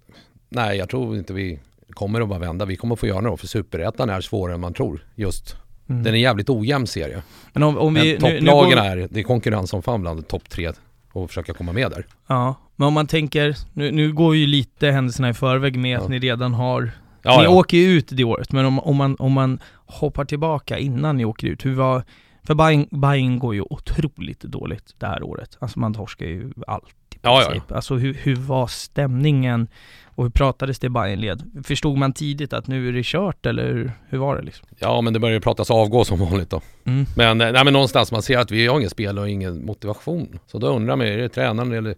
nej, 0.50 0.78
jag 0.78 0.90
tror 0.90 1.18
inte 1.18 1.34
vi 1.34 1.60
kommer 1.90 2.22
att 2.22 2.30
bara 2.30 2.40
vända. 2.40 2.66
Vi 2.66 2.76
kommer 2.76 2.94
att 2.94 3.00
få 3.00 3.08
göra 3.08 3.22
något 3.22 3.40
för 3.40 3.48
superettan 3.48 4.10
är 4.10 4.22
svårare 4.22 4.54
än 4.56 4.62
man 4.62 4.74
tror. 4.74 5.06
Just, 5.16 5.56
Mm. 5.90 6.04
den 6.04 6.14
är 6.14 6.18
jävligt 6.20 6.50
ojämn 6.50 6.88
serie. 6.88 7.22
Men 7.54 7.64
om, 7.64 7.78
om 7.78 7.94
vi, 7.94 8.18
Men 8.22 8.34
nu, 8.34 8.40
nu 8.40 8.46
topplagen 8.48 8.78
går, 8.78 8.86
är, 8.86 9.08
det 9.12 9.20
är 9.20 9.24
konkurrens 9.24 9.70
som 9.70 9.82
fan 9.82 10.02
bland 10.02 10.28
topp 10.28 10.50
tre 10.50 10.72
och 11.14 11.30
försöka 11.30 11.54
komma 11.54 11.74
med 11.74 11.92
där. 11.92 12.06
Ja, 12.28 12.56
men 12.76 12.88
om 12.88 12.94
man 12.94 13.08
tänker, 13.08 13.56
nu, 13.74 13.92
nu 13.92 14.14
går 14.14 14.36
ju 14.36 14.48
lite 14.48 14.88
händelserna 14.92 15.30
i 15.30 15.34
förväg 15.34 15.80
med 15.80 15.98
att 15.98 16.04
Ja. 16.04 16.10
ni 16.10 16.20
redan 16.20 16.54
har 16.54 16.92
Ja, 17.24 17.38
ni 17.38 17.44
ja. 17.44 17.50
åker 17.50 17.78
ju 17.78 17.84
ut 17.84 18.08
det 18.12 18.24
året, 18.24 18.52
men 18.52 18.66
om, 18.66 18.80
om, 18.80 18.96
man, 18.96 19.16
om 19.20 19.32
man 19.32 19.60
hoppar 19.86 20.26
tillbaka 20.26 20.78
innan 20.78 21.18
ni 21.18 21.26
åker 21.26 21.48
ut, 21.48 21.66
hur 21.66 21.76
var, 21.76 22.04
för 22.44 22.54
Bayern, 22.56 22.88
Bayern 22.92 23.40
går 23.40 23.56
ju 23.56 23.62
otroligt 23.62 24.42
dåligt 24.42 24.96
det 24.98 25.06
här 25.06 25.24
året. 25.24 25.58
Alltså 25.60 25.80
man 25.80 25.94
torskar 25.94 26.26
ju 26.26 26.52
allt 26.68 26.86
i 27.16 27.18
Ja, 27.22 27.42
ja. 27.42 27.50
princip. 27.50 27.72
Alltså 27.72 27.96
hur, 27.96 28.14
hur 28.14 28.36
var 28.36 28.68
stämningen 28.68 29.68
och 30.16 30.24
hur 30.24 30.32
pratades 30.32 30.80
det 30.80 30.88
i 30.88 30.90
Bayernled? 30.90 31.64
Förstod 31.64 31.98
man 31.98 32.14
tidigt 32.14 32.54
att 32.54 32.68
nu 32.68 32.90
är 32.90 32.94
det 32.94 33.06
kört 33.06 33.46
eller 33.46 33.68
hur, 33.68 33.92
hur 34.10 34.18
var 34.18 34.36
det 34.36 34.42
liksom? 34.42 34.68
Ja 34.80 35.02
men 35.02 35.14
det 35.14 35.20
börjar 35.20 35.34
ju 35.34 35.40
pratas 35.42 35.72
avgå 35.72 36.04
som 36.04 36.20
vanligt 36.20 36.50
då. 36.50 36.62
Mm. 36.84 37.06
Men, 37.16 37.42
eh, 37.42 37.52
nej, 37.52 37.64
men 37.64 37.74
någonstans 37.74 38.12
man 38.12 38.22
ser 38.22 38.38
att 38.38 38.52
vi 38.52 38.68
har 38.68 38.78
ingen 38.78 38.90
spel 38.90 39.20
och 39.20 39.30
ingen 39.30 39.66
motivation. 39.66 40.40
Så 40.48 40.58
då 40.58 40.68
undrar 40.68 40.96
man, 40.96 41.08
är 41.08 41.18
det 41.18 41.30
tränaren 41.30 41.74
eller 41.74 41.96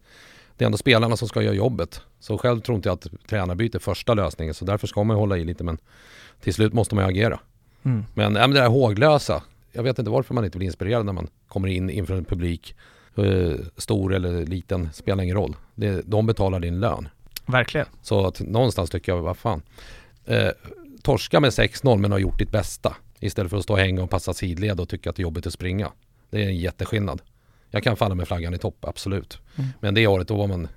det 0.58 0.64
är 0.64 0.66
ändå 0.66 0.78
spelarna 0.78 1.18
som 1.18 1.28
ska 1.28 1.42
göra 1.42 1.54
jobbet. 1.54 2.02
Så 2.20 2.38
själv 2.38 2.60
tror 2.60 2.76
inte 2.76 2.90
jag 2.90 2.94
att 2.94 3.08
tränarbyte 3.28 3.78
är 3.78 3.80
första 3.80 4.14
lösningen 4.14 4.54
så 4.54 4.66
därför 4.66 4.88
ska 4.88 5.04
man 5.04 5.18
hålla 5.18 5.38
i 5.38 5.46
lite 5.46 5.64
men 5.64 5.78
till 6.42 6.54
slut 6.54 6.74
måste 6.74 6.96
man 6.96 7.04
ju 7.04 7.10
agera. 7.10 7.40
Mm. 7.84 8.06
Men, 8.14 8.34
men 8.34 8.52
det 8.52 8.60
där 8.60 8.68
håglösa, 8.68 9.44
jag 9.72 9.84
vet 9.84 10.00
inte 10.00 10.12
varför 10.12 10.34
man 10.34 10.46
inte 10.46 10.58
blir 10.58 10.68
inspirerad 10.68 11.06
när 11.06 11.14
man 11.14 11.28
kommer 11.48 11.68
in 11.68 11.90
inför 11.90 12.16
en 12.16 12.26
publik. 12.26 12.76
Eh, 13.16 13.56
stor 13.78 14.14
eller 14.14 14.46
liten, 14.46 14.90
spelar 14.94 15.24
ingen 15.24 15.36
roll. 15.36 15.56
Det, 15.76 16.02
de 16.06 16.26
betalar 16.26 16.60
din 16.60 16.80
lön. 16.80 17.08
Verkligen. 17.46 17.88
Så 18.02 18.28
att 18.28 18.40
någonstans 18.40 18.90
tycker 18.90 19.12
jag, 19.12 19.22
vad 19.22 19.38
fan. 19.38 19.62
Eh, 20.26 20.50
torska 21.02 21.40
med 21.40 21.50
6-0 21.50 21.98
men 21.98 22.12
har 22.12 22.20
gjort 22.20 22.40
ditt 22.40 22.52
bästa. 22.52 22.96
Istället 23.20 23.50
för 23.50 23.58
att 23.58 23.64
stå 23.64 23.74
och 23.74 23.80
hänga 23.80 24.04
och 24.04 24.10
passa 24.10 24.34
sidled 24.34 24.80
och 24.80 24.90
tycka 24.90 25.10
att 25.10 25.16
det 25.16 25.20
är 25.20 25.24
jobbigt 25.24 25.48
att 25.48 25.54
springa. 25.54 25.92
Det 26.30 26.44
är 26.44 26.48
en 26.48 26.58
jätteskillnad. 26.58 27.22
Jag 27.74 27.84
kan 27.84 27.98
falla 27.98 28.16
med 28.16 28.28
flaggan 28.28 28.54
i 28.54 28.58
topp, 28.58 28.86
absolut. 28.86 29.40
Mm. 29.56 29.70
Men 29.80 29.94
det 29.94 30.08
året 30.08 30.28
då 30.28 30.38
var 30.38 30.48
man, 30.48 30.68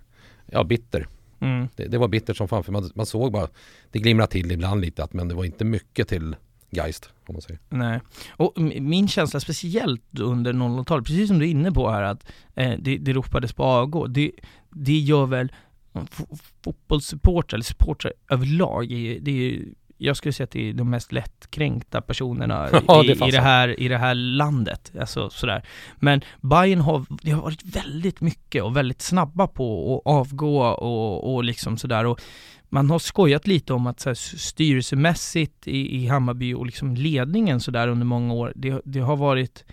ja 0.46 0.64
bitter. 0.64 1.06
Mm. 1.40 1.68
Det, 1.76 1.86
det 1.86 1.98
var 1.98 2.08
bittert 2.08 2.36
som 2.36 2.48
fan 2.48 2.64
för 2.64 2.72
man, 2.72 2.90
man 2.94 3.06
såg 3.06 3.32
bara, 3.32 3.48
det 3.90 3.98
glimrade 3.98 4.32
till 4.32 4.52
ibland 4.52 4.80
lite 4.80 5.04
att, 5.04 5.12
men 5.12 5.28
det 5.28 5.34
var 5.34 5.44
inte 5.44 5.64
mycket 5.64 6.08
till 6.08 6.36
Geist 6.70 7.10
om 7.26 7.34
man 7.34 7.42
säger. 7.42 7.60
Nej, 7.68 8.00
och 8.30 8.60
min 8.80 9.08
känsla 9.08 9.40
speciellt 9.40 10.18
under 10.20 10.52
00-talet, 10.52 11.06
precis 11.06 11.28
som 11.28 11.38
du 11.38 11.44
är 11.46 11.50
inne 11.50 11.72
på 11.72 11.90
här 11.90 12.02
att 12.02 12.26
eh, 12.54 12.74
det, 12.78 12.98
det 12.98 13.12
ropades 13.12 13.52
på 13.52 13.64
avgå, 13.64 14.06
det, 14.06 14.32
det 14.70 14.98
gör 14.98 15.26
väl 15.26 15.52
fo- 15.92 16.38
fotbollssupportrar, 16.64 17.56
eller 17.56 17.64
supportrar 17.64 18.12
överlag, 18.30 18.88
det 19.22 19.30
är, 19.30 19.62
jag 19.98 20.16
skulle 20.16 20.32
säga 20.32 20.44
att 20.44 20.50
det 20.50 20.68
är 20.68 20.72
de 20.72 20.90
mest 20.90 21.12
lättkränkta 21.12 22.00
personerna 22.00 22.68
Ja, 22.88 23.04
i, 23.04 23.06
det 23.06 23.26
i, 23.26 23.30
det 23.30 23.40
här, 23.40 23.80
i 23.80 23.88
det 23.88 23.98
här 23.98 24.14
landet, 24.14 24.92
alltså 25.00 25.30
sådär. 25.30 25.62
Men 25.96 26.20
Bayern 26.40 26.80
har, 26.80 27.06
det 27.22 27.30
har 27.30 27.42
varit 27.42 27.76
väldigt 27.76 28.20
mycket 28.20 28.62
och 28.62 28.76
väldigt 28.76 29.02
snabba 29.02 29.46
på 29.46 29.96
att 29.96 30.12
avgå 30.12 30.62
och, 30.62 31.34
och 31.34 31.44
liksom 31.44 31.76
sådär 31.76 32.06
och 32.06 32.20
man 32.68 32.90
har 32.90 32.98
skojat 32.98 33.46
lite 33.46 33.72
om 33.72 33.86
att 33.86 34.00
så 34.00 34.08
här, 34.08 34.14
styrelsemässigt 34.38 35.68
i, 35.68 35.96
i 35.96 36.06
Hammarby 36.06 36.54
och 36.54 36.66
liksom 36.66 36.94
ledningen 36.94 37.60
sådär 37.60 37.88
under 37.88 38.06
många 38.06 38.34
år, 38.34 38.52
det, 38.56 38.80
det 38.84 39.00
har 39.00 39.16
varit 39.16 39.64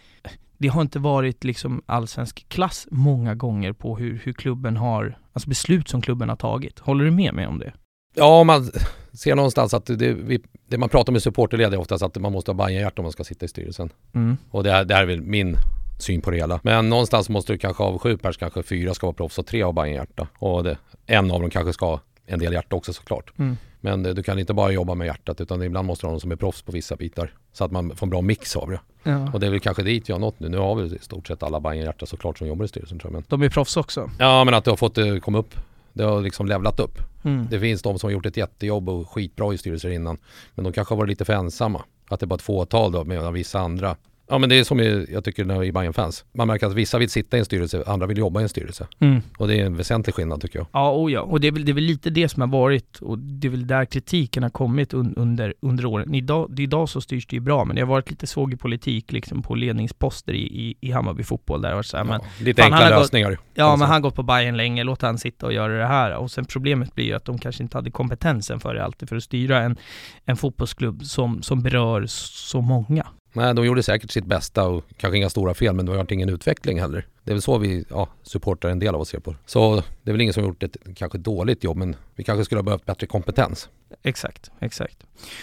det 0.57 0.67
har 0.67 0.82
inte 0.82 0.99
varit 0.99 1.43
liksom 1.43 1.82
allsvensk 1.86 2.49
klass 2.49 2.88
många 2.91 3.36
gånger 3.36 3.74
på 3.74 3.97
hur, 3.97 4.21
hur 4.24 4.34
klubben 4.34 4.78
har, 4.78 5.17
alltså 5.34 5.49
beslut 5.49 5.88
som 5.88 6.01
klubben 6.01 6.30
har 6.30 6.36
tagit. 6.36 6.80
Håller 6.80 7.05
du 7.05 7.11
med 7.11 7.34
mig 7.34 7.47
om 7.47 7.59
det? 7.59 7.74
Ja, 8.15 8.43
man 8.43 8.71
ser 9.14 9.36
någonstans 9.36 9.74
att 9.74 9.86
det, 9.86 10.14
vi, 10.14 10.39
det 10.68 10.78
man 10.78 10.89
pratar 10.89 11.14
med 11.14 11.24
supporterled 11.24 11.74
är 11.74 11.78
oftast 11.80 12.03
att 12.03 12.16
man 12.16 12.32
måste 12.32 12.51
ha 12.51 12.55
Bajenhjärta 12.55 13.01
om 13.01 13.03
man 13.03 13.11
ska 13.11 13.24
sitta 13.24 13.45
i 13.45 13.49
styrelsen. 13.49 13.89
Mm. 14.16 14.38
Och 14.49 14.64
det 14.64 14.72
här, 14.72 14.86
det 14.86 14.95
här 14.95 15.01
är 15.01 15.07
väl 15.07 15.22
min 15.22 15.57
syn 15.99 16.22
på 16.22 16.32
det 16.32 16.38
hela. 16.38 16.59
Men 16.64 16.89
någonstans 16.89 17.30
måste 17.30 17.53
du 17.53 17.57
kanske 17.57 17.84
av 17.84 17.97
sju 17.97 18.18
pers 18.18 18.38
kanske 18.38 18.64
fyra 18.64 18.93
ska 18.93 19.07
vara 19.07 19.16
proffs 19.16 19.38
och 19.38 19.45
tre 19.45 19.61
har 19.61 19.74
Bajenhjärta. 19.74 20.28
Och 20.38 20.64
det, 20.64 20.78
en 21.05 21.32
av 21.32 21.41
dem 21.41 21.49
kanske 21.49 21.74
ska 21.74 21.86
ha 21.86 21.99
en 22.26 22.39
del 22.39 22.53
hjärta 22.53 22.76
också 22.76 22.93
såklart. 22.93 23.32
Mm. 23.39 23.57
Men 23.82 24.05
eh, 24.05 24.14
du 24.14 24.24
kan 24.24 24.39
inte 24.39 24.53
bara 24.53 24.72
jobba 24.72 24.95
med 24.95 25.05
hjärtat 25.05 25.41
utan 25.41 25.64
ibland 25.64 25.88
måste 25.88 26.05
du 26.05 26.07
ha 26.07 26.11
någon 26.11 26.22
som 26.22 26.32
är 26.32 26.36
proffs 26.36 26.61
på 26.61 26.72
vissa 26.72 26.95
bitar. 26.95 27.34
Så 27.53 27.66
att 27.66 27.72
man 27.72 27.95
får 27.95 28.05
en 28.05 28.09
bra 28.09 28.22
mix 28.22 28.55
av 28.55 28.70
det. 28.70 28.80
Ja. 29.03 29.32
Och 29.34 29.39
det 29.39 29.45
är 29.45 29.51
väl 29.51 29.59
kanske 29.59 29.84
dit 29.84 30.09
vi 30.09 30.14
har 30.14 30.20
nått 30.20 30.39
nu. 30.39 30.49
Nu 30.49 30.57
har 30.57 30.76
vi 30.76 30.95
i 30.95 30.99
stort 30.99 31.28
sett 31.28 31.43
alla 31.43 31.59
Bajenhjärta 31.59 32.05
såklart 32.05 32.38
som 32.38 32.47
jobbar 32.47 32.66
i 32.66 32.68
styrelsen 32.68 32.99
tror 32.99 33.11
jag. 33.11 33.14
Men, 33.14 33.24
De 33.28 33.41
är 33.45 33.49
proffs 33.49 33.78
också. 33.78 34.09
ja 34.20 34.43
men 34.43 34.53
att 34.53 34.64
du 34.64 34.70
har 34.70 34.78
fått 34.78 34.95
det 34.95 35.20
komma 35.20 35.38
upp. 35.38 35.55
Det 35.93 36.03
har 36.03 36.21
liksom 36.21 36.45
levlat 36.45 36.79
upp. 36.79 36.97
Mm. 37.23 37.47
Det 37.49 37.59
finns 37.59 37.81
de 37.81 37.99
som 37.99 38.07
har 38.07 38.11
gjort 38.11 38.25
ett 38.25 38.37
jättejobb 38.37 38.89
och 38.89 39.09
skitbra 39.09 39.53
i 39.53 39.57
styrelser 39.57 39.89
innan. 39.89 40.17
Men 40.55 40.63
de 40.63 40.73
kanske 40.73 40.93
har 40.93 40.97
varit 40.97 41.09
lite 41.09 41.25
för 41.25 41.33
ensamma. 41.33 41.83
Att 42.07 42.19
det 42.19 42.23
är 42.23 42.27
bara 42.27 42.35
ett 42.35 42.41
fåtal 42.41 42.91
då 42.91 43.03
medan 43.03 43.33
vissa 43.33 43.59
andra 43.59 43.95
Ja 44.28 44.38
men 44.38 44.49
det 44.49 44.59
är 44.59 44.63
som 44.63 44.80
jag 45.09 45.24
tycker 45.24 45.45
när 45.45 45.63
i 45.63 45.71
Bayern 45.71 45.93
fans 45.93 46.26
Man 46.34 46.47
märker 46.47 46.67
att 46.67 46.74
vissa 46.74 46.97
vill 46.97 47.09
sitta 47.09 47.38
i 47.38 47.39
en 47.39 47.45
styrelse, 47.45 47.84
andra 47.88 48.07
vill 48.07 48.17
jobba 48.17 48.39
i 48.39 48.43
en 48.43 48.49
styrelse. 48.49 48.88
Mm. 48.99 49.21
Och 49.38 49.47
det 49.47 49.59
är 49.59 49.65
en 49.65 49.78
väsentlig 49.78 50.15
skillnad 50.15 50.41
tycker 50.41 50.59
jag. 50.59 50.67
Ja, 50.71 50.89
och 50.91 51.11
ja. 51.11 51.21
Och 51.21 51.39
det 51.41 51.47
är, 51.47 51.51
väl, 51.51 51.65
det 51.65 51.71
är 51.71 51.74
väl 51.74 51.84
lite 51.84 52.09
det 52.09 52.30
som 52.30 52.41
har 52.41 52.47
varit, 52.59 52.97
och 53.01 53.19
det 53.19 53.47
är 53.47 53.49
väl 53.49 53.67
där 53.67 53.86
kritiken 53.86 54.43
har 54.43 54.49
kommit 54.49 54.93
un, 54.93 55.13
under, 55.17 55.53
under 55.59 55.86
åren. 55.86 56.15
Idag, 56.15 56.59
idag 56.59 56.89
så 56.89 57.01
styrs 57.01 57.28
det 57.28 57.36
ju 57.36 57.39
bra, 57.39 57.65
men 57.65 57.76
det 57.76 57.82
har 57.82 57.88
varit 57.88 58.09
lite 58.09 58.28
svåg 58.28 58.53
i 58.53 58.57
politik 58.57 59.11
liksom 59.11 59.41
på 59.41 59.55
ledningsposter 59.55 60.34
i, 60.34 60.41
i, 60.67 60.76
i 60.82 60.91
Hammarby 60.91 61.24
fotboll 61.24 61.61
där 61.61 61.74
varit 61.74 61.86
så 61.86 61.97
här, 61.97 62.03
men 62.03 62.19
Ja, 62.24 62.43
lite 62.45 62.61
fan, 62.61 62.74
enkla 62.74 62.86
har 62.86 62.91
gått- 62.95 62.99
lösningar. 63.01 63.32
Ja 63.32 63.38
men 63.63 63.65
Alltså. 63.65 63.86
han 63.86 63.93
har 63.93 63.99
gått 63.99 64.15
på 64.15 64.24
Bayern 64.24 64.57
länge, 64.57 64.84
låt 64.84 65.01
han 65.01 65.17
sitta 65.17 65.45
och 65.45 65.53
göra 65.53 65.78
det 65.78 65.88
här. 65.88 66.15
Och 66.15 66.32
sen 66.32 66.45
problemet 66.45 66.95
blir 66.95 67.05
ju 67.05 67.13
att 67.13 67.26
de 67.26 67.38
kanske 67.38 67.63
inte 67.63 67.78
hade 67.78 67.91
kompetensen 67.91 68.59
för 68.59 68.76
det 68.76 68.84
alltid, 68.86 69.09
för 69.09 69.15
att 69.15 69.24
styra 69.24 69.59
en, 69.59 69.78
en 70.26 70.38
fotbollsklubb 70.38 71.03
som, 71.03 71.41
som 71.41 71.61
berör 71.63 72.05
så 72.07 72.61
många. 72.61 73.05
Nej, 73.34 73.53
de 73.53 73.65
gjorde 73.65 73.84
säkert 73.84 74.11
sitt 74.11 74.25
bästa 74.25 74.67
och 74.67 74.84
kanske 74.97 75.17
inga 75.17 75.29
stora 75.29 75.53
fel 75.53 75.75
men 75.75 75.86
det 75.86 75.91
var 75.91 76.13
ingen 76.13 76.29
utveckling 76.29 76.79
heller. 76.79 77.07
Det 77.23 77.31
är 77.31 77.36
väl 77.36 77.41
så 77.41 77.57
vi 77.57 77.86
ja, 77.89 78.07
supportar 78.23 78.69
en 78.69 78.79
del 78.79 78.95
av 78.95 79.01
oss 79.01 79.09
ser 79.09 79.19
på 79.19 79.36
Så 79.45 79.75
det 79.75 80.11
är 80.11 80.11
väl 80.11 80.21
ingen 80.21 80.34
som 80.34 80.43
gjort 80.43 80.63
ett 80.63 80.77
kanske 80.95 81.17
dåligt 81.17 81.63
jobb 81.63 81.77
men 81.77 81.95
vi 82.15 82.23
kanske 82.23 82.45
skulle 82.45 82.59
ha 82.59 82.63
behövt 82.63 82.86
bättre 82.86 83.07
kompetens. 83.07 83.69
Exakt, 84.03 84.51
exakt. 84.59 84.97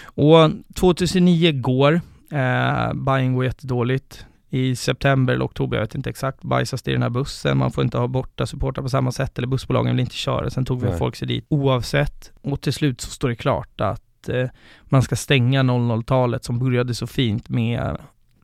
Och 0.04 0.50
2009 0.74 1.52
går, 1.52 1.92
eh, 2.30 2.92
Bayern 2.94 3.34
går 3.34 3.44
jättedåligt. 3.44 4.26
I 4.52 4.76
september 4.76 5.34
eller 5.34 5.44
oktober, 5.44 5.76
jag 5.76 5.84
vet 5.84 5.94
inte 5.94 6.10
exakt, 6.10 6.42
bajsas 6.42 6.82
det 6.82 6.90
i 6.90 6.94
den 6.94 7.02
här 7.02 7.10
bussen, 7.10 7.58
man 7.58 7.72
får 7.72 7.84
inte 7.84 7.98
ha 7.98 8.06
borta 8.06 8.46
supportrar 8.46 8.82
på 8.82 8.88
samma 8.88 9.12
sätt 9.12 9.38
eller 9.38 9.48
bussbolagen 9.48 9.96
vill 9.96 10.00
inte 10.00 10.14
köra, 10.14 10.50
sen 10.50 10.64
tog 10.64 10.82
vi 10.82 10.92
folk 10.92 11.16
sig 11.16 11.28
dit 11.28 11.44
oavsett. 11.48 12.32
Och 12.42 12.60
till 12.60 12.72
slut 12.72 13.00
så 13.00 13.10
står 13.10 13.28
det 13.28 13.34
klart 13.34 13.80
att 13.80 14.02
eh, 14.28 14.48
man 14.84 15.02
ska 15.02 15.16
stänga 15.16 15.62
00-talet 15.62 16.44
som 16.44 16.58
började 16.58 16.94
så 16.94 17.06
fint 17.06 17.48
med 17.48 17.98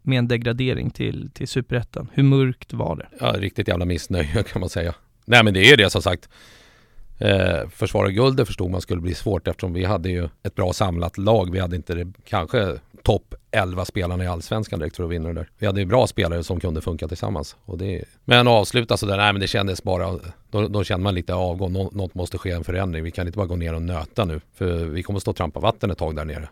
med 0.07 0.19
en 0.19 0.29
degradering 0.29 0.91
till, 0.91 1.31
till 1.35 1.49
superettan. 1.49 2.09
Hur 2.13 2.23
mörkt 2.23 2.73
var 2.73 2.97
det? 2.97 3.07
Ja, 3.21 3.35
riktigt 3.39 3.69
jävla 3.69 3.85
missnöje 3.85 4.43
kan 4.53 4.61
man 4.61 4.69
säga. 4.69 4.95
Nej 5.25 5.45
men 5.45 5.55
det 5.55 5.61
är 5.61 5.71
ju 5.71 5.77
det 5.77 5.91
som 5.91 6.03
sagt. 6.03 6.29
Eh, 7.19 7.69
försvara 7.69 8.11
guldet 8.11 8.47
förstod 8.47 8.71
man 8.71 8.81
skulle 8.81 9.01
bli 9.01 9.15
svårt 9.15 9.49
eftersom 9.49 9.73
vi 9.73 9.85
hade 9.85 10.09
ju 10.09 10.29
ett 10.43 10.55
bra 10.55 10.73
samlat 10.73 11.19
lag. 11.19 11.53
Vi 11.53 11.59
hade 11.59 11.77
inte 11.77 11.95
det, 11.95 12.13
kanske 12.25 12.79
topp 13.07 13.35
11 13.51 13.85
spelarna 13.85 14.25
i 14.25 14.27
Allsvenskan 14.27 14.79
direkt 14.79 14.97
för 14.97 15.05
att 15.05 15.11
vinna 15.11 15.29
det 15.29 15.35
där. 15.35 15.49
Vi 15.59 15.67
hade 15.67 15.81
ju 15.81 15.87
bra 15.87 16.07
spelare 16.07 16.45
som 16.45 16.61
kunde 16.61 16.81
funka 16.81 17.09
tillsammans. 17.09 17.57
Och 17.65 17.79
det, 17.79 18.05
men 18.25 18.49
avsluta 18.49 18.97
sådär, 18.97 19.17
nej 19.17 19.33
men 19.33 19.41
det 19.41 19.47
kändes 19.47 19.83
bara, 19.83 20.19
då, 20.51 20.69
då 20.69 20.85
kände 20.85 21.05
man 21.05 21.15
lite 21.15 21.35
avgång. 21.35 21.73
Nå, 21.73 21.91
något 21.93 22.15
måste 22.15 22.39
ske 22.39 22.51
en 22.51 22.65
förändring. 22.65 23.05
Vi 23.05 23.11
kan 23.11 23.27
inte 23.27 23.37
bara 23.37 23.47
gå 23.47 23.57
ner 23.57 23.75
och 23.75 23.83
nöta 23.83 24.25
nu. 24.25 24.41
För 24.55 24.85
vi 24.85 25.03
kommer 25.03 25.21
stå 25.21 25.31
och 25.31 25.37
trampa 25.37 25.61
vatten 25.61 25.91
ett 25.91 25.99
tag 25.99 26.17
där 26.17 26.25
nere. 26.25 26.49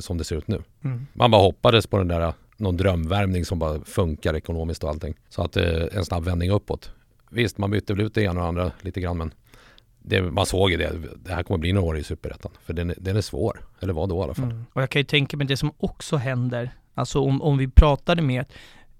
Som 0.00 0.18
det 0.18 0.24
ser 0.24 0.36
ut 0.36 0.48
nu. 0.48 0.62
Mm. 0.84 1.06
Man 1.12 1.30
bara 1.30 1.42
hoppades 1.42 1.86
på 1.86 1.98
den 1.98 2.08
där 2.08 2.32
någon 2.56 2.76
drömvärmning 2.76 3.44
som 3.44 3.58
bara 3.58 3.80
funkar 3.80 4.36
ekonomiskt 4.36 4.84
och 4.84 4.90
allting. 4.90 5.14
Så 5.28 5.42
att 5.42 5.56
eh, 5.56 5.82
en 5.92 6.04
snabb 6.04 6.24
vändning 6.24 6.50
uppåt. 6.50 6.90
Visst, 7.30 7.58
man 7.58 7.70
bytte 7.70 7.94
väl 7.94 8.06
ut 8.06 8.14
det 8.14 8.22
ena 8.22 8.40
och 8.40 8.46
andra 8.46 8.72
lite 8.80 9.00
grann 9.00 9.18
men 9.18 9.32
det, 10.02 10.22
man 10.22 10.46
såg 10.46 10.70
ju 10.70 10.76
det. 10.76 10.92
Det 11.24 11.32
här 11.32 11.42
kommer 11.42 11.58
bli 11.58 11.72
några 11.72 11.86
år 11.86 11.98
i 11.98 12.04
Superettan. 12.04 12.52
För 12.64 12.72
den, 12.72 12.94
den 12.98 13.16
är 13.16 13.20
svår. 13.20 13.60
Eller 13.80 13.92
var 13.92 14.06
då 14.06 14.20
i 14.20 14.22
alla 14.22 14.34
fall. 14.34 14.44
Mm. 14.44 14.66
Och 14.72 14.82
jag 14.82 14.90
kan 14.90 15.00
ju 15.00 15.04
tänka 15.04 15.36
mig 15.36 15.46
det 15.46 15.56
som 15.56 15.72
också 15.78 16.16
händer. 16.16 16.70
Alltså 16.94 17.20
om, 17.20 17.42
om 17.42 17.58
vi 17.58 17.68
pratade 17.68 18.22
med 18.22 18.40
ett 18.40 18.52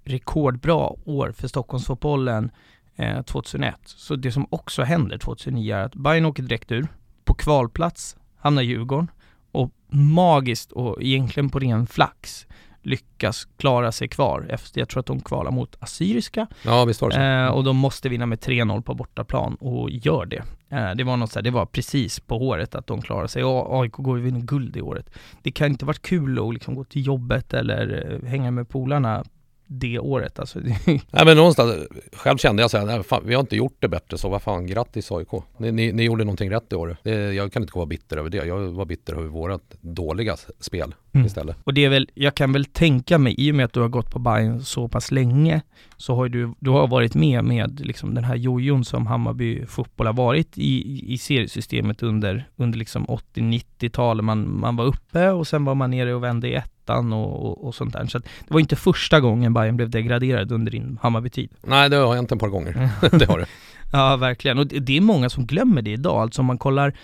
rekordbra 0.04 1.08
år 1.08 1.32
för 1.32 1.48
Stockholmsfotbollen 1.48 2.50
eh, 2.96 3.22
2001. 3.22 3.74
Så 3.84 4.16
det 4.16 4.32
som 4.32 4.46
också 4.50 4.82
händer 4.82 5.18
2009 5.18 5.74
är 5.74 5.84
att 5.84 5.94
Bayern 5.94 6.24
åker 6.24 6.42
direkt 6.42 6.72
ur. 6.72 6.88
På 7.24 7.34
kvalplats 7.34 8.16
hamnar 8.36 8.62
Djurgården. 8.62 9.10
Och 9.52 9.70
magiskt 9.88 10.72
och 10.72 11.02
egentligen 11.02 11.50
på 11.50 11.58
ren 11.58 11.86
flax 11.86 12.46
lyckas 12.82 13.48
klara 13.56 13.92
sig 13.92 14.08
kvar 14.08 14.46
efter, 14.50 14.80
jag 14.80 14.88
tror 14.88 15.00
att 15.00 15.06
de 15.06 15.20
kvalar 15.20 15.50
mot 15.50 15.76
Assyriska. 15.80 16.46
Ja, 16.62 16.84
visst 16.84 17.00
var 17.02 17.08
det 17.08 17.14
så. 17.14 17.20
Eh, 17.20 17.46
och 17.46 17.64
de 17.64 17.76
måste 17.76 18.08
vinna 18.08 18.26
med 18.26 18.38
3-0 18.38 18.82
på 18.82 18.94
bortaplan 18.94 19.54
och 19.54 19.90
gör 19.90 20.26
det. 20.26 20.42
Eh, 20.70 20.90
det 20.90 21.04
var 21.04 21.16
något 21.16 21.32
så 21.32 21.38
här, 21.38 21.44
det 21.44 21.50
var 21.50 21.66
precis 21.66 22.20
på 22.20 22.38
håret 22.38 22.74
att 22.74 22.86
de 22.86 23.02
klarar 23.02 23.26
sig 23.26 23.44
och 23.44 23.82
AIK 23.82 23.92
går 23.92 24.18
ju 24.18 24.24
vinna 24.24 24.40
guld 24.40 24.76
i 24.76 24.80
året. 24.80 25.10
Det 25.42 25.50
kan 25.50 25.70
inte 25.70 25.84
varit 25.84 26.02
kul 26.02 26.48
att 26.48 26.54
liksom 26.54 26.74
gå 26.74 26.84
till 26.84 27.06
jobbet 27.06 27.54
eller 27.54 28.12
eh, 28.22 28.28
hänga 28.28 28.50
med 28.50 28.68
polarna 28.68 29.24
det 29.66 29.98
året. 29.98 30.38
Alltså. 30.38 30.58
Nej 30.84 31.24
men 31.24 31.36
någonstans, 31.36 31.74
själv 32.12 32.38
kände 32.38 32.62
jag 32.62 32.70
så 32.70 32.78
här, 32.78 33.02
fan, 33.02 33.22
vi 33.26 33.34
har 33.34 33.40
inte 33.40 33.56
gjort 33.56 33.76
det 33.78 33.88
bättre 33.88 34.18
så 34.18 34.28
vad 34.28 34.42
fan 34.42 34.66
grattis 34.66 35.12
AIK. 35.12 35.28
Ni, 35.56 35.72
ni, 35.72 35.92
ni 35.92 36.02
gjorde 36.02 36.24
någonting 36.24 36.50
rätt 36.50 36.72
i 36.72 36.74
år. 36.74 36.96
Jag 37.34 37.52
kan 37.52 37.62
inte 37.62 37.76
vara 37.76 37.86
bitter 37.86 38.16
över 38.16 38.30
det. 38.30 38.46
Jag 38.46 38.58
var 38.58 38.84
bitter 38.84 39.12
över 39.12 39.26
vårat 39.26 39.76
dåliga 39.80 40.36
spel 40.60 40.94
mm. 41.12 41.26
istället. 41.26 41.56
Och 41.64 41.74
det 41.74 41.84
är 41.84 41.88
väl, 41.88 42.08
jag 42.14 42.34
kan 42.34 42.52
väl 42.52 42.64
tänka 42.64 43.18
mig, 43.18 43.34
i 43.38 43.50
och 43.50 43.54
med 43.54 43.64
att 43.64 43.72
du 43.72 43.80
har 43.80 43.88
gått 43.88 44.10
på 44.10 44.18
Bayern 44.18 44.60
så 44.60 44.88
pass 44.88 45.10
länge, 45.10 45.62
så 45.96 46.14
har 46.14 46.28
du, 46.28 46.54
du 46.58 46.70
har 46.70 46.88
varit 46.88 47.14
med 47.14 47.44
med 47.44 47.80
liksom 47.80 48.14
den 48.14 48.24
här 48.24 48.36
jojon 48.36 48.84
som 48.84 49.06
Hammarby 49.06 49.66
fotboll 49.66 50.06
har 50.06 50.14
varit 50.14 50.58
i, 50.58 51.00
i 51.12 51.18
seriesystemet 51.18 52.02
under, 52.02 52.48
under 52.56 52.78
liksom 52.78 53.06
80-90-talet. 53.06 54.24
Man, 54.24 54.60
man 54.60 54.76
var 54.76 54.84
uppe 54.84 55.30
och 55.30 55.46
sen 55.46 55.64
var 55.64 55.74
man 55.74 55.90
nere 55.90 56.14
och 56.14 56.24
vände 56.24 56.48
i 56.48 56.54
ett 56.54 56.80
ettan 56.90 57.12
och, 57.12 57.46
och, 57.46 57.64
och, 57.64 57.74
sånt 57.74 57.92
där. 57.92 58.06
Så 58.06 58.18
det 58.18 58.24
var 58.48 58.60
inte 58.60 58.76
första 58.76 59.20
gången 59.20 59.54
Bayern 59.54 59.76
blev 59.76 59.90
degraderad 59.90 60.52
under 60.52 60.72
din 60.72 60.98
Hammarby-tid. 61.02 61.50
Nej, 61.62 61.90
det 61.90 61.96
har 61.96 62.14
hänt 62.14 62.32
ett 62.32 62.38
par 62.38 62.48
gånger. 62.48 62.72
det 63.18 63.26
har 63.26 63.38
det. 63.38 63.46
Ja, 63.92 64.16
verkligen. 64.16 64.58
Och 64.58 64.66
det 64.66 64.96
är 64.96 65.00
många 65.00 65.30
som 65.30 65.46
glömmer 65.46 65.82
det 65.82 65.90
idag. 65.90 66.22
Alltså 66.22 66.42
om 66.42 66.46
man 66.46 66.58
kollar 66.58 66.94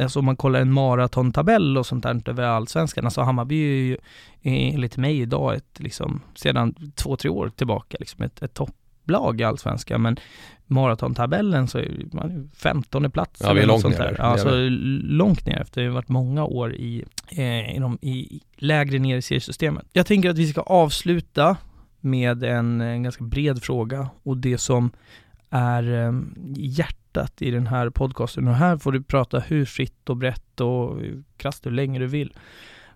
Alltså 0.00 0.18
om 0.18 0.24
man 0.24 0.36
kollar 0.36 0.60
en 0.60 0.72
maratontabell 0.72 1.78
och 1.78 1.86
sånt 1.86 2.02
där 2.02 2.28
över 2.28 2.42
allsvenskan, 2.42 3.04
alltså 3.04 3.20
Hammarby 3.20 3.62
är 3.62 3.82
ju 3.82 3.96
enligt 4.42 4.96
mig 4.96 5.20
idag 5.20 5.54
ett, 5.54 5.80
liksom, 5.80 6.20
sedan 6.34 6.74
två, 6.94 7.16
tre 7.16 7.30
år 7.30 7.48
tillbaka, 7.48 7.96
liksom 8.00 8.24
ett, 8.24 8.42
ett 8.42 8.54
topplag 8.54 9.40
i 9.40 9.44
allsvenskan. 9.44 10.02
Men 10.02 10.16
maratontabellen 10.66 11.68
så 11.68 11.78
är 11.78 12.06
man 12.12 12.50
15 12.56 13.10
plats. 13.10 13.40
Ja, 13.44 13.52
vi 13.52 13.60
är 13.60 13.66
långt 13.66 13.84
ner. 13.84 14.20
Alltså 14.20 14.50
långt 15.02 15.46
ner 15.46 15.60
efter 15.60 15.80
det 15.80 15.86
har 15.86 15.94
varit 15.94 16.08
många 16.08 16.44
år 16.44 16.74
i, 16.74 17.04
eh, 17.30 17.76
i, 17.76 17.78
de, 17.80 17.98
i 18.02 18.40
lägre 18.56 18.98
ner 18.98 19.16
i 19.16 19.22
seriesystemet. 19.22 19.86
Jag 19.92 20.06
tänker 20.06 20.30
att 20.30 20.38
vi 20.38 20.46
ska 20.46 20.60
avsluta 20.60 21.56
med 22.00 22.42
en, 22.42 22.80
en 22.80 23.02
ganska 23.02 23.24
bred 23.24 23.62
fråga 23.62 24.08
och 24.22 24.36
det 24.36 24.58
som 24.58 24.90
är 25.54 26.06
eh, 26.06 26.12
hjärtat 26.56 27.42
i 27.42 27.50
den 27.50 27.66
här 27.66 27.90
podcasten. 27.90 28.48
Och 28.48 28.54
här 28.54 28.76
får 28.76 28.92
du 28.92 29.02
prata 29.02 29.38
hur 29.40 29.64
fritt 29.64 30.10
och 30.10 30.16
brett 30.16 30.60
och 30.60 30.98
krasst 31.36 31.66
hur 31.66 31.70
länge 31.70 31.98
du 31.98 32.06
vill. 32.06 32.34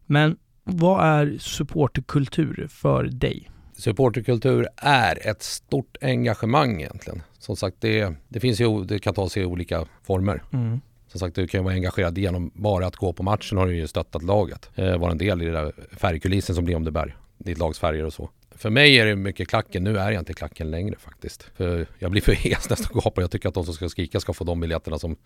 Men 0.06 0.36
vad 0.64 1.04
är 1.04 1.38
supporterkultur 1.38 2.66
för 2.70 3.04
dig? 3.04 3.50
Supporterkultur 3.72 4.66
är 4.76 5.28
ett 5.28 5.42
stort 5.42 5.96
engagemang 6.00 6.80
egentligen. 6.80 7.22
Som 7.38 7.56
sagt, 7.56 7.76
det, 7.80 8.14
det 8.28 8.40
finns 8.40 8.60
ju, 8.60 8.84
det 8.84 8.98
kan 8.98 9.14
ta 9.14 9.28
sig 9.28 9.42
i 9.42 9.46
olika 9.46 9.84
former. 10.02 10.42
Mm. 10.52 10.80
Som 11.08 11.20
sagt, 11.20 11.34
du 11.34 11.46
kan 11.46 11.64
vara 11.64 11.74
engagerad 11.74 12.18
genom 12.18 12.50
bara 12.54 12.86
att 12.86 12.96
gå 12.96 13.12
på 13.12 13.22
matchen 13.22 13.58
har 13.58 13.66
du 13.66 13.76
ju 13.76 13.86
stöttat 13.86 14.22
laget. 14.22 14.70
Eh, 14.74 14.98
vara 14.98 15.10
en 15.10 15.18
del 15.18 15.42
i 15.42 15.44
den 15.44 15.54
där 15.54 15.72
färgkulissen 15.96 16.54
som 16.54 16.64
blir 16.64 16.76
om 16.76 16.84
det 16.84 16.90
bär 16.90 17.16
ditt 17.38 17.58
lags 17.58 17.78
färger 17.78 18.04
och 18.04 18.12
så. 18.12 18.30
För 18.58 18.70
mig 18.70 18.98
är 18.98 19.06
det 19.06 19.16
mycket 19.16 19.48
klacken. 19.48 19.84
Nu 19.84 19.98
är 19.98 20.10
jag 20.10 20.20
inte 20.20 20.34
klacken 20.34 20.70
längre 20.70 20.96
faktiskt. 20.98 21.42
För 21.56 21.86
jag 21.98 22.10
blir 22.10 22.22
för 22.22 22.32
hes 22.32 22.70
nästan 22.70 23.00
gapar. 23.00 23.22
Jag 23.22 23.30
tycker 23.30 23.48
att 23.48 23.54
de 23.54 23.64
som 23.64 23.74
ska 23.74 23.88
skrika 23.88 24.20
ska 24.20 24.32
få 24.32 24.44
de 24.44 24.60
biljetterna 24.60 24.98
som... 24.98 25.16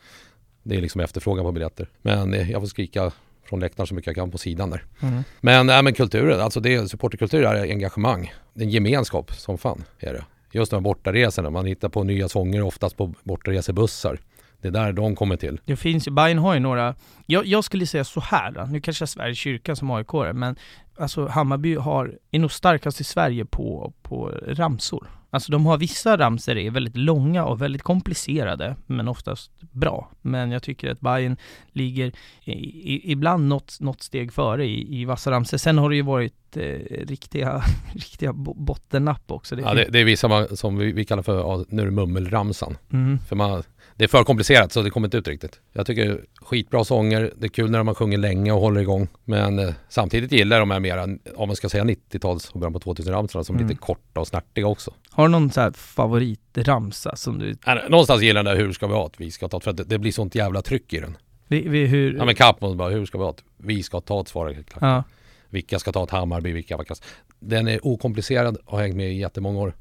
Det 0.62 0.76
är 0.76 0.80
liksom 0.80 1.00
efterfrågan 1.00 1.44
på 1.44 1.52
biljetter. 1.52 1.88
Men 2.02 2.34
eh, 2.34 2.50
jag 2.50 2.62
får 2.62 2.66
skrika 2.66 3.12
från 3.44 3.60
läktaren 3.60 3.86
så 3.86 3.94
mycket 3.94 4.06
jag 4.06 4.16
kan 4.16 4.30
på 4.30 4.38
sidan 4.38 4.70
där. 4.70 4.84
Mm. 5.00 5.22
Men, 5.40 5.70
äh, 5.70 5.82
men 5.82 5.94
kulturen, 5.94 6.40
alltså 6.40 6.60
det, 6.60 6.88
supporterkultur 6.88 7.44
är 7.44 7.62
engagemang. 7.62 8.32
Det 8.54 8.62
är 8.62 8.66
en 8.66 8.70
gemenskap 8.70 9.32
som 9.34 9.58
fan 9.58 9.84
är 9.98 10.12
det. 10.12 10.24
Just 10.52 10.70
de 10.70 10.76
här 10.76 10.82
bortaresorna, 10.82 11.50
man 11.50 11.66
hittar 11.66 11.88
på 11.88 12.04
nya 12.04 12.28
sånger 12.28 12.62
oftast 12.62 12.96
på 12.96 13.14
bortaresebussar. 13.22 14.18
Det 14.62 14.68
är 14.68 14.72
där 14.72 14.92
de 14.92 15.16
kommer 15.16 15.36
till. 15.36 15.60
Det 15.64 15.76
finns 15.76 16.08
ju, 16.08 16.10
Bayern 16.10 16.38
har 16.38 16.54
ju 16.54 16.60
några, 16.60 16.94
jag, 17.26 17.46
jag 17.46 17.64
skulle 17.64 17.86
säga 17.86 18.04
så 18.04 18.20
här, 18.20 18.66
nu 18.66 18.80
kanske 18.80 19.02
jag 19.02 19.08
svär 19.08 19.34
kyrkan 19.34 19.76
som 19.76 19.90
aik 19.90 20.12
men 20.34 20.56
alltså 20.98 21.26
Hammarby 21.26 21.74
har, 21.74 22.18
är 22.30 22.38
nog 22.38 22.52
starkast 22.52 23.00
i 23.00 23.04
Sverige 23.04 23.44
på, 23.44 23.92
på 24.02 24.32
ramsor. 24.46 25.06
Alltså 25.34 25.52
de 25.52 25.66
har 25.66 25.78
vissa 25.78 26.16
ramsor 26.16 26.56
är 26.56 26.70
väldigt 26.70 26.96
långa 26.96 27.44
och 27.44 27.62
väldigt 27.62 27.82
komplicerade, 27.82 28.76
men 28.86 29.08
oftast 29.08 29.50
bra. 29.60 30.10
Men 30.22 30.50
jag 30.50 30.62
tycker 30.62 30.90
att 30.90 31.00
Bayern 31.00 31.36
ligger 31.72 32.12
i, 32.44 32.52
i, 32.52 33.12
ibland 33.12 33.48
något, 33.48 33.80
något 33.80 34.02
steg 34.02 34.32
före 34.32 34.66
i, 34.66 35.00
i 35.00 35.04
vassa 35.04 35.30
ramsor. 35.30 35.58
Sen 35.58 35.78
har 35.78 35.90
det 35.90 35.96
ju 35.96 36.02
varit 36.02 36.56
eh, 36.56 36.62
riktiga, 37.06 37.62
riktiga 37.94 38.32
bottennapp 38.32 39.30
också. 39.30 39.56
Det, 39.56 39.62
ja, 39.62 39.74
det, 39.74 39.84
det 39.90 39.98
är 39.98 40.04
vissa 40.04 40.28
man, 40.28 40.56
som 40.56 40.78
vi, 40.78 40.92
vi 40.92 41.04
kallar 41.04 41.22
för, 41.22 41.64
nu 41.68 41.82
är 41.82 41.86
det 41.86 41.92
mummelramsan. 41.92 42.76
Mm. 42.92 43.18
För 43.18 43.36
man, 43.36 43.62
det 43.96 44.04
är 44.04 44.08
för 44.08 44.24
komplicerat 44.24 44.72
så 44.72 44.82
det 44.82 44.90
kommer 44.90 45.06
inte 45.06 45.16
ut 45.16 45.28
riktigt. 45.28 45.60
Jag 45.72 45.86
tycker 45.86 46.24
skitbra 46.42 46.84
sånger, 46.84 47.32
det 47.36 47.46
är 47.46 47.48
kul 47.48 47.70
när 47.70 47.82
man 47.82 47.94
sjunger 47.94 48.18
länge 48.18 48.52
och 48.52 48.60
håller 48.60 48.80
igång. 48.80 49.08
Men 49.24 49.58
eh, 49.58 49.74
samtidigt 49.88 50.32
gillar 50.32 50.56
jag 50.56 50.62
de 50.62 50.70
här 50.70 50.80
mera, 50.80 51.02
om 51.36 51.48
man 51.48 51.56
ska 51.56 51.68
säga 51.68 51.84
90-tals 51.84 52.50
och 52.50 52.60
början 52.60 52.72
på 52.72 52.78
2000-ramsorna 52.78 53.44
som 53.44 53.56
mm. 53.56 53.68
lite 53.68 53.80
korta 53.80 54.20
och 54.20 54.28
snärtiga 54.28 54.66
också. 54.66 54.94
Har 55.10 55.24
du 55.24 55.32
någon 55.32 55.50
så 55.50 55.60
här 55.60 55.70
favoritramsa 55.70 57.16
som 57.16 57.38
du... 57.38 57.56
Någonstans 57.88 58.22
gillar 58.22 58.42
den 58.42 58.56
där 58.56 58.64
hur 58.64 58.72
ska 58.72 58.86
vi 58.86 58.94
ha 58.94 59.06
ett, 59.06 59.14
vi 59.16 59.30
ska 59.30 59.48
ta 59.48 59.60
för 59.60 59.72
det, 59.72 59.84
det 59.84 59.98
blir 59.98 60.12
sånt 60.12 60.34
jävla 60.34 60.62
tryck 60.62 60.92
i 60.92 61.00
den. 61.00 61.16
Vi, 61.48 61.68
vi, 61.68 61.86
hur... 61.86 62.16
Ja 62.16 62.24
men 62.24 62.34
Kappmos 62.34 62.76
bara, 62.76 62.90
hur 62.90 63.06
ska 63.06 63.18
vi 63.18 63.24
ha 63.24 63.30
ett, 63.30 63.44
vi 63.56 63.82
ska 63.82 64.00
ta 64.00 64.20
ett 64.20 64.28
svar. 64.28 64.56
Ja. 64.80 65.04
Vilka 65.48 65.78
ska 65.78 65.92
ta 65.92 66.04
ett 66.04 66.10
Hammarby, 66.10 66.52
vilka, 66.52 66.76
vilka 66.76 66.94
Den 67.40 67.68
är 67.68 67.86
okomplicerad 67.86 68.56
och 68.64 68.76
har 68.76 68.82
hängt 68.82 68.96
med 68.96 69.12
i 69.12 69.18
jättemånga 69.18 69.60
år. 69.60 69.74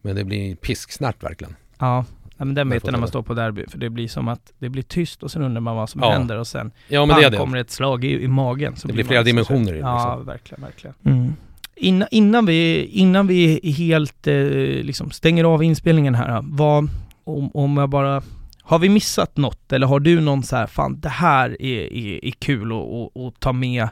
Men 0.00 0.16
det 0.16 0.24
blir 0.24 0.56
pisksnärt 0.56 1.22
verkligen. 1.22 1.56
Ja, 1.78 2.04
Ja, 2.38 2.44
men 2.44 2.54
den 2.54 2.68
biten 2.68 2.92
när 2.92 2.98
man 2.98 3.08
står 3.08 3.22
på 3.22 3.34
derby, 3.34 3.64
för 3.68 3.78
det 3.78 3.90
blir 3.90 4.08
som 4.08 4.28
att 4.28 4.52
det 4.58 4.68
blir 4.68 4.82
tyst 4.82 5.22
och 5.22 5.30
sen 5.30 5.42
undrar 5.42 5.60
man 5.60 5.76
vad 5.76 5.90
som 5.90 6.00
ja. 6.02 6.10
händer 6.10 6.36
och 6.36 6.46
sen 6.46 6.70
ja, 6.88 7.06
men 7.06 7.16
det 7.16 7.24
är 7.24 7.30
det. 7.30 7.36
kommer 7.36 7.58
ett 7.58 7.70
slag 7.70 8.04
i, 8.04 8.22
i 8.22 8.28
magen. 8.28 8.76
Så 8.76 8.86
det 8.86 8.94
blir 8.94 9.04
flera 9.04 9.22
dimensioner 9.22 9.72
i 9.72 9.76
det. 9.76 9.78
Ja, 9.78 10.08
liksom. 10.08 10.26
verkligen, 10.26 10.62
verkligen. 10.62 10.94
Mm. 11.04 11.32
Innan, 11.76 12.08
innan, 12.10 12.46
vi, 12.46 12.84
innan 12.84 13.26
vi 13.26 13.72
helt 13.78 14.26
eh, 14.26 14.34
liksom 14.82 15.10
stänger 15.10 15.44
av 15.44 15.62
inspelningen 15.62 16.14
här, 16.14 16.40
vad, 16.44 16.88
om, 17.24 17.50
om 17.54 17.76
jag 17.76 17.88
bara 17.88 18.22
har 18.62 18.78
vi 18.78 18.88
missat 18.88 19.36
något 19.36 19.72
eller 19.72 19.86
har 19.86 20.00
du 20.00 20.20
någon 20.20 20.42
så 20.42 20.56
här, 20.56 20.66
fan 20.66 21.00
det 21.00 21.08
här 21.08 21.62
är, 21.62 21.92
är, 21.92 22.24
är 22.24 22.30
kul 22.30 22.72
att, 22.72 23.40
ta 23.40 23.52
med 23.52 23.88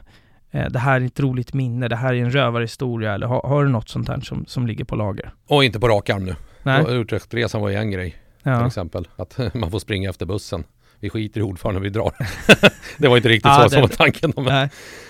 eh, 0.51 0.65
det 0.69 0.79
här 0.79 1.01
är 1.01 1.05
ett 1.05 1.19
roligt 1.19 1.53
minne, 1.53 1.87
det 1.87 1.95
här 1.95 2.13
är 2.13 2.21
en 2.21 2.31
rövarhistoria 2.31 3.13
eller 3.13 3.27
har, 3.27 3.41
har 3.41 3.63
du 3.63 3.69
något 3.69 3.89
sånt 3.89 4.07
här 4.07 4.19
som, 4.19 4.45
som 4.45 4.67
ligger 4.67 4.85
på 4.85 4.95
lager? 4.95 5.33
Och 5.47 5.63
inte 5.63 5.79
på 5.79 5.87
rak 5.87 6.09
arm 6.09 6.25
nu. 6.25 6.35
Nej? 6.63 6.85
Utrechtresan 6.89 7.61
var 7.61 7.69
ju 7.69 7.75
en 7.75 7.91
grej 7.91 8.15
till 8.55 8.61
Ja. 8.61 8.67
exempel. 8.67 9.07
Att 9.15 9.37
man 9.53 9.71
får 9.71 9.79
springa 9.79 10.09
efter 10.09 10.25
bussen. 10.25 10.63
Vi 10.99 11.09
skiter 11.09 11.39
i 11.39 11.43
ordföranden, 11.43 11.83
vi 11.83 11.89
drar. 11.89 12.13
det 12.97 13.07
var 13.07 13.17
inte 13.17 13.29
riktigt 13.29 13.45
Ja, 13.45 13.63
så 13.63 13.69
som 13.69 13.75
det- 13.75 13.81
var 13.81 13.87
tanken. 13.95 14.33
Men, 14.35 14.43
Nej. 14.45 14.69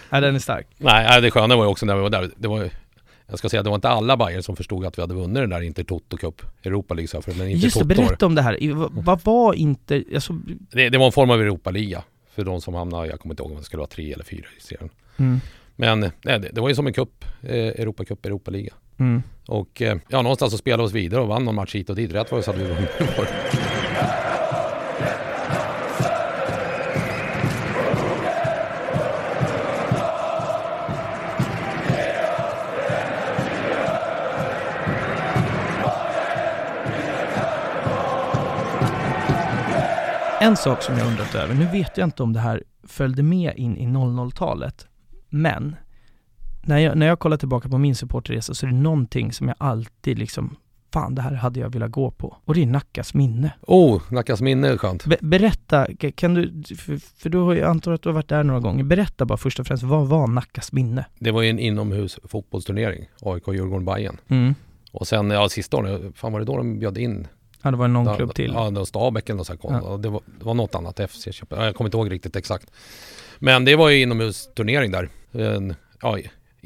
Nej, 0.09 0.21
den 0.21 0.35
är 0.35 0.39
stark. 0.39 0.67
nej, 0.77 1.21
det 1.21 1.31
sköna 1.31 1.55
var 1.55 1.63
ju 1.63 1.69
också 1.69 1.85
när 1.85 1.95
vi 1.95 2.01
var 2.01 2.09
där. 2.09 2.31
Det 2.37 2.47
var, 2.47 2.69
jag 3.27 3.39
ska 3.39 3.49
säga, 3.49 3.63
det 3.63 3.69
var 3.69 3.75
inte 3.75 3.89
alla 3.89 4.17
Bayern 4.17 4.43
som 4.43 4.55
förstod 4.55 4.85
att 4.85 4.97
vi 4.97 5.01
hade 5.01 5.13
vunnit 5.13 5.35
den 5.35 5.49
där 5.49 5.61
Inter 5.61 5.83
Toto 5.83 6.17
Cup, 6.17 6.41
Europa 6.63 6.93
League, 6.93 7.07
så 7.07 7.21
för 7.21 7.33
men 7.33 7.47
inte 7.49 7.65
Just 7.65 7.79
det, 7.79 7.85
berätta 7.85 8.25
om 8.25 8.35
det 8.35 8.41
här. 8.41 8.57
Vad 9.01 9.21
var 9.23 9.53
inte, 9.53 10.03
alltså, 10.13 10.33
det. 10.71 10.89
Det 10.89 10.97
var 10.97 11.05
en 11.05 11.11
form 11.11 11.29
av 11.29 11.41
Europaliga. 11.41 12.03
För 12.35 12.43
de 12.43 12.61
som 12.61 12.73
hamnade, 12.73 13.07
jag 13.07 13.19
kommer 13.19 13.33
inte 13.33 13.43
ihåg 13.43 13.51
om 13.51 13.57
det 13.57 13.63
skulle 13.63 13.77
vara 13.79 13.87
tre 13.89 14.13
eller 14.13 14.23
fyra 14.23 14.45
i 14.57 14.61
serien. 14.61 14.89
mm, 15.17 15.39
Men 15.75 15.99
nej, 15.99 16.11
det, 16.39 16.49
det 16.53 16.61
var 16.61 16.69
ju 16.69 16.75
som 16.75 16.87
en 16.87 16.93
cup, 16.93 17.25
eh, 17.41 17.49
Europacup, 17.55 18.25
Europaliga. 18.25 18.73
Mm. 18.99 19.23
Och 19.47 19.81
eh, 19.81 19.97
ja, 20.07 20.21
någonstans 20.21 20.51
så 20.51 20.57
spelade 20.57 20.83
vi 20.83 20.87
oss 20.87 20.93
vidare 20.93 21.21
och 21.21 21.27
vann 21.27 21.45
någon 21.45 21.55
match 21.55 21.75
hit 21.75 21.89
och 21.89 21.95
dit. 21.95 22.13
Rätt 22.13 22.31
var 22.31 22.37
det 22.37 22.43
så 22.43 22.51
hade 22.51 22.63
vi 22.63 22.73
vunnit 22.73 22.89
vår. 23.17 23.27
En 40.47 40.57
sak 40.57 40.81
som 40.81 40.97
jag 40.97 41.07
undrat 41.07 41.35
över, 41.35 41.55
nu 41.55 41.65
vet 41.65 41.97
jag 41.97 42.07
inte 42.07 42.23
om 42.23 42.33
det 42.33 42.39
här 42.39 42.63
följde 42.83 43.23
med 43.23 43.53
in 43.57 43.77
i 43.77 43.85
00-talet, 43.85 44.87
men 45.29 45.75
när 46.67 46.77
jag, 46.79 46.97
när 46.97 47.07
jag 47.07 47.19
kollar 47.19 47.37
tillbaka 47.37 47.69
på 47.69 47.77
min 47.77 47.95
supporterresa 47.95 48.53
så 48.53 48.65
är 48.65 48.69
det 48.69 48.75
någonting 48.77 49.31
som 49.33 49.47
jag 49.47 49.55
alltid 49.59 50.19
liksom, 50.19 50.55
fan 50.93 51.15
det 51.15 51.21
här 51.21 51.33
hade 51.33 51.59
jag 51.59 51.69
velat 51.73 51.91
gå 51.91 52.11
på. 52.11 52.37
Och 52.45 52.53
det 52.53 52.61
är 52.61 52.65
Nackas 52.65 53.13
minne. 53.13 53.51
Oh, 53.61 54.01
Nackas 54.11 54.41
minne 54.41 54.67
är 54.67 54.77
skönt. 54.77 55.05
Be 55.05 55.17
berätta, 55.21 55.85
ka- 55.85 56.11
kan 56.11 56.33
du, 56.33 56.63
för, 56.75 56.97
för 57.21 57.29
du 57.29 57.37
har 57.37 57.53
ju, 57.53 57.63
antar 57.63 57.91
att 57.91 58.01
du 58.01 58.09
har 58.09 58.13
varit 58.13 58.27
där 58.29 58.43
några 58.43 58.59
gånger, 58.59 58.83
berätta 58.83 59.25
bara 59.25 59.37
först 59.37 59.59
och 59.59 59.67
främst, 59.67 59.83
vad 59.83 60.07
var 60.07 60.27
Nackas 60.27 60.71
minne? 60.71 61.05
Det 61.19 61.31
var 61.31 61.41
ju 61.41 61.49
en 61.49 61.59
inomhus 61.59 62.19
fotbollsturnering, 62.23 63.05
AIK 63.21 63.47
Djurgården 63.47 63.85
Bayern 63.85 64.17
Mm. 64.27 64.55
Och 64.91 65.07
sen, 65.07 65.29
ja 65.31 65.49
sista 65.49 65.77
året, 65.77 66.01
fan 66.15 66.31
var 66.31 66.39
det 66.39 66.45
då 66.45 66.57
de 66.57 66.79
bjöd 66.79 66.97
in? 66.97 67.27
Ja, 67.61 67.71
det 67.71 67.77
var 67.77 67.87
någon 67.87 68.05
Ja, 68.05 68.15
klubb 68.15 68.33
till. 68.35 68.51
Ja, 68.55 68.69
det 68.69 68.77
var 68.79 68.85
Stabäck 68.85 69.29
eller 69.29 69.37
något 69.37 69.47
sånt. 69.47 69.59
Ja. 69.63 69.97
Det, 69.97 70.09
var, 70.09 70.21
det 70.39 70.45
var 70.45 70.53
något 70.53 70.75
annat, 70.75 70.99
FC 71.09 71.27
Köpenhamn. 71.31 71.65
Jag 71.65 71.75
kommer 71.75 71.87
inte 71.87 71.97
ihåg 71.97 72.11
riktigt 72.11 72.35
exakt. 72.35 72.71
Men 73.39 73.65
det 73.65 73.75
var 73.75 73.89
ju 73.89 74.01
inomhusturnering 74.01 74.91
där. 74.91 75.09
En, 75.31 75.75
ja, 76.01 76.17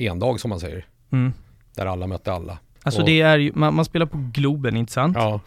en 0.07 0.19
dag 0.19 0.39
som 0.39 0.49
man 0.49 0.59
säger. 0.59 0.85
Mm. 1.11 1.33
Där 1.75 1.85
alla 1.85 2.07
mötte 2.07 2.33
alla. 2.33 2.57
Alltså 2.83 2.99
Och- 3.01 3.05
det 3.07 3.21
är 3.21 3.37
ju, 3.39 3.51
man, 3.55 3.75
man 3.75 3.85
spelar 3.85 4.05
på 4.05 4.29
Globen, 4.33 4.77
inte 4.77 4.91
sant? 4.93 5.17
Ja, 5.19 5.39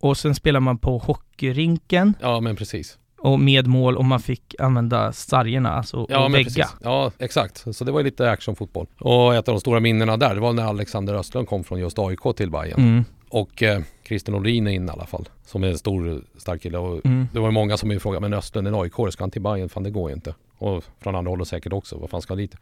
Och 0.00 0.16
sen 0.18 0.34
spelar 0.34 0.60
man 0.60 0.78
på 0.78 0.98
hockeyrinken 0.98 2.14
ja 2.20 2.40
men 2.40 2.56
precis. 2.56 2.98
och 3.18 3.40
med 3.40 3.66
mål 3.66 3.96
och 3.96 4.04
man 4.04 4.20
fick 4.20 4.54
använda 4.58 5.12
sargerna, 5.12 5.70
alltså 5.70 6.06
Ja, 6.08 6.24
och 6.24 6.34
vägga. 6.34 6.68
Ja, 6.82 7.10
exakt. 7.18 7.64
Så 7.76 7.84
det 7.84 7.92
var 7.92 8.00
ju 8.00 8.04
lite 8.04 8.30
actionfotboll. 8.30 8.86
Och 8.98 9.34
ett 9.34 9.48
av 9.48 9.54
de 9.54 9.60
stora 9.60 9.80
minnena 9.80 10.16
där, 10.16 10.34
det 10.34 10.40
var 10.40 10.52
när 10.52 10.64
Alexander 10.64 11.14
Östlund 11.14 11.48
kom 11.48 11.64
från 11.64 11.80
just 11.80 11.98
AIK 11.98 12.36
till 12.36 12.50
Bayern. 12.50 12.80
Mm. 12.80 13.04
Och 13.28 13.62
eh, 13.62 13.82
Christer 14.08 14.32
Nordin 14.32 14.66
är 14.66 14.70
in 14.70 14.88
i 14.88 14.92
alla 14.92 15.06
fall. 15.06 15.28
Som 15.46 15.64
är 15.64 15.68
en 15.68 15.78
stor, 15.78 16.24
stark 16.38 16.62
kille. 16.62 16.78
Och 16.78 17.06
Mm. 17.06 17.28
Det 17.32 17.40
var 17.40 17.50
många 17.50 17.76
som 17.76 18.00
frågade, 18.00 18.20
men 18.20 18.34
Östlund 18.38 18.66
är 18.66 18.72
en 18.72 18.80
AIK, 18.80 19.12
ska 19.12 19.22
han 19.22 19.30
till 19.30 19.42
Bayern? 19.42 19.68
Fan 19.68 19.82
det 19.82 19.90
går 19.90 20.10
ju 20.10 20.14
inte. 20.14 20.34
Och 20.58 20.84
från 21.00 21.14
andra 21.16 21.30
hållet 21.30 21.48
säkert 21.48 21.72
också, 21.72 21.96
vad 21.98 22.10
fan 22.10 22.22
ska 22.22 22.32
han 22.32 22.38
dit? 22.38 22.56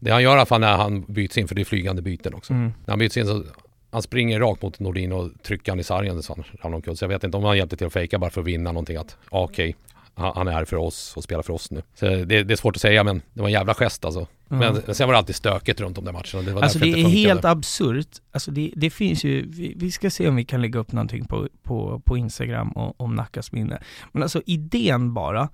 Det 0.00 0.10
han 0.10 0.22
gör 0.22 0.30
i 0.30 0.34
alla 0.34 0.46
fall 0.46 0.60
när 0.60 0.76
han 0.76 1.04
byts 1.08 1.38
in, 1.38 1.48
för 1.48 1.54
det 1.54 1.62
är 1.62 1.64
flygande 1.64 2.02
byten 2.02 2.34
också. 2.34 2.52
Mm. 2.52 2.64
När 2.66 2.92
han 2.92 2.98
byts 2.98 3.16
in 3.16 3.26
så 3.26 3.44
han 3.90 4.02
springer 4.02 4.40
rakt 4.40 4.62
mot 4.62 4.80
Nordin 4.80 5.12
och 5.12 5.30
trycker 5.42 5.72
han 5.72 5.80
i 5.80 5.84
sargen 5.84 6.22
så 6.22 6.34
han 6.34 6.44
ramlar 6.62 6.76
omkull. 6.76 6.96
Så 6.96 7.04
jag 7.04 7.08
vet 7.08 7.24
inte 7.24 7.36
om 7.36 7.44
han 7.44 7.56
hjälpte 7.56 7.76
till 7.76 7.86
att 7.86 7.92
fejka 7.92 8.18
bara 8.18 8.30
för 8.30 8.40
att 8.40 8.46
vinna 8.46 8.72
någonting 8.72 8.96
att 8.96 9.16
ja, 9.30 9.42
okej, 9.44 9.76
han 10.14 10.32
han 10.36 10.48
är 10.48 10.52
här 10.52 10.64
för 10.64 10.76
oss 10.76 11.16
och 11.16 11.24
spelar 11.24 11.42
för 11.42 11.52
oss 11.52 11.70
nu. 11.70 11.82
Så 11.94 12.06
det, 12.06 12.24
det 12.24 12.54
är 12.54 12.56
svårt 12.56 12.76
att 12.76 12.82
säga 12.82 13.04
men 13.04 13.22
det 13.32 13.40
var 13.40 13.48
en 13.48 13.52
jävla 13.52 13.74
gest 13.74 14.04
alltså. 14.04 14.26
Men 14.48 14.94
sen 14.94 15.06
var 15.06 15.12
det 15.14 15.18
alltid 15.18 15.36
stökigt 15.36 15.80
runt 15.80 15.98
om 15.98 16.04
den 16.04 16.14
matchen. 16.14 16.38
och 16.38 16.44
Det 16.44 16.52
var 16.52 16.62
Alltså 16.62 16.78
det 16.78 16.88
är 16.88 16.92
funkade. 16.92 17.14
helt 17.14 17.44
absurt. 17.44 18.08
Alltså 18.32 18.50
det, 18.50 18.72
det 18.76 18.90
finns 18.90 19.24
ju, 19.24 19.46
vi, 19.50 19.74
vi 19.76 19.90
ska 19.90 20.10
se 20.10 20.28
om 20.28 20.36
vi 20.36 20.44
kan 20.44 20.62
lägga 20.62 20.78
upp 20.78 20.92
någonting 20.92 21.24
på, 21.24 21.48
på, 21.62 22.02
på 22.04 22.16
Instagram 22.16 22.72
om, 22.72 22.92
om 22.96 23.14
Nackas 23.14 23.52
minne. 23.52 23.82
Men 24.12 24.22
alltså 24.22 24.42
idén 24.46 25.14
bara, 25.14 25.48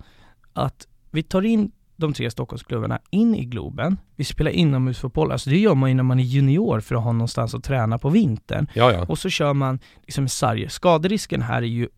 att 0.53 0.87
vi 1.11 1.23
tar 1.23 1.45
in 1.45 1.71
de 1.97 2.13
tre 2.13 2.31
Stockholmsklubbarna 2.31 2.99
in 3.09 3.35
i 3.35 3.45
Globen, 3.45 3.97
vi 4.15 4.23
spelar 4.23 4.51
inomhusfotboll, 4.51 5.31
alltså 5.31 5.49
det 5.49 5.57
gör 5.57 5.75
man 5.75 5.89
ju 5.89 5.95
när 5.95 6.03
man 6.03 6.19
är 6.19 6.23
junior 6.23 6.79
för 6.79 6.95
att 6.95 7.03
ha 7.03 7.11
någonstans 7.11 7.55
att 7.55 7.63
träna 7.63 7.97
på 7.97 8.09
vintern. 8.09 8.67
Ja, 8.73 8.91
ja. 8.91 9.05
Och 9.07 9.19
så 9.19 9.29
kör 9.29 9.53
man 9.53 9.79
liksom 10.01 10.27
sarger. 10.27 10.67
Skaderisken 10.67 11.41
här 11.41 11.61
är 11.61 11.67
ju, 11.67 11.89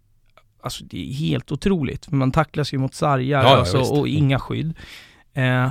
alltså 0.61 0.83
det 0.83 1.09
är 1.09 1.13
helt 1.13 1.51
otroligt. 1.51 2.11
Man 2.11 2.31
tacklas 2.31 2.73
ju 2.73 2.77
mot 2.77 2.93
sargar 2.93 3.43
Ja, 3.43 3.57
alltså, 3.57 3.77
och 3.79 4.07
inga 4.07 4.39
skydd. 4.39 4.73
Eh, 5.33 5.69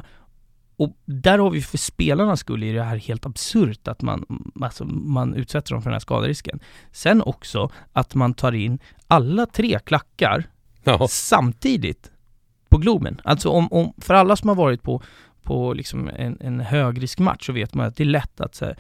och 0.77 0.97
där 1.05 1.39
har 1.39 1.51
vi 1.51 1.63
för 1.63 1.79
spelarnas 1.79 2.41
skull 2.41 2.63
är 2.63 2.75
det 2.75 2.83
här 2.83 2.97
helt 2.97 3.27
absurt 3.27 3.89
att 3.89 4.03
man, 4.03 4.25
alltså, 4.61 4.85
man 4.85 5.35
utsätter 5.35 5.73
dem 5.73 5.83
för 5.83 5.91
den 5.91 5.95
här 5.95 6.01
skaderisken. 6.01 6.61
Sen 6.93 7.23
också 7.23 7.71
att 7.93 8.15
man 8.15 8.35
tar 8.35 8.53
in 8.53 8.79
alla 9.07 9.47
tre 9.47 9.79
klackar 9.79 10.45
ja. 10.85 11.09
samtidigt 11.09 12.11
på 12.69 12.79
Globen. 12.79 13.21
Alltså 13.25 13.49
om, 13.49 13.73
om, 13.73 13.93
för 13.99 14.15
alla 14.15 14.37
som 14.37 14.49
har 14.49 14.57
varit 14.57 14.83
på, 14.83 15.03
på 15.43 15.73
liksom 15.73 16.11
en, 16.17 16.39
en 16.41 16.61
högriskmatch 16.61 17.47
så 17.47 17.53
vet 17.53 17.75
man 17.75 17.87
att 17.87 17.97
det 17.97 18.03
är 18.03 18.07
lätt 18.07 18.41
att 18.41 18.55
så 18.55 18.65
här, 18.65 18.77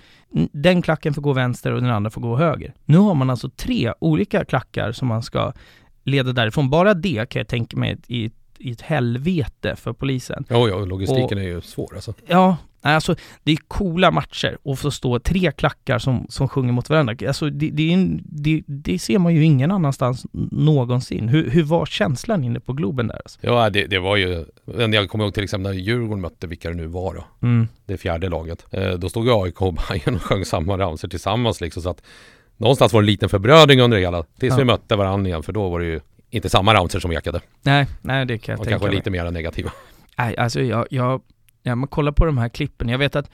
den 0.53 0.82
klacken 0.82 1.14
får 1.14 1.22
gå 1.22 1.32
vänster 1.32 1.72
och 1.72 1.82
den 1.82 1.91
andra 1.91 2.11
får 2.11 2.20
gå 2.20 2.36
höger. 2.36 2.74
Nu 2.84 2.99
har 2.99 3.14
man 3.14 3.30
alltså 3.30 3.51
tre 3.51 3.93
olika 4.01 4.45
klackar 4.45 4.93
som 4.93 5.09
man 5.09 5.22
ska 5.22 5.53
leda 6.05 6.32
därifrån. 6.32 6.70
Bara 6.70 6.95
det 6.95 7.28
kan 7.30 7.41
jag 7.41 7.49
tänka 7.49 7.76
mig 7.76 7.99
i 8.07 8.24
ett, 8.26 8.32
i 8.59 8.70
ett 8.72 8.80
helvete 8.80 9.76
för 9.76 9.93
polisen. 9.93 10.45
Jo, 10.51 10.68
ja, 10.68 10.76
logistiken 10.78 11.39
Och- 11.39 11.45
är 11.45 11.49
ju 11.49 11.61
svår 11.61 11.95
alltså. 11.95 12.14
Ja, 12.26 12.57
alltså 12.82 13.14
det 13.42 13.52
är 13.52 13.56
coola 13.68 14.10
matcher 14.10 14.58
och 14.62 14.78
få 14.78 14.90
stå 14.90 15.18
tre 15.18 15.52
klackar 15.52 15.98
som, 15.98 16.26
som 16.28 16.48
sjunger 16.48 16.72
mot 16.72 16.90
varandra. 16.90 17.16
Alltså 17.28 17.50
det, 17.50 17.70
det, 17.70 17.92
en, 17.92 18.20
det, 18.24 18.62
det 18.66 18.98
ser 18.98 19.18
man 19.18 19.34
ju 19.34 19.44
ingen 19.44 19.70
annanstans 19.70 20.26
någonsin. 20.50 21.28
Hur, 21.28 21.50
hur 21.50 21.62
var 21.62 21.86
känslan 21.86 22.44
inne 22.44 22.60
på 22.60 22.72
Globen 22.72 23.06
där 23.06 23.20
alltså? 23.24 23.38
Ja, 23.42 23.70
det, 23.70 23.86
det 23.86 23.98
var 23.98 24.16
ju... 24.16 24.44
Jag 24.92 25.08
kommer 25.10 25.24
ihåg 25.24 25.34
till 25.34 25.44
exempel 25.44 25.72
när 25.72 25.78
Djurgården 25.80 26.20
mötte 26.20 26.46
vilka 26.46 26.68
det 26.68 26.74
nu 26.74 26.86
var 26.86 27.14
då. 27.14 27.24
Mm. 27.46 27.68
Det 27.86 27.96
fjärde 27.98 28.28
laget. 28.28 28.66
Eh, 28.70 28.90
då 28.90 29.08
stod 29.08 29.28
AIK 29.28 29.62
och 29.62 29.74
Bayern 29.88 30.14
och 30.14 30.22
sjöng 30.22 30.44
samma 30.44 30.78
ramsor 30.78 31.08
tillsammans 31.08 31.60
liksom. 31.60 31.82
Så 31.82 31.90
att 31.90 32.02
någonstans 32.56 32.92
var 32.92 33.00
det 33.00 33.04
en 33.04 33.06
liten 33.06 33.28
förbrödring 33.28 33.80
under 33.80 33.96
det 33.96 34.02
hela. 34.04 34.22
Tills 34.22 34.52
Ja. 34.52 34.56
vi 34.58 34.64
mötte 34.64 34.96
varandra 34.96 35.28
igen. 35.28 35.42
För 35.42 35.52
då 35.52 35.68
var 35.68 35.80
det 35.80 35.86
ju 35.86 36.00
inte 36.30 36.48
samma 36.48 36.74
ramsor 36.74 37.00
som 37.00 37.12
ekade. 37.12 37.40
Nej, 37.62 37.86
nej 38.02 38.26
det 38.26 38.38
kan 38.38 38.52
jag 38.52 38.58
Och 38.60 38.64
tänka 38.64 38.74
kanske 38.74 38.86
mig. 38.88 38.96
lite 38.96 39.10
mer 39.10 39.30
negativa. 39.30 39.70
Nej, 40.18 40.36
alltså 40.36 40.60
jag, 40.60 40.86
jag, 40.90 41.20
ja 41.62 41.74
men 41.74 41.88
kolla 41.88 42.12
på 42.12 42.24
de 42.24 42.38
här 42.38 42.48
klippen. 42.48 42.88
Jag 42.88 42.98
vet 42.98 43.16
att, 43.16 43.30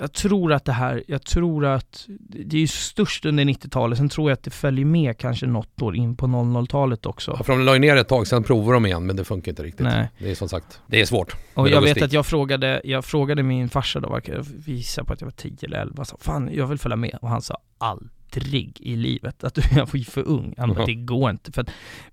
jag 0.00 0.12
tror 0.12 0.52
att 0.52 0.64
det 0.64 0.72
här, 0.72 1.04
jag 1.08 1.22
tror 1.22 1.64
att 1.64 2.04
det 2.08 2.56
är 2.56 2.60
ju 2.60 2.66
störst 2.66 3.24
under 3.24 3.44
90-talet, 3.44 3.98
sen 3.98 4.08
tror 4.08 4.30
jag 4.30 4.36
att 4.36 4.42
det 4.42 4.50
följer 4.50 4.84
med 4.84 5.18
kanske 5.18 5.46
något 5.46 5.82
år 5.82 5.96
in 5.96 6.16
på 6.16 6.26
00-talet 6.26 7.06
också. 7.06 7.34
Ja, 7.38 7.44
för 7.44 7.52
de 7.52 7.62
la 7.64 7.72
ju 7.74 7.78
ner 7.78 7.96
ett 7.96 8.08
tag, 8.08 8.26
sen 8.26 8.42
provade 8.42 8.72
de 8.72 8.86
igen 8.86 9.06
men 9.06 9.16
det 9.16 9.24
funkar 9.24 9.52
inte 9.52 9.62
riktigt. 9.62 9.86
Nej. 9.86 10.08
Det 10.18 10.30
är 10.30 10.34
som 10.34 10.48
sagt, 10.48 10.80
det 10.86 11.00
är 11.00 11.04
svårt. 11.04 11.36
Och 11.54 11.68
jag 11.68 11.72
vet 11.72 11.74
logistik. 11.74 12.02
att 12.02 12.12
jag 12.12 12.26
frågade, 12.26 12.80
jag 12.84 13.04
frågade 13.04 13.42
min 13.42 13.68
farsa 13.68 14.00
då, 14.00 14.20
jag 14.24 14.46
visade 14.66 15.06
på 15.06 15.12
att 15.12 15.20
jag 15.20 15.26
var 15.26 15.32
10 15.32 15.56
eller 15.62 15.78
11, 15.78 16.04
så 16.04 16.16
fan 16.20 16.50
jag 16.52 16.66
vill 16.66 16.78
följa 16.78 16.96
med 16.96 17.18
och 17.22 17.28
han 17.28 17.42
sa 17.42 17.58
aldrig 17.78 18.10
i 18.80 18.96
livet 18.96 19.44
att 19.44 19.54
du 19.54 19.62
var 19.74 20.04
för 20.04 20.28
ung. 20.28 20.54
Han 20.58 20.74
bara, 20.74 20.86
det 20.86 20.94
går 20.94 21.30
inte 21.30 21.52
för 21.52 21.60
att 21.60 21.70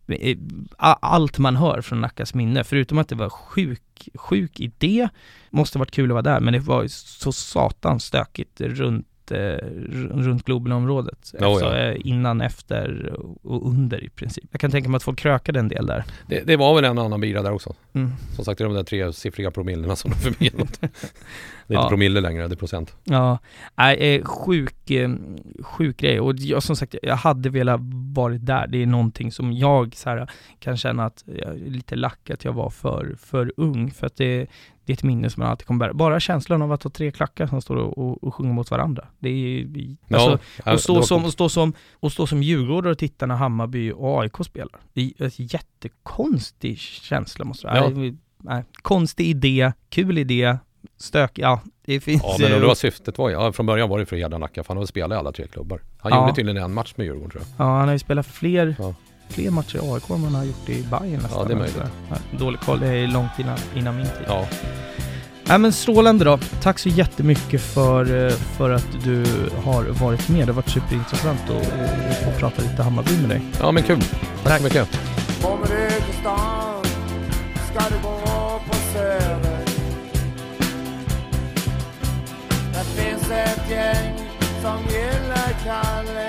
eh, 0.08 0.38
allt 0.80 1.38
man 1.38 1.56
hör 1.56 1.82
från 1.82 2.02
Nackas 2.02 2.34
minne, 2.34 2.64
förutom 2.64 2.98
att 2.98 3.10
det 3.10 3.16
var 3.16 3.30
sjuk, 3.30 4.10
sjuk 4.16 4.60
idé, 4.60 5.10
måste 5.50 5.80
varit 5.80 5.92
kul 5.92 6.12
att 6.12 6.14
vara 6.14 6.22
där, 6.22 6.40
men 6.40 6.54
det 6.54 6.60
var 6.60 6.88
så 6.88 7.32
satans 7.32 8.06
stökigt 8.06 8.62
runt 8.62 9.08
eh, 9.32 9.38
r- 9.38 10.12
runt 10.14 10.46
Globenområdet. 10.46 11.34
Ja, 11.40 11.46
alltså, 11.48 11.66
ja. 11.66 11.78
eh, 11.78 11.98
innan, 12.04 12.42
efter 12.42 13.14
och 13.44 13.68
under 13.70 14.04
i 14.04 14.10
princip. 14.10 14.46
Jag 14.52 14.62
kan 14.62 14.72
tänka 14.72 14.90
mig 14.90 14.96
att 14.98 15.04
folk 15.04 15.20
krökade 15.20 15.60
en 15.60 15.68
del 15.68 15.86
där. 15.86 16.04
Det, 16.28 16.44
det 16.48 16.56
var 16.58 16.76
väl 16.76 16.86
en 16.86 16.98
annan 16.98 17.22
bira 17.22 17.42
där 17.42 17.52
också. 17.52 17.74
Mm. 17.94 18.12
Som 18.36 18.46
sagt, 18.46 18.58
det 18.58 18.64
är 18.64 18.66
de 18.68 18.74
där 18.76 18.84
tresiffriga 18.84 19.52
promillerna 19.52 19.96
som 19.96 20.12
de 20.12 20.18
förmedlat. 20.18 20.80
Det 21.68 21.74
är 21.76 21.78
Ja. 21.78 21.82
inte 21.84 21.90
promille 21.90 22.22
längre, 22.22 22.48
det 22.48 22.54
är 22.54 22.58
procent. 22.58 22.96
Ja, 23.04 23.40
nej, 23.76 24.16
eh, 24.16 24.26
sjuk, 24.26 24.92
eh, 24.92 25.10
sjuk 25.64 25.98
grej. 25.98 26.20
Och 26.20 26.36
jag, 26.36 26.64
som 26.64 26.76
sagt, 26.76 26.96
jag 27.04 27.16
hade 27.16 27.50
velat 27.50 27.80
varit 28.16 28.46
där. 28.46 28.68
Det 28.68 28.82
är 28.84 28.86
någonting 28.86 29.32
som 29.32 29.54
jag 29.54 29.96
så 29.96 30.10
här, 30.10 30.30
kan 30.60 30.78
känna 30.78 31.06
att 31.06 31.24
jag 31.26 31.48
är 31.50 31.70
lite 31.70 31.96
lack 31.96 32.30
att 32.30 32.46
jag 32.46 32.54
var 32.54 32.70
för, 32.70 33.16
för 33.20 33.54
ung. 33.58 33.92
För 33.92 34.08
att 34.08 34.16
det, 34.16 34.48
det 34.90 34.94
är 34.94 34.98
ett 34.98 35.04
minne 35.04 35.30
som 35.30 35.42
man 35.44 35.50
alltid 35.52 35.68
kommer 35.68 35.80
bära. 35.80 35.94
Bara 35.94 36.20
känslan 36.20 36.62
av 36.62 36.72
att 36.72 36.84
ha 36.84 36.90
tre 36.92 37.12
klackar 37.12 37.48
som 37.48 37.62
står 37.62 37.76
och, 37.76 37.98
och, 37.98 38.24
och 38.24 38.36
sjunger 38.36 38.54
mot 38.54 38.72
varandra. 38.72 39.08
Det 39.20 39.30
är 39.30 39.66
alltså, 40.16 40.40
ja, 40.66 40.74
och, 40.74 40.80
stå 40.82 40.94
var 40.96 41.02
som, 41.02 41.26
och, 41.26 41.32
stå 41.34 41.50
som, 41.50 41.74
och 41.94 42.12
stå 42.12 42.28
som 42.28 42.44
djurgårdare 42.44 42.92
och 42.92 42.98
titta 42.98 43.26
när 43.26 43.36
Hammarby 43.36 43.92
och 43.92 44.22
AIK 44.22 44.38
spelar. 44.46 44.80
Det 44.94 45.14
är 45.18 45.26
ett 45.26 45.54
jättekonstig 45.54 46.78
känsla 46.80 47.46
måste 47.46 47.68
jag 47.68 47.78
Ja. 47.78 47.90
nej, 47.90 48.16
nej, 48.38 48.64
Konstig 48.82 49.28
idé, 49.28 49.72
kul 49.90 50.18
idé, 50.18 50.58
stök, 50.98 51.32
ja 51.40 51.62
det 51.86 52.00
finns... 52.00 52.24
Ja 52.26 52.36
men 52.40 52.52
eh, 52.54 52.60
det 52.60 52.68
var 52.68 52.76
syftet 52.76 53.18
var 53.18 53.30
ju, 53.30 53.36
ja, 53.36 53.52
från 53.52 53.66
början 53.66 53.90
var 53.90 54.00
det 54.00 54.06
för 54.06 54.16
att 54.16 54.22
hedra 54.22 54.38
Nacka 54.38 54.64
för 54.64 54.74
han 54.74 54.78
har 54.78 54.86
spelat 54.86 55.16
i 55.16 55.20
alla 55.20 55.32
tre 55.32 55.48
klubbar. 55.48 55.82
Han 55.98 56.12
Ja. 56.12 56.22
gjorde 56.22 56.36
tydligen 56.36 56.64
en 56.64 56.74
match 56.74 56.94
med 56.96 57.06
Djurgården 57.06 57.30
tror 57.30 57.44
jag. 57.58 57.66
Ja, 57.66 57.78
han 57.78 57.88
har 57.88 57.94
ju 57.94 58.00
spelat 58.00 58.28
fler, 58.28 58.76
Ja. 58.80 58.94
Fler 59.30 59.50
matcher 59.52 59.76
i 59.76 59.80
AIK 59.94 60.10
än 60.10 60.24
han 60.24 60.36
har 60.36 60.44
gjort 60.44 60.70
i 60.70 60.84
Bayern 60.84 61.22
nästan. 61.22 61.40
Ja, 61.40 61.46
det 61.48 61.54
är 61.54 61.58
möjligt. 61.58 61.84
Dålig 62.32 62.60
koll, 62.60 62.80
det 62.80 62.88
är 62.88 63.08
långt 63.08 63.40
innan, 63.40 63.58
innan 63.76 63.96
min 63.96 64.06
tid. 64.06 64.26
Ja, 64.28 64.48
Nej 65.50 65.58
men 65.58 65.74
strålande 65.74 66.26
då. 66.26 66.40
Tack 66.62 66.80
så 66.80 66.90
jättemycket 66.90 67.62
för, 67.62 68.26
eh, 68.26 68.32
för 68.32 68.70
att 68.70 68.88
du 69.04 69.26
har 69.66 69.84
varit 69.84 70.30
med. 70.30 70.48
Det 70.48 70.52
har 70.52 70.56
varit 70.56 70.70
superintressant 70.70 71.40
att, 71.50 71.72
att, 72.10 72.24
få 72.24 72.40
prata 72.40 72.62
lite 72.62 72.84
Hammarby 72.84 73.18
med 73.18 73.30
dig. 73.30 73.42
ja 73.60 73.72
men 73.72 73.84
kul. 73.84 74.04
Tack 74.44 74.58
så 74.58 74.64
mycket. 74.64 75.00
Kommer 75.42 75.68
du 75.68 75.90
till 75.90 76.20
stan 76.22 76.84
ska 77.72 77.90
du 77.90 78.02
gå 78.04 78.62
på 78.68 78.76
Söder 78.94 79.66
Där 82.74 82.84
finns 82.84 83.32
ett 83.32 83.70
gäng 83.70 84.18
som 84.62 84.80
gillar 84.94 85.54
Kalles 85.64 86.29